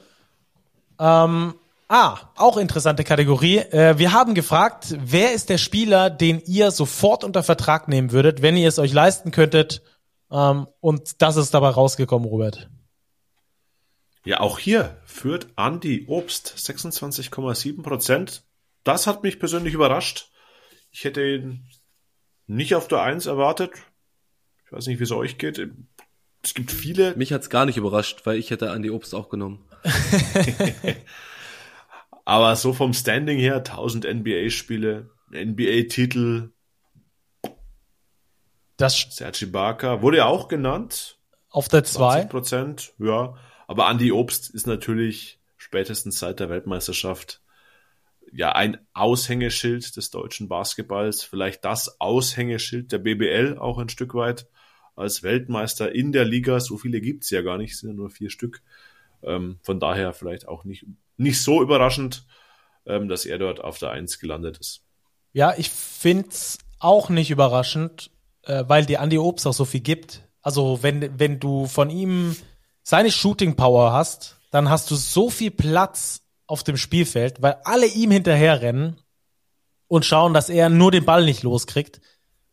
Ähm, 0.99 1.55
ah, 1.89 2.19
auch 2.37 2.57
interessante 2.57 3.03
Kategorie. 3.03 3.59
Äh, 3.59 3.99
wir 3.99 4.13
haben 4.13 4.35
gefragt, 4.35 4.95
wer 4.99 5.33
ist 5.33 5.49
der 5.49 5.59
Spieler, 5.59 6.11
den 6.11 6.41
ihr 6.47 6.71
sofort 6.71 7.25
unter 7.25 7.43
Vertrag 7.43 7.89
nehmen 7.89 8.13
würdet, 8.13 8.43
wenn 8.43 8.57
ihr 8.57 8.69
es 8.69 8.79
euch 8.79 8.93
leisten 8.93 9.33
könntet? 9.33 9.83
Ähm, 10.31 10.69
und 10.81 11.23
das 11.23 11.37
ist 11.37 11.53
dabei 11.55 11.71
rausgekommen, 11.71 12.29
Robert. 12.29 12.69
Ja, 14.25 14.41
auch 14.41 14.59
hier 14.59 14.97
führt 15.05 15.49
Andi 15.57 16.07
Obst 16.09 16.55
26,7 16.57 17.83
Prozent. 17.83 18.45
Das 18.83 19.07
hat 19.07 19.23
mich 19.23 19.39
persönlich 19.39 19.75
überrascht. 19.75 20.31
Ich 20.91 21.05
hätte 21.05 21.27
ihn 21.27 21.67
nicht 22.47 22.75
auf 22.75 22.89
der 22.89 23.03
Eins 23.03 23.27
erwartet. 23.27 23.73
Ich 24.65 24.73
weiß 24.73 24.87
nicht, 24.87 24.99
wie 24.99 25.05
es 25.05 25.13
euch 25.13 25.39
geht. 25.39 25.71
Es 26.45 26.53
gibt 26.53 26.71
viele 26.71 27.17
Mich 27.17 27.33
hat's 27.33 27.49
gar 27.49 27.65
nicht 27.65 27.79
überrascht, 27.79 28.27
weil 28.27 28.37
ich 28.37 28.51
hätte 28.51 28.71
Andi 28.71 28.91
Obst 28.91 29.15
auch 29.15 29.31
genommen. 29.31 29.65
Aber 32.27 32.55
so 32.57 32.73
vom 32.73 32.93
Standing 32.93 33.39
her, 33.39 33.57
1000 33.57 34.05
NBA-Spiele, 34.05 35.11
NBA-Titel, 35.33 36.51
Das 38.77 39.07
Sergi 39.11 39.47
Barker, 39.47 40.03
wurde 40.03 40.19
ja 40.19 40.27
auch 40.27 40.49
genannt. 40.49 41.19
auf 41.51 41.69
der 41.69 41.85
20 41.85 42.23
2. 42.23 42.29
Prozent, 42.29 42.93
ja. 42.99 43.37
Aber 43.67 43.91
Andy 43.91 44.13
Obst 44.13 44.51
ist 44.51 44.67
natürlich 44.67 45.41
spätestens 45.57 46.19
seit 46.19 46.41
der 46.41 46.51
Weltmeisterschaft 46.51 47.41
ja 48.33 48.53
ein 48.53 48.79
Aushängeschild 48.93 49.97
des 49.97 50.11
deutschen 50.11 50.49
Basketballs, 50.49 51.23
vielleicht 51.23 51.65
das 51.65 52.01
Aushängeschild 52.01 52.93
der 52.93 52.99
BBL 52.99 53.57
auch 53.59 53.79
ein 53.79 53.89
Stück 53.89 54.15
weit 54.15 54.47
als 54.97 55.23
Weltmeister 55.23 55.95
in 55.95 56.13
der 56.13 56.25
Liga. 56.25 56.61
So 56.61 56.77
viele 56.79 57.01
gibt's 57.01 57.31
ja 57.31 57.43
gar 57.43 57.59
nicht, 57.59 57.73
es 57.73 57.81
sind 57.81 57.91
ja 57.91 57.95
nur 57.95 58.11
vier 58.11 58.31
Stück. 58.31 58.63
Ähm, 59.23 59.59
von 59.63 59.81
daher 59.81 60.13
vielleicht 60.13 60.49
auch 60.49 60.65
nicht, 60.65 60.87
nicht 61.17 61.43
so 61.43 61.63
überraschend, 61.63 62.27
ähm, 62.87 63.09
dass 63.09 63.27
er 63.27 63.39
dort 63.39 63.61
auf 63.61 63.79
der 63.79 63.91
Eins 63.91 64.19
gelandet 64.19 64.59
ist. 64.59 64.83
Ja, 65.33 65.55
ich 65.57 65.71
find's 65.71 66.59
auch 66.79 67.09
nicht 67.09 67.31
überraschend, 67.31 68.11
äh, 68.43 68.65
weil 68.67 68.87
dir 68.87 69.01
Andy 69.01 69.19
Obst 69.19 69.47
auch 69.47 69.55
so 69.55 69.65
viel 69.65 69.81
gibt. 69.81 70.23
Also 70.43 70.83
wenn, 70.83 71.19
wenn 71.19 71.41
du 71.41 71.67
von 71.67 71.91
ihm 71.91 72.37
seine 72.83 73.11
Shooting 73.11 73.57
Power 73.57 73.93
hast, 73.93 74.39
dann 74.51 74.69
hast 74.69 74.91
du 74.91 74.95
so 74.95 75.31
viel 75.31 75.51
Platz 75.51 76.21
auf 76.47 76.63
dem 76.63 76.77
Spielfeld, 76.77 77.41
weil 77.43 77.57
alle 77.65 77.87
ihm 77.87 78.11
hinterherrennen 78.11 79.01
und 79.89 80.05
schauen, 80.05 80.35
dass 80.35 80.49
er 80.49 80.69
nur 80.69 80.91
den 80.91 81.05
Ball 81.05 81.25
nicht 81.25 81.43
loskriegt. 81.43 82.01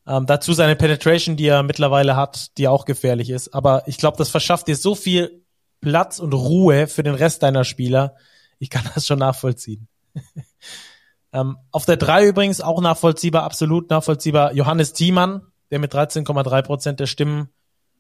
Ähm, 0.08 0.26
dazu 0.26 0.54
seine 0.54 0.76
Penetration, 0.76 1.38
die 1.38 1.48
er 1.48 1.64
mittlerweile 1.64 2.16
hat, 2.16 2.58
die 2.58 2.68
auch 2.68 2.86
gefährlich 2.86 3.30
ist. 3.30 3.54
Aber 3.54 3.84
ich 3.88 3.98
glaube, 3.98 4.18
das 4.18 4.30
verschafft 4.30 4.68
dir 4.68 4.76
so 4.76 4.96
viel 4.96 5.44
Platz 5.80 6.20
und 6.20 6.34
Ruhe 6.34 6.88
für 6.88 7.04
den 7.04 7.16
Rest 7.16 7.44
deiner 7.44 7.64
Spieler 7.64 8.16
Ich 8.60 8.70
kann 8.70 8.88
das 8.94 9.08
schon 9.08 9.20
nachvollziehen. 9.20 9.88
ähm, 11.34 11.58
auf 11.72 11.86
der 11.86 11.98
drei 11.98 12.28
übrigens 12.28 12.62
auch 12.62 12.82
nachvollziehbar, 12.82 13.44
absolut 13.44 13.90
nachvollziehbar, 13.90 14.54
Johannes 14.54 14.94
Thiemann, 14.94 15.42
der 15.72 15.80
mit 15.80 15.94
13,3 15.94 16.62
Prozent 16.62 17.00
der 17.00 17.08
Stimmen 17.08 17.50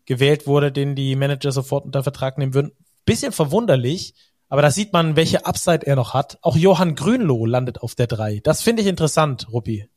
gewählt 0.06 0.46
wurde, 0.46 0.72
den 0.72 0.96
die 0.96 1.16
Manager 1.16 1.52
sofort 1.52 1.86
unter 1.86 2.04
Vertrag 2.04 2.38
nehmen 2.38 2.54
würden. 2.54 2.72
Bisschen 3.06 3.32
verwunderlich, 3.32 4.14
aber 4.50 4.62
da 4.62 4.70
sieht 4.70 4.94
man, 4.94 5.16
welche 5.16 5.46
Upside 5.46 5.88
er 5.88 5.96
noch 5.96 6.14
hat. 6.14 6.38
Auch 6.42 6.56
Johann 6.56 6.96
Grünloh 6.96 7.46
landet 7.46 7.82
auf 7.82 7.96
der 7.96 8.08
3. 8.08 8.42
Das 8.44 8.62
finde 8.62 8.82
ich 8.82 8.88
interessant, 8.88 9.48
Ruppi. 9.52 9.88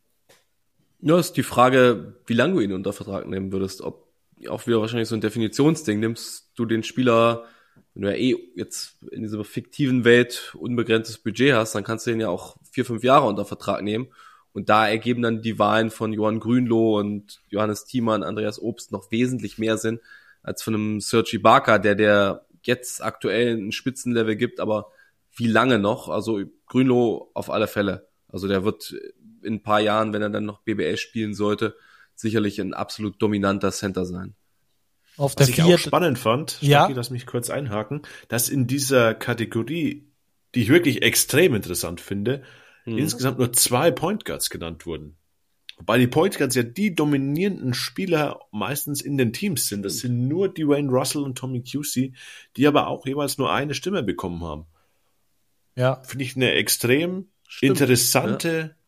Ja, 1.07 1.19
ist 1.19 1.37
die 1.37 1.43
Frage, 1.43 2.15
wie 2.25 2.33
lange 2.33 2.55
du 2.55 2.61
ihn 2.61 2.73
unter 2.73 2.95
Vertrag 2.95 3.29
nehmen 3.29 3.53
würdest. 3.53 3.83
Ob 3.83 4.09
auch 4.49 4.67
wieder 4.67 4.81
wahrscheinlich 4.81 5.07
so 5.07 5.15
ein 5.15 5.21
Definitionsding. 5.21 6.01
Nimmst 6.01 6.51
du 6.57 6.65
den 6.65 6.83
Spieler, 6.83 7.45
wenn 7.93 8.05
du 8.05 8.09
ja 8.09 8.17
eh 8.17 8.39
jetzt 8.57 9.03
in 9.11 9.21
dieser 9.21 9.45
fiktiven 9.45 10.05
Welt 10.05 10.55
unbegrenztes 10.59 11.19
Budget 11.19 11.53
hast, 11.53 11.75
dann 11.75 11.85
kannst 11.85 12.07
du 12.07 12.11
den 12.11 12.21
ja 12.21 12.31
auch 12.31 12.57
vier, 12.73 12.87
fünf 12.87 13.05
Jahre 13.05 13.27
unter 13.27 13.45
Vertrag 13.45 13.83
nehmen. 13.83 14.09
Und 14.55 14.71
da 14.71 14.89
ergeben 14.89 15.21
dann 15.21 15.43
die 15.43 15.59
Wahlen 15.59 15.91
von 15.91 16.11
Johann 16.15 16.41
Grünloh 16.41 16.99
und 16.99 17.43
Johannes 17.51 17.85
Thiemann, 17.85 18.23
Andreas 18.23 18.59
Obst 18.59 18.91
noch 18.91 19.11
wesentlich 19.11 19.59
mehr 19.59 19.77
Sinn 19.77 20.01
als 20.43 20.63
von 20.63 20.75
einem 20.75 21.01
Sergi 21.03 21.37
Barker, 21.37 21.79
der 21.79 21.97
der 21.97 22.47
jetzt 22.63 23.05
aktuell 23.05 23.59
ein 23.59 23.73
Spitzenlevel 23.73 24.37
gibt, 24.37 24.59
aber 24.59 24.91
wie 25.37 25.49
lange 25.49 25.79
noch? 25.79 26.09
Also 26.09 26.41
Grünloh 26.65 27.31
auf 27.35 27.51
alle 27.51 27.67
Fälle. 27.67 28.09
Also 28.27 28.49
der 28.49 28.65
wird 28.65 28.95
in 29.45 29.55
ein 29.55 29.63
paar 29.63 29.81
Jahren, 29.81 30.13
wenn 30.13 30.23
er 30.23 30.31
dann 30.31 30.45
noch 30.45 30.61
BBL 30.63 30.97
spielen 30.97 31.35
sollte, 31.35 31.77
sicherlich 32.15 32.61
ein 32.61 32.75
absolut 32.75 33.21
dominanter 33.21 33.73
Center 33.73 34.07
sein. 34.07 34.35
Auf 35.17 35.37
der 35.37 35.47
Was 35.47 35.51
ich 35.51 35.63
auch 35.63 35.79
spannend 35.79 36.19
fand, 36.19 36.61
ja. 36.61 36.89
lass 36.89 37.11
mich 37.11 37.27
kurz 37.27 37.51
einhaken, 37.51 38.03
dass 38.29 38.49
in 38.49 38.67
dieser 38.67 39.15
Kategorie, 39.15 40.09
die 40.55 40.63
ich 40.63 40.69
wirklich 40.69 41.03
extrem 41.03 41.55
interessant 41.55 42.01
finde, 42.01 42.43
hm. 42.85 42.99
insgesamt 42.99 43.39
nur 43.39 43.53
zwei 43.53 43.91
Point 43.91 44.25
Guards 44.25 44.51
genannt 44.51 44.87
wurden. 44.87 45.17
Wobei 45.77 45.99
die 45.99 46.07
Point 46.07 46.37
Guards 46.37 46.55
ja 46.55 46.63
die 46.63 46.95
dominierenden 46.95 47.75
Spieler 47.75 48.41
meistens 48.53 49.01
in 49.01 49.19
den 49.19 49.33
Teams 49.33 49.69
sind. 49.69 49.85
Das 49.85 49.99
sind 49.99 50.29
nur 50.29 50.49
Dwayne 50.49 50.91
Russell 50.91 51.23
und 51.23 51.37
Tommy 51.37 51.63
QC, 51.63 52.13
die 52.57 52.67
aber 52.67 52.87
auch 52.87 53.07
jeweils 53.07 53.39
nur 53.39 53.53
eine 53.53 53.75
Stimme 53.75 54.03
bekommen 54.03 54.43
haben. 54.45 54.67
Ja. 55.77 56.03
Finde 56.05 56.25
ich 56.25 56.37
eine 56.37 56.53
extrem 56.53 57.29
Stimmt. 57.49 57.71
interessante 57.81 58.49
ja. 58.49 58.84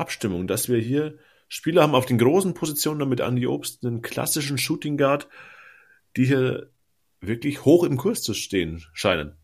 Abstimmung, 0.00 0.46
dass 0.46 0.68
wir 0.68 0.78
hier 0.78 1.18
Spieler 1.48 1.82
haben 1.82 1.94
auf 1.94 2.06
den 2.06 2.18
großen 2.18 2.54
Positionen, 2.54 3.00
damit 3.00 3.20
Andy 3.20 3.46
Obst 3.46 3.84
einen 3.84 4.02
klassischen 4.02 4.58
Shooting 4.58 4.96
Guard, 4.96 5.28
die 6.16 6.24
hier 6.24 6.70
wirklich 7.20 7.64
hoch 7.64 7.84
im 7.84 7.96
Kurs 7.96 8.22
zu 8.22 8.34
stehen 8.34 8.84
scheinen. 8.92 9.36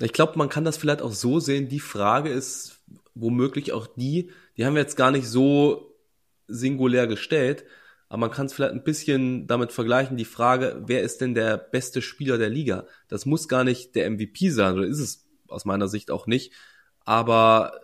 Ich 0.00 0.12
glaube, 0.12 0.38
man 0.38 0.48
kann 0.48 0.64
das 0.64 0.76
vielleicht 0.76 1.02
auch 1.02 1.12
so 1.12 1.40
sehen. 1.40 1.68
Die 1.68 1.80
Frage 1.80 2.30
ist 2.30 2.80
womöglich 3.14 3.72
auch 3.72 3.86
die, 3.86 4.30
die 4.56 4.64
haben 4.64 4.74
wir 4.74 4.82
jetzt 4.82 4.96
gar 4.96 5.10
nicht 5.10 5.26
so 5.26 5.94
singulär 6.46 7.06
gestellt, 7.06 7.64
aber 8.08 8.20
man 8.20 8.30
kann 8.30 8.46
es 8.46 8.52
vielleicht 8.52 8.72
ein 8.72 8.82
bisschen 8.82 9.46
damit 9.46 9.72
vergleichen, 9.72 10.16
die 10.16 10.24
Frage, 10.24 10.82
wer 10.86 11.02
ist 11.02 11.20
denn 11.20 11.34
der 11.34 11.56
beste 11.56 12.02
Spieler 12.02 12.38
der 12.38 12.50
Liga? 12.50 12.86
Das 13.08 13.26
muss 13.26 13.46
gar 13.46 13.62
nicht 13.62 13.94
der 13.94 14.10
MVP 14.10 14.50
sein, 14.50 14.74
oder 14.74 14.86
ist 14.86 14.98
es 14.98 15.28
aus 15.48 15.64
meiner 15.64 15.86
Sicht 15.86 16.10
auch 16.10 16.26
nicht, 16.26 16.52
aber 17.04 17.80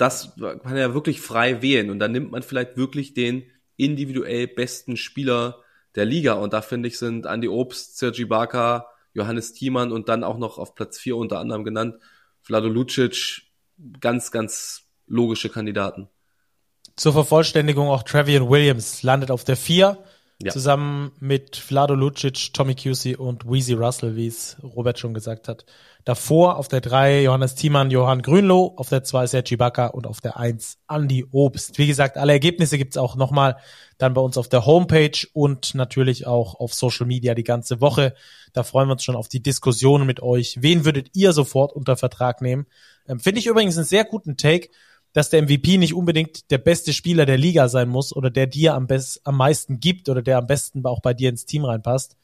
das 0.00 0.34
kann 0.36 0.76
ja 0.76 0.94
wirklich 0.94 1.20
frei 1.20 1.60
wählen. 1.60 1.90
Und 1.90 1.98
dann 1.98 2.12
nimmt 2.12 2.30
man 2.30 2.42
vielleicht 2.42 2.76
wirklich 2.76 3.12
den 3.12 3.44
individuell 3.76 4.46
besten 4.46 4.96
Spieler 4.96 5.62
der 5.94 6.06
Liga. 6.06 6.34
Und 6.34 6.52
da 6.52 6.62
finde 6.62 6.88
ich 6.88 6.98
sind 6.98 7.26
Andy 7.26 7.48
Obst, 7.48 7.98
Sergi 7.98 8.24
Barker, 8.24 8.86
Johannes 9.12 9.52
Thiemann 9.52 9.92
und 9.92 10.08
dann 10.08 10.24
auch 10.24 10.38
noch 10.38 10.58
auf 10.58 10.74
Platz 10.74 10.98
vier 10.98 11.16
unter 11.16 11.38
anderem 11.38 11.64
genannt 11.64 11.96
Vlado 12.40 12.68
Lucic 12.68 13.42
ganz, 14.00 14.30
ganz 14.30 14.84
logische 15.06 15.50
Kandidaten. 15.50 16.08
Zur 16.96 17.12
Vervollständigung 17.12 17.88
auch 17.88 18.02
Travian 18.02 18.48
Williams 18.48 19.02
landet 19.02 19.30
auf 19.30 19.44
der 19.44 19.56
4, 19.56 19.98
ja. 20.42 20.52
zusammen 20.52 21.12
mit 21.20 21.56
Vlado 21.56 21.94
Lucic, 21.94 22.52
Tommy 22.52 22.74
Cusey 22.74 23.16
und 23.16 23.44
Weezy 23.50 23.74
Russell, 23.74 24.16
wie 24.16 24.26
es 24.26 24.56
Robert 24.62 24.98
schon 24.98 25.14
gesagt 25.14 25.48
hat. 25.48 25.64
Davor 26.04 26.56
auf 26.56 26.68
der 26.68 26.80
3 26.80 27.22
Johannes 27.24 27.54
Thiemann, 27.56 27.90
Johann 27.90 28.22
Grünloh, 28.22 28.72
auf 28.76 28.88
der 28.88 29.04
2 29.04 29.26
Sergi 29.26 29.56
Bakker 29.56 29.94
und 29.94 30.06
auf 30.06 30.22
der 30.22 30.38
1 30.38 30.78
Andy 30.88 31.26
Obst. 31.30 31.76
Wie 31.76 31.86
gesagt, 31.86 32.16
alle 32.16 32.32
Ergebnisse 32.32 32.78
gibt's 32.78 32.96
auch 32.96 33.16
nochmal 33.16 33.58
dann 33.98 34.14
bei 34.14 34.22
uns 34.22 34.38
auf 34.38 34.48
der 34.48 34.64
Homepage 34.64 35.26
und 35.34 35.74
natürlich 35.74 36.26
auch 36.26 36.54
auf 36.58 36.72
Social 36.72 37.06
Media 37.06 37.34
die 37.34 37.44
ganze 37.44 37.82
Woche. 37.82 38.14
Da 38.54 38.62
freuen 38.62 38.88
wir 38.88 38.92
uns 38.92 39.04
schon 39.04 39.16
auf 39.16 39.28
die 39.28 39.42
Diskussionen 39.42 40.06
mit 40.06 40.22
euch. 40.22 40.56
Wen 40.60 40.86
würdet 40.86 41.10
ihr 41.14 41.34
sofort 41.34 41.74
unter 41.74 41.98
Vertrag 41.98 42.40
nehmen? 42.40 42.66
Ähm, 43.06 43.20
Finde 43.20 43.40
ich 43.40 43.46
übrigens 43.46 43.76
einen 43.76 43.86
sehr 43.86 44.04
guten 44.04 44.38
Take 44.38 44.70
dass 45.12 45.30
der 45.30 45.42
MVP 45.42 45.78
nicht 45.78 45.94
unbedingt 45.94 46.50
der 46.50 46.58
beste 46.58 46.92
Spieler 46.92 47.26
der 47.26 47.38
Liga 47.38 47.68
sein 47.68 47.88
muss 47.88 48.14
oder 48.14 48.30
der 48.30 48.46
dir 48.46 48.74
am, 48.74 48.86
best, 48.86 49.20
am 49.24 49.36
meisten 49.36 49.80
gibt 49.80 50.08
oder 50.08 50.22
der 50.22 50.38
am 50.38 50.46
besten 50.46 50.84
auch 50.86 51.00
bei 51.00 51.14
dir 51.14 51.30
ins 51.30 51.46
Team 51.46 51.64
reinpasst. 51.64 52.16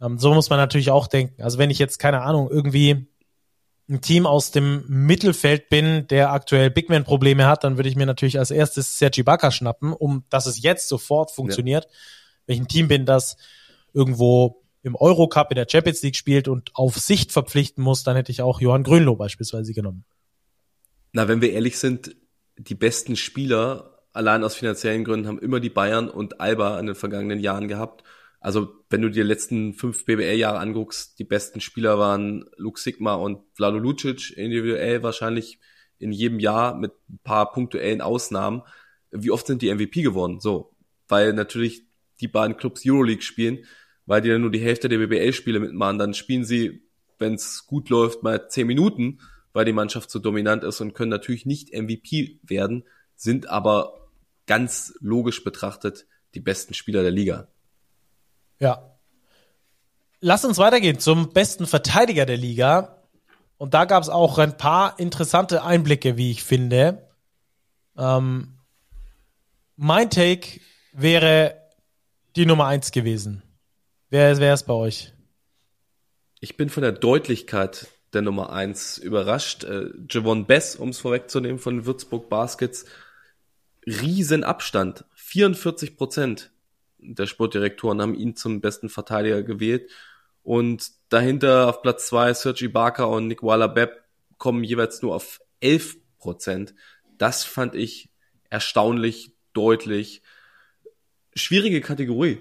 Ähm, 0.00 0.18
so 0.18 0.34
muss 0.34 0.50
man 0.50 0.58
natürlich 0.58 0.90
auch 0.90 1.06
denken. 1.06 1.42
Also 1.42 1.58
wenn 1.58 1.70
ich 1.70 1.78
jetzt, 1.78 1.98
keine 1.98 2.22
Ahnung, 2.22 2.50
irgendwie 2.50 3.06
ein 3.88 4.00
Team 4.00 4.26
aus 4.26 4.50
dem 4.50 4.84
Mittelfeld 4.88 5.68
bin, 5.68 6.06
der 6.08 6.32
aktuell 6.32 6.70
Bigman-Probleme 6.70 7.46
hat, 7.46 7.64
dann 7.64 7.76
würde 7.76 7.88
ich 7.88 7.96
mir 7.96 8.06
natürlich 8.06 8.38
als 8.38 8.50
erstes 8.50 8.98
Sergi 8.98 9.22
Bakker 9.22 9.50
schnappen, 9.50 9.92
um 9.92 10.24
dass 10.30 10.46
es 10.46 10.62
jetzt 10.62 10.88
sofort 10.88 11.30
funktioniert. 11.30 11.84
Ja. 11.84 11.90
Wenn 12.46 12.54
ich 12.54 12.60
ein 12.62 12.68
Team 12.68 12.88
bin, 12.88 13.06
das 13.06 13.36
irgendwo 13.92 14.62
im 14.82 14.96
Eurocup 14.96 15.50
in 15.50 15.56
der 15.56 15.66
Champions 15.68 16.02
League 16.02 16.16
spielt 16.16 16.48
und 16.48 16.70
auf 16.74 16.96
Sicht 16.96 17.32
verpflichten 17.32 17.82
muss, 17.82 18.02
dann 18.02 18.16
hätte 18.16 18.32
ich 18.32 18.42
auch 18.42 18.60
Johann 18.60 18.82
Grünloh 18.82 19.16
beispielsweise 19.16 19.72
genommen. 19.72 20.04
Na, 21.12 21.28
wenn 21.28 21.40
wir 21.40 21.52
ehrlich 21.52 21.78
sind, 21.78 22.16
die 22.56 22.74
besten 22.74 23.16
Spieler, 23.16 24.02
allein 24.12 24.44
aus 24.44 24.54
finanziellen 24.54 25.04
Gründen, 25.04 25.26
haben 25.26 25.38
immer 25.38 25.60
die 25.60 25.70
Bayern 25.70 26.08
und 26.08 26.40
Alba 26.40 26.78
in 26.78 26.86
den 26.86 26.94
vergangenen 26.94 27.40
Jahren 27.40 27.68
gehabt. 27.68 28.04
Also, 28.40 28.84
wenn 28.90 29.02
du 29.02 29.08
dir 29.08 29.24
die 29.24 29.28
letzten 29.28 29.72
fünf 29.74 30.04
BBL-Jahre 30.04 30.58
anguckst, 30.58 31.18
die 31.18 31.24
besten 31.24 31.60
Spieler 31.60 31.98
waren 31.98 32.44
Luke 32.56 32.78
Sigma 32.78 33.14
und 33.14 33.40
Vlado 33.54 33.78
Lucic, 33.78 34.36
individuell 34.36 35.02
wahrscheinlich 35.02 35.58
in 35.98 36.12
jedem 36.12 36.38
Jahr 36.38 36.76
mit 36.76 36.92
ein 37.08 37.18
paar 37.24 37.52
punktuellen 37.52 38.02
Ausnahmen. 38.02 38.62
Wie 39.10 39.30
oft 39.30 39.46
sind 39.46 39.62
die 39.62 39.74
MVP 39.74 40.02
geworden? 40.02 40.40
So, 40.40 40.74
weil 41.08 41.32
natürlich 41.32 41.86
die 42.20 42.28
beiden 42.28 42.56
Clubs 42.56 42.82
Euroleague 42.86 43.22
spielen, 43.22 43.64
weil 44.06 44.20
die 44.20 44.28
dann 44.28 44.42
nur 44.42 44.50
die 44.50 44.60
Hälfte 44.60 44.88
der 44.88 44.98
BBL-Spiele 44.98 45.60
mitmachen. 45.60 45.98
Dann 45.98 46.14
spielen 46.14 46.44
sie, 46.44 46.82
wenn 47.18 47.34
es 47.34 47.66
gut 47.66 47.88
läuft, 47.88 48.22
mal 48.22 48.48
zehn 48.48 48.66
Minuten 48.66 49.20
weil 49.54 49.64
die 49.64 49.72
Mannschaft 49.72 50.10
so 50.10 50.18
dominant 50.18 50.64
ist 50.64 50.82
und 50.82 50.92
können 50.92 51.10
natürlich 51.10 51.46
nicht 51.46 51.72
MVP 51.72 52.40
werden, 52.42 52.84
sind 53.16 53.48
aber 53.48 54.10
ganz 54.46 54.92
logisch 55.00 55.42
betrachtet 55.42 56.06
die 56.34 56.40
besten 56.40 56.74
Spieler 56.74 57.02
der 57.02 57.12
Liga. 57.12 57.48
Ja. 58.58 58.98
Lass 60.20 60.44
uns 60.44 60.58
weitergehen 60.58 60.98
zum 60.98 61.32
besten 61.32 61.66
Verteidiger 61.66 62.26
der 62.26 62.36
Liga. 62.36 63.02
Und 63.56 63.72
da 63.74 63.84
gab 63.84 64.02
es 64.02 64.08
auch 64.08 64.38
ein 64.38 64.56
paar 64.56 64.98
interessante 64.98 65.62
Einblicke, 65.62 66.16
wie 66.16 66.32
ich 66.32 66.42
finde. 66.42 67.08
Ähm, 67.96 68.58
mein 69.76 70.10
Take 70.10 70.60
wäre 70.92 71.60
die 72.34 72.46
Nummer 72.46 72.66
eins 72.66 72.90
gewesen. 72.90 73.42
Wer 74.10 74.36
wäre 74.38 74.54
es 74.54 74.64
bei 74.64 74.74
euch? 74.74 75.12
Ich 76.40 76.56
bin 76.56 76.68
von 76.68 76.82
der 76.82 76.92
Deutlichkeit 76.92 77.86
der 78.14 78.22
Nummer 78.22 78.52
eins 78.52 78.98
überrascht. 78.98 79.64
Äh, 79.64 79.90
Javon 80.08 80.46
Bess, 80.46 80.76
um 80.76 80.90
es 80.90 80.98
vorwegzunehmen, 80.98 81.58
von 81.58 81.86
Würzburg 81.86 82.28
Baskets. 82.28 82.86
Riesen 83.86 84.44
Abstand. 84.44 85.04
44 85.14 85.96
Prozent 85.96 86.50
der 86.98 87.26
Sportdirektoren 87.26 88.00
haben 88.00 88.14
ihn 88.14 88.36
zum 88.36 88.60
besten 88.60 88.88
Verteidiger 88.88 89.42
gewählt. 89.42 89.90
Und 90.42 90.90
dahinter 91.08 91.68
auf 91.68 91.82
Platz 91.82 92.06
zwei 92.06 92.32
Sergi 92.32 92.68
Barker 92.68 93.08
und 93.08 93.28
Nick 93.28 93.42
Waller-Bepp 93.42 94.04
kommen 94.38 94.64
jeweils 94.64 95.02
nur 95.02 95.14
auf 95.14 95.40
11 95.60 95.96
Prozent. 96.18 96.74
Das 97.18 97.44
fand 97.44 97.74
ich 97.74 98.10
erstaunlich 98.50 99.32
deutlich. 99.52 100.22
Schwierige 101.34 101.80
Kategorie, 101.80 102.38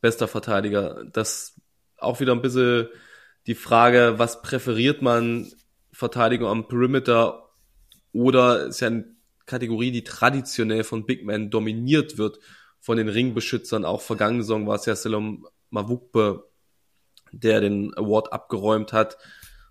bester 0.00 0.28
Verteidiger. 0.28 1.04
Das 1.12 1.54
auch 1.98 2.20
wieder 2.20 2.32
ein 2.32 2.42
bisschen 2.42 2.88
die 3.46 3.54
Frage, 3.54 4.14
was 4.16 4.42
präferiert 4.42 5.02
man, 5.02 5.50
Verteidigung 5.92 6.48
am 6.48 6.68
Perimeter 6.68 7.50
oder 8.12 8.66
ist 8.66 8.80
ja 8.80 8.88
eine 8.88 9.14
Kategorie, 9.46 9.90
die 9.90 10.04
traditionell 10.04 10.84
von 10.84 11.06
Big 11.06 11.24
Men 11.24 11.50
dominiert 11.50 12.16
wird, 12.16 12.38
von 12.80 12.96
den 12.96 13.08
Ringbeschützern. 13.08 13.84
Auch 13.84 14.00
vergangene 14.00 14.42
Saison 14.42 14.66
war 14.66 14.76
es 14.76 14.86
ja 14.86 14.96
Selom 14.96 15.46
Mavukbe, 15.70 16.48
der 17.32 17.60
den 17.60 17.96
Award 17.96 18.32
abgeräumt 18.32 18.92
hat. 18.92 19.18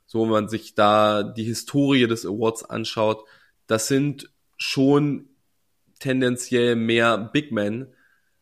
So, 0.06 0.24
wenn 0.24 0.30
man 0.30 0.50
sich 0.50 0.76
da 0.76 1.24
die 1.24 1.44
Historie 1.44 2.08
des 2.08 2.26
Awards 2.26 2.64
anschaut, 2.64 3.24
das 3.68 3.88
sind 3.88 4.30
schon 4.58 5.30
tendenziell 6.00 6.76
mehr 6.76 7.18
Big 7.18 7.52
Men, 7.52 7.88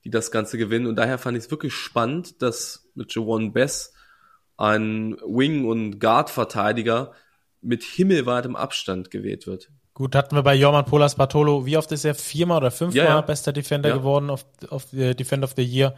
die 0.03 0.09
das 0.09 0.31
Ganze 0.31 0.57
gewinnen. 0.57 0.87
Und 0.87 0.95
daher 0.95 1.17
fand 1.17 1.37
ich 1.37 1.45
es 1.45 1.51
wirklich 1.51 1.73
spannend, 1.73 2.41
dass 2.41 2.89
mit 2.95 3.13
Javon 3.13 3.53
Bess 3.53 3.93
ein 4.61 5.17
Wing- 5.25 5.65
und 5.65 5.99
Guard-Verteidiger 5.99 7.11
mit 7.61 7.83
himmelweitem 7.83 8.55
Abstand 8.55 9.11
gewählt 9.11 9.47
wird. 9.47 9.69
Gut, 9.93 10.15
hatten 10.15 10.35
wir 10.35 10.43
bei 10.43 10.55
Jorman 10.55 10.85
Polas 10.85 11.15
Bartolo, 11.15 11.65
wie 11.65 11.77
oft 11.77 11.91
ist 11.91 12.05
er? 12.05 12.15
Viermal 12.15 12.57
oder 12.57 12.71
fünfmal 12.71 13.03
Ja, 13.05 13.09
ja. 13.15 13.21
bester 13.21 13.51
Defender 13.53 13.89
Ja. 13.89 13.97
geworden 13.97 14.29
auf, 14.29 14.45
auf 14.69 14.93
äh, 14.93 15.13
Defender 15.13 15.45
of 15.45 15.53
the 15.57 15.63
Year, 15.63 15.95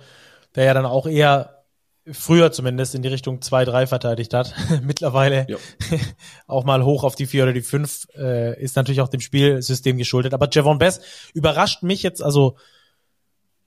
der 0.55 0.65
ja 0.65 0.73
dann 0.73 0.85
auch 0.85 1.05
eher 1.07 1.59
früher 2.11 2.51
zumindest 2.51 2.95
in 2.95 3.01
die 3.01 3.07
Richtung 3.07 3.39
2-3 3.39 3.87
verteidigt 3.87 4.33
hat. 4.33 4.53
Mittlerweile 4.83 5.45
Ja. 5.49 5.57
auch 6.47 6.63
mal 6.65 6.83
hoch 6.83 7.03
auf 7.03 7.15
die 7.15 7.27
4 7.27 7.43
oder 7.43 7.53
die 7.53 7.61
5 7.61 8.07
äh, 8.17 8.61
ist 8.61 8.75
natürlich 8.75 8.99
auch 9.01 9.07
dem 9.09 9.21
Spielsystem 9.21 9.97
geschuldet. 9.97 10.33
Aber 10.33 10.49
Javon 10.51 10.79
Bess 10.79 11.01
überrascht 11.33 11.83
mich 11.83 12.03
jetzt 12.03 12.21
also 12.21 12.57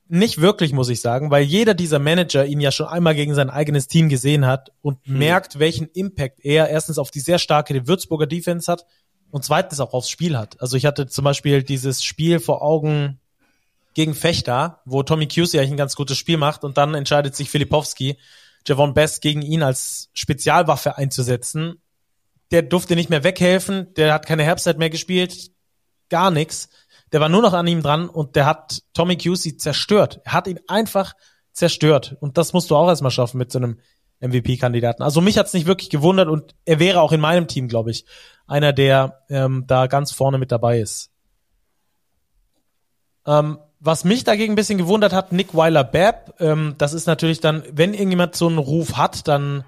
nicht 0.09 0.41
wirklich, 0.41 0.73
muss 0.73 0.89
ich 0.89 1.01
sagen, 1.01 1.31
weil 1.31 1.43
jeder 1.43 1.75
dieser 1.75 1.99
Manager 1.99 2.45
ihn 2.47 2.61
ja 2.61 2.71
schon 2.71 2.87
einmal 2.87 3.15
gegen 3.15 3.35
sein 3.35 3.51
eigenes 3.51 3.89
Team 3.89 4.09
gesehen 4.09 4.47
hat 4.47 4.71
und 4.83 4.99
Hm. 5.05 5.19
merkt, 5.19 5.59
welchen 5.59 5.89
Impact 5.89 6.45
er 6.45 6.69
erstens 6.69 6.99
auf 6.99 7.11
die 7.11 7.21
sehr 7.21 7.39
starke 7.39 7.87
Würzburger 7.87 8.27
Defense 8.27 8.71
hat 8.71 8.87
und 9.31 9.45
zweitens 9.45 9.81
auch 9.81 9.93
aufs 9.93 10.11
Spiel 10.11 10.39
hat. 10.39 10.61
Also 10.61 10.77
ich 10.77 10.87
hatte 10.87 11.07
zum 11.07 11.25
Beispiel 11.25 11.63
dieses 11.63 12.05
Spiel 12.05 12.39
vor 12.39 12.63
Augen 12.63 13.21
gegen 13.95 14.15
Fechter, 14.15 14.83
wo 14.85 15.03
Tommy 15.03 15.27
Cusey 15.27 15.59
eigentlich 15.59 15.73
ein 15.73 15.77
ganz 15.77 15.97
gutes 15.97 16.19
Spiel 16.19 16.37
macht 16.37 16.65
und 16.65 16.77
dann 16.77 16.95
entscheidet 16.95 17.35
sich 17.35 17.51
Filipowski, 17.51 18.19
Javon 18.67 18.95
Best 18.95 19.23
gegen 19.23 19.43
ihn 19.43 19.63
als 19.63 20.11
Spezialwaffe 20.13 20.97
einzusetzen. 20.97 21.81
Der 22.51 22.63
durfte 22.63 22.95
nicht 22.95 23.11
mehr 23.11 23.25
weghelfen, 23.25 23.93
der 23.95 24.13
hat 24.13 24.27
keine 24.27 24.45
Herbstzeit 24.45 24.79
mehr 24.79 24.91
gespielt, 24.91 25.51
gar 26.11 26.31
nichts. 26.31 26.69
Der 27.13 27.21
war 27.21 27.29
nur 27.29 27.43
noch 27.43 27.53
an 27.53 27.67
ihm 27.67 27.83
dran 27.83 28.09
und 28.09 28.37
der 28.37 28.47
hat 28.47 28.83
Tommy 28.93 29.17
Cusey 29.17 29.57
zerstört. 29.57 30.21
Er 30.25 30.33
hat 30.33 30.47
ihn 30.49 30.61
einfach 30.67 31.15
zerstört. 31.53 32.17
Und 32.21 32.39
das 32.39 32.53
musst 32.53 32.71
du 32.71 32.77
auch 32.77 32.89
erstmal 32.89 33.11
schaffen 33.11 33.39
mit 33.39 33.53
so 33.53 33.59
einem 33.59 33.79
MVP-Kandidaten. 34.21 35.03
Also 35.03 35.21
mich 35.21 35.39
hat's 35.39 35.55
nicht 35.55 35.67
wirklich 35.67 35.91
gewundert 35.91 36.29
und 36.29 36.55
er 36.65 36.79
wäre 36.79 37.01
auch 37.01 37.13
in 37.13 37.21
meinem 37.21 37.49
Team, 37.49 37.69
glaube 37.69 37.91
ich, 37.91 38.05
einer, 38.47 38.73
der 38.73 39.23
ähm, 39.29 39.65
da 39.67 39.87
ganz 39.87 40.13
vorne 40.13 40.39
mit 40.39 40.53
dabei 40.53 40.81
ist. 40.81 41.11
Ähm, 43.27 43.59
was 43.79 44.05
mich 44.05 44.25
dagegen 44.25 44.55
ein 44.55 44.57
bisschen 44.57 44.79
gewundert 44.79 45.13
hat, 45.13 45.33
Nick 45.33 45.55
Weiler-Babb, 45.55 46.41
ähm, 46.41 46.75
das 46.79 46.95
ist 46.95 47.07
natürlich 47.07 47.41
dann, 47.41 47.63
wenn 47.71 47.93
irgendjemand 47.93 48.35
so 48.35 48.49
einen 48.49 48.59
Ruf 48.59 48.97
hat, 48.97 49.29
dann 49.29 49.65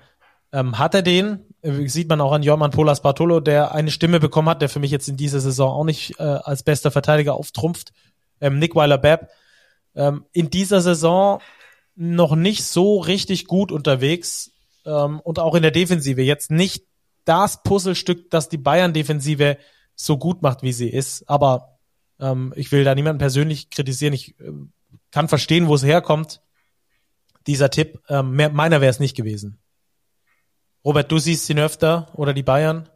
ähm, 0.52 0.78
hat 0.78 0.94
er 0.94 1.02
den. 1.02 1.44
Äh, 1.62 1.88
sieht 1.88 2.08
man 2.08 2.20
auch 2.20 2.32
an 2.32 2.42
Jorman 2.42 2.70
Polas 2.70 3.02
Bartolo, 3.02 3.40
der 3.40 3.74
eine 3.74 3.90
Stimme 3.90 4.20
bekommen 4.20 4.48
hat, 4.48 4.62
der 4.62 4.68
für 4.68 4.80
mich 4.80 4.90
jetzt 4.90 5.08
in 5.08 5.16
dieser 5.16 5.40
Saison 5.40 5.70
auch 5.72 5.84
nicht 5.84 6.18
äh, 6.18 6.22
als 6.22 6.62
bester 6.62 6.90
Verteidiger 6.90 7.34
auftrumpft. 7.34 7.92
Ähm, 8.40 8.58
Nick 8.58 8.74
Weiler-Babb 8.74 9.28
ähm, 9.94 10.24
in 10.32 10.50
dieser 10.50 10.80
Saison 10.80 11.40
noch 11.96 12.36
nicht 12.36 12.64
so 12.64 12.98
richtig 12.98 13.46
gut 13.46 13.72
unterwegs 13.72 14.52
ähm, 14.86 15.20
und 15.20 15.38
auch 15.38 15.54
in 15.54 15.62
der 15.62 15.72
Defensive 15.72 16.22
jetzt 16.22 16.50
nicht 16.50 16.84
das 17.24 17.62
Puzzlestück, 17.62 18.30
das 18.30 18.48
die 18.48 18.58
Bayern-Defensive 18.58 19.58
so 19.94 20.16
gut 20.16 20.40
macht, 20.40 20.62
wie 20.62 20.72
sie 20.72 20.88
ist. 20.88 21.28
Aber 21.28 21.78
ähm, 22.20 22.54
ich 22.56 22.72
will 22.72 22.84
da 22.84 22.94
niemanden 22.94 23.18
persönlich 23.18 23.70
kritisieren. 23.70 24.14
Ich 24.14 24.38
äh, 24.40 24.52
kann 25.10 25.28
verstehen, 25.28 25.66
wo 25.66 25.74
es 25.74 25.84
herkommt. 25.84 26.40
Dieser 27.46 27.70
Tipp, 27.70 28.00
ähm, 28.08 28.30
mehr, 28.32 28.50
meiner 28.50 28.80
wäre 28.80 28.90
es 28.90 29.00
nicht 29.00 29.16
gewesen. 29.16 29.58
Robert, 30.88 31.12
du 31.12 31.18
siehst 31.18 31.50
ihn 31.50 31.58
öfter 31.58 32.10
oder 32.14 32.32
die 32.32 32.42
Bayern? 32.42 32.88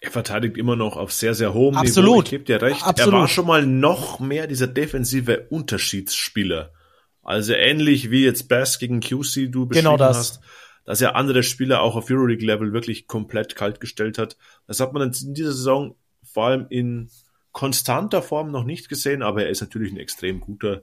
Er 0.00 0.10
verteidigt 0.10 0.58
immer 0.58 0.76
noch 0.76 0.98
auf 0.98 1.10
sehr, 1.10 1.32
sehr 1.32 1.54
hohem 1.54 1.74
Absolut. 1.74 2.10
Niveau. 2.10 2.22
Ich 2.22 2.28
gebe 2.28 2.44
dir 2.44 2.60
recht. 2.60 2.84
Absolut. 2.84 3.14
Er 3.14 3.18
war 3.20 3.28
schon 3.28 3.46
mal 3.46 3.64
noch 3.64 4.20
mehr 4.20 4.46
dieser 4.46 4.66
defensive 4.66 5.46
Unterschiedsspieler. 5.48 6.74
Also 7.22 7.54
ähnlich 7.54 8.10
wie 8.10 8.26
jetzt 8.26 8.50
Bass 8.50 8.78
gegen 8.78 9.00
QC 9.00 9.48
du 9.50 9.64
beschrieben 9.64 9.86
Genau 9.86 9.96
das. 9.96 10.18
hast, 10.18 10.40
dass 10.84 11.00
er 11.00 11.16
andere 11.16 11.42
Spieler 11.42 11.80
auch 11.80 11.96
auf 11.96 12.10
Euroleague-Level 12.10 12.74
wirklich 12.74 13.06
komplett 13.06 13.56
kalt 13.56 13.80
gestellt 13.80 14.18
hat. 14.18 14.36
Das 14.66 14.80
hat 14.80 14.92
man 14.92 15.00
in 15.10 15.32
dieser 15.32 15.54
Saison 15.54 15.96
vor 16.22 16.48
allem 16.48 16.66
in 16.68 17.08
konstanter 17.52 18.20
Form 18.20 18.50
noch 18.50 18.64
nicht 18.64 18.90
gesehen, 18.90 19.22
aber 19.22 19.44
er 19.44 19.48
ist 19.48 19.62
natürlich 19.62 19.94
ein 19.94 19.98
extrem 19.98 20.40
guter 20.40 20.82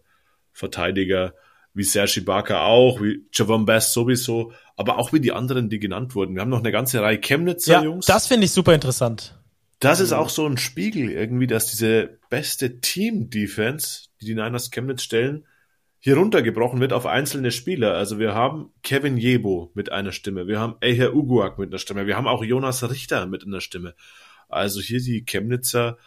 Verteidiger, 0.53 1.35
wie 1.73 1.83
Serge 1.83 2.19
Ibaka 2.21 2.63
auch, 2.65 3.01
wie 3.01 3.25
Javon 3.31 3.65
Bass 3.65 3.93
sowieso, 3.93 4.53
aber 4.75 4.97
auch 4.97 5.13
wie 5.13 5.19
die 5.19 5.31
anderen, 5.31 5.69
die 5.69 5.79
genannt 5.79 6.15
wurden. 6.15 6.35
Wir 6.35 6.41
haben 6.41 6.49
noch 6.49 6.59
eine 6.59 6.71
ganze 6.71 7.01
Reihe 7.01 7.19
Chemnitzer 7.19 7.73
Ja, 7.73 7.83
Jungs. 7.83 8.05
das 8.05 8.27
finde 8.27 8.45
ich 8.45 8.51
super 8.51 8.73
interessant. 8.73 9.37
Das 9.79 9.99
ist 9.99 10.11
auch 10.11 10.29
so 10.29 10.45
ein 10.45 10.57
Spiegel 10.57 11.09
irgendwie, 11.09 11.47
dass 11.47 11.71
diese 11.71 12.19
beste 12.29 12.81
Team-Defense, 12.81 14.09
die 14.21 14.25
die 14.25 14.35
Niners 14.35 14.69
Chemnitz 14.69 15.01
stellen, 15.01 15.45
hier 15.99 16.17
runtergebrochen 16.17 16.79
wird 16.79 16.93
auf 16.93 17.05
einzelne 17.05 17.51
Spieler. 17.51 17.93
Also 17.95 18.19
wir 18.19 18.33
haben 18.33 18.71
Kevin 18.83 19.17
Jebo 19.17 19.71
mit 19.73 19.91
einer 19.91 20.11
Stimme, 20.11 20.47
wir 20.47 20.59
haben 20.59 20.75
Eher 20.81 21.15
Uguak 21.15 21.57
mit 21.57 21.69
einer 21.69 21.79
Stimme, 21.79 22.07
wir 22.07 22.17
haben 22.17 22.27
auch 22.27 22.43
Jonas 22.43 22.87
Richter 22.89 23.27
mit 23.27 23.45
einer 23.45 23.61
Stimme. 23.61 23.95
Also 24.49 24.81
hier 24.81 24.99
die 24.99 25.23
Chemnitzer, 25.25 25.97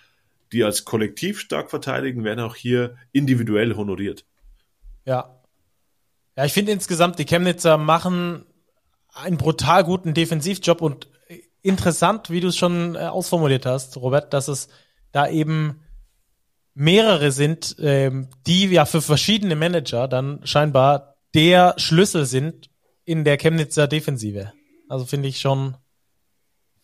die 0.53 0.63
als 0.65 0.85
Kollektiv 0.85 1.41
stark 1.41 1.71
verteidigen, 1.71 2.25
werden 2.25 2.41
auch 2.41 2.57
hier 2.57 2.97
individuell 3.13 3.77
honoriert. 3.77 4.25
Ja. 5.05 5.41
Ja, 6.37 6.45
ich 6.45 6.53
finde 6.53 6.73
insgesamt, 6.73 7.19
die 7.19 7.27
Chemnitzer 7.27 7.79
machen 7.79 8.45
einen 9.15 9.37
brutal 9.37 9.85
guten 9.85 10.15
Defensivjob 10.15 10.81
und 10.83 11.09
interessant, 11.63 12.31
wie 12.31 12.41
du 12.41 12.49
es 12.49 12.57
schon 12.57 12.95
äh, 12.95 12.99
ausformuliert 12.99 13.67
hast, 13.67 13.97
Robert, 13.97 14.33
dass 14.33 14.49
es 14.49 14.69
da 15.13 15.29
eben 15.29 15.81
mehrere 16.75 17.31
sind, 17.31 17.77
ähm, 17.79 18.29
die 18.47 18.67
ja 18.67 18.85
für 18.85 19.01
verschiedene 19.01 19.57
Manager 19.57 20.09
dann 20.09 20.41
scheinbar 20.45 21.17
der 21.35 21.75
Schlüssel 21.79 22.27
sind 22.27 22.71
in 23.05 23.25
der 23.25 23.39
Chemnitzer 23.39 23.87
Defensive. 23.87 24.53
Also 24.89 25.05
finde 25.05 25.29
ich 25.29 25.41
schon, 25.41 25.77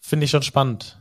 finde 0.00 0.24
ich 0.24 0.30
schon 0.30 0.42
spannend. 0.42 0.99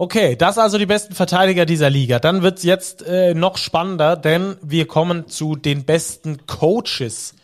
Okay, 0.00 0.36
das 0.36 0.58
also 0.58 0.78
die 0.78 0.86
besten 0.86 1.16
Verteidiger 1.16 1.66
dieser 1.66 1.90
Liga. 1.90 2.20
Dann 2.20 2.42
wird's 2.42 2.62
jetzt 2.62 3.02
äh, 3.02 3.34
noch 3.34 3.56
spannender, 3.56 4.16
denn 4.16 4.56
wir 4.62 4.86
kommen 4.86 5.26
zu 5.26 5.56
den 5.56 5.84
besten 5.84 6.46
Coaches 6.46 7.34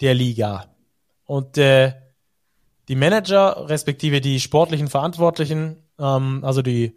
der 0.00 0.14
Liga. 0.14 0.66
Und 1.24 1.56
äh, 1.56 1.92
die 2.88 2.96
Manager, 2.96 3.68
respektive 3.68 4.20
die 4.20 4.40
sportlichen 4.40 4.88
Verantwortlichen, 4.88 5.84
ähm, 6.00 6.42
also 6.42 6.62
die 6.62 6.96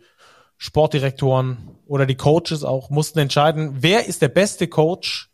Sportdirektoren 0.58 1.78
oder 1.86 2.08
die 2.08 2.18
Coaches 2.18 2.64
auch, 2.64 2.90
mussten 2.90 3.20
entscheiden, 3.20 3.84
wer 3.84 4.08
ist 4.08 4.24
der 4.24 4.30
beste 4.30 4.68
Coach 4.68 5.30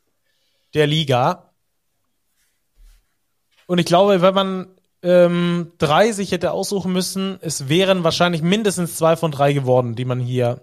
der 0.74 0.88
Liga. 0.88 1.54
Und 3.66 3.78
ich 3.78 3.86
glaube, 3.86 4.22
wenn 4.22 4.34
man 4.34 4.79
ähm, 5.02 5.72
drei 5.78 6.12
sich 6.12 6.32
hätte 6.32 6.52
aussuchen 6.52 6.92
müssen, 6.92 7.40
es 7.42 7.70
wären 7.70 8.04
wahrscheinlich 8.04 8.42
mindestens 8.42 8.96
zwei 8.96 9.16
von 9.16 9.32
drei 9.32 9.54
geworden, 9.54 9.96
die 9.96 10.06
man 10.06 10.20
hier, 10.20 10.62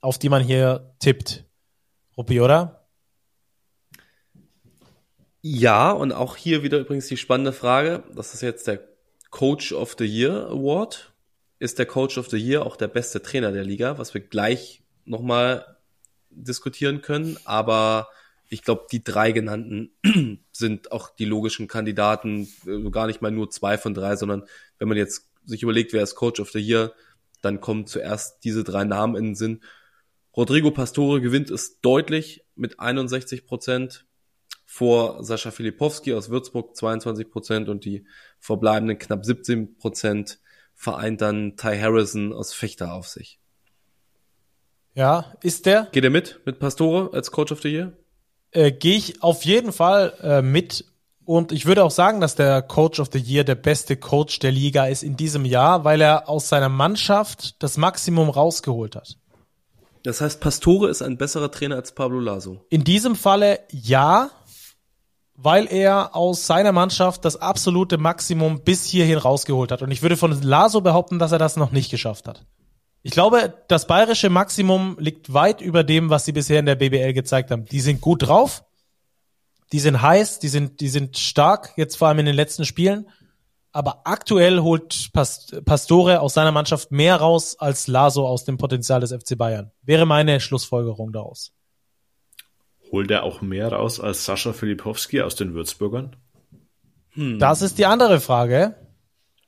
auf 0.00 0.18
die 0.18 0.28
man 0.28 0.42
hier 0.42 0.94
tippt. 0.98 1.44
Ruppi, 2.16 2.40
oder? 2.40 2.88
Ja, 5.42 5.90
und 5.90 6.12
auch 6.12 6.36
hier 6.36 6.62
wieder 6.62 6.78
übrigens 6.78 7.08
die 7.08 7.18
spannende 7.18 7.52
Frage. 7.52 8.02
Das 8.14 8.32
ist 8.32 8.40
jetzt 8.40 8.66
der 8.66 8.80
Coach 9.30 9.72
of 9.72 9.94
the 9.98 10.06
Year 10.06 10.46
Award. 10.48 11.12
Ist 11.58 11.78
der 11.78 11.86
Coach 11.86 12.16
of 12.16 12.30
the 12.30 12.38
Year 12.38 12.64
auch 12.64 12.76
der 12.76 12.88
beste 12.88 13.20
Trainer 13.20 13.52
der 13.52 13.64
Liga, 13.64 13.98
was 13.98 14.14
wir 14.14 14.22
gleich 14.22 14.82
nochmal 15.04 15.76
diskutieren 16.30 17.02
können. 17.02 17.36
Aber 17.44 18.08
ich 18.54 18.62
glaube, 18.62 18.86
die 18.90 19.02
drei 19.02 19.32
genannten 19.32 19.90
sind 20.52 20.92
auch 20.92 21.10
die 21.10 21.24
logischen 21.24 21.66
Kandidaten, 21.66 22.48
äh, 22.66 22.90
gar 22.90 23.06
nicht 23.08 23.20
mal 23.20 23.32
nur 23.32 23.50
zwei 23.50 23.76
von 23.76 23.94
drei, 23.94 24.16
sondern 24.16 24.44
wenn 24.78 24.88
man 24.88 24.96
jetzt 24.96 25.28
sich 25.44 25.62
überlegt, 25.62 25.92
wer 25.92 26.02
ist 26.02 26.14
Coach 26.14 26.40
of 26.40 26.50
the 26.52 26.60
Year, 26.60 26.94
dann 27.42 27.60
kommen 27.60 27.86
zuerst 27.86 28.44
diese 28.44 28.64
drei 28.64 28.84
Namen 28.84 29.16
in 29.16 29.24
den 29.24 29.34
Sinn. 29.34 29.62
Rodrigo 30.36 30.70
Pastore 30.70 31.20
gewinnt 31.20 31.50
es 31.50 31.80
deutlich 31.80 32.44
mit 32.54 32.80
61 32.80 33.44
Prozent 33.44 34.06
vor 34.64 35.22
Sascha 35.24 35.50
Filipowski 35.50 36.14
aus 36.14 36.30
Würzburg 36.30 36.74
22 36.76 37.30
Prozent 37.30 37.68
und 37.68 37.84
die 37.84 38.06
verbleibenden 38.38 38.98
knapp 38.98 39.24
17 39.24 39.76
Prozent 39.76 40.38
vereint 40.74 41.20
dann 41.20 41.56
Ty 41.56 41.78
Harrison 41.78 42.32
aus 42.32 42.54
Fechter 42.54 42.94
auf 42.94 43.08
sich. 43.08 43.40
Ja, 44.94 45.34
ist 45.42 45.66
der? 45.66 45.88
Geht 45.92 46.04
er 46.04 46.10
mit, 46.10 46.40
mit 46.46 46.60
Pastore 46.60 47.12
als 47.12 47.30
Coach 47.30 47.52
of 47.52 47.60
the 47.60 47.68
Year? 47.68 47.92
Äh, 48.54 48.72
Gehe 48.72 48.96
ich 48.96 49.22
auf 49.22 49.44
jeden 49.44 49.72
Fall 49.72 50.14
äh, 50.22 50.42
mit. 50.42 50.86
Und 51.26 51.52
ich 51.52 51.66
würde 51.66 51.84
auch 51.84 51.90
sagen, 51.90 52.20
dass 52.20 52.34
der 52.34 52.62
Coach 52.62 53.00
of 53.00 53.08
the 53.12 53.18
Year 53.18 53.44
der 53.44 53.54
beste 53.54 53.96
Coach 53.96 54.38
der 54.38 54.52
Liga 54.52 54.86
ist 54.86 55.02
in 55.02 55.16
diesem 55.16 55.44
Jahr, 55.44 55.84
weil 55.84 56.00
er 56.00 56.28
aus 56.28 56.48
seiner 56.48 56.68
Mannschaft 56.68 57.62
das 57.62 57.76
Maximum 57.76 58.28
rausgeholt 58.28 58.96
hat. 58.96 59.16
Das 60.02 60.20
heißt, 60.20 60.40
Pastore 60.40 60.90
ist 60.90 61.00
ein 61.00 61.16
besserer 61.16 61.50
Trainer 61.50 61.76
als 61.76 61.92
Pablo 61.92 62.20
Laso. 62.20 62.60
In 62.68 62.84
diesem 62.84 63.16
Falle 63.16 63.60
ja, 63.70 64.30
weil 65.34 65.66
er 65.66 66.14
aus 66.14 66.46
seiner 66.46 66.72
Mannschaft 66.72 67.24
das 67.24 67.36
absolute 67.36 67.96
Maximum 67.96 68.60
bis 68.60 68.84
hierhin 68.84 69.18
rausgeholt 69.18 69.72
hat. 69.72 69.80
Und 69.80 69.90
ich 69.90 70.02
würde 70.02 70.18
von 70.18 70.42
Laso 70.42 70.82
behaupten, 70.82 71.18
dass 71.18 71.32
er 71.32 71.38
das 71.38 71.56
noch 71.56 71.72
nicht 71.72 71.90
geschafft 71.90 72.28
hat. 72.28 72.44
Ich 73.06 73.12
glaube, 73.12 73.52
das 73.68 73.86
bayerische 73.86 74.30
Maximum 74.30 74.96
liegt 74.98 75.34
weit 75.34 75.60
über 75.60 75.84
dem, 75.84 76.08
was 76.08 76.24
sie 76.24 76.32
bisher 76.32 76.58
in 76.58 76.64
der 76.64 76.74
BBL 76.74 77.12
gezeigt 77.12 77.50
haben. 77.50 77.66
Die 77.66 77.80
sind 77.80 78.00
gut 78.00 78.26
drauf, 78.26 78.64
die 79.72 79.78
sind 79.78 80.00
heiß, 80.00 80.38
die 80.38 80.48
sind, 80.48 80.80
die 80.80 80.88
sind 80.88 81.18
stark, 81.18 81.74
jetzt 81.76 81.96
vor 81.96 82.08
allem 82.08 82.20
in 82.20 82.26
den 82.26 82.34
letzten 82.34 82.64
Spielen. 82.64 83.06
aber 83.72 84.02
aktuell 84.04 84.60
holt 84.60 85.10
Past 85.12 85.62
Pastore 85.66 86.20
aus 86.20 86.32
seiner 86.32 86.52
Mannschaft 86.52 86.92
mehr 86.92 87.16
raus 87.16 87.56
als 87.58 87.88
Laso 87.88 88.26
aus 88.26 88.44
dem 88.44 88.56
Potenzial 88.56 89.00
des 89.00 89.12
FC 89.12 89.36
Bayern. 89.36 89.70
Wäre 89.82 90.06
meine 90.06 90.40
Schlussfolgerung 90.40 91.12
daraus. 91.12 91.52
Holt 92.90 93.10
er 93.10 93.24
auch 93.24 93.42
mehr 93.42 93.70
raus 93.70 94.00
als 94.00 94.24
Sascha 94.24 94.54
Filipowski 94.54 95.20
aus 95.20 95.34
den 95.34 95.52
Würzburgern? 95.52 96.16
Hm. 97.10 97.38
Das 97.38 97.60
ist 97.60 97.76
die 97.76 97.84
andere 97.84 98.20
Frage. 98.20 98.76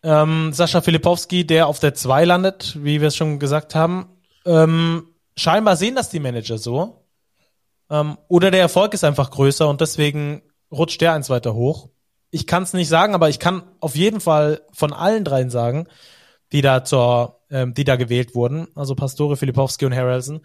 Ähm, 0.07 0.53
Sascha 0.53 0.83
Filipowski, 0.83 1.45
der 1.45 1.67
auf 1.67 1.81
der 1.81 1.93
2 1.93 2.27
landet, 2.27 2.79
wie 2.81 3.01
wir 3.01 3.09
es 3.09 3.17
schon 3.17 3.41
gesagt 3.41 3.75
haben. 3.75 4.09
Ähm, 4.45 5.09
scheinbar 5.37 5.75
sehen 5.75 5.97
das 5.97 6.11
die 6.11 6.21
Manager 6.21 6.59
so. 6.59 7.05
Ähm, 7.91 8.17
oder 8.29 8.53
der 8.53 8.61
Erfolg 8.61 8.95
ist 8.95 9.03
einfach 9.03 9.33
größer 9.33 9.69
und 9.69 9.81
deswegen 9.81 10.43
rutscht 10.71 11.01
der 11.01 11.13
eins 11.13 11.29
weiter 11.29 11.55
hoch. 11.55 11.89
Ich 12.31 12.47
kann 12.47 12.63
es 12.63 12.73
nicht 12.73 12.89
sagen, 12.89 13.17
aber 13.17 13.29
ich 13.31 13.41
kann 13.41 13.65
auf 13.81 13.97
jeden 13.97 14.21
Fall 14.21 14.63
von 14.73 14.93
allen 14.93 15.25
dreien 15.25 15.51
sagen, 15.51 15.89
die 16.53 16.63
da 16.63 16.85
zur, 16.85 17.41
ähm, 17.51 17.75
die 17.75 17.83
da 17.83 17.97
gewählt 17.97 18.37
wurden, 18.37 18.69
also 18.77 18.95
Pastore, 18.95 19.37
Filipowski 19.37 19.87
und 19.87 19.95
Harrelson, 19.97 20.41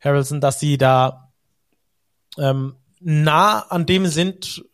Harrelson, 0.00 0.42
dass 0.42 0.60
sie 0.60 0.76
da 0.76 1.32
ähm, 2.36 2.76
nah 3.00 3.60
an 3.70 3.86
dem 3.86 4.06
sind, 4.06 4.64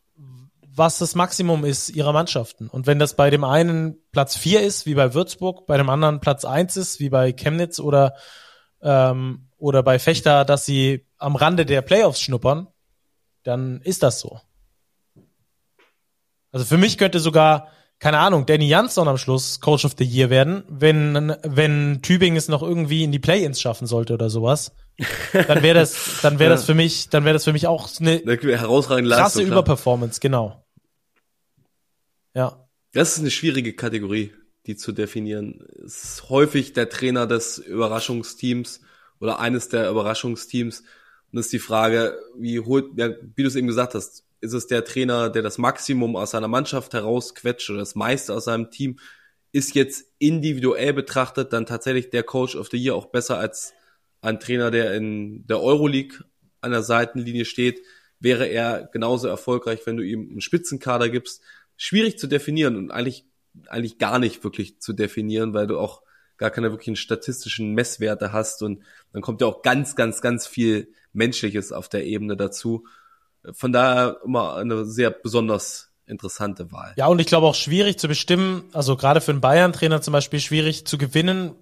was 0.76 0.98
das 0.98 1.14
Maximum 1.14 1.64
ist 1.64 1.90
ihrer 1.90 2.12
Mannschaften. 2.12 2.68
Und 2.68 2.86
wenn 2.86 2.98
das 2.98 3.14
bei 3.14 3.30
dem 3.30 3.44
einen 3.44 3.96
Platz 4.10 4.36
vier 4.36 4.62
ist, 4.62 4.86
wie 4.86 4.94
bei 4.94 5.14
Würzburg, 5.14 5.66
bei 5.66 5.76
dem 5.76 5.88
anderen 5.88 6.20
Platz 6.20 6.44
eins 6.44 6.76
ist, 6.76 6.98
wie 6.98 7.10
bei 7.10 7.32
Chemnitz 7.32 7.78
oder, 7.78 8.14
ähm, 8.82 9.48
oder 9.56 9.82
bei 9.82 9.98
Fechter, 9.98 10.44
dass 10.44 10.66
sie 10.66 11.06
am 11.18 11.36
Rande 11.36 11.64
der 11.64 11.82
Playoffs 11.82 12.20
schnuppern, 12.20 12.66
dann 13.44 13.80
ist 13.82 14.02
das 14.02 14.18
so. 14.20 14.40
Also 16.50 16.66
für 16.66 16.78
mich 16.78 16.98
könnte 16.98 17.20
sogar, 17.20 17.68
keine 18.00 18.18
Ahnung, 18.18 18.46
Danny 18.46 18.66
Jansson 18.66 19.06
am 19.06 19.18
Schluss 19.18 19.60
Coach 19.60 19.84
of 19.84 19.94
the 19.96 20.04
Year 20.04 20.30
werden, 20.30 20.64
wenn, 20.68 21.36
wenn 21.42 22.00
Tübingen 22.02 22.36
es 22.36 22.48
noch 22.48 22.62
irgendwie 22.62 23.04
in 23.04 23.12
die 23.12 23.18
Play-ins 23.20 23.60
schaffen 23.60 23.86
sollte 23.86 24.14
oder 24.14 24.28
sowas. 24.28 24.72
Dann 25.32 25.62
wäre 25.62 25.80
das, 25.80 26.20
dann 26.22 26.38
wäre 26.38 26.50
das 26.50 26.64
für 26.64 26.74
mich, 26.74 27.08
dann 27.08 27.24
wäre 27.24 27.32
das 27.32 27.44
für 27.44 27.52
mich 27.52 27.66
auch 27.66 27.88
eine 27.98 28.18
herausragende 28.18 29.10
krasse 29.10 29.40
Leistung, 29.40 29.52
Überperformance, 29.52 30.20
genau. 30.20 30.63
Ja. 32.34 32.68
Das 32.92 33.14
ist 33.14 33.20
eine 33.20 33.30
schwierige 33.30 33.74
Kategorie, 33.74 34.32
die 34.66 34.76
zu 34.76 34.92
definieren. 34.92 35.66
Es 35.84 36.04
ist 36.04 36.28
häufig 36.28 36.72
der 36.72 36.88
Trainer 36.88 37.26
des 37.26 37.58
Überraschungsteams 37.58 38.80
oder 39.20 39.40
eines 39.40 39.68
der 39.68 39.90
Überraschungsteams. 39.90 40.80
Und 40.80 40.86
das 41.32 41.46
ist 41.46 41.52
die 41.52 41.58
Frage, 41.58 42.18
wie 42.36 42.60
holt, 42.60 42.86
ja, 42.96 43.10
wie 43.34 43.42
du 43.42 43.48
es 43.48 43.56
eben 43.56 43.66
gesagt 43.66 43.94
hast, 43.94 44.24
ist 44.40 44.52
es 44.52 44.66
der 44.66 44.84
Trainer, 44.84 45.30
der 45.30 45.42
das 45.42 45.58
Maximum 45.58 46.16
aus 46.16 46.32
seiner 46.32 46.48
Mannschaft 46.48 46.92
herausquetscht 46.92 47.70
oder 47.70 47.78
das 47.80 47.94
meiste 47.94 48.34
aus 48.34 48.44
seinem 48.44 48.70
Team? 48.70 48.98
Ist 49.52 49.74
jetzt 49.74 50.04
individuell 50.18 50.92
betrachtet 50.92 51.52
dann 51.52 51.66
tatsächlich 51.66 52.10
der 52.10 52.24
Coach 52.24 52.54
of 52.54 52.68
the 52.70 52.76
Year 52.76 52.94
auch 52.94 53.06
besser 53.06 53.38
als 53.38 53.72
ein 54.20 54.38
Trainer, 54.40 54.70
der 54.70 54.94
in 54.94 55.46
der 55.46 55.60
Euroleague 55.60 56.18
an 56.60 56.72
der 56.72 56.82
Seitenlinie 56.82 57.44
steht? 57.44 57.80
Wäre 58.20 58.46
er 58.46 58.88
genauso 58.92 59.28
erfolgreich, 59.28 59.80
wenn 59.86 59.96
du 59.96 60.02
ihm 60.02 60.28
einen 60.30 60.40
Spitzenkader 60.40 61.08
gibst? 61.08 61.42
Schwierig 61.76 62.18
zu 62.18 62.26
definieren 62.26 62.76
und 62.76 62.90
eigentlich, 62.90 63.26
eigentlich 63.68 63.98
gar 63.98 64.18
nicht 64.18 64.44
wirklich 64.44 64.80
zu 64.80 64.92
definieren, 64.92 65.54
weil 65.54 65.66
du 65.66 65.78
auch 65.78 66.02
gar 66.36 66.50
keine 66.50 66.70
wirklichen 66.70 66.96
statistischen 66.96 67.74
Messwerte 67.74 68.32
hast 68.32 68.62
und 68.62 68.82
dann 69.12 69.22
kommt 69.22 69.40
ja 69.40 69.46
auch 69.46 69.62
ganz, 69.62 69.94
ganz, 69.94 70.20
ganz 70.20 70.46
viel 70.46 70.92
Menschliches 71.12 71.72
auf 71.72 71.88
der 71.88 72.04
Ebene 72.04 72.36
dazu. 72.36 72.86
Von 73.52 73.72
daher 73.72 74.18
immer 74.24 74.56
eine 74.56 74.84
sehr 74.84 75.10
besonders 75.10 75.92
interessante 76.06 76.72
Wahl. 76.72 76.94
Ja, 76.96 77.06
und 77.06 77.20
ich 77.20 77.26
glaube 77.26 77.46
auch 77.46 77.54
schwierig 77.54 77.98
zu 77.98 78.08
bestimmen, 78.08 78.64
also 78.72 78.96
gerade 78.96 79.20
für 79.20 79.30
einen 79.30 79.40
Bayern-Trainer 79.40 80.02
zum 80.02 80.12
Beispiel 80.12 80.40
schwierig 80.40 80.86
zu 80.86 80.98
gewinnen, 80.98 81.52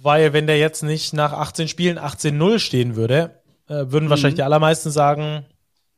weil 0.00 0.32
wenn 0.32 0.46
der 0.46 0.58
jetzt 0.58 0.82
nicht 0.82 1.14
nach 1.14 1.32
18 1.32 1.68
Spielen 1.68 1.98
18-0 1.98 2.58
stehen 2.58 2.96
würde, 2.96 3.40
äh, 3.66 3.86
würden 3.88 4.06
mhm. 4.06 4.10
wahrscheinlich 4.10 4.36
die 4.36 4.42
allermeisten 4.42 4.90
sagen, 4.90 5.46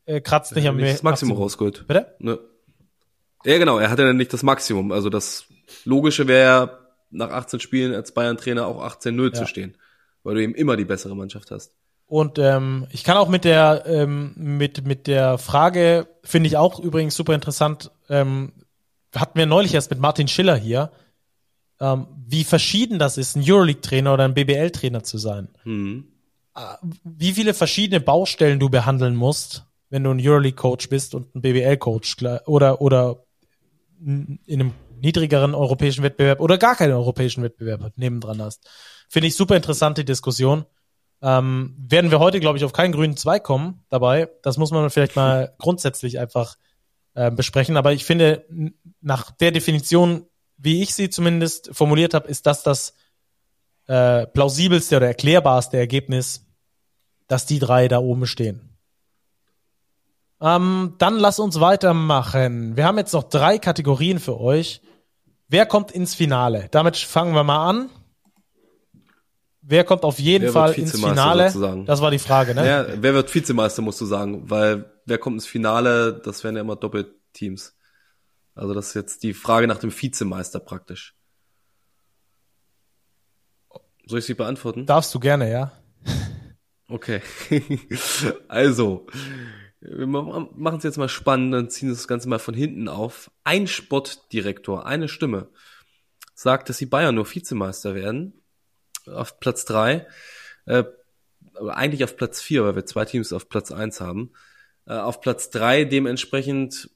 äh, 0.05 0.21
kratzt 0.21 0.55
nicht 0.55 0.67
am 0.67 0.77
das 0.79 1.03
Maximum 1.03 1.37
rausgeholt. 1.37 1.85
Bitte? 1.87 2.15
Ne. 2.19 2.39
Ja, 3.45 3.57
genau, 3.57 3.79
er 3.79 3.89
hatte 3.89 4.03
ja 4.03 4.13
nicht 4.13 4.33
das 4.33 4.43
Maximum. 4.43 4.91
Also 4.91 5.09
das 5.09 5.45
Logische 5.85 6.27
wäre 6.27 6.79
nach 7.09 7.29
18 7.29 7.59
Spielen 7.59 7.93
als 7.93 8.13
Bayern-Trainer 8.13 8.65
auch 8.65 8.83
18-0 8.83 9.23
ja. 9.23 9.33
zu 9.33 9.45
stehen, 9.45 9.75
weil 10.23 10.35
du 10.35 10.43
eben 10.43 10.55
immer 10.55 10.77
die 10.77 10.85
bessere 10.85 11.15
Mannschaft 11.15 11.51
hast. 11.51 11.73
Und 12.07 12.39
ähm, 12.39 12.87
ich 12.91 13.05
kann 13.05 13.15
auch 13.15 13.29
mit 13.29 13.45
der 13.45 13.83
ähm, 13.85 14.33
mit 14.35 14.85
mit 14.85 15.07
der 15.07 15.37
Frage 15.37 16.07
finde 16.23 16.47
ich 16.47 16.57
auch 16.57 16.77
übrigens 16.77 17.15
super 17.15 17.33
interessant. 17.33 17.89
Ähm, 18.09 18.51
hatten 19.15 19.39
wir 19.39 19.45
neulich 19.45 19.73
erst 19.73 19.91
mit 19.91 19.99
Martin 20.01 20.27
Schiller 20.27 20.57
hier, 20.57 20.91
ähm, 21.79 22.07
wie 22.27 22.43
verschieden 22.43 22.99
das 22.99 23.17
ist, 23.17 23.37
ein 23.37 23.43
Euroleague-Trainer 23.45 24.13
oder 24.13 24.25
ein 24.25 24.33
BBL-Trainer 24.33 25.03
zu 25.03 25.17
sein. 25.17 25.47
Mhm. 25.63 26.07
Wie 27.03 27.31
viele 27.31 27.53
verschiedene 27.53 28.01
Baustellen 28.01 28.59
du 28.59 28.69
behandeln 28.69 29.15
musst, 29.15 29.65
wenn 29.89 30.03
du 30.03 30.11
ein 30.11 30.19
Euroleague-Coach 30.19 30.89
bist 30.89 31.15
und 31.15 31.33
ein 31.33 31.41
BBL-Coach 31.41 32.17
oder 32.45 32.81
oder 32.81 33.23
in 34.05 34.39
einem 34.47 34.73
niedrigeren 34.99 35.55
europäischen 35.55 36.03
Wettbewerb 36.03 36.39
oder 36.39 36.57
gar 36.57 36.75
keinen 36.75 36.93
europäischen 36.93 37.43
Wettbewerb 37.43 37.91
nebendran 37.95 38.41
hast. 38.41 38.67
Finde 39.09 39.27
ich 39.27 39.35
super 39.35 39.55
interessante 39.55 40.05
Diskussion. 40.05 40.65
Ähm, 41.21 41.75
werden 41.77 42.11
wir 42.11 42.19
heute, 42.19 42.39
glaube 42.39 42.57
ich, 42.57 42.63
auf 42.63 42.73
keinen 42.73 42.93
grünen 42.93 43.17
Zweig 43.17 43.43
kommen 43.43 43.83
dabei. 43.89 44.29
Das 44.41 44.57
muss 44.57 44.71
man 44.71 44.89
vielleicht 44.89 45.15
mal 45.15 45.53
grundsätzlich 45.59 46.19
einfach 46.19 46.55
äh, 47.13 47.29
besprechen. 47.29 47.77
Aber 47.77 47.93
ich 47.93 48.05
finde, 48.05 48.45
nach 49.01 49.31
der 49.31 49.51
Definition, 49.51 50.25
wie 50.57 50.81
ich 50.81 50.93
sie 50.93 51.09
zumindest 51.09 51.69
formuliert 51.73 52.13
habe, 52.13 52.27
ist 52.27 52.45
das 52.47 52.63
das 52.63 52.93
äh, 53.87 54.25
plausibelste 54.27 54.97
oder 54.97 55.07
erklärbarste 55.07 55.77
Ergebnis, 55.77 56.45
dass 57.27 57.45
die 57.45 57.59
drei 57.59 57.87
da 57.87 57.99
oben 57.99 58.25
stehen. 58.25 58.70
Ähm, 60.41 60.95
dann 60.97 61.19
lass 61.19 61.39
uns 61.39 61.59
weitermachen. 61.59 62.75
Wir 62.75 62.85
haben 62.85 62.97
jetzt 62.97 63.13
noch 63.13 63.23
drei 63.23 63.59
Kategorien 63.59 64.19
für 64.19 64.39
euch. 64.39 64.81
Wer 65.47 65.65
kommt 65.65 65.91
ins 65.91 66.15
Finale? 66.15 66.67
Damit 66.71 66.97
fangen 66.97 67.35
wir 67.35 67.43
mal 67.43 67.69
an. 67.69 67.89
Wer 69.61 69.83
kommt 69.83 70.03
auf 70.03 70.17
jeden 70.17 70.45
wer 70.45 70.51
Fall 70.51 70.73
ins 70.73 70.99
Finale? 70.99 71.49
Sozusagen. 71.49 71.85
Das 71.85 72.01
war 72.01 72.09
die 72.09 72.19
Frage, 72.19 72.55
ne? 72.55 72.65
Ja, 72.65 72.85
wer 72.97 73.13
wird 73.13 73.33
Vizemeister, 73.33 73.83
musst 73.83 74.01
du 74.01 74.05
sagen, 74.05 74.49
weil 74.49 74.91
wer 75.05 75.19
kommt 75.19 75.35
ins 75.35 75.45
Finale, 75.45 76.19
das 76.25 76.43
wären 76.43 76.55
ja 76.55 76.61
immer 76.61 76.75
Doppelteams. 76.75 77.77
Also 78.55 78.73
das 78.73 78.89
ist 78.89 78.93
jetzt 78.95 79.23
die 79.23 79.35
Frage 79.35 79.67
nach 79.67 79.77
dem 79.77 79.91
Vizemeister 79.91 80.59
praktisch. 80.59 81.15
Soll 84.07 84.19
ich 84.19 84.25
sie 84.25 84.33
beantworten? 84.33 84.87
Darfst 84.87 85.13
du 85.13 85.19
gerne, 85.19 85.51
ja. 85.51 85.71
Okay. 86.87 87.21
also, 88.47 89.07
wir 89.81 90.05
machen 90.07 90.77
es 90.77 90.83
jetzt 90.83 90.97
mal 90.97 91.09
spannend 91.09 91.55
und 91.55 91.71
ziehen 91.71 91.89
das 91.89 92.07
Ganze 92.07 92.29
mal 92.29 92.39
von 92.39 92.53
hinten 92.53 92.87
auf. 92.87 93.31
Ein 93.43 93.67
Sportdirektor, 93.67 94.85
eine 94.85 95.07
Stimme, 95.07 95.49
sagt, 96.35 96.69
dass 96.69 96.77
die 96.77 96.85
Bayern 96.85 97.15
nur 97.15 97.29
Vizemeister 97.29 97.95
werden. 97.95 98.41
Auf 99.07 99.39
Platz 99.39 99.65
drei, 99.65 100.07
äh, 100.65 100.83
eigentlich 101.67 102.03
auf 102.03 102.15
Platz 102.15 102.41
vier, 102.41 102.63
weil 102.63 102.75
wir 102.75 102.85
zwei 102.85 103.05
Teams 103.05 103.33
auf 103.33 103.49
Platz 103.49 103.71
eins 103.71 103.99
haben. 103.99 104.31
Äh, 104.85 104.93
auf 104.93 105.19
Platz 105.19 105.49
drei 105.49 105.83
dementsprechend 105.83 106.91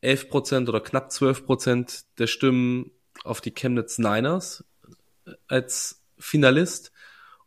11 0.00 0.30
Prozent 0.30 0.68
oder 0.68 0.80
knapp 0.80 1.12
12 1.12 1.44
Prozent 1.44 2.04
der 2.18 2.26
Stimmen 2.26 2.90
auf 3.22 3.42
die 3.42 3.52
Chemnitz 3.52 3.98
Niners 3.98 4.64
als 5.46 6.02
Finalist 6.18 6.92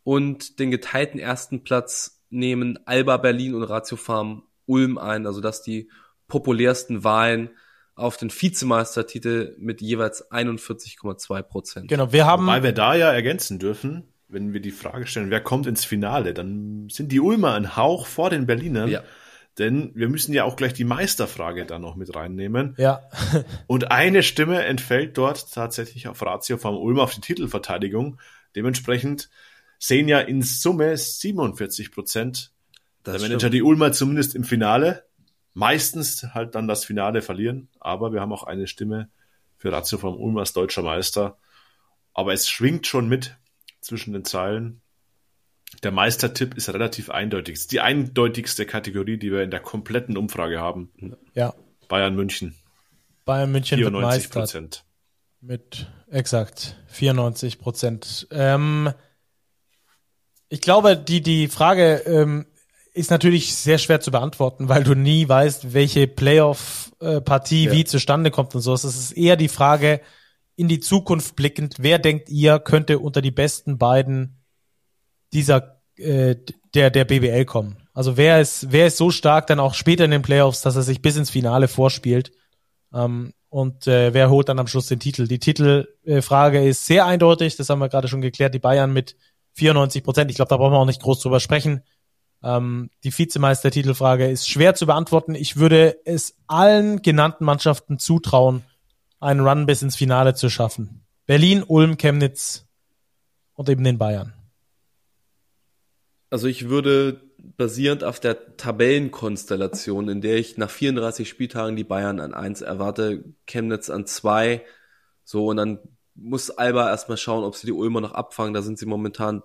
und 0.03 0.59
den 0.59 0.71
geteilten 0.71 1.19
ersten 1.19 1.63
Platz 1.63 2.23
nehmen 2.29 2.79
Alba 2.85 3.17
Berlin 3.17 3.55
und 3.55 3.63
Ratio 3.63 3.97
Farm 3.97 4.46
Ulm 4.67 4.97
ein, 4.97 5.25
also 5.25 5.41
dass 5.41 5.63
die 5.63 5.89
populärsten 6.27 7.03
Wahlen 7.03 7.49
auf 7.95 8.15
den 8.17 8.29
Vizemeistertitel 8.29 9.55
mit 9.57 9.81
jeweils 9.81 10.31
41,2 10.31 11.41
Prozent. 11.41 11.87
Genau, 11.87 12.11
wir 12.13 12.25
haben. 12.25 12.45
Weil 12.45 12.63
wir 12.63 12.71
da 12.71 12.93
ja 12.93 13.11
ergänzen 13.11 13.57
dürfen, 13.57 14.13
wenn 14.27 14.53
wir 14.53 14.59
die 14.59 14.71
Frage 14.71 15.07
stellen, 15.07 15.31
wer 15.31 15.41
kommt 15.41 15.65
ins 15.65 15.83
Finale, 15.83 16.33
dann 16.33 16.89
sind 16.91 17.11
die 17.11 17.19
Ulmer 17.19 17.53
ein 17.55 17.75
Hauch 17.75 18.05
vor 18.05 18.29
den 18.29 18.45
Berlinern. 18.45 18.89
Ja. 18.89 19.03
Denn 19.57 19.91
wir 19.95 20.07
müssen 20.07 20.33
ja 20.33 20.43
auch 20.43 20.55
gleich 20.55 20.73
die 20.73 20.83
Meisterfrage 20.83 21.65
da 21.65 21.79
noch 21.79 21.95
mit 21.95 22.15
reinnehmen. 22.15 22.75
Ja. 22.77 23.01
Und 23.67 23.91
eine 23.91 24.21
Stimme 24.21 24.63
entfällt 24.63 25.17
dort 25.17 25.51
tatsächlich 25.51 26.07
auf 26.07 26.21
Ratio 26.21 26.57
vom 26.57 26.77
Ulm 26.77 26.99
auf 26.99 27.15
die 27.15 27.21
Titelverteidigung. 27.21 28.19
Dementsprechend 28.55 29.29
sehen 29.79 30.07
ja 30.07 30.19
in 30.19 30.43
Summe 30.43 30.95
47 30.95 31.91
Prozent 31.91 32.51
das 33.07 33.21
der 33.21 33.29
Manager 33.29 33.49
die 33.49 33.63
Ulmer 33.63 33.91
zumindest 33.91 34.35
im 34.35 34.43
Finale, 34.43 35.05
meistens 35.53 36.27
halt 36.33 36.55
dann 36.55 36.67
das 36.67 36.85
Finale 36.85 37.21
verlieren, 37.21 37.69
aber 37.79 38.13
wir 38.13 38.21
haben 38.21 38.33
auch 38.33 38.43
eine 38.43 38.67
Stimme 38.67 39.09
für 39.57 39.71
Ratio 39.71 39.97
vom 39.97 40.17
Ulm 40.17 40.37
als 40.37 40.53
deutscher 40.53 40.83
Meister. 40.83 41.37
Aber 42.13 42.33
es 42.33 42.49
schwingt 42.49 42.85
schon 42.87 43.07
mit 43.07 43.37
zwischen 43.79 44.13
den 44.13 44.25
Zeilen. 44.25 44.81
Der 45.83 45.91
Meistertipp 45.91 46.55
ist 46.55 46.69
relativ 46.69 47.09
eindeutig. 47.09 47.55
Es 47.55 47.61
ist 47.61 47.71
die 47.71 47.81
eindeutigste 47.81 48.65
Kategorie, 48.65 49.17
die 49.17 49.31
wir 49.31 49.43
in 49.43 49.51
der 49.51 49.59
kompletten 49.59 50.17
Umfrage 50.17 50.59
haben. 50.59 50.91
Ja. 51.33 51.53
Bayern 51.87 52.15
München. 52.15 52.55
Bayern 53.25 53.51
München 53.51 53.77
94 53.77 54.29
Prozent. 54.29 54.85
Mit 55.41 55.87
exakt 56.09 56.77
94 56.87 57.59
Prozent. 57.59 58.27
Ähm, 58.31 58.91
ich 60.49 60.61
glaube, 60.61 60.97
die, 60.97 61.21
die 61.21 61.47
Frage 61.47 61.97
ähm, 62.05 62.45
ist 62.97 63.11
natürlich 63.11 63.55
sehr 63.55 63.77
schwer 63.77 64.01
zu 64.01 64.11
beantworten, 64.11 64.69
weil 64.69 64.83
du 64.83 64.95
nie 64.95 65.27
weißt, 65.27 65.73
welche 65.73 66.07
Playoff-Partie 66.07 67.65
ja. 67.65 67.71
wie 67.71 67.85
zustande 67.85 68.31
kommt 68.31 68.55
und 68.55 68.61
so. 68.61 68.73
Es 68.73 68.83
ist 68.83 69.11
eher 69.11 69.35
die 69.35 69.47
Frage 69.47 70.01
in 70.55 70.67
die 70.67 70.79
Zukunft 70.79 71.35
blickend, 71.35 71.75
wer 71.77 71.99
denkt 71.99 72.29
ihr, 72.29 72.59
könnte 72.59 72.99
unter 72.99 73.21
die 73.21 73.31
besten 73.31 73.77
beiden 73.77 74.43
dieser 75.31 75.81
äh, 75.97 76.35
der 76.73 76.89
der 76.89 77.05
BBL 77.05 77.45
kommen? 77.45 77.77
Also 77.93 78.17
wer 78.17 78.41
ist 78.41 78.71
wer 78.71 78.87
ist 78.87 78.97
so 78.97 79.11
stark 79.11 79.47
dann 79.47 79.59
auch 79.59 79.75
später 79.75 80.05
in 80.05 80.11
den 80.11 80.21
Playoffs, 80.23 80.61
dass 80.61 80.75
er 80.75 80.81
sich 80.81 81.01
bis 81.01 81.15
ins 81.15 81.29
Finale 81.29 81.67
vorspielt? 81.67 82.31
Ähm, 82.93 83.33
und 83.49 83.87
äh, 83.87 84.13
wer 84.13 84.29
holt 84.29 84.49
dann 84.49 84.59
am 84.59 84.67
Schluss 84.67 84.87
den 84.87 84.99
Titel? 84.99 85.27
Die 85.27 85.39
Titelfrage 85.39 86.59
äh, 86.59 86.69
ist 86.69 86.85
sehr 86.85 87.05
eindeutig, 87.05 87.55
das 87.55 87.69
haben 87.69 87.79
wir 87.79 87.89
gerade 87.89 88.07
schon 88.07 88.21
geklärt, 88.21 88.53
die 88.53 88.59
Bayern 88.59 88.91
mit 88.91 89.15
94 89.53 90.03
Prozent. 90.03 90.31
Ich 90.31 90.37
glaube, 90.37 90.49
da 90.49 90.57
brauchen 90.57 90.73
wir 90.73 90.79
auch 90.79 90.85
nicht 90.85 91.01
groß 91.01 91.21
drüber 91.21 91.39
sprechen. 91.39 91.81
Ähm, 92.43 92.89
die 93.03 93.17
Vizemeister-Titelfrage 93.17 94.29
ist 94.29 94.49
schwer 94.49 94.75
zu 94.75 94.85
beantworten. 94.85 95.35
Ich 95.35 95.57
würde 95.57 95.97
es 96.05 96.35
allen 96.47 97.01
genannten 97.01 97.45
Mannschaften 97.45 97.99
zutrauen, 97.99 98.63
einen 99.19 99.39
Run 99.39 99.65
bis 99.65 99.81
ins 99.81 99.95
Finale 99.95 100.35
zu 100.35 100.49
schaffen. 100.49 101.05
Berlin, 101.25 101.63
Ulm, 101.65 101.97
Chemnitz 101.97 102.65
und 103.53 103.69
eben 103.69 103.83
den 103.83 103.97
Bayern. 103.97 104.33
Also 106.29 106.47
ich 106.47 106.69
würde 106.69 107.21
basierend 107.37 108.03
auf 108.03 108.19
der 108.19 108.57
Tabellenkonstellation, 108.57 110.09
in 110.09 110.21
der 110.21 110.37
ich 110.37 110.57
nach 110.57 110.69
34 110.69 111.27
Spieltagen 111.27 111.75
die 111.75 111.83
Bayern 111.83 112.19
an 112.19 112.33
eins 112.33 112.61
erwarte, 112.61 113.23
Chemnitz 113.45 113.89
an 113.89 114.05
zwei, 114.05 114.63
so 115.23 115.47
und 115.47 115.57
dann 115.57 115.79
muss 116.15 116.49
Alba 116.49 116.89
erstmal 116.89 117.17
schauen, 117.17 117.43
ob 117.43 117.55
sie 117.55 117.67
die 117.67 117.73
Ulmer 117.73 118.01
noch 118.01 118.13
abfangen. 118.13 118.53
Da 118.53 118.61
sind 118.61 118.79
sie 118.79 118.85
momentan 118.85 119.43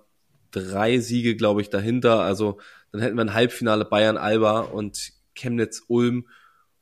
drei 0.51 0.99
Siege, 0.99 1.35
glaube 1.35 1.61
ich, 1.61 1.69
dahinter. 1.69 2.21
Also 2.21 2.59
dann 2.93 3.01
hätten 3.01 3.17
wir 3.17 3.25
ein 3.25 3.33
Halbfinale 3.33 3.85
Bayern 3.85 4.17
Alba 4.17 4.61
und 4.61 5.11
Chemnitz 5.33 5.83
Ulm 5.87 6.27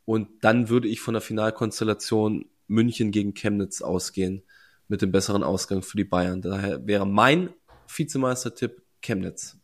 und 0.06 0.44
dann 0.44 0.68
würde 0.68 0.90
ich 0.90 1.00
von 1.00 1.14
der 1.14 1.22
Finalkonstellation 1.22 2.46
München 2.68 3.12
gegen 3.12 3.34
Chemnitz 3.34 3.82
ausgehen 3.82 4.44
mit 4.90 5.02
dem 5.02 5.12
besseren 5.12 5.42
Ausgang 5.42 5.82
für 5.82 5.96
die 5.96 6.04
Bayern. 6.04 6.42
Daher 6.42 6.86
wäre 6.86 7.08
mein 7.08 7.54
Vizemeistertipp 7.88 8.82
Chemnitz. 9.02 9.58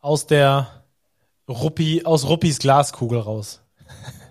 Aus 0.00 0.26
der 0.26 0.84
Ruppi, 1.48 2.02
aus 2.04 2.28
Ruppis 2.28 2.58
Glaskugel 2.58 3.20
raus. 3.20 3.62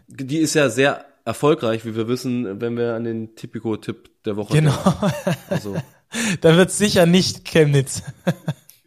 Die 0.07 0.37
ist 0.37 0.55
ja 0.55 0.69
sehr 0.69 1.05
erfolgreich, 1.23 1.85
wie 1.85 1.95
wir 1.95 2.07
wissen, 2.09 2.59
wenn 2.59 2.77
wir 2.77 2.95
an 2.95 3.05
den 3.05 3.35
Tipico-Tipp 3.35 4.23
der 4.23 4.35
Woche 4.35 4.53
Genau. 4.53 4.77
Also. 5.49 5.75
da 6.41 6.55
wird 6.57 6.71
sicher 6.71 7.05
nicht 7.05 7.45
Chemnitz. 7.45 8.03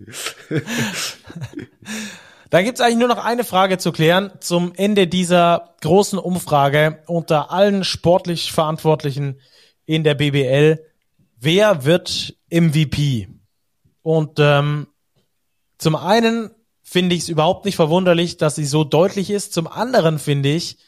Dann 2.50 2.64
gibt's 2.64 2.80
eigentlich 2.80 2.98
nur 2.98 3.08
noch 3.08 3.24
eine 3.24 3.44
Frage 3.44 3.78
zu 3.78 3.92
klären 3.92 4.32
zum 4.40 4.72
Ende 4.74 5.06
dieser 5.06 5.76
großen 5.82 6.18
Umfrage 6.18 7.02
unter 7.06 7.52
allen 7.52 7.84
sportlich 7.84 8.50
Verantwortlichen 8.50 9.40
in 9.86 10.02
der 10.02 10.14
BBL. 10.14 10.84
Wer 11.38 11.84
wird 11.84 12.34
MVP? 12.50 13.28
Und 14.02 14.38
ähm, 14.38 14.88
zum 15.78 15.94
einen 15.94 16.50
finde 16.82 17.14
ich 17.14 17.22
es 17.22 17.28
überhaupt 17.28 17.64
nicht 17.64 17.76
verwunderlich, 17.76 18.36
dass 18.36 18.56
sie 18.56 18.66
so 18.66 18.82
deutlich 18.82 19.30
ist. 19.30 19.52
Zum 19.52 19.68
anderen 19.68 20.18
finde 20.18 20.48
ich 20.48 20.78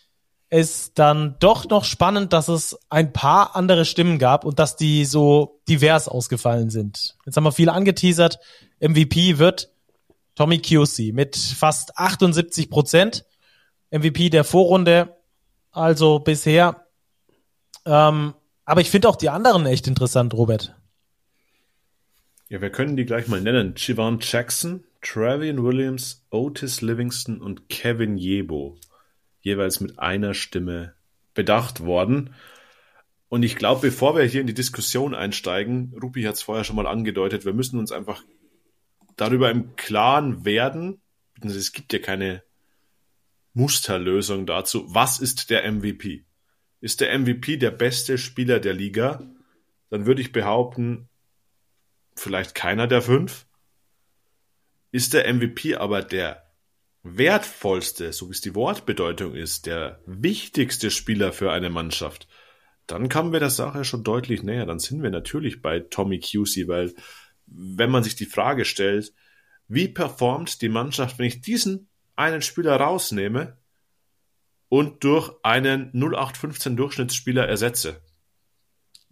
es 0.49 0.93
dann 0.93 1.37
doch 1.39 1.69
noch 1.69 1.85
spannend, 1.85 2.33
dass 2.33 2.49
es 2.49 2.77
ein 2.91 3.13
paar 3.13 3.57
andere 3.57 3.85
Stimmen 3.85 4.19
gab 4.19 4.45
und 4.45 4.59
dass 4.59 4.77
die 4.77 5.05
so 5.05 5.63
divers 5.69 6.09
ausgefallen 6.09 6.69
sind. 6.69 7.17
Jetzt 7.25 7.37
haben 7.37 7.45
wir 7.45 7.53
viel 7.53 7.71
angeteasert. 7.71 8.39
MVP 8.83 9.39
wird 9.39 9.71
Tommy 10.35 10.61
Cusey 10.61 11.13
mit 11.13 11.37
fast 11.37 11.97
78 11.99 12.69
Prozent. 12.69 13.25
MVP 13.91 14.31
der 14.31 14.45
Vorrunde, 14.45 15.17
also 15.71 16.19
bisher. 16.19 16.87
Ähm, 17.85 18.35
aber 18.65 18.81
ich 18.81 18.91
finde 18.91 19.09
auch 19.09 19.17
die 19.17 19.29
anderen 19.29 19.67
echt 19.67 19.87
interessant, 19.87 20.35
Robert. 20.35 20.75
Ja, 22.49 22.61
wir 22.61 22.71
können 22.71 22.97
die 22.97 23.05
gleich 23.05 23.29
mal 23.29 23.41
nennen. 23.41 23.75
Chivan 23.75 24.19
Jackson, 24.21 24.85
Travian 25.01 25.63
Williams, 25.63 26.25
Otis 26.31 26.81
Livingston 26.81 27.41
und 27.41 27.69
Kevin 27.69 28.17
Yebo. 28.17 28.77
Jeweils 29.41 29.81
mit 29.81 29.99
einer 29.99 30.35
Stimme 30.35 30.95
bedacht 31.35 31.85
worden. 31.85 32.35
Und 33.29 33.43
ich 33.43 33.57
glaube, 33.57 33.81
bevor 33.81 34.17
wir 34.17 34.25
hier 34.25 34.41
in 34.41 34.47
die 34.47 34.55
Diskussion 34.55 35.15
einsteigen, 35.15 35.95
Rupi 36.01 36.23
hat 36.25 36.35
es 36.35 36.43
vorher 36.43 36.65
schon 36.65 36.77
mal 36.77 36.87
angedeutet, 36.87 37.45
wir 37.45 37.55
müssen 37.55 37.79
uns 37.79 37.93
einfach 37.93 38.23
darüber 39.17 39.51
im 39.51 39.77
Klaren 39.77 40.45
werden, 40.45 41.01
es 41.43 41.73
gibt 41.73 41.93
ja 41.93 41.99
keine 41.99 42.43
Musterlösung 43.55 44.47
dazu, 44.47 44.87
was 44.95 45.21
ist 45.21 45.51
der 45.51 45.71
MVP? 45.71 46.25
Ist 46.81 47.01
der 47.01 47.17
MVP 47.19 47.59
der 47.59 47.71
beste 47.71 48.19
Spieler 48.19 48.61
der 48.61 48.75
Liga? 48.75 49.23
Dann 49.91 50.07
würde 50.07 50.23
ich 50.23 50.33
behaupten, 50.33 51.09
vielleicht 52.17 52.55
keiner 52.55 52.87
der 52.87 53.03
fünf. 53.03 53.47
Ist 54.91 55.15
der 55.15 55.33
MVP 55.33 55.77
aber 55.77 56.03
der 56.03 56.51
wertvollste, 57.03 58.13
so 58.13 58.29
wie 58.29 58.33
es 58.33 58.41
die 58.41 58.55
Wortbedeutung 58.55 59.35
ist, 59.35 59.67
der 59.67 60.01
wichtigste 60.07 60.91
Spieler 60.91 61.33
für 61.33 61.53
eine 61.53 61.71
Mannschaft, 61.71 62.29
dann 62.87 63.09
kommen 63.09 63.33
wir 63.33 63.41
der 63.41 63.51
Sache 63.51 63.85
schon 63.85 64.05
deutlich 64.05 64.43
näher. 64.43 64.67
Dann 64.67 64.79
sind 64.79 65.03
wir 65.03 65.11
natürlich 65.11 65.63
bei 65.63 65.81
Tommy 65.81 66.21
Cusey, 66.21 66.69
weil 66.69 66.95
wenn 67.47 67.91
man 67.91 68.03
sich 68.03 68.15
die 68.15 68.27
Frage 68.27 68.65
stellt, 68.65 69.13
wie 69.69 69.89
performt 69.89 70.61
die 70.63 70.69
Mannschaft, 70.69 71.19
wenn 71.19 71.27
ich 71.27 71.41
diesen 71.41 71.89
einen 72.17 72.43
Spieler 72.43 72.77
rausnehme 72.77 73.57
und 74.69 75.05
durch 75.05 75.33
einen 75.43 75.91
0815 75.95 76.77
Durchschnittsspieler 76.77 77.47
ersetze. 77.47 78.01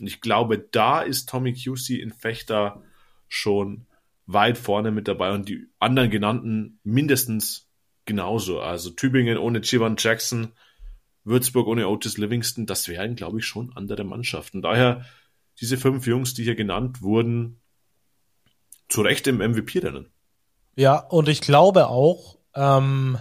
Und 0.01 0.07
ich 0.07 0.20
glaube, 0.20 0.59
da 0.59 1.02
ist 1.02 1.28
Tommy 1.28 1.55
Cusey 1.55 2.01
in 2.01 2.12
Fechter 2.12 2.82
schon 3.28 3.86
weit 4.27 4.59
vorne 4.59 4.90
mit 4.90 5.09
dabei 5.09 5.32
und 5.32 5.48
die 5.48 5.66
anderen 5.78 6.11
genannten 6.11 6.78
mindestens 6.82 7.69
genauso. 8.07 8.61
Also 8.61 8.90
Tübingen 8.90 9.39
ohne 9.39 9.61
Chivan 9.61 9.97
Jackson, 9.98 10.52
Würzburg 11.24 11.66
ohne 11.66 11.89
Otis 11.89 12.16
Livingston, 12.16 12.66
das 12.66 12.89
wären, 12.89 13.16
glaube 13.16 13.39
ich, 13.39 13.47
schon 13.47 13.73
andere 13.77 14.05
Mannschaften. 14.05 14.62
Daher 14.62 15.05
diese 15.61 15.77
fünf 15.77 16.07
Jungs, 16.07 16.35
die 16.35 16.44
hier 16.44 16.55
genannt 16.55 17.02
wurden, 17.02 17.61
zu 18.91 19.03
Recht 19.03 19.27
im 19.27 19.39
MVP-Rennen. 19.39 20.11
Ja, 20.77 20.99
und 20.99 21.29
ich 21.29 21.41
glaube 21.41 21.89
auch, 21.89 22.39
ähm, 22.55 23.19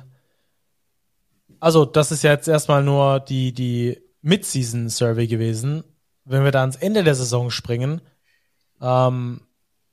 also 1.59 1.85
das 1.85 2.11
ist 2.11 2.23
ja 2.23 2.31
jetzt 2.31 2.47
erstmal 2.47 2.83
nur 2.83 3.19
die, 3.19 3.53
die 3.53 3.99
Mid-Season-Survey 4.21 5.27
gewesen. 5.27 5.83
Wenn 6.25 6.43
wir 6.43 6.51
da 6.51 6.61
ans 6.61 6.75
Ende 6.75 7.03
der 7.03 7.15
Saison 7.15 7.49
springen, 7.49 8.01
ähm, 8.81 9.41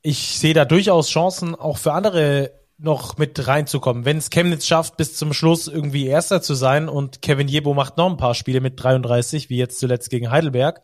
ich 0.03 0.39
sehe 0.39 0.55
da 0.55 0.65
durchaus 0.65 1.09
Chancen, 1.09 1.55
auch 1.55 1.79
für 1.79 1.93
andere 1.93 2.53
noch 2.79 3.17
mit 3.17 3.47
reinzukommen. 3.47 4.05
Wenn 4.05 4.19
es 4.19 4.31
Chemnitz 4.31 4.67
schafft, 4.67 4.97
bis 4.97 5.17
zum 5.17 5.33
Schluss 5.33 5.67
irgendwie 5.67 6.07
Erster 6.07 6.43
zu 6.43 6.55
sein 6.55 6.89
und 6.89 7.23
Kevin 7.23 7.49
Jebo 7.49 7.75
macht 7.75 7.97
noch 7.97 8.11
ein 8.11 8.19
paar 8.19 8.35
Spiele 8.35 8.61
mit 8.61 8.83
33, 8.83 9.49
wie 9.49 9.57
jetzt 9.57 9.81
zuletzt 9.81 10.11
gegen 10.11 10.31
Heidelberg, 10.31 10.83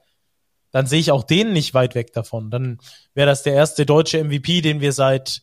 dann 0.72 0.86
sehe 0.86 0.98
ich 0.98 1.12
auch 1.12 1.22
den 1.22 1.52
nicht 1.52 1.74
weit 1.74 1.94
weg 1.94 2.12
davon. 2.12 2.50
Dann 2.50 2.78
wäre 3.14 3.26
das 3.28 3.42
der 3.42 3.54
erste 3.54 3.86
deutsche 3.86 4.22
MVP, 4.24 4.62
den 4.62 4.80
wir 4.80 4.92
seit 4.92 5.42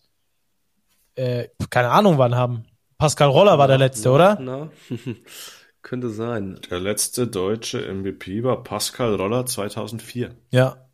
äh, 1.15 1.47
keine 1.69 1.91
Ahnung 1.91 2.17
wann 2.17 2.35
haben. 2.35 2.65
Pascal 2.97 3.29
Roller 3.29 3.57
war 3.57 3.67
der 3.67 3.77
letzte, 3.77 4.09
na, 4.09 4.15
oder? 4.15 4.37
Na, 4.41 4.71
könnte 5.81 6.09
sein. 6.09 6.59
Der 6.69 6.79
letzte 6.79 7.27
deutsche 7.27 7.81
MVP 7.93 8.43
war 8.43 8.63
Pascal 8.63 9.15
Roller 9.15 9.45
2004. 9.45 10.35
Ja. 10.51 10.85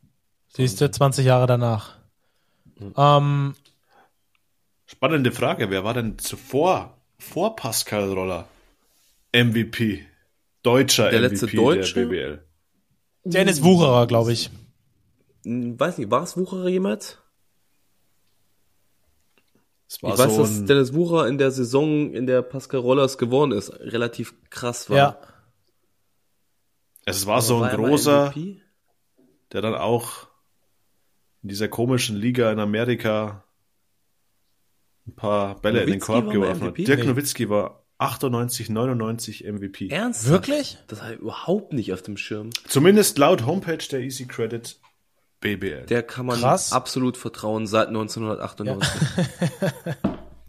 Siehst 0.50 0.80
du, 0.80 0.90
20 0.90 1.26
Jahre 1.26 1.48
danach. 1.48 1.98
Mhm. 2.80 2.94
Ähm, 2.96 3.56
Spannende 4.86 5.32
Frage. 5.32 5.70
Wer 5.70 5.84
war 5.84 5.94
denn 5.94 6.20
zuvor, 6.20 6.98
vor 7.18 7.56
Pascal 7.56 8.14
Roller 8.14 8.48
MVP? 9.34 10.06
Deutscher 10.62 11.10
der 11.10 11.22
MVP 11.22 11.30
letzte 11.30 11.48
Deutsche? 11.48 11.94
der 11.94 12.06
BBL. 12.06 12.44
Dennis 13.26 13.64
Wucherer, 13.64 14.08
glaube 14.08 14.32
ich. 14.32 14.50
Hm, 15.44 15.80
weiß 15.80 15.98
nicht, 15.98 16.12
war 16.12 16.24
es 16.24 16.38
Wucherer 16.38 16.70
jemals? 16.70 17.18
ich 19.88 20.04
weiß, 20.04 20.36
so 20.36 20.42
dass 20.42 20.66
Dennis 20.66 20.94
Wucherer 20.94 21.28
in 21.28 21.38
der 21.38 21.52
Saison, 21.52 22.14
in 22.14 22.28
der 22.28 22.42
Pascal 22.42 22.80
Rollers 22.80 23.18
geworden 23.18 23.52
ist, 23.52 23.72
relativ 23.80 24.34
krass 24.50 24.90
war. 24.90 24.98
Ja. 24.98 25.20
Es 27.06 27.26
war 27.28 27.36
Aber 27.36 27.42
so 27.42 27.56
ein 27.58 27.62
war 27.62 27.76
großer, 27.76 28.34
der 29.52 29.62
dann 29.62 29.76
auch 29.76 30.28
in 31.44 31.50
dieser 31.50 31.68
komischen 31.68 32.16
Liga 32.16 32.52
in 32.52 32.60
Amerika 32.60 33.44
ein 35.08 35.16
paar 35.16 35.62
Bälle 35.62 35.82
Nowitzki 35.82 35.94
in 35.94 36.00
den 36.00 36.06
Korb 36.06 36.32
geworfen 36.32 36.64
hat. 36.64 36.78
Dirk 36.78 37.00
nee. 37.00 37.06
Nowitzki 37.06 37.50
war 37.50 37.85
98, 37.98 38.70
99 38.70 39.46
MVP. 39.46 39.90
Ernsthaft? 39.90 40.30
Wirklich? 40.30 40.78
Das 40.88 41.02
habe 41.02 41.14
ich 41.14 41.20
überhaupt 41.20 41.74
nicht 41.74 41.94
auf 41.94 42.02
dem 42.02 42.18
Schirm. 42.18 42.50
Zumindest 42.68 43.18
laut 43.18 43.46
Homepage 43.46 43.78
der 43.90 44.02
Easy 44.02 44.26
Credit 44.26 44.78
BBL. 45.40 45.86
Der 45.88 46.04
kann 46.04 46.26
man 46.26 46.40
Krass. 46.40 46.72
absolut 46.74 47.18
vertrauen 47.18 47.68
seit 47.68 47.88
1998. 47.90 48.92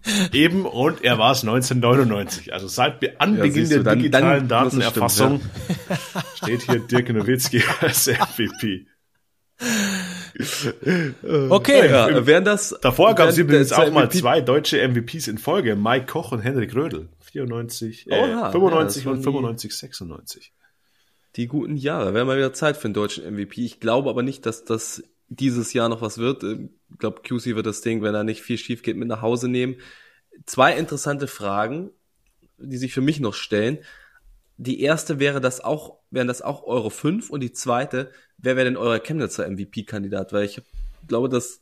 Eben, 0.33 0.67
und 0.67 1.03
er 1.05 1.19
war 1.19 1.33
es 1.33 1.43
1999. 1.43 2.53
Also 2.53 2.69
seit 2.69 3.01
Be 3.01 3.15
Anbeginn 3.21 3.53
siehst 3.55 3.71
der 3.73 3.79
du, 3.79 3.85
dann- 3.85 3.99
digitalen 3.99 4.49
dann 4.49 4.65
muss 4.65 4.73
es 4.75 4.79
Datenerfassung 4.79 5.41
steht 6.37 6.63
hier 6.63 6.79
Dirk 6.81 7.09
Nowitzki 7.13 7.63
als 7.81 8.07
MVP. 8.07 8.87
Okay. 11.25 11.89
Ja, 11.91 12.27
wären 12.27 12.45
das 12.45 12.77
Davor 12.83 13.15
gab 13.15 13.31
es 13.31 13.39
übrigens 13.39 13.73
auch 13.73 13.91
mal 13.91 14.05
MVP 14.07 14.19
zwei 14.19 14.41
deutsche 14.43 14.87
MVPs 14.87 15.29
in 15.29 15.39
Folge. 15.39 15.77
Mike 15.77 16.07
Koch 16.07 16.31
und 16.33 16.41
Henrik 16.41 16.75
Rödel. 16.75 17.09
94, 17.37 18.11
äh, 18.11 18.19
Oha, 18.19 18.51
95 18.51 19.05
ja, 19.05 19.11
und 19.11 19.17
waren 19.17 19.21
die- 19.21 19.25
95, 19.25 19.75
96. 19.77 20.53
Die 21.37 21.47
guten 21.49 21.77
Jahre. 21.77 22.15
Wäre 22.15 22.25
mal 22.25 22.39
wieder 22.39 22.53
Zeit 22.55 22.77
für 22.79 22.87
einen 22.87 22.95
deutschen 22.95 23.25
MVP. 23.25 23.65
Ich 23.65 23.79
glaube 23.81 24.09
aber 24.09 24.23
nicht, 24.23 24.47
dass 24.47 24.65
das 24.65 25.03
dieses 25.29 25.73
Jahr 25.73 25.89
noch 25.89 26.01
was 26.01 26.19
wird. 26.19 26.43
Ich 26.45 26.99
glaube, 26.99 27.21
QC 27.23 27.57
wird 27.57 27.67
das 27.67 27.83
Ding, 27.83 28.01
wenn 28.03 28.15
da 28.15 28.25
nicht 28.25 28.43
viel 28.43 28.57
schief 28.59 28.83
geht, 28.83 28.97
mit 28.97 29.09
nach 29.09 29.21
Hause 29.23 29.49
nehmen. 29.49 29.77
Zwei 30.47 30.77
interessante 30.77 31.27
Fragen, 31.27 31.91
die 32.59 32.77
sich 32.79 32.95
für 32.95 33.01
mich 33.03 33.21
noch 33.21 33.35
stellen. 33.35 33.79
Die 34.57 34.81
erste 34.81 35.19
wäre 35.19 35.41
das 35.43 35.61
auch, 35.61 35.99
wären 36.11 36.29
das 36.29 36.41
auch 36.41 36.63
eure 36.65 36.91
fünf 36.91 37.29
und 37.29 37.41
die 37.41 37.53
zweite, 37.53 38.11
wer 38.39 38.57
wäre 38.57 38.65
denn 38.65 38.79
euer 38.79 38.99
Chemnitzer 38.99 39.47
MVP-Kandidat? 39.47 40.33
Weil 40.33 40.45
ich 40.47 40.63
glaube, 41.07 41.29
das 41.29 41.61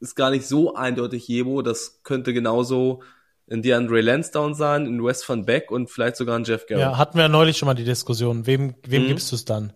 ist 0.00 0.16
gar 0.16 0.30
nicht 0.30 0.46
so 0.46 0.74
eindeutig 0.74 1.28
Jebo. 1.28 1.62
Das 1.62 2.00
könnte 2.02 2.32
genauso 2.32 3.02
ein 3.50 3.62
DeAndre 3.62 4.00
Lansdowne 4.00 4.54
sein, 4.54 4.86
ein 4.86 5.04
Wes 5.04 5.28
van 5.28 5.44
Beck 5.44 5.70
und 5.70 5.90
vielleicht 5.90 6.16
sogar 6.16 6.38
ein 6.38 6.44
Jeff 6.44 6.66
Garrett. 6.66 6.82
Ja, 6.82 6.96
hatten 6.98 7.16
wir 7.18 7.22
ja 7.22 7.28
neulich 7.28 7.58
schon 7.58 7.66
mal 7.66 7.74
die 7.74 7.84
Diskussion. 7.84 8.46
Wem, 8.46 8.74
wem 8.86 9.02
Mhm. 9.04 9.08
gibst 9.08 9.30
du 9.32 9.36
es 9.36 9.44
dann? 9.44 9.72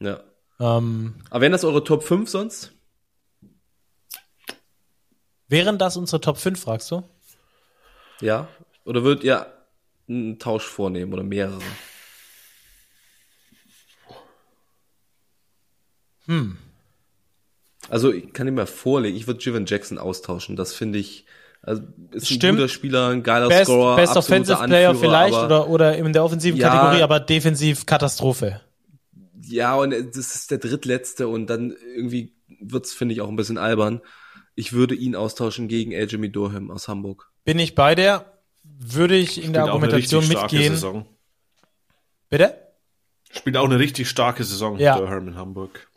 ja. 0.00 0.20
Ähm, 0.58 1.16
Aber 1.30 1.42
wären 1.42 1.52
das 1.52 1.64
eure 1.64 1.84
Top 1.84 2.02
5 2.02 2.28
sonst? 2.30 2.72
wären 5.48 5.78
das 5.78 5.96
unsere 5.96 6.20
Top 6.20 6.38
5, 6.38 6.58
fragst 6.60 6.90
du? 6.90 7.02
Ja. 8.20 8.48
Oder 8.84 9.04
würdet 9.04 9.22
ihr 9.24 9.46
einen 10.08 10.38
Tausch 10.38 10.64
vornehmen 10.64 11.12
oder 11.12 11.22
mehrere? 11.22 11.60
Hm. 16.26 16.58
Also 17.88 18.12
ich 18.12 18.32
kann 18.32 18.48
ihn 18.48 18.54
mal 18.54 18.66
vorlegen. 18.66 19.16
Ich 19.16 19.26
würde 19.26 19.40
Jivan 19.40 19.66
Jackson 19.66 19.98
austauschen. 19.98 20.56
Das 20.56 20.74
finde 20.74 20.98
ich. 20.98 21.24
Also 21.66 21.82
ist 22.12 22.22
ein 22.30 22.36
Stimmt. 22.36 22.58
guter 22.58 22.68
Spieler, 22.68 23.08
ein 23.08 23.22
geiler 23.24 23.48
Best, 23.48 23.64
Scorer, 23.64 23.96
Best 23.96 24.16
Offensive 24.16 24.56
Player 24.66 24.90
Anführer, 24.90 25.10
vielleicht 25.10 25.34
aber, 25.34 25.68
oder, 25.68 25.68
oder 25.68 25.96
in 25.98 26.12
der 26.12 26.24
offensiven 26.24 26.58
Ja. 26.60 26.70
Kategorie, 26.70 27.02
aber 27.02 27.18
defensiv 27.20 27.84
Katastrophe. 27.86 28.60
Ja, 29.42 29.74
und 29.74 29.90
das 29.90 30.16
ist 30.34 30.50
der 30.52 30.58
drittletzte 30.58 31.26
und 31.28 31.48
dann 31.50 31.74
irgendwie 31.96 32.34
wird's 32.60 32.92
finde 32.94 33.14
ich 33.14 33.20
auch 33.20 33.28
ein 33.28 33.36
bisschen 33.36 33.58
albern. 33.58 34.00
Ich 34.54 34.72
würde 34.72 34.94
ihn 34.94 35.14
austauschen 35.16 35.66
gegen 35.68 35.92
Aljamain 35.94 36.32
Durham 36.32 36.70
aus 36.70 36.88
Hamburg. 36.88 37.30
Bin 37.44 37.58
ich 37.58 37.74
bei 37.74 37.94
der? 37.94 38.32
Würde 38.62 39.16
ich 39.16 39.42
in 39.42 39.52
der 39.52 39.62
Spielt 39.62 39.62
auch 39.62 39.62
eine 39.62 39.72
Argumentation 39.72 40.28
mitgehen? 40.28 40.72
Saison. 40.72 41.06
Bitte? 42.30 42.54
Spielt 43.30 43.56
auch 43.56 43.64
eine 43.64 43.78
richtig 43.78 44.08
starke 44.08 44.44
Saison, 44.44 44.78
Ja. 44.78 44.96
Durham 44.98 45.28
in 45.28 45.34
Hamburg. 45.36 45.88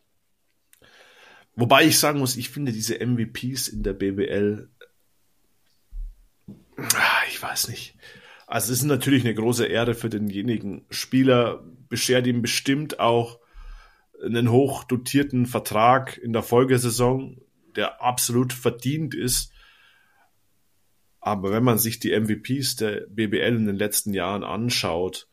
Wobei 1.56 1.86
ich 1.86 1.98
sagen 2.00 2.20
muss, 2.20 2.38
ich 2.38 2.50
finde 2.50 2.72
diese 2.72 2.96
MVPs 3.00 3.68
in 3.68 3.84
der 3.84 3.94
BBL, 3.94 4.70
ich 7.28 7.42
weiß 7.42 7.70
nicht. 7.70 7.96
Also 8.48 8.74
es 8.74 8.80
ist 8.80 8.86
natürlich 8.86 9.24
eine 9.26 9.36
große 9.36 9.66
Ehre 9.66 9.94
für 9.94 10.10
denjenigen 10.10 10.86
Spieler, 10.90 11.64
beschert 11.88 12.26
ihm 12.28 12.42
bestimmt 12.42 13.00
auch 13.00 13.40
einen 14.24 14.52
hochdotierten 14.52 15.46
Vertrag 15.46 16.18
in 16.18 16.34
der 16.34 16.44
Folgesaison, 16.44 17.42
der 17.76 18.02
absolut 18.02 18.54
verdient 18.54 19.14
ist. 19.14 19.52
Aber 21.22 21.52
wenn 21.52 21.64
man 21.64 21.78
sich 21.78 22.00
die 22.00 22.18
MVPs 22.18 22.78
der 22.78 23.06
BBL 23.10 23.56
in 23.56 23.66
den 23.68 23.76
letzten 23.76 24.14
Jahren 24.14 24.44
anschaut, 24.44 25.30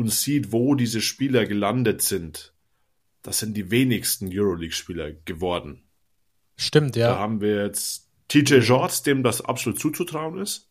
und 0.00 0.10
sieht, 0.10 0.52
wo 0.52 0.74
diese 0.74 1.00
Spieler 1.00 1.46
gelandet 1.46 2.02
sind, 2.02 2.54
das 3.22 3.38
sind 3.38 3.56
die 3.56 3.70
wenigsten 3.70 4.30
Euroleague-Spieler 4.32 5.12
geworden. 5.12 5.82
Stimmt, 6.56 6.96
Da 6.96 7.00
ja. 7.00 7.18
haben 7.18 7.40
wir 7.40 7.64
jetzt 7.64 8.09
TJ 8.30 8.62
Shorts, 8.62 9.02
dem 9.02 9.22
das 9.22 9.42
absolut 9.42 9.80
zuzutrauen 9.80 10.38
ist. 10.38 10.70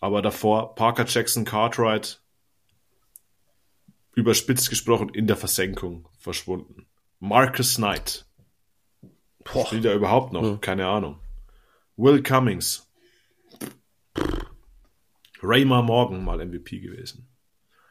Aber 0.00 0.22
davor 0.22 0.74
Parker 0.74 1.04
Jackson 1.06 1.44
Cartwright, 1.44 2.20
überspitzt 4.14 4.70
gesprochen, 4.70 5.10
in 5.10 5.26
der 5.26 5.36
Versenkung 5.36 6.08
verschwunden. 6.18 6.86
Marcus 7.20 7.76
Knight. 7.76 8.26
Boah. 9.44 9.66
Spielt 9.66 9.84
er 9.84 9.94
überhaupt 9.94 10.32
noch? 10.32 10.42
Ja. 10.42 10.56
Keine 10.56 10.86
Ahnung. 10.88 11.20
Will 11.96 12.22
Cummings. 12.22 12.90
Raymar 15.42 15.82
Morgan 15.82 16.24
mal 16.24 16.44
MVP 16.44 16.80
gewesen. 16.80 17.28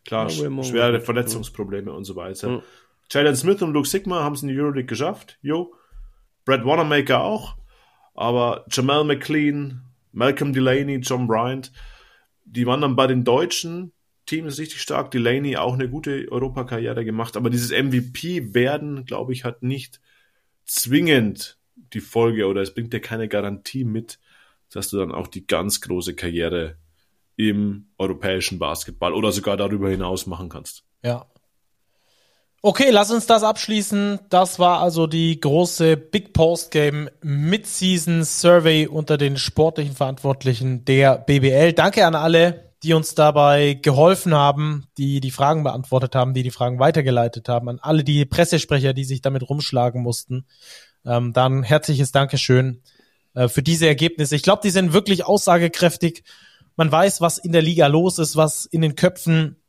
Klar, 0.06 0.30
Ja, 0.30 0.64
schwere 0.64 1.00
Verletzungsprobleme 1.00 1.92
und 1.92 2.06
so 2.06 2.16
weiter. 2.16 2.50
Ja. 2.50 2.64
Jalen 3.12 3.36
Smith 3.36 3.62
und 3.62 3.74
Luke 3.74 3.88
Sigma 3.88 4.24
haben 4.24 4.34
es 4.34 4.42
in 4.42 4.48
die 4.48 4.58
Euroleague 4.58 4.86
geschafft. 4.86 5.38
Jo. 5.42 5.76
Brad 6.46 6.66
Wanamaker 6.66 7.22
auch. 7.22 7.61
Aber 8.14 8.66
Jamal 8.70 9.04
McLean, 9.04 9.82
Malcolm 10.12 10.54
Delaney, 10.54 10.98
John 10.98 11.28
Bryant, 11.28 11.72
die 12.46 12.66
waren 12.66 12.82
dann 12.82 12.96
bei 12.96 13.08
den 13.08 13.24
deutschen 13.24 13.94
Teams 14.26 14.60
richtig 14.60 14.82
stark. 14.82 15.12
Delaney 15.12 15.58
auch 15.58 15.74
eine 15.74 15.90
gute 15.90 16.28
Europakarriere 16.32 17.06
gemacht. 17.06 17.38
Aber 17.38 17.50
dieses 17.50 17.72
MVP 17.72 18.54
werden, 18.54 19.06
glaube 19.06 19.34
ich, 19.34 19.44
hat 19.44 19.64
nicht 19.64 20.02
zwingend 20.66 21.58
die 21.94 22.00
Folge 22.00 22.48
oder 22.48 22.62
es 22.62 22.74
bringt 22.74 22.94
dir 22.94 23.02
keine 23.02 23.28
Garantie 23.28 23.84
mit, 23.84 24.20
dass 24.72 24.90
du 24.90 24.98
dann 24.98 25.12
auch 25.12 25.28
die 25.28 25.46
ganz 25.46 25.82
große 25.82 26.16
Karriere 26.16 26.78
im 27.36 27.88
europäischen 27.98 28.60
Basketball 28.60 29.14
oder 29.14 29.32
sogar 29.32 29.58
darüber 29.58 29.90
hinaus 29.90 30.28
machen 30.28 30.50
kannst. 30.50 30.84
Ja. 31.04 31.31
Okay, 32.64 32.92
lass 32.92 33.10
uns 33.10 33.26
das 33.26 33.42
abschließen. 33.42 34.20
Das 34.30 34.60
war 34.60 34.82
also 34.82 35.08
die 35.08 35.40
große 35.40 35.98
Big 35.98 36.32
Post 36.32 36.70
Game 36.70 37.10
Mid-Season 37.24 38.24
Survey 38.24 38.86
unter 38.86 39.18
den 39.18 39.38
sportlichen 39.38 39.96
Verantwortlichen 39.96 40.86
der 40.86 41.18
BBL. 41.18 41.74
Danke 41.74 42.06
an 42.06 42.14
alle, 42.14 42.72
die 42.84 42.94
uns 42.94 43.16
dabei 43.16 43.74
geholfen 43.74 44.36
haben, 44.36 44.86
die 45.00 45.22
die 45.22 45.32
Fragen 45.32 45.64
beantwortet 45.64 46.14
haben, 46.14 46.36
die 46.36 46.44
die 46.44 46.52
Fragen 46.52 46.78
weitergeleitet 46.78 47.50
haben, 47.50 47.68
an 47.68 47.80
alle 47.82 48.04
die 48.04 48.26
Pressesprecher, 48.26 48.94
die 48.94 49.06
sich 49.06 49.24
damit 49.24 49.50
rumschlagen 49.50 50.04
mussten. 50.04 50.46
Ähm, 51.04 51.34
dann 51.34 51.64
herzliches 51.64 52.12
Dankeschön 52.12 52.84
äh, 53.34 53.48
für 53.48 53.64
diese 53.64 53.88
Ergebnisse. 53.88 54.36
Ich 54.36 54.44
glaube, 54.44 54.62
die 54.64 54.70
sind 54.70 54.94
wirklich 54.94 55.26
aussagekräftig. 55.26 56.24
Man 56.76 56.92
weiß, 56.92 57.22
was 57.22 57.40
in 57.40 57.54
der 57.54 57.64
Liga 57.64 57.88
los 57.88 58.20
ist, 58.20 58.36
was 58.36 58.66
in 58.66 58.82
den 58.82 58.94
Köpfen 58.94 59.61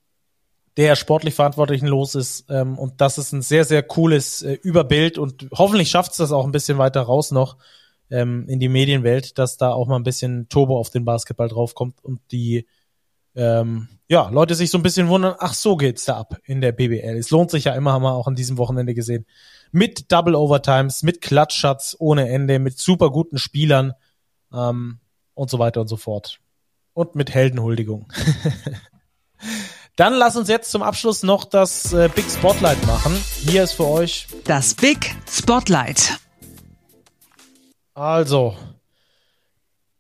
der 0.77 0.97
sportlich 0.97 1.35
Verantwortlichen 1.35 1.86
los 1.86 2.15
ist. 2.15 2.47
Ähm, 2.49 2.78
und 2.78 3.01
das 3.01 3.19
ist 3.19 3.32
ein 3.32 3.43
sehr, 3.43 3.65
sehr 3.65 3.82
cooles 3.82 4.43
äh, 4.43 4.55
Überbild 4.62 5.19
und 5.19 5.49
hoffentlich 5.53 5.90
schafft 5.90 6.12
es 6.12 6.19
das 6.19 6.32
auch 6.32 6.44
ein 6.44 6.53
bisschen 6.53 6.78
weiter 6.78 7.03
raus 7.03 7.31
noch 7.31 7.59
ähm, 8.11 8.47
in 8.49 8.61
die 8.61 8.69
Medienwelt, 8.69 9.39
dass 9.39 9.57
da 9.57 9.73
auch 9.73 9.86
mal 9.86 9.97
ein 9.97 10.03
bisschen 10.03 10.49
Turbo 10.49 10.78
auf 10.78 10.90
den 10.90 11.05
Basketball 11.05 11.49
draufkommt 11.49 12.03
und 12.03 12.20
die 12.31 12.66
ähm, 13.35 13.89
ja, 14.09 14.28
Leute 14.28 14.55
sich 14.55 14.70
so 14.70 14.77
ein 14.77 14.82
bisschen 14.82 15.09
wundern, 15.09 15.36
ach 15.39 15.55
so 15.55 15.77
geht's 15.77 16.05
da 16.05 16.19
ab 16.19 16.36
in 16.44 16.61
der 16.61 16.73
BBL. 16.73 17.16
Es 17.16 17.31
lohnt 17.31 17.51
sich 17.51 17.65
ja 17.65 17.74
immer, 17.74 17.93
haben 17.93 18.03
wir 18.03 18.12
auch 18.12 18.27
an 18.27 18.35
diesem 18.35 18.59
Wochenende 18.59 18.94
gesehen. 18.94 19.24
Mit 19.70 20.12
Double 20.12 20.35
Overtimes, 20.35 21.03
mit 21.03 21.23
Klatschshots 21.23 21.97
ohne 21.99 22.28
Ende, 22.28 22.59
mit 22.59 22.78
super 22.78 23.11
guten 23.11 23.39
Spielern 23.39 23.94
ähm, 24.53 25.01
und 25.32 25.49
so 25.49 25.59
weiter 25.59 25.81
und 25.81 25.89
so 25.89 25.97
fort. 25.97 26.40
Und 26.93 27.15
mit 27.15 27.32
Heldenhuldigung. 27.32 28.12
Dann 29.97 30.14
lass 30.14 30.36
uns 30.36 30.48
jetzt 30.48 30.70
zum 30.70 30.82
Abschluss 30.82 31.23
noch 31.23 31.44
das 31.44 31.93
äh, 31.93 32.09
Big 32.14 32.24
Spotlight 32.31 32.86
machen. 32.86 33.14
Hier 33.47 33.62
ist 33.62 33.73
für 33.73 33.86
euch 33.86 34.27
Das 34.44 34.74
Big 34.74 35.14
Spotlight. 35.31 36.19
also 37.94 38.56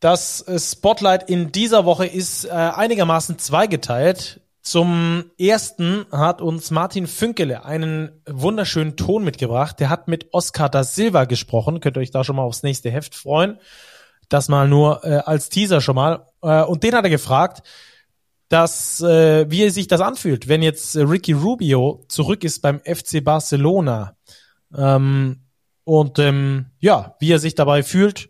das 0.00 0.40
äh, 0.48 0.58
Spotlight 0.58 1.28
in 1.28 1.52
dieser 1.52 1.84
Woche 1.84 2.06
ist 2.06 2.46
äh, 2.46 2.50
einigermaßen 2.50 3.38
zweigeteilt. 3.38 4.40
Zum 4.62 5.30
ersten 5.38 6.06
hat 6.10 6.40
uns 6.40 6.70
Martin 6.70 7.06
Fünkele 7.06 7.64
einen 7.64 8.22
wunderschönen 8.26 8.96
Ton 8.96 9.24
mitgebracht. 9.24 9.78
Der 9.78 9.90
hat 9.90 10.08
mit 10.08 10.32
Oscar 10.32 10.70
da 10.70 10.84
Silva 10.84 11.26
gesprochen. 11.26 11.80
Könnt 11.80 11.98
ihr 11.98 12.00
euch 12.00 12.10
da 12.10 12.24
schon 12.24 12.36
mal 12.36 12.42
aufs 12.42 12.62
nächste 12.62 12.90
Heft 12.90 13.14
freuen. 13.14 13.58
Das 14.30 14.48
mal 14.48 14.68
nur 14.68 15.04
äh, 15.04 15.18
als 15.18 15.50
Teaser 15.50 15.82
schon 15.82 15.96
mal. 15.96 16.26
Äh, 16.42 16.62
und 16.62 16.82
den 16.82 16.94
hat 16.94 17.04
er 17.04 17.10
gefragt, 17.10 17.62
dass 18.52 19.00
äh, 19.00 19.50
wie 19.50 19.70
sich 19.70 19.88
das 19.88 20.02
anfühlt, 20.02 20.46
wenn 20.46 20.60
jetzt 20.60 20.94
äh, 20.94 21.02
Ricky 21.02 21.32
Rubio 21.32 22.04
zurück 22.08 22.44
ist 22.44 22.60
beim 22.60 22.80
FC 22.80 23.24
Barcelona. 23.24 24.14
Ähm, 24.76 25.40
und 25.84 26.18
ähm, 26.18 26.66
ja, 26.78 27.16
wie 27.18 27.32
er 27.32 27.38
sich 27.38 27.54
dabei 27.54 27.82
fühlt. 27.82 28.28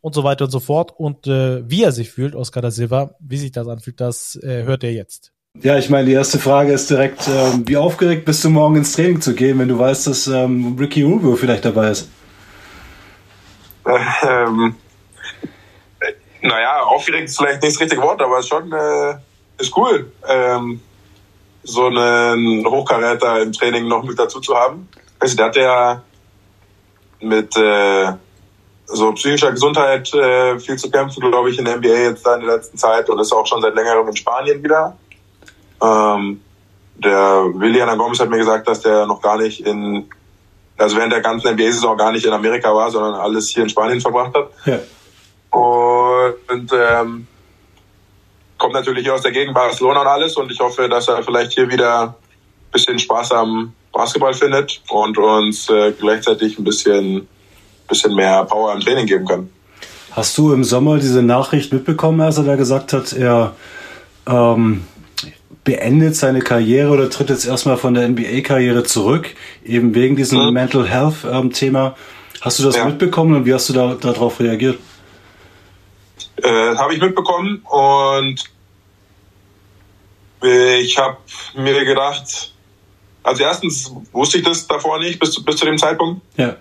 und 0.00 0.14
so 0.14 0.24
weiter 0.24 0.46
und 0.46 0.50
so 0.50 0.60
fort. 0.60 0.92
Und 0.96 1.26
äh, 1.26 1.68
wie 1.68 1.82
er 1.82 1.92
sich 1.92 2.10
fühlt, 2.10 2.34
Oscar 2.34 2.62
da 2.62 2.70
Silva, 2.70 3.14
wie 3.20 3.36
sich 3.36 3.52
das 3.52 3.68
anfühlt, 3.68 4.00
das 4.00 4.38
äh, 4.42 4.62
hört 4.62 4.84
er 4.84 4.92
jetzt. 4.92 5.32
Ja, 5.60 5.76
ich 5.76 5.90
meine, 5.90 6.06
die 6.06 6.12
erste 6.12 6.38
Frage 6.38 6.72
ist 6.72 6.88
direkt, 6.88 7.28
ähm, 7.28 7.64
wie 7.66 7.76
aufgeregt 7.76 8.24
bist 8.24 8.42
du 8.44 8.50
morgen 8.50 8.76
ins 8.76 8.92
Training 8.92 9.20
zu 9.20 9.34
gehen, 9.34 9.58
wenn 9.58 9.68
du 9.68 9.78
weißt, 9.78 10.06
dass 10.06 10.28
ähm, 10.28 10.76
Ricky 10.78 11.02
Rubio 11.02 11.36
vielleicht 11.36 11.64
dabei 11.64 11.90
ist? 11.90 12.08
Ähm, 14.22 14.76
naja, 16.42 16.82
aufgeregt 16.82 17.28
ist 17.28 17.38
vielleicht 17.38 17.62
nicht 17.62 17.74
das 17.74 17.80
richtige 17.80 18.02
Wort, 18.02 18.20
aber 18.20 18.42
schon 18.42 18.70
äh, 18.70 19.14
ist 19.58 19.76
cool, 19.76 20.10
ähm, 20.26 20.80
so 21.62 21.86
einen 21.86 22.66
Hochkaräter 22.66 23.42
im 23.42 23.52
Training 23.52 23.88
noch 23.88 24.02
mit 24.02 24.18
dazu 24.18 24.40
zu 24.40 24.56
haben. 24.56 24.88
Also, 25.18 25.36
der 25.36 25.46
hat 25.46 25.56
ja 25.56 26.02
mit 27.20 27.56
äh, 27.56 28.12
so 28.86 29.12
psychischer 29.12 29.50
Gesundheit 29.50 30.12
äh, 30.14 30.58
viel 30.58 30.76
zu 30.76 30.90
kämpfen, 30.90 31.20
glaube 31.20 31.50
ich, 31.50 31.58
in 31.58 31.64
der 31.64 31.76
NBA 31.76 31.88
jetzt 31.88 32.24
da 32.24 32.36
in 32.36 32.46
der 32.46 32.56
letzten 32.56 32.78
Zeit 32.78 33.08
und 33.10 33.18
ist 33.18 33.32
auch 33.32 33.46
schon 33.46 33.60
seit 33.60 33.74
längerem 33.74 34.08
in 34.08 34.16
Spanien 34.16 34.62
wieder. 34.62 34.96
Ähm, 35.82 36.40
der 36.96 37.44
Willian 37.54 37.96
Gomez 37.98 38.18
hat 38.18 38.30
mir 38.30 38.38
gesagt, 38.38 38.66
dass 38.66 38.80
der 38.80 39.06
noch 39.06 39.20
gar 39.20 39.38
nicht 39.38 39.60
in, 39.60 40.08
also 40.76 40.96
während 40.96 41.12
der 41.12 41.20
ganzen 41.20 41.52
NBA-Saison 41.52 41.96
gar 41.96 42.12
nicht 42.12 42.24
in 42.24 42.32
Amerika 42.32 42.74
war, 42.74 42.90
sondern 42.90 43.14
alles 43.14 43.48
hier 43.48 43.62
in 43.62 43.68
Spanien 43.68 44.00
verbracht 44.00 44.34
hat. 44.34 44.50
Ja. 44.64 44.78
Und 45.50 46.72
ähm, 46.72 47.26
kommt 48.58 48.74
natürlich 48.74 49.04
hier 49.04 49.14
aus 49.14 49.22
der 49.22 49.32
Gegend 49.32 49.54
Barcelona 49.54 50.02
und 50.02 50.06
alles 50.06 50.36
und 50.36 50.50
ich 50.52 50.58
hoffe, 50.60 50.88
dass 50.88 51.08
er 51.08 51.22
vielleicht 51.22 51.52
hier 51.52 51.70
wieder 51.70 52.02
ein 52.02 52.14
bisschen 52.72 52.98
Spaß 52.98 53.32
am 53.32 53.72
Basketball 53.92 54.34
findet 54.34 54.82
und 54.90 55.16
uns 55.16 55.70
äh, 55.70 55.92
gleichzeitig 55.92 56.58
ein 56.58 56.64
bisschen, 56.64 57.26
bisschen 57.88 58.14
mehr 58.14 58.44
Power 58.44 58.74
im 58.74 58.80
Training 58.80 59.06
geben 59.06 59.26
kann. 59.26 59.50
Hast 60.12 60.36
du 60.36 60.52
im 60.52 60.64
Sommer 60.64 60.98
diese 60.98 61.22
Nachricht 61.22 61.72
mitbekommen, 61.72 62.20
als 62.20 62.38
er 62.38 62.44
da 62.44 62.56
gesagt 62.56 62.92
hat, 62.92 63.12
er 63.12 63.54
ähm, 64.26 64.84
beendet 65.64 66.16
seine 66.16 66.40
Karriere 66.40 66.90
oder 66.90 67.10
tritt 67.10 67.30
jetzt 67.30 67.46
erstmal 67.46 67.76
von 67.76 67.94
der 67.94 68.08
NBA-Karriere 68.08 68.84
zurück, 68.84 69.34
eben 69.64 69.94
wegen 69.94 70.16
diesem 70.16 70.46
mhm. 70.46 70.52
Mental 70.52 70.88
Health-Thema? 70.88 71.86
Ähm, 71.86 71.92
hast 72.40 72.58
du 72.58 72.64
das 72.64 72.76
ja. 72.76 72.84
mitbekommen 72.84 73.36
und 73.36 73.46
wie 73.46 73.54
hast 73.54 73.68
du 73.68 73.72
da 73.72 73.94
darauf 73.94 74.40
reagiert? 74.40 74.78
Äh, 76.42 76.76
habe 76.76 76.94
ich 76.94 77.00
mitbekommen 77.00 77.62
und 77.64 78.44
ich 80.40 80.96
habe 80.96 81.16
mir 81.56 81.84
gedacht, 81.84 82.52
also 83.24 83.42
erstens 83.42 83.92
wusste 84.12 84.38
ich 84.38 84.44
das 84.44 84.66
davor 84.66 84.98
nicht 84.98 85.18
bis, 85.18 85.42
bis 85.44 85.56
zu 85.56 85.64
dem 85.64 85.78
Zeitpunkt. 85.78 86.22
Ja. 86.36 86.56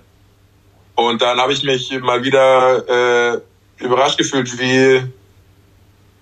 Und 0.96 1.22
dann 1.22 1.40
habe 1.40 1.54
ich 1.54 1.64
mich 1.64 1.92
mal 2.02 2.24
wieder 2.24 3.36
äh, 3.36 3.42
überrascht 3.78 4.18
gefühlt, 4.18 4.60
wie, 4.60 5.04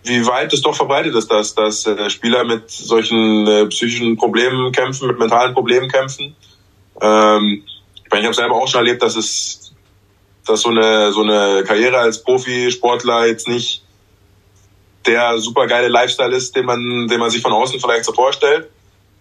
wie 0.04 0.28
weit 0.28 0.52
es 0.52 0.62
doch 0.62 0.76
verbreitet 0.76 1.16
ist, 1.16 1.32
dass, 1.32 1.56
dass 1.56 1.86
äh, 1.88 2.10
Spieler 2.10 2.44
mit 2.44 2.70
solchen 2.70 3.48
äh, 3.48 3.66
psychischen 3.68 4.18
Problemen 4.18 4.72
kämpfen, 4.72 5.08
mit 5.08 5.18
mentalen 5.18 5.54
Problemen 5.54 5.90
kämpfen. 5.90 6.36
Ähm, 7.02 7.64
ich 8.04 8.12
meine, 8.12 8.22
ich 8.22 8.26
habe 8.26 8.36
selber 8.36 8.56
auch 8.56 8.68
schon 8.68 8.86
erlebt, 8.86 9.02
dass 9.02 9.16
es 9.16 9.65
dass 10.46 10.62
so 10.62 10.70
eine, 10.70 11.12
so 11.12 11.22
eine 11.22 11.64
Karriere 11.64 11.98
als 11.98 12.22
Profisportler 12.24 13.26
jetzt 13.26 13.48
nicht 13.48 13.84
der 15.06 15.38
super 15.38 15.68
geile 15.68 15.88
Lifestyle 15.88 16.36
ist, 16.36 16.56
den 16.56 16.66
man, 16.66 17.08
den 17.08 17.20
man 17.20 17.30
sich 17.30 17.42
von 17.42 17.54
außen 17.54 17.80
vielleicht 17.80 18.06
so 18.06 18.14
vorstellt. 18.14 18.70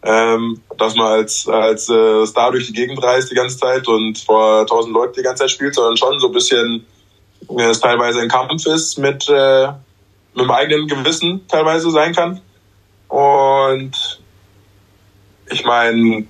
Ähm, 0.06 0.60
dass 0.76 0.94
man 0.96 1.06
als, 1.06 1.48
als 1.48 1.88
äh, 1.88 2.26
Star 2.26 2.52
durch 2.52 2.66
die 2.66 2.74
Gegend 2.74 3.02
reist 3.02 3.30
die 3.30 3.34
ganze 3.34 3.56
Zeit 3.56 3.88
und 3.88 4.18
vor 4.18 4.66
tausend 4.66 4.92
Leuten 4.92 5.14
die 5.16 5.22
ganze 5.22 5.44
Zeit 5.44 5.50
spielt, 5.50 5.74
sondern 5.74 5.96
schon 5.96 6.20
so 6.20 6.26
ein 6.26 6.32
bisschen 6.32 6.86
äh, 7.48 7.62
es 7.62 7.80
teilweise 7.80 8.20
ein 8.20 8.28
Kampf 8.28 8.66
ist 8.66 8.98
mit, 8.98 9.26
äh, 9.28 9.68
mit 10.34 10.44
dem 10.44 10.50
eigenen 10.50 10.88
Gewissen 10.88 11.46
teilweise 11.48 11.90
sein 11.90 12.14
kann. 12.14 12.40
Und 13.08 14.20
ich 15.50 15.64
meine, 15.64 16.26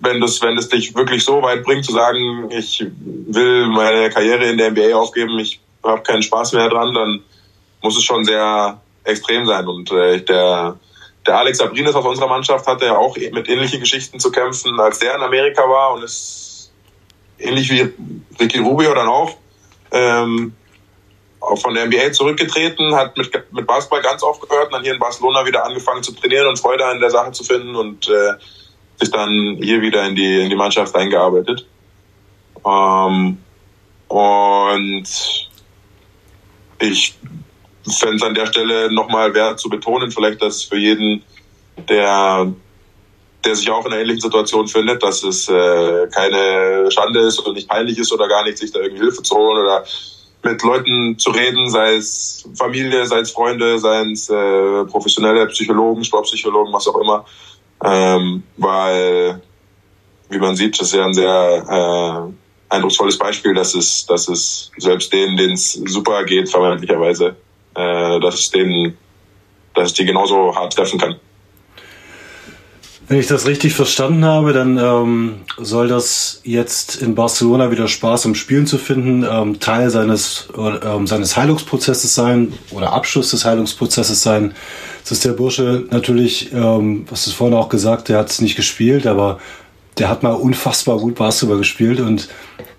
wenn 0.00 0.20
das, 0.20 0.40
wenn 0.42 0.56
es 0.56 0.68
dich 0.68 0.94
wirklich 0.94 1.24
so 1.24 1.42
weit 1.42 1.64
bringt, 1.64 1.84
zu 1.84 1.92
sagen, 1.92 2.50
ich 2.50 2.84
will 3.00 3.66
meine 3.68 4.10
Karriere 4.10 4.44
in 4.44 4.58
der 4.58 4.70
NBA 4.70 4.94
aufgeben, 4.94 5.38
ich 5.38 5.60
habe 5.82 6.02
keinen 6.02 6.22
Spaß 6.22 6.52
mehr 6.52 6.68
dran, 6.68 6.94
dann 6.94 7.22
muss 7.82 7.96
es 7.96 8.04
schon 8.04 8.24
sehr 8.24 8.80
extrem 9.04 9.46
sein. 9.46 9.66
Und 9.66 9.90
äh, 9.90 10.20
der, 10.20 10.76
der 11.26 11.38
Alex 11.38 11.60
Abrines 11.60 11.94
aus 11.94 12.04
unserer 12.04 12.28
Mannschaft 12.28 12.66
hatte 12.66 12.86
ja 12.86 12.96
auch 12.96 13.16
mit 13.16 13.48
ähnlichen 13.48 13.80
Geschichten 13.80 14.20
zu 14.20 14.30
kämpfen, 14.30 14.78
als 14.78 14.98
der 14.98 15.14
in 15.14 15.22
Amerika 15.22 15.62
war 15.62 15.94
und 15.94 16.04
ist 16.04 16.70
ähnlich 17.38 17.70
wie 17.70 17.92
Ricky 18.40 18.58
Rubio 18.58 18.94
dann 18.94 19.08
auch, 19.08 19.36
ähm, 19.92 20.54
von 21.40 21.74
der 21.74 21.86
NBA 21.86 22.12
zurückgetreten, 22.12 22.94
hat 22.94 23.16
mit, 23.16 23.30
mit 23.52 23.66
Basketball 23.66 24.02
ganz 24.02 24.22
aufgehört 24.22 24.66
und 24.66 24.72
dann 24.74 24.82
hier 24.82 24.92
in 24.92 24.98
Barcelona 24.98 25.46
wieder 25.46 25.64
angefangen 25.64 26.02
zu 26.02 26.12
trainieren 26.12 26.48
und 26.48 26.58
Freude 26.58 26.84
an 26.84 27.00
der 27.00 27.10
Sache 27.10 27.32
zu 27.32 27.44
finden 27.44 27.74
und 27.76 28.08
äh, 28.08 28.34
sich 28.98 29.10
dann 29.10 29.58
hier 29.60 29.80
wieder 29.80 30.04
in 30.06 30.14
die, 30.14 30.40
in 30.40 30.50
die 30.50 30.56
Mannschaft 30.56 30.94
eingearbeitet. 30.94 31.66
Ähm, 32.66 33.38
und 34.08 35.04
ich 36.80 37.14
fände 37.88 38.16
es 38.16 38.22
an 38.22 38.34
der 38.34 38.46
Stelle 38.46 38.92
nochmal 38.92 39.34
wert 39.34 39.60
zu 39.60 39.68
betonen, 39.68 40.10
vielleicht, 40.10 40.42
dass 40.42 40.64
für 40.64 40.76
jeden, 40.76 41.22
der, 41.88 42.52
der 43.44 43.54
sich 43.54 43.70
auch 43.70 43.84
in 43.86 43.92
einer 43.92 44.02
ähnlichen 44.02 44.22
Situation 44.22 44.66
findet, 44.66 45.02
dass 45.02 45.22
es 45.22 45.48
äh, 45.48 46.08
keine 46.12 46.90
Schande 46.90 47.20
ist 47.20 47.38
oder 47.40 47.52
nicht 47.52 47.68
peinlich 47.68 47.98
ist 47.98 48.12
oder 48.12 48.28
gar 48.28 48.44
nicht, 48.44 48.58
sich 48.58 48.72
da 48.72 48.80
irgendwie 48.80 49.02
Hilfe 49.02 49.22
zu 49.22 49.36
holen 49.36 49.62
oder 49.62 49.84
mit 50.42 50.62
Leuten 50.62 51.18
zu 51.18 51.30
reden, 51.30 51.68
sei 51.68 51.96
es 51.96 52.48
Familie, 52.56 53.06
sei 53.06 53.20
es 53.20 53.32
Freunde, 53.32 53.78
sei 53.78 54.02
es 54.10 54.30
äh, 54.30 54.84
professionelle 54.84 55.46
Psychologen, 55.46 56.04
Sportpsychologen, 56.04 56.72
was 56.72 56.86
auch 56.86 56.98
immer, 57.00 57.24
ähm, 57.84 58.42
weil, 58.56 59.40
wie 60.28 60.38
man 60.38 60.56
sieht, 60.56 60.78
das 60.80 60.88
ist 60.88 60.94
ja 60.94 61.04
ein 61.04 61.14
sehr 61.14 62.30
äh, 62.30 62.74
eindrucksvolles 62.74 63.18
Beispiel, 63.18 63.54
dass 63.54 63.74
es, 63.74 64.06
dass 64.06 64.28
es 64.28 64.70
selbst 64.76 65.12
denen, 65.12 65.36
denen 65.36 65.54
es 65.54 65.72
super 65.72 66.24
geht, 66.24 66.48
vermeintlicherweise, 66.50 67.36
äh, 67.74 68.20
dass 68.20 68.34
es 68.34 68.50
denen, 68.50 68.96
dass 69.74 69.88
es 69.88 69.94
die 69.94 70.04
genauso 70.04 70.54
hart 70.54 70.74
treffen 70.74 70.98
kann. 70.98 71.16
Wenn 73.08 73.18
ich 73.18 73.26
das 73.26 73.46
richtig 73.46 73.72
verstanden 73.72 74.26
habe, 74.26 74.52
dann 74.52 74.76
ähm, 74.76 75.36
soll 75.56 75.88
das 75.88 76.42
jetzt 76.44 77.00
in 77.00 77.14
Barcelona 77.14 77.70
wieder 77.70 77.88
Spaß 77.88 78.26
am 78.26 78.34
Spielen 78.34 78.66
zu 78.66 78.76
finden, 78.76 79.24
ähm, 79.28 79.60
Teil 79.60 79.88
seines, 79.88 80.48
äh, 80.54 81.06
seines 81.06 81.34
Heilungsprozesses 81.34 82.14
sein 82.14 82.52
oder 82.70 82.92
Abschluss 82.92 83.30
des 83.30 83.46
Heilungsprozesses 83.46 84.22
sein. 84.22 84.52
Das 85.02 85.12
ist 85.12 85.24
der 85.24 85.32
Bursche 85.32 85.84
natürlich, 85.90 86.52
ähm, 86.52 87.06
was 87.08 87.24
du 87.24 87.30
vorhin 87.30 87.56
auch 87.56 87.70
gesagt, 87.70 88.10
der 88.10 88.18
hat 88.18 88.28
es 88.28 88.42
nicht 88.42 88.56
gespielt, 88.56 89.06
aber 89.06 89.38
der 89.96 90.10
hat 90.10 90.22
mal 90.22 90.34
unfassbar 90.34 90.98
gut 90.98 91.14
Basketball 91.14 91.56
gespielt 91.56 92.00
und 92.00 92.28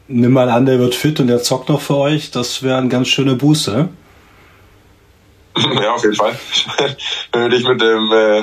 nimm 0.07 0.31
mal 0.31 0.49
an, 0.49 0.67
der 0.67 0.77
wird 0.77 0.93
fit 0.93 1.19
und 1.19 1.25
der 1.25 1.41
zockt 1.41 1.69
noch 1.69 1.81
für 1.81 1.95
euch. 1.95 2.29
Das 2.29 2.61
wäre 2.61 2.77
ein 2.77 2.89
ganz 2.89 3.07
schöner 3.07 3.33
Booster. 3.33 3.75
Ne? 3.75 3.89
Ja, 5.57 5.93
auf 5.93 6.03
jeden 6.03 6.15
Fall. 6.15 6.37
Wenn 7.31 7.49
du 7.49 7.49
dich 7.49 7.67
mit 7.67 7.81
dem, 7.81 8.11
äh, 8.11 8.41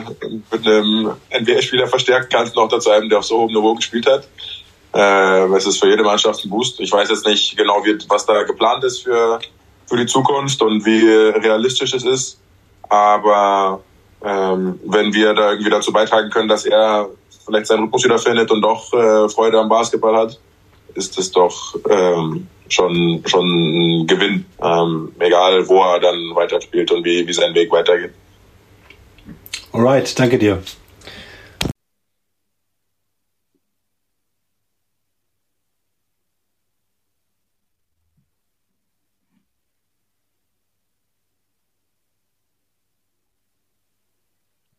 mit 0.51 0.67
einem 0.67 1.13
NBA-Spieler 1.33 1.87
verstärken 1.87 2.29
kannst, 2.31 2.57
noch 2.57 2.69
dazu 2.69 2.91
einem, 2.91 3.09
der 3.09 3.19
auf 3.19 3.25
so 3.25 3.39
hohem 3.39 3.55
Niveau 3.55 3.75
gespielt 3.75 4.07
hat, 4.07 4.29
äh, 4.95 5.57
es 5.57 5.67
ist 5.67 5.79
für 5.79 5.89
jede 5.89 6.03
Mannschaft 6.03 6.45
ein 6.45 6.51
Boost. 6.51 6.81
Ich 6.81 6.93
weiß 6.93 7.09
jetzt 7.09 7.27
nicht 7.27 7.57
genau, 7.57 7.85
wie, 7.85 7.99
was 8.09 8.27
da 8.27 8.43
geplant 8.43 8.85
ist 8.85 9.05
für, 9.05 9.39
für 9.87 9.97
die 9.97 10.07
Zukunft 10.07 10.61
und 10.63 10.85
wie 10.85 11.07
realistisch 11.09 11.95
es 11.95 12.05
ist. 12.05 12.41
Aber 12.89 13.81
ähm, 14.25 14.81
wenn 14.85 15.13
wir 15.13 15.35
da 15.35 15.53
irgendwie 15.53 15.71
dazu 15.71 15.93
beitragen 15.93 16.31
können, 16.31 16.49
dass 16.49 16.65
er 16.65 17.09
vielleicht 17.45 17.67
seinen 17.67 17.85
Rhythmus 17.85 18.05
wieder 18.05 18.19
findet 18.19 18.51
und 18.51 18.63
doch 18.63 18.93
äh, 18.93 19.29
Freude 19.29 19.59
am 19.59 19.69
Basketball 19.69 20.17
hat, 20.17 20.39
ist 20.95 21.19
es 21.19 21.31
doch 21.31 21.75
ähm, 21.91 22.47
schon, 22.69 23.23
schon 23.27 23.47
ein 24.03 24.07
Gewinn, 24.07 24.45
ähm, 24.63 25.13
egal 25.19 25.67
wo 25.69 25.83
er 25.83 26.01
dann 26.01 26.35
weiterspielt 26.35 26.91
und 26.91 27.05
wie, 27.05 27.27
wie 27.27 27.33
sein 27.33 27.55
Weg 27.55 27.71
weitergeht. 27.71 28.13
Alright, 29.73 30.19
danke 30.19 30.39
dir. 30.39 30.63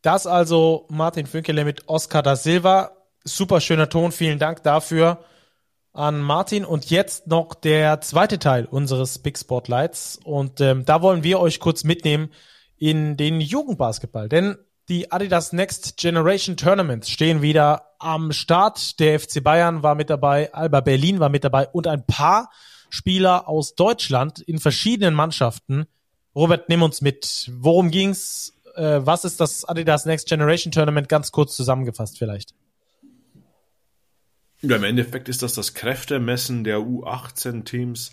Das 0.01 0.25
also 0.25 0.85
Martin 0.89 1.25
Fünkele 1.25 1.65
mit 1.65 1.87
Oscar 1.87 2.21
da 2.21 2.35
Silva. 2.35 2.91
Super 3.23 3.59
schöner 3.59 3.89
Ton, 3.89 4.11
vielen 4.11 4.39
Dank 4.39 4.63
dafür 4.63 5.17
an 5.97 6.21
Martin. 6.21 6.63
Und 6.63 6.89
jetzt 6.89 7.27
noch 7.27 7.53
der 7.53 8.01
zweite 8.01 8.39
Teil 8.39 8.65
unseres 8.65 9.19
Big 9.19 9.37
Spotlights. 9.37 10.19
Und 10.23 10.61
ähm, 10.61 10.85
da 10.85 11.01
wollen 11.01 11.23
wir 11.23 11.39
euch 11.39 11.59
kurz 11.59 11.83
mitnehmen 11.83 12.29
in 12.77 13.17
den 13.17 13.41
Jugendbasketball. 13.41 14.29
Denn 14.29 14.57
die 14.89 15.11
Adidas 15.11 15.51
Next 15.51 15.97
Generation 15.97 16.55
Tournaments 16.55 17.09
stehen 17.09 17.41
wieder 17.41 17.95
am 17.99 18.31
Start. 18.31 18.99
Der 18.99 19.19
FC 19.19 19.43
Bayern 19.43 19.83
war 19.83 19.95
mit 19.95 20.09
dabei, 20.09 20.53
Alba 20.53 20.81
Berlin 20.81 21.19
war 21.19 21.29
mit 21.29 21.43
dabei 21.43 21.67
und 21.67 21.87
ein 21.87 22.05
paar 22.05 22.51
Spieler 22.89 23.49
aus 23.49 23.75
Deutschland 23.75 24.39
in 24.39 24.59
verschiedenen 24.59 25.13
Mannschaften. 25.13 25.87
Robert, 26.35 26.69
nimm 26.69 26.83
uns 26.83 27.01
mit. 27.01 27.51
Worum 27.53 27.91
ging's? 27.91 28.53
Äh, 28.75 28.99
was 29.01 29.25
ist 29.25 29.41
das 29.41 29.65
Adidas 29.65 30.05
Next 30.05 30.29
Generation 30.29 30.71
Tournament? 30.71 31.09
Ganz 31.09 31.31
kurz 31.31 31.55
zusammengefasst 31.55 32.17
vielleicht. 32.17 32.53
Ja, 34.61 34.75
im 34.75 34.83
Endeffekt 34.83 35.29
ist 35.29 35.43
das 35.43 35.53
das 35.53 35.73
Kräftemessen 35.73 36.63
der 36.63 36.79
U18-Teams 36.79 38.11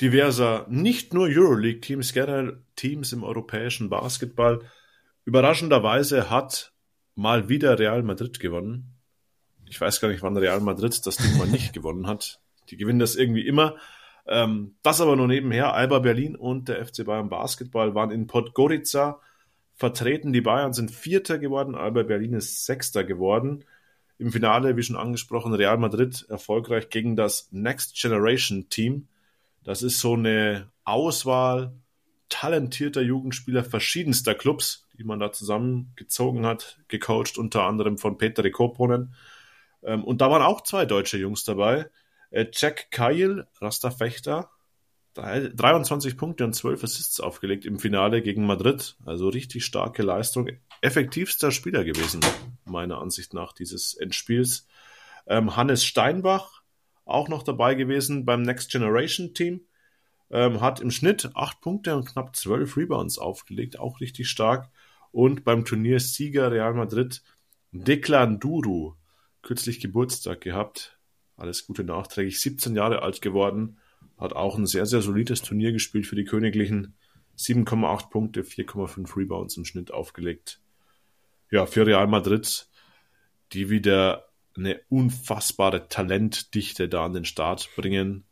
diverser, 0.00 0.66
nicht 0.68 1.14
nur 1.14 1.28
Euroleague-Teams, 1.28 2.12
generell 2.12 2.62
Teams 2.76 3.12
im 3.12 3.24
europäischen 3.24 3.88
Basketball. 3.88 4.60
Überraschenderweise 5.24 6.30
hat 6.30 6.72
mal 7.14 7.48
wieder 7.48 7.78
Real 7.78 8.02
Madrid 8.02 8.40
gewonnen. 8.40 8.94
Ich 9.66 9.80
weiß 9.80 10.00
gar 10.00 10.08
nicht, 10.08 10.22
wann 10.22 10.36
Real 10.36 10.60
Madrid 10.60 11.06
das 11.06 11.16
Ding 11.16 11.38
mal 11.38 11.46
nicht 11.46 11.72
gewonnen 11.72 12.06
hat. 12.06 12.40
Die 12.70 12.76
gewinnen 12.76 12.98
das 12.98 13.16
irgendwie 13.16 13.46
immer. 13.46 13.76
Ähm, 14.26 14.76
das 14.82 15.00
aber 15.00 15.16
nur 15.16 15.28
nebenher. 15.28 15.74
Alba 15.74 15.98
Berlin 16.00 16.36
und 16.36 16.68
der 16.68 16.84
FC 16.84 17.04
Bayern 17.04 17.28
Basketball 17.28 17.94
waren 17.94 18.10
in 18.10 18.26
Podgorica 18.26 19.20
vertreten. 19.74 20.32
Die 20.32 20.40
Bayern 20.40 20.72
sind 20.72 20.90
Vierter 20.90 21.38
geworden, 21.38 21.74
Alba 21.74 22.02
Berlin 22.02 22.34
ist 22.34 22.66
Sechster 22.66 23.04
geworden. 23.04 23.64
Im 24.20 24.32
Finale, 24.32 24.76
wie 24.76 24.82
schon 24.82 24.96
angesprochen, 24.96 25.54
Real 25.54 25.78
Madrid 25.78 26.26
erfolgreich 26.28 26.90
gegen 26.90 27.16
das 27.16 27.48
Next 27.52 27.94
Generation 27.98 28.68
Team. 28.68 29.08
Das 29.64 29.82
ist 29.82 29.98
so 29.98 30.12
eine 30.12 30.68
Auswahl 30.84 31.72
talentierter 32.28 33.00
Jugendspieler 33.00 33.64
verschiedenster 33.64 34.34
Clubs, 34.34 34.86
die 34.98 35.04
man 35.04 35.20
da 35.20 35.32
zusammengezogen 35.32 36.44
hat, 36.44 36.78
gecoacht 36.88 37.38
unter 37.38 37.62
anderem 37.62 37.96
von 37.96 38.18
Peter 38.18 38.48
Koponen. 38.50 39.14
Ähm, 39.82 40.04
und 40.04 40.20
da 40.20 40.30
waren 40.30 40.42
auch 40.42 40.60
zwei 40.60 40.84
deutsche 40.84 41.16
Jungs 41.16 41.44
dabei. 41.44 41.88
Äh, 42.28 42.44
Jack 42.52 42.90
Kyle, 42.90 43.48
Rasterfechter, 43.58 44.50
23 45.14 46.18
Punkte 46.18 46.44
und 46.44 46.52
12 46.52 46.84
Assists 46.84 47.20
aufgelegt 47.20 47.64
im 47.64 47.78
Finale 47.78 48.20
gegen 48.20 48.44
Madrid. 48.44 48.96
Also 49.06 49.30
richtig 49.30 49.64
starke 49.64 50.02
Leistung. 50.02 50.50
Effektivster 50.80 51.50
Spieler 51.50 51.84
gewesen, 51.84 52.20
meiner 52.64 52.98
Ansicht 52.98 53.34
nach, 53.34 53.52
dieses 53.52 53.94
Endspiels. 53.94 54.66
Ähm, 55.26 55.56
Hannes 55.56 55.84
Steinbach, 55.84 56.62
auch 57.04 57.28
noch 57.28 57.42
dabei 57.42 57.74
gewesen 57.74 58.24
beim 58.24 58.42
Next 58.42 58.70
Generation 58.70 59.34
Team. 59.34 59.62
Ähm, 60.30 60.60
hat 60.60 60.80
im 60.80 60.90
Schnitt 60.90 61.30
8 61.34 61.60
Punkte 61.60 61.96
und 61.96 62.06
knapp 62.06 62.36
12 62.36 62.76
Rebounds 62.76 63.18
aufgelegt, 63.18 63.78
auch 63.78 64.00
richtig 64.00 64.28
stark. 64.28 64.70
Und 65.10 65.44
beim 65.44 65.64
Turniersieger 65.64 66.52
Real 66.52 66.74
Madrid, 66.74 67.22
Declan 67.72 68.38
Duru, 68.38 68.94
kürzlich 69.42 69.80
Geburtstag 69.80 70.40
gehabt. 70.40 70.98
Alles 71.36 71.66
Gute 71.66 71.82
nachträglich, 71.82 72.40
17 72.40 72.76
Jahre 72.76 73.02
alt 73.02 73.20
geworden 73.20 73.78
hat 74.20 74.34
auch 74.34 74.58
ein 74.58 74.66
sehr, 74.66 74.86
sehr 74.86 75.00
solides 75.00 75.42
Turnier 75.42 75.72
gespielt 75.72 76.06
für 76.06 76.14
die 76.14 76.24
Königlichen. 76.24 76.94
7,8 77.38 78.10
Punkte, 78.10 78.42
4,5 78.42 79.16
Rebounds 79.16 79.56
im 79.56 79.64
Schnitt 79.64 79.90
aufgelegt. 79.90 80.60
Ja, 81.50 81.66
für 81.66 81.86
Real 81.86 82.06
Madrid, 82.06 82.68
die 83.52 83.70
wieder 83.70 84.26
eine 84.56 84.80
unfassbare 84.88 85.88
Talentdichte 85.88 86.88
da 86.88 87.04
an 87.04 87.12
den 87.12 87.24
Start 87.24 87.68
bringen. 87.76 88.24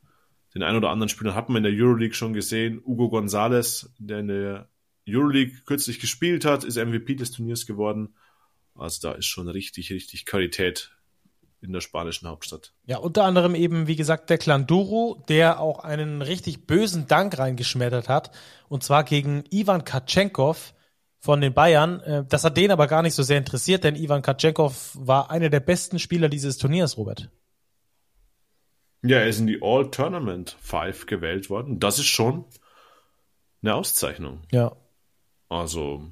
Den 0.55 0.63
einen 0.63 0.79
oder 0.79 0.91
anderen 0.91 1.09
Spieler 1.09 1.35
hat 1.35 1.49
man 1.49 1.65
in 1.65 1.75
der 1.75 1.85
Euroleague 1.85 2.15
schon 2.15 2.33
gesehen. 2.33 2.83
Hugo 2.85 3.07
González, 3.07 3.89
der 3.99 4.21
in 4.21 4.29
der 4.29 4.69
Euroleague 5.09 5.63
kürzlich 5.67 6.01
gespielt 6.01 6.45
hat, 6.45 6.65
ist 6.65 6.77
MVP 6.77 7.15
des 7.17 7.33
Turniers 7.33 7.67
geworden. 7.67 8.15
Also 8.75 9.09
da 9.09 9.15
ist 9.15 9.27
schon 9.27 9.49
richtig, 9.49 9.91
richtig 9.91 10.27
Qualität 10.27 10.93
in 11.61 11.73
der 11.73 11.81
spanischen 11.81 12.29
Hauptstadt. 12.29 12.73
Ja, 12.87 12.99
unter 12.99 13.25
anderem 13.25 13.55
eben, 13.55 13.89
wie 13.89 13.97
gesagt, 13.97 14.31
der 14.31 14.39
Clan 14.39 14.67
Duro, 14.67 15.25
der 15.29 15.61
auch 15.61 15.81
einen 15.81 16.23
richtig 16.23 16.67
bösen 16.67 17.09
Dank 17.09 17.37
reingeschmettert 17.37 18.09
hat. 18.09 18.31
Und 18.69 18.85
zwar 18.85 19.03
gegen 19.03 19.45
Ivan 19.51 19.85
Katschenkov 19.85 20.75
von 21.21 21.41
den 21.41 21.55
Bayern. 21.55 22.01
Äh, 22.01 22.25
das 22.29 22.45
hat 22.45 22.57
den 22.57 22.71
aber 22.71 22.87
gar 22.87 23.03
nicht 23.03 23.15
so 23.15 23.23
sehr 23.23 23.39
interessiert, 23.39 23.85
denn 23.85 23.97
Ivan 23.97 24.23
Katschenkov 24.23 24.93
war 24.95 25.31
einer 25.31 25.49
der 25.49 25.61
besten 25.61 25.99
Spieler 25.99 26.29
dieses 26.29 26.59
Turniers, 26.59 26.97
Robert. 26.97 27.31
Ja, 29.03 29.19
er 29.19 29.29
ist 29.29 29.39
in 29.39 29.47
die 29.47 29.61
All-Tournament 29.63 30.57
5 30.61 31.07
gewählt 31.07 31.51
worden. 31.51 31.79
Das 31.79 31.99
ist 31.99 32.07
schon 32.07 32.45
eine 33.63 33.75
Auszeichnung. 33.75 34.43
Ja. 34.51 34.77
Also 35.49 36.11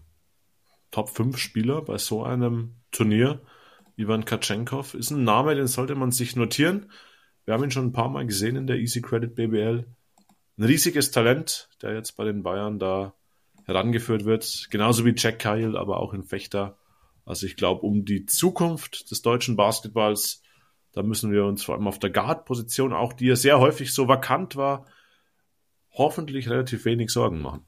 Top 0.91 1.11
5 1.11 1.37
Spieler 1.37 1.83
bei 1.83 1.99
so 1.99 2.23
einem 2.23 2.77
Turnier 2.93 3.41
Ivan 3.97 4.25
Katschenkov 4.25 4.95
ist 4.95 5.11
ein 5.11 5.25
Name, 5.25 5.55
den 5.55 5.67
sollte 5.67 5.95
man 5.95 6.11
sich 6.11 6.37
notieren. 6.37 6.91
Wir 7.45 7.55
haben 7.55 7.65
ihn 7.65 7.71
schon 7.71 7.87
ein 7.87 7.93
paar 7.93 8.11
Mal 8.11 8.27
gesehen 8.27 8.57
in 8.57 8.67
der 8.67 8.77
Easy 8.77 9.01
Credit 9.01 9.35
BBL. 9.35 9.87
Ein 10.59 10.65
riesiges 10.65 11.11
Talent, 11.11 11.71
der 11.83 11.95
jetzt 11.95 12.17
bei 12.17 12.25
den 12.25 12.43
Bayern 12.43 12.79
da 12.79 13.15
herangeführt 13.67 14.25
wird. 14.25 14.69
Genauso 14.71 15.05
wie 15.05 15.15
Jack 15.17 15.39
Kyle, 15.41 15.79
aber 15.79 16.01
auch 16.01 16.15
in 16.15 16.25
Fechter. 16.25 16.79
Also 17.25 17.47
ich 17.47 17.57
glaube, 17.57 17.83
um 17.83 18.05
die 18.05 18.25
Zukunft 18.25 19.11
des 19.11 19.23
deutschen 19.23 19.57
Basketballs, 19.57 20.43
da 20.93 21.03
müssen 21.03 21.33
wir 21.33 21.45
uns 21.45 21.65
vor 21.65 21.75
allem 21.75 21.89
auf 21.89 21.99
der 21.99 22.11
Guard-Position, 22.11 22.93
auch 22.93 23.13
die 23.13 23.27
ja 23.27 23.37
sehr 23.37 23.59
häufig 23.59 23.93
so 23.93 24.09
vakant 24.09 24.57
war, 24.57 24.87
hoffentlich 25.93 26.49
relativ 26.49 26.85
wenig 26.85 27.11
Sorgen 27.11 27.43
machen. 27.43 27.67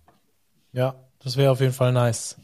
Ja, 0.72 0.94
das 1.18 1.36
wäre 1.36 1.50
auf 1.50 1.60
jeden 1.60 1.72
Fall 1.72 1.92
nice. 1.92 2.38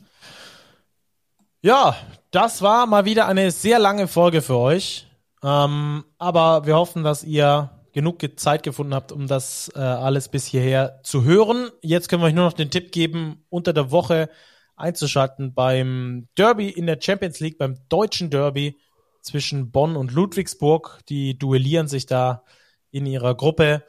Ja, 1.63 1.97
das 2.31 2.61
war 2.61 2.87
mal 2.87 3.05
wieder 3.05 3.27
eine 3.27 3.51
sehr 3.51 3.79
lange 3.79 4.09
Folge 4.09 4.43
für 4.43 4.57
euch. 4.57 5.07
Ähm, 5.43 6.05
aber 6.19 6.67
wir 6.67 6.75
hoffen, 6.75 7.05
dass 7.05 7.23
ihr 7.23 7.71
genug 7.95 8.19
Zeit 8.39 8.63
gefunden 8.63 8.95
habt, 8.95 9.13
um 9.13 9.27
das 9.27 9.73
äh, 9.75 9.79
alles 9.79 10.29
bis 10.29 10.45
hierher 10.45 11.01
zu 11.03 11.25
hören. 11.25 11.71
Jetzt 11.81 12.09
können 12.09 12.23
wir 12.23 12.27
euch 12.27 12.35
nur 12.35 12.45
noch 12.45 12.53
den 12.53 12.71
Tipp 12.71 12.93
geben, 12.93 13.45
unter 13.49 13.73
der 13.73 13.91
Woche 13.91 14.29
einzuschalten 14.77 15.55
beim 15.55 16.29
Derby 16.37 16.69
in 16.69 16.87
der 16.87 17.01
Champions 17.01 17.41
League, 17.41 17.57
beim 17.57 17.79
deutschen 17.89 18.29
Derby 18.29 18.77
zwischen 19.23 19.71
Bonn 19.71 19.97
und 19.97 20.13
Ludwigsburg. 20.13 21.01
Die 21.09 21.39
duellieren 21.39 21.89
sich 21.89 22.05
da 22.05 22.45
in 22.91 23.07
ihrer 23.07 23.35
Gruppe. 23.35 23.83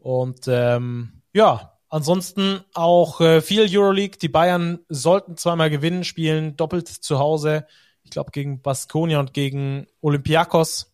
Und 0.00 0.46
ähm, 0.48 1.22
ja, 1.32 1.74
Ansonsten 1.94 2.64
auch 2.74 3.20
äh, 3.20 3.40
viel 3.40 3.68
Euroleague. 3.70 4.18
Die 4.18 4.28
Bayern 4.28 4.80
sollten 4.88 5.36
zweimal 5.36 5.70
gewinnen, 5.70 6.02
spielen 6.02 6.56
doppelt 6.56 6.88
zu 6.88 7.20
Hause. 7.20 7.68
Ich 8.02 8.10
glaube 8.10 8.32
gegen 8.32 8.62
Baskonia 8.62 9.20
und 9.20 9.32
gegen 9.32 9.86
Olympiakos 10.00 10.92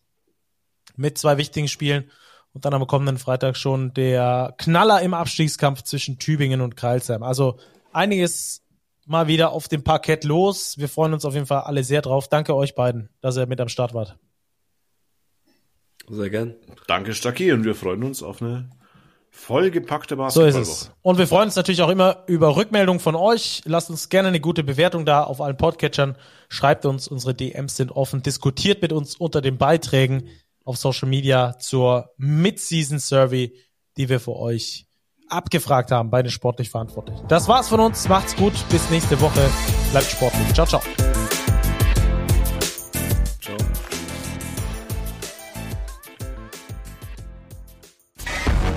mit 0.95 1.17
zwei 1.17 1.39
wichtigen 1.39 1.67
Spielen. 1.67 2.11
Und 2.53 2.65
dann 2.65 2.73
am 2.73 2.85
kommenden 2.85 3.17
Freitag 3.17 3.55
schon 3.55 3.93
der 3.93 4.53
Knaller 4.57 5.01
im 5.01 5.13
Abstiegskampf 5.13 5.83
zwischen 5.83 6.19
Tübingen 6.19 6.61
und 6.61 6.75
Kreilsheim. 6.75 7.23
Also 7.23 7.57
einiges 7.93 8.61
mal 9.05 9.27
wieder 9.27 9.51
auf 9.51 9.67
dem 9.67 9.83
Parkett 9.83 10.23
los. 10.23 10.77
Wir 10.77 10.89
freuen 10.89 11.13
uns 11.13 11.25
auf 11.25 11.33
jeden 11.33 11.45
Fall 11.45 11.61
alle 11.61 11.83
sehr 11.83 12.01
drauf. 12.01 12.27
Danke 12.27 12.55
euch 12.55 12.75
beiden, 12.75 13.09
dass 13.21 13.37
ihr 13.37 13.45
mit 13.45 13.61
am 13.61 13.69
Start 13.69 13.93
wart. 13.93 14.17
Sehr 16.09 16.29
gern. 16.29 16.55
Danke, 16.87 17.13
Stacki, 17.13 17.51
und 17.53 17.63
wir 17.63 17.75
freuen 17.75 18.03
uns 18.03 18.21
auf 18.21 18.41
eine 18.41 18.69
Vollgepackte 19.29 20.17
Basketballwoche. 20.17 20.53
So 20.53 20.61
ist 20.61 20.67
es. 20.67 20.91
Und 21.01 21.17
wir 21.17 21.25
freuen 21.25 21.45
uns 21.45 21.55
natürlich 21.55 21.81
auch 21.81 21.89
immer 21.89 22.23
über 22.27 22.57
Rückmeldungen 22.57 22.99
von 22.99 23.15
euch. 23.15 23.61
Lasst 23.65 23.89
uns 23.89 24.09
gerne 24.09 24.27
eine 24.27 24.41
gute 24.41 24.63
Bewertung 24.63 25.05
da 25.05 25.23
auf 25.23 25.39
allen 25.39 25.55
Podcatchern. 25.55 26.17
Schreibt 26.49 26.85
uns, 26.85 27.07
unsere 27.07 27.33
DMs 27.33 27.77
sind 27.77 27.91
offen. 27.91 28.23
Diskutiert 28.23 28.81
mit 28.81 28.91
uns 28.91 29.15
unter 29.15 29.41
den 29.41 29.57
Beiträgen 29.57 30.27
auf 30.63 30.77
Social 30.77 31.07
Media 31.07 31.57
zur 31.59 32.11
Mid-Season 32.17 32.99
Survey, 32.99 33.55
die 33.97 34.09
wir 34.09 34.19
für 34.19 34.35
euch 34.35 34.85
abgefragt 35.27 35.91
haben 35.91 36.09
bei 36.09 36.21
den 36.21 36.31
sportlich 36.31 36.69
Verantwortlichen. 36.69 37.25
Das 37.27 37.47
war's 37.47 37.69
von 37.69 37.79
uns. 37.79 38.07
Macht's 38.07 38.35
gut. 38.35 38.53
Bis 38.69 38.89
nächste 38.89 39.19
Woche. 39.21 39.49
Bleibt 39.91 40.07
sportlich. 40.07 40.53
Ciao, 40.53 40.67
ciao. 40.67 40.81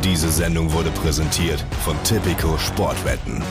Diese 0.02 0.30
Sendung 0.30 0.70
wurde 0.72 0.90
präsentiert 0.90 1.64
von 1.82 1.96
Tipico 2.04 2.58
Sportwetten. 2.58 3.42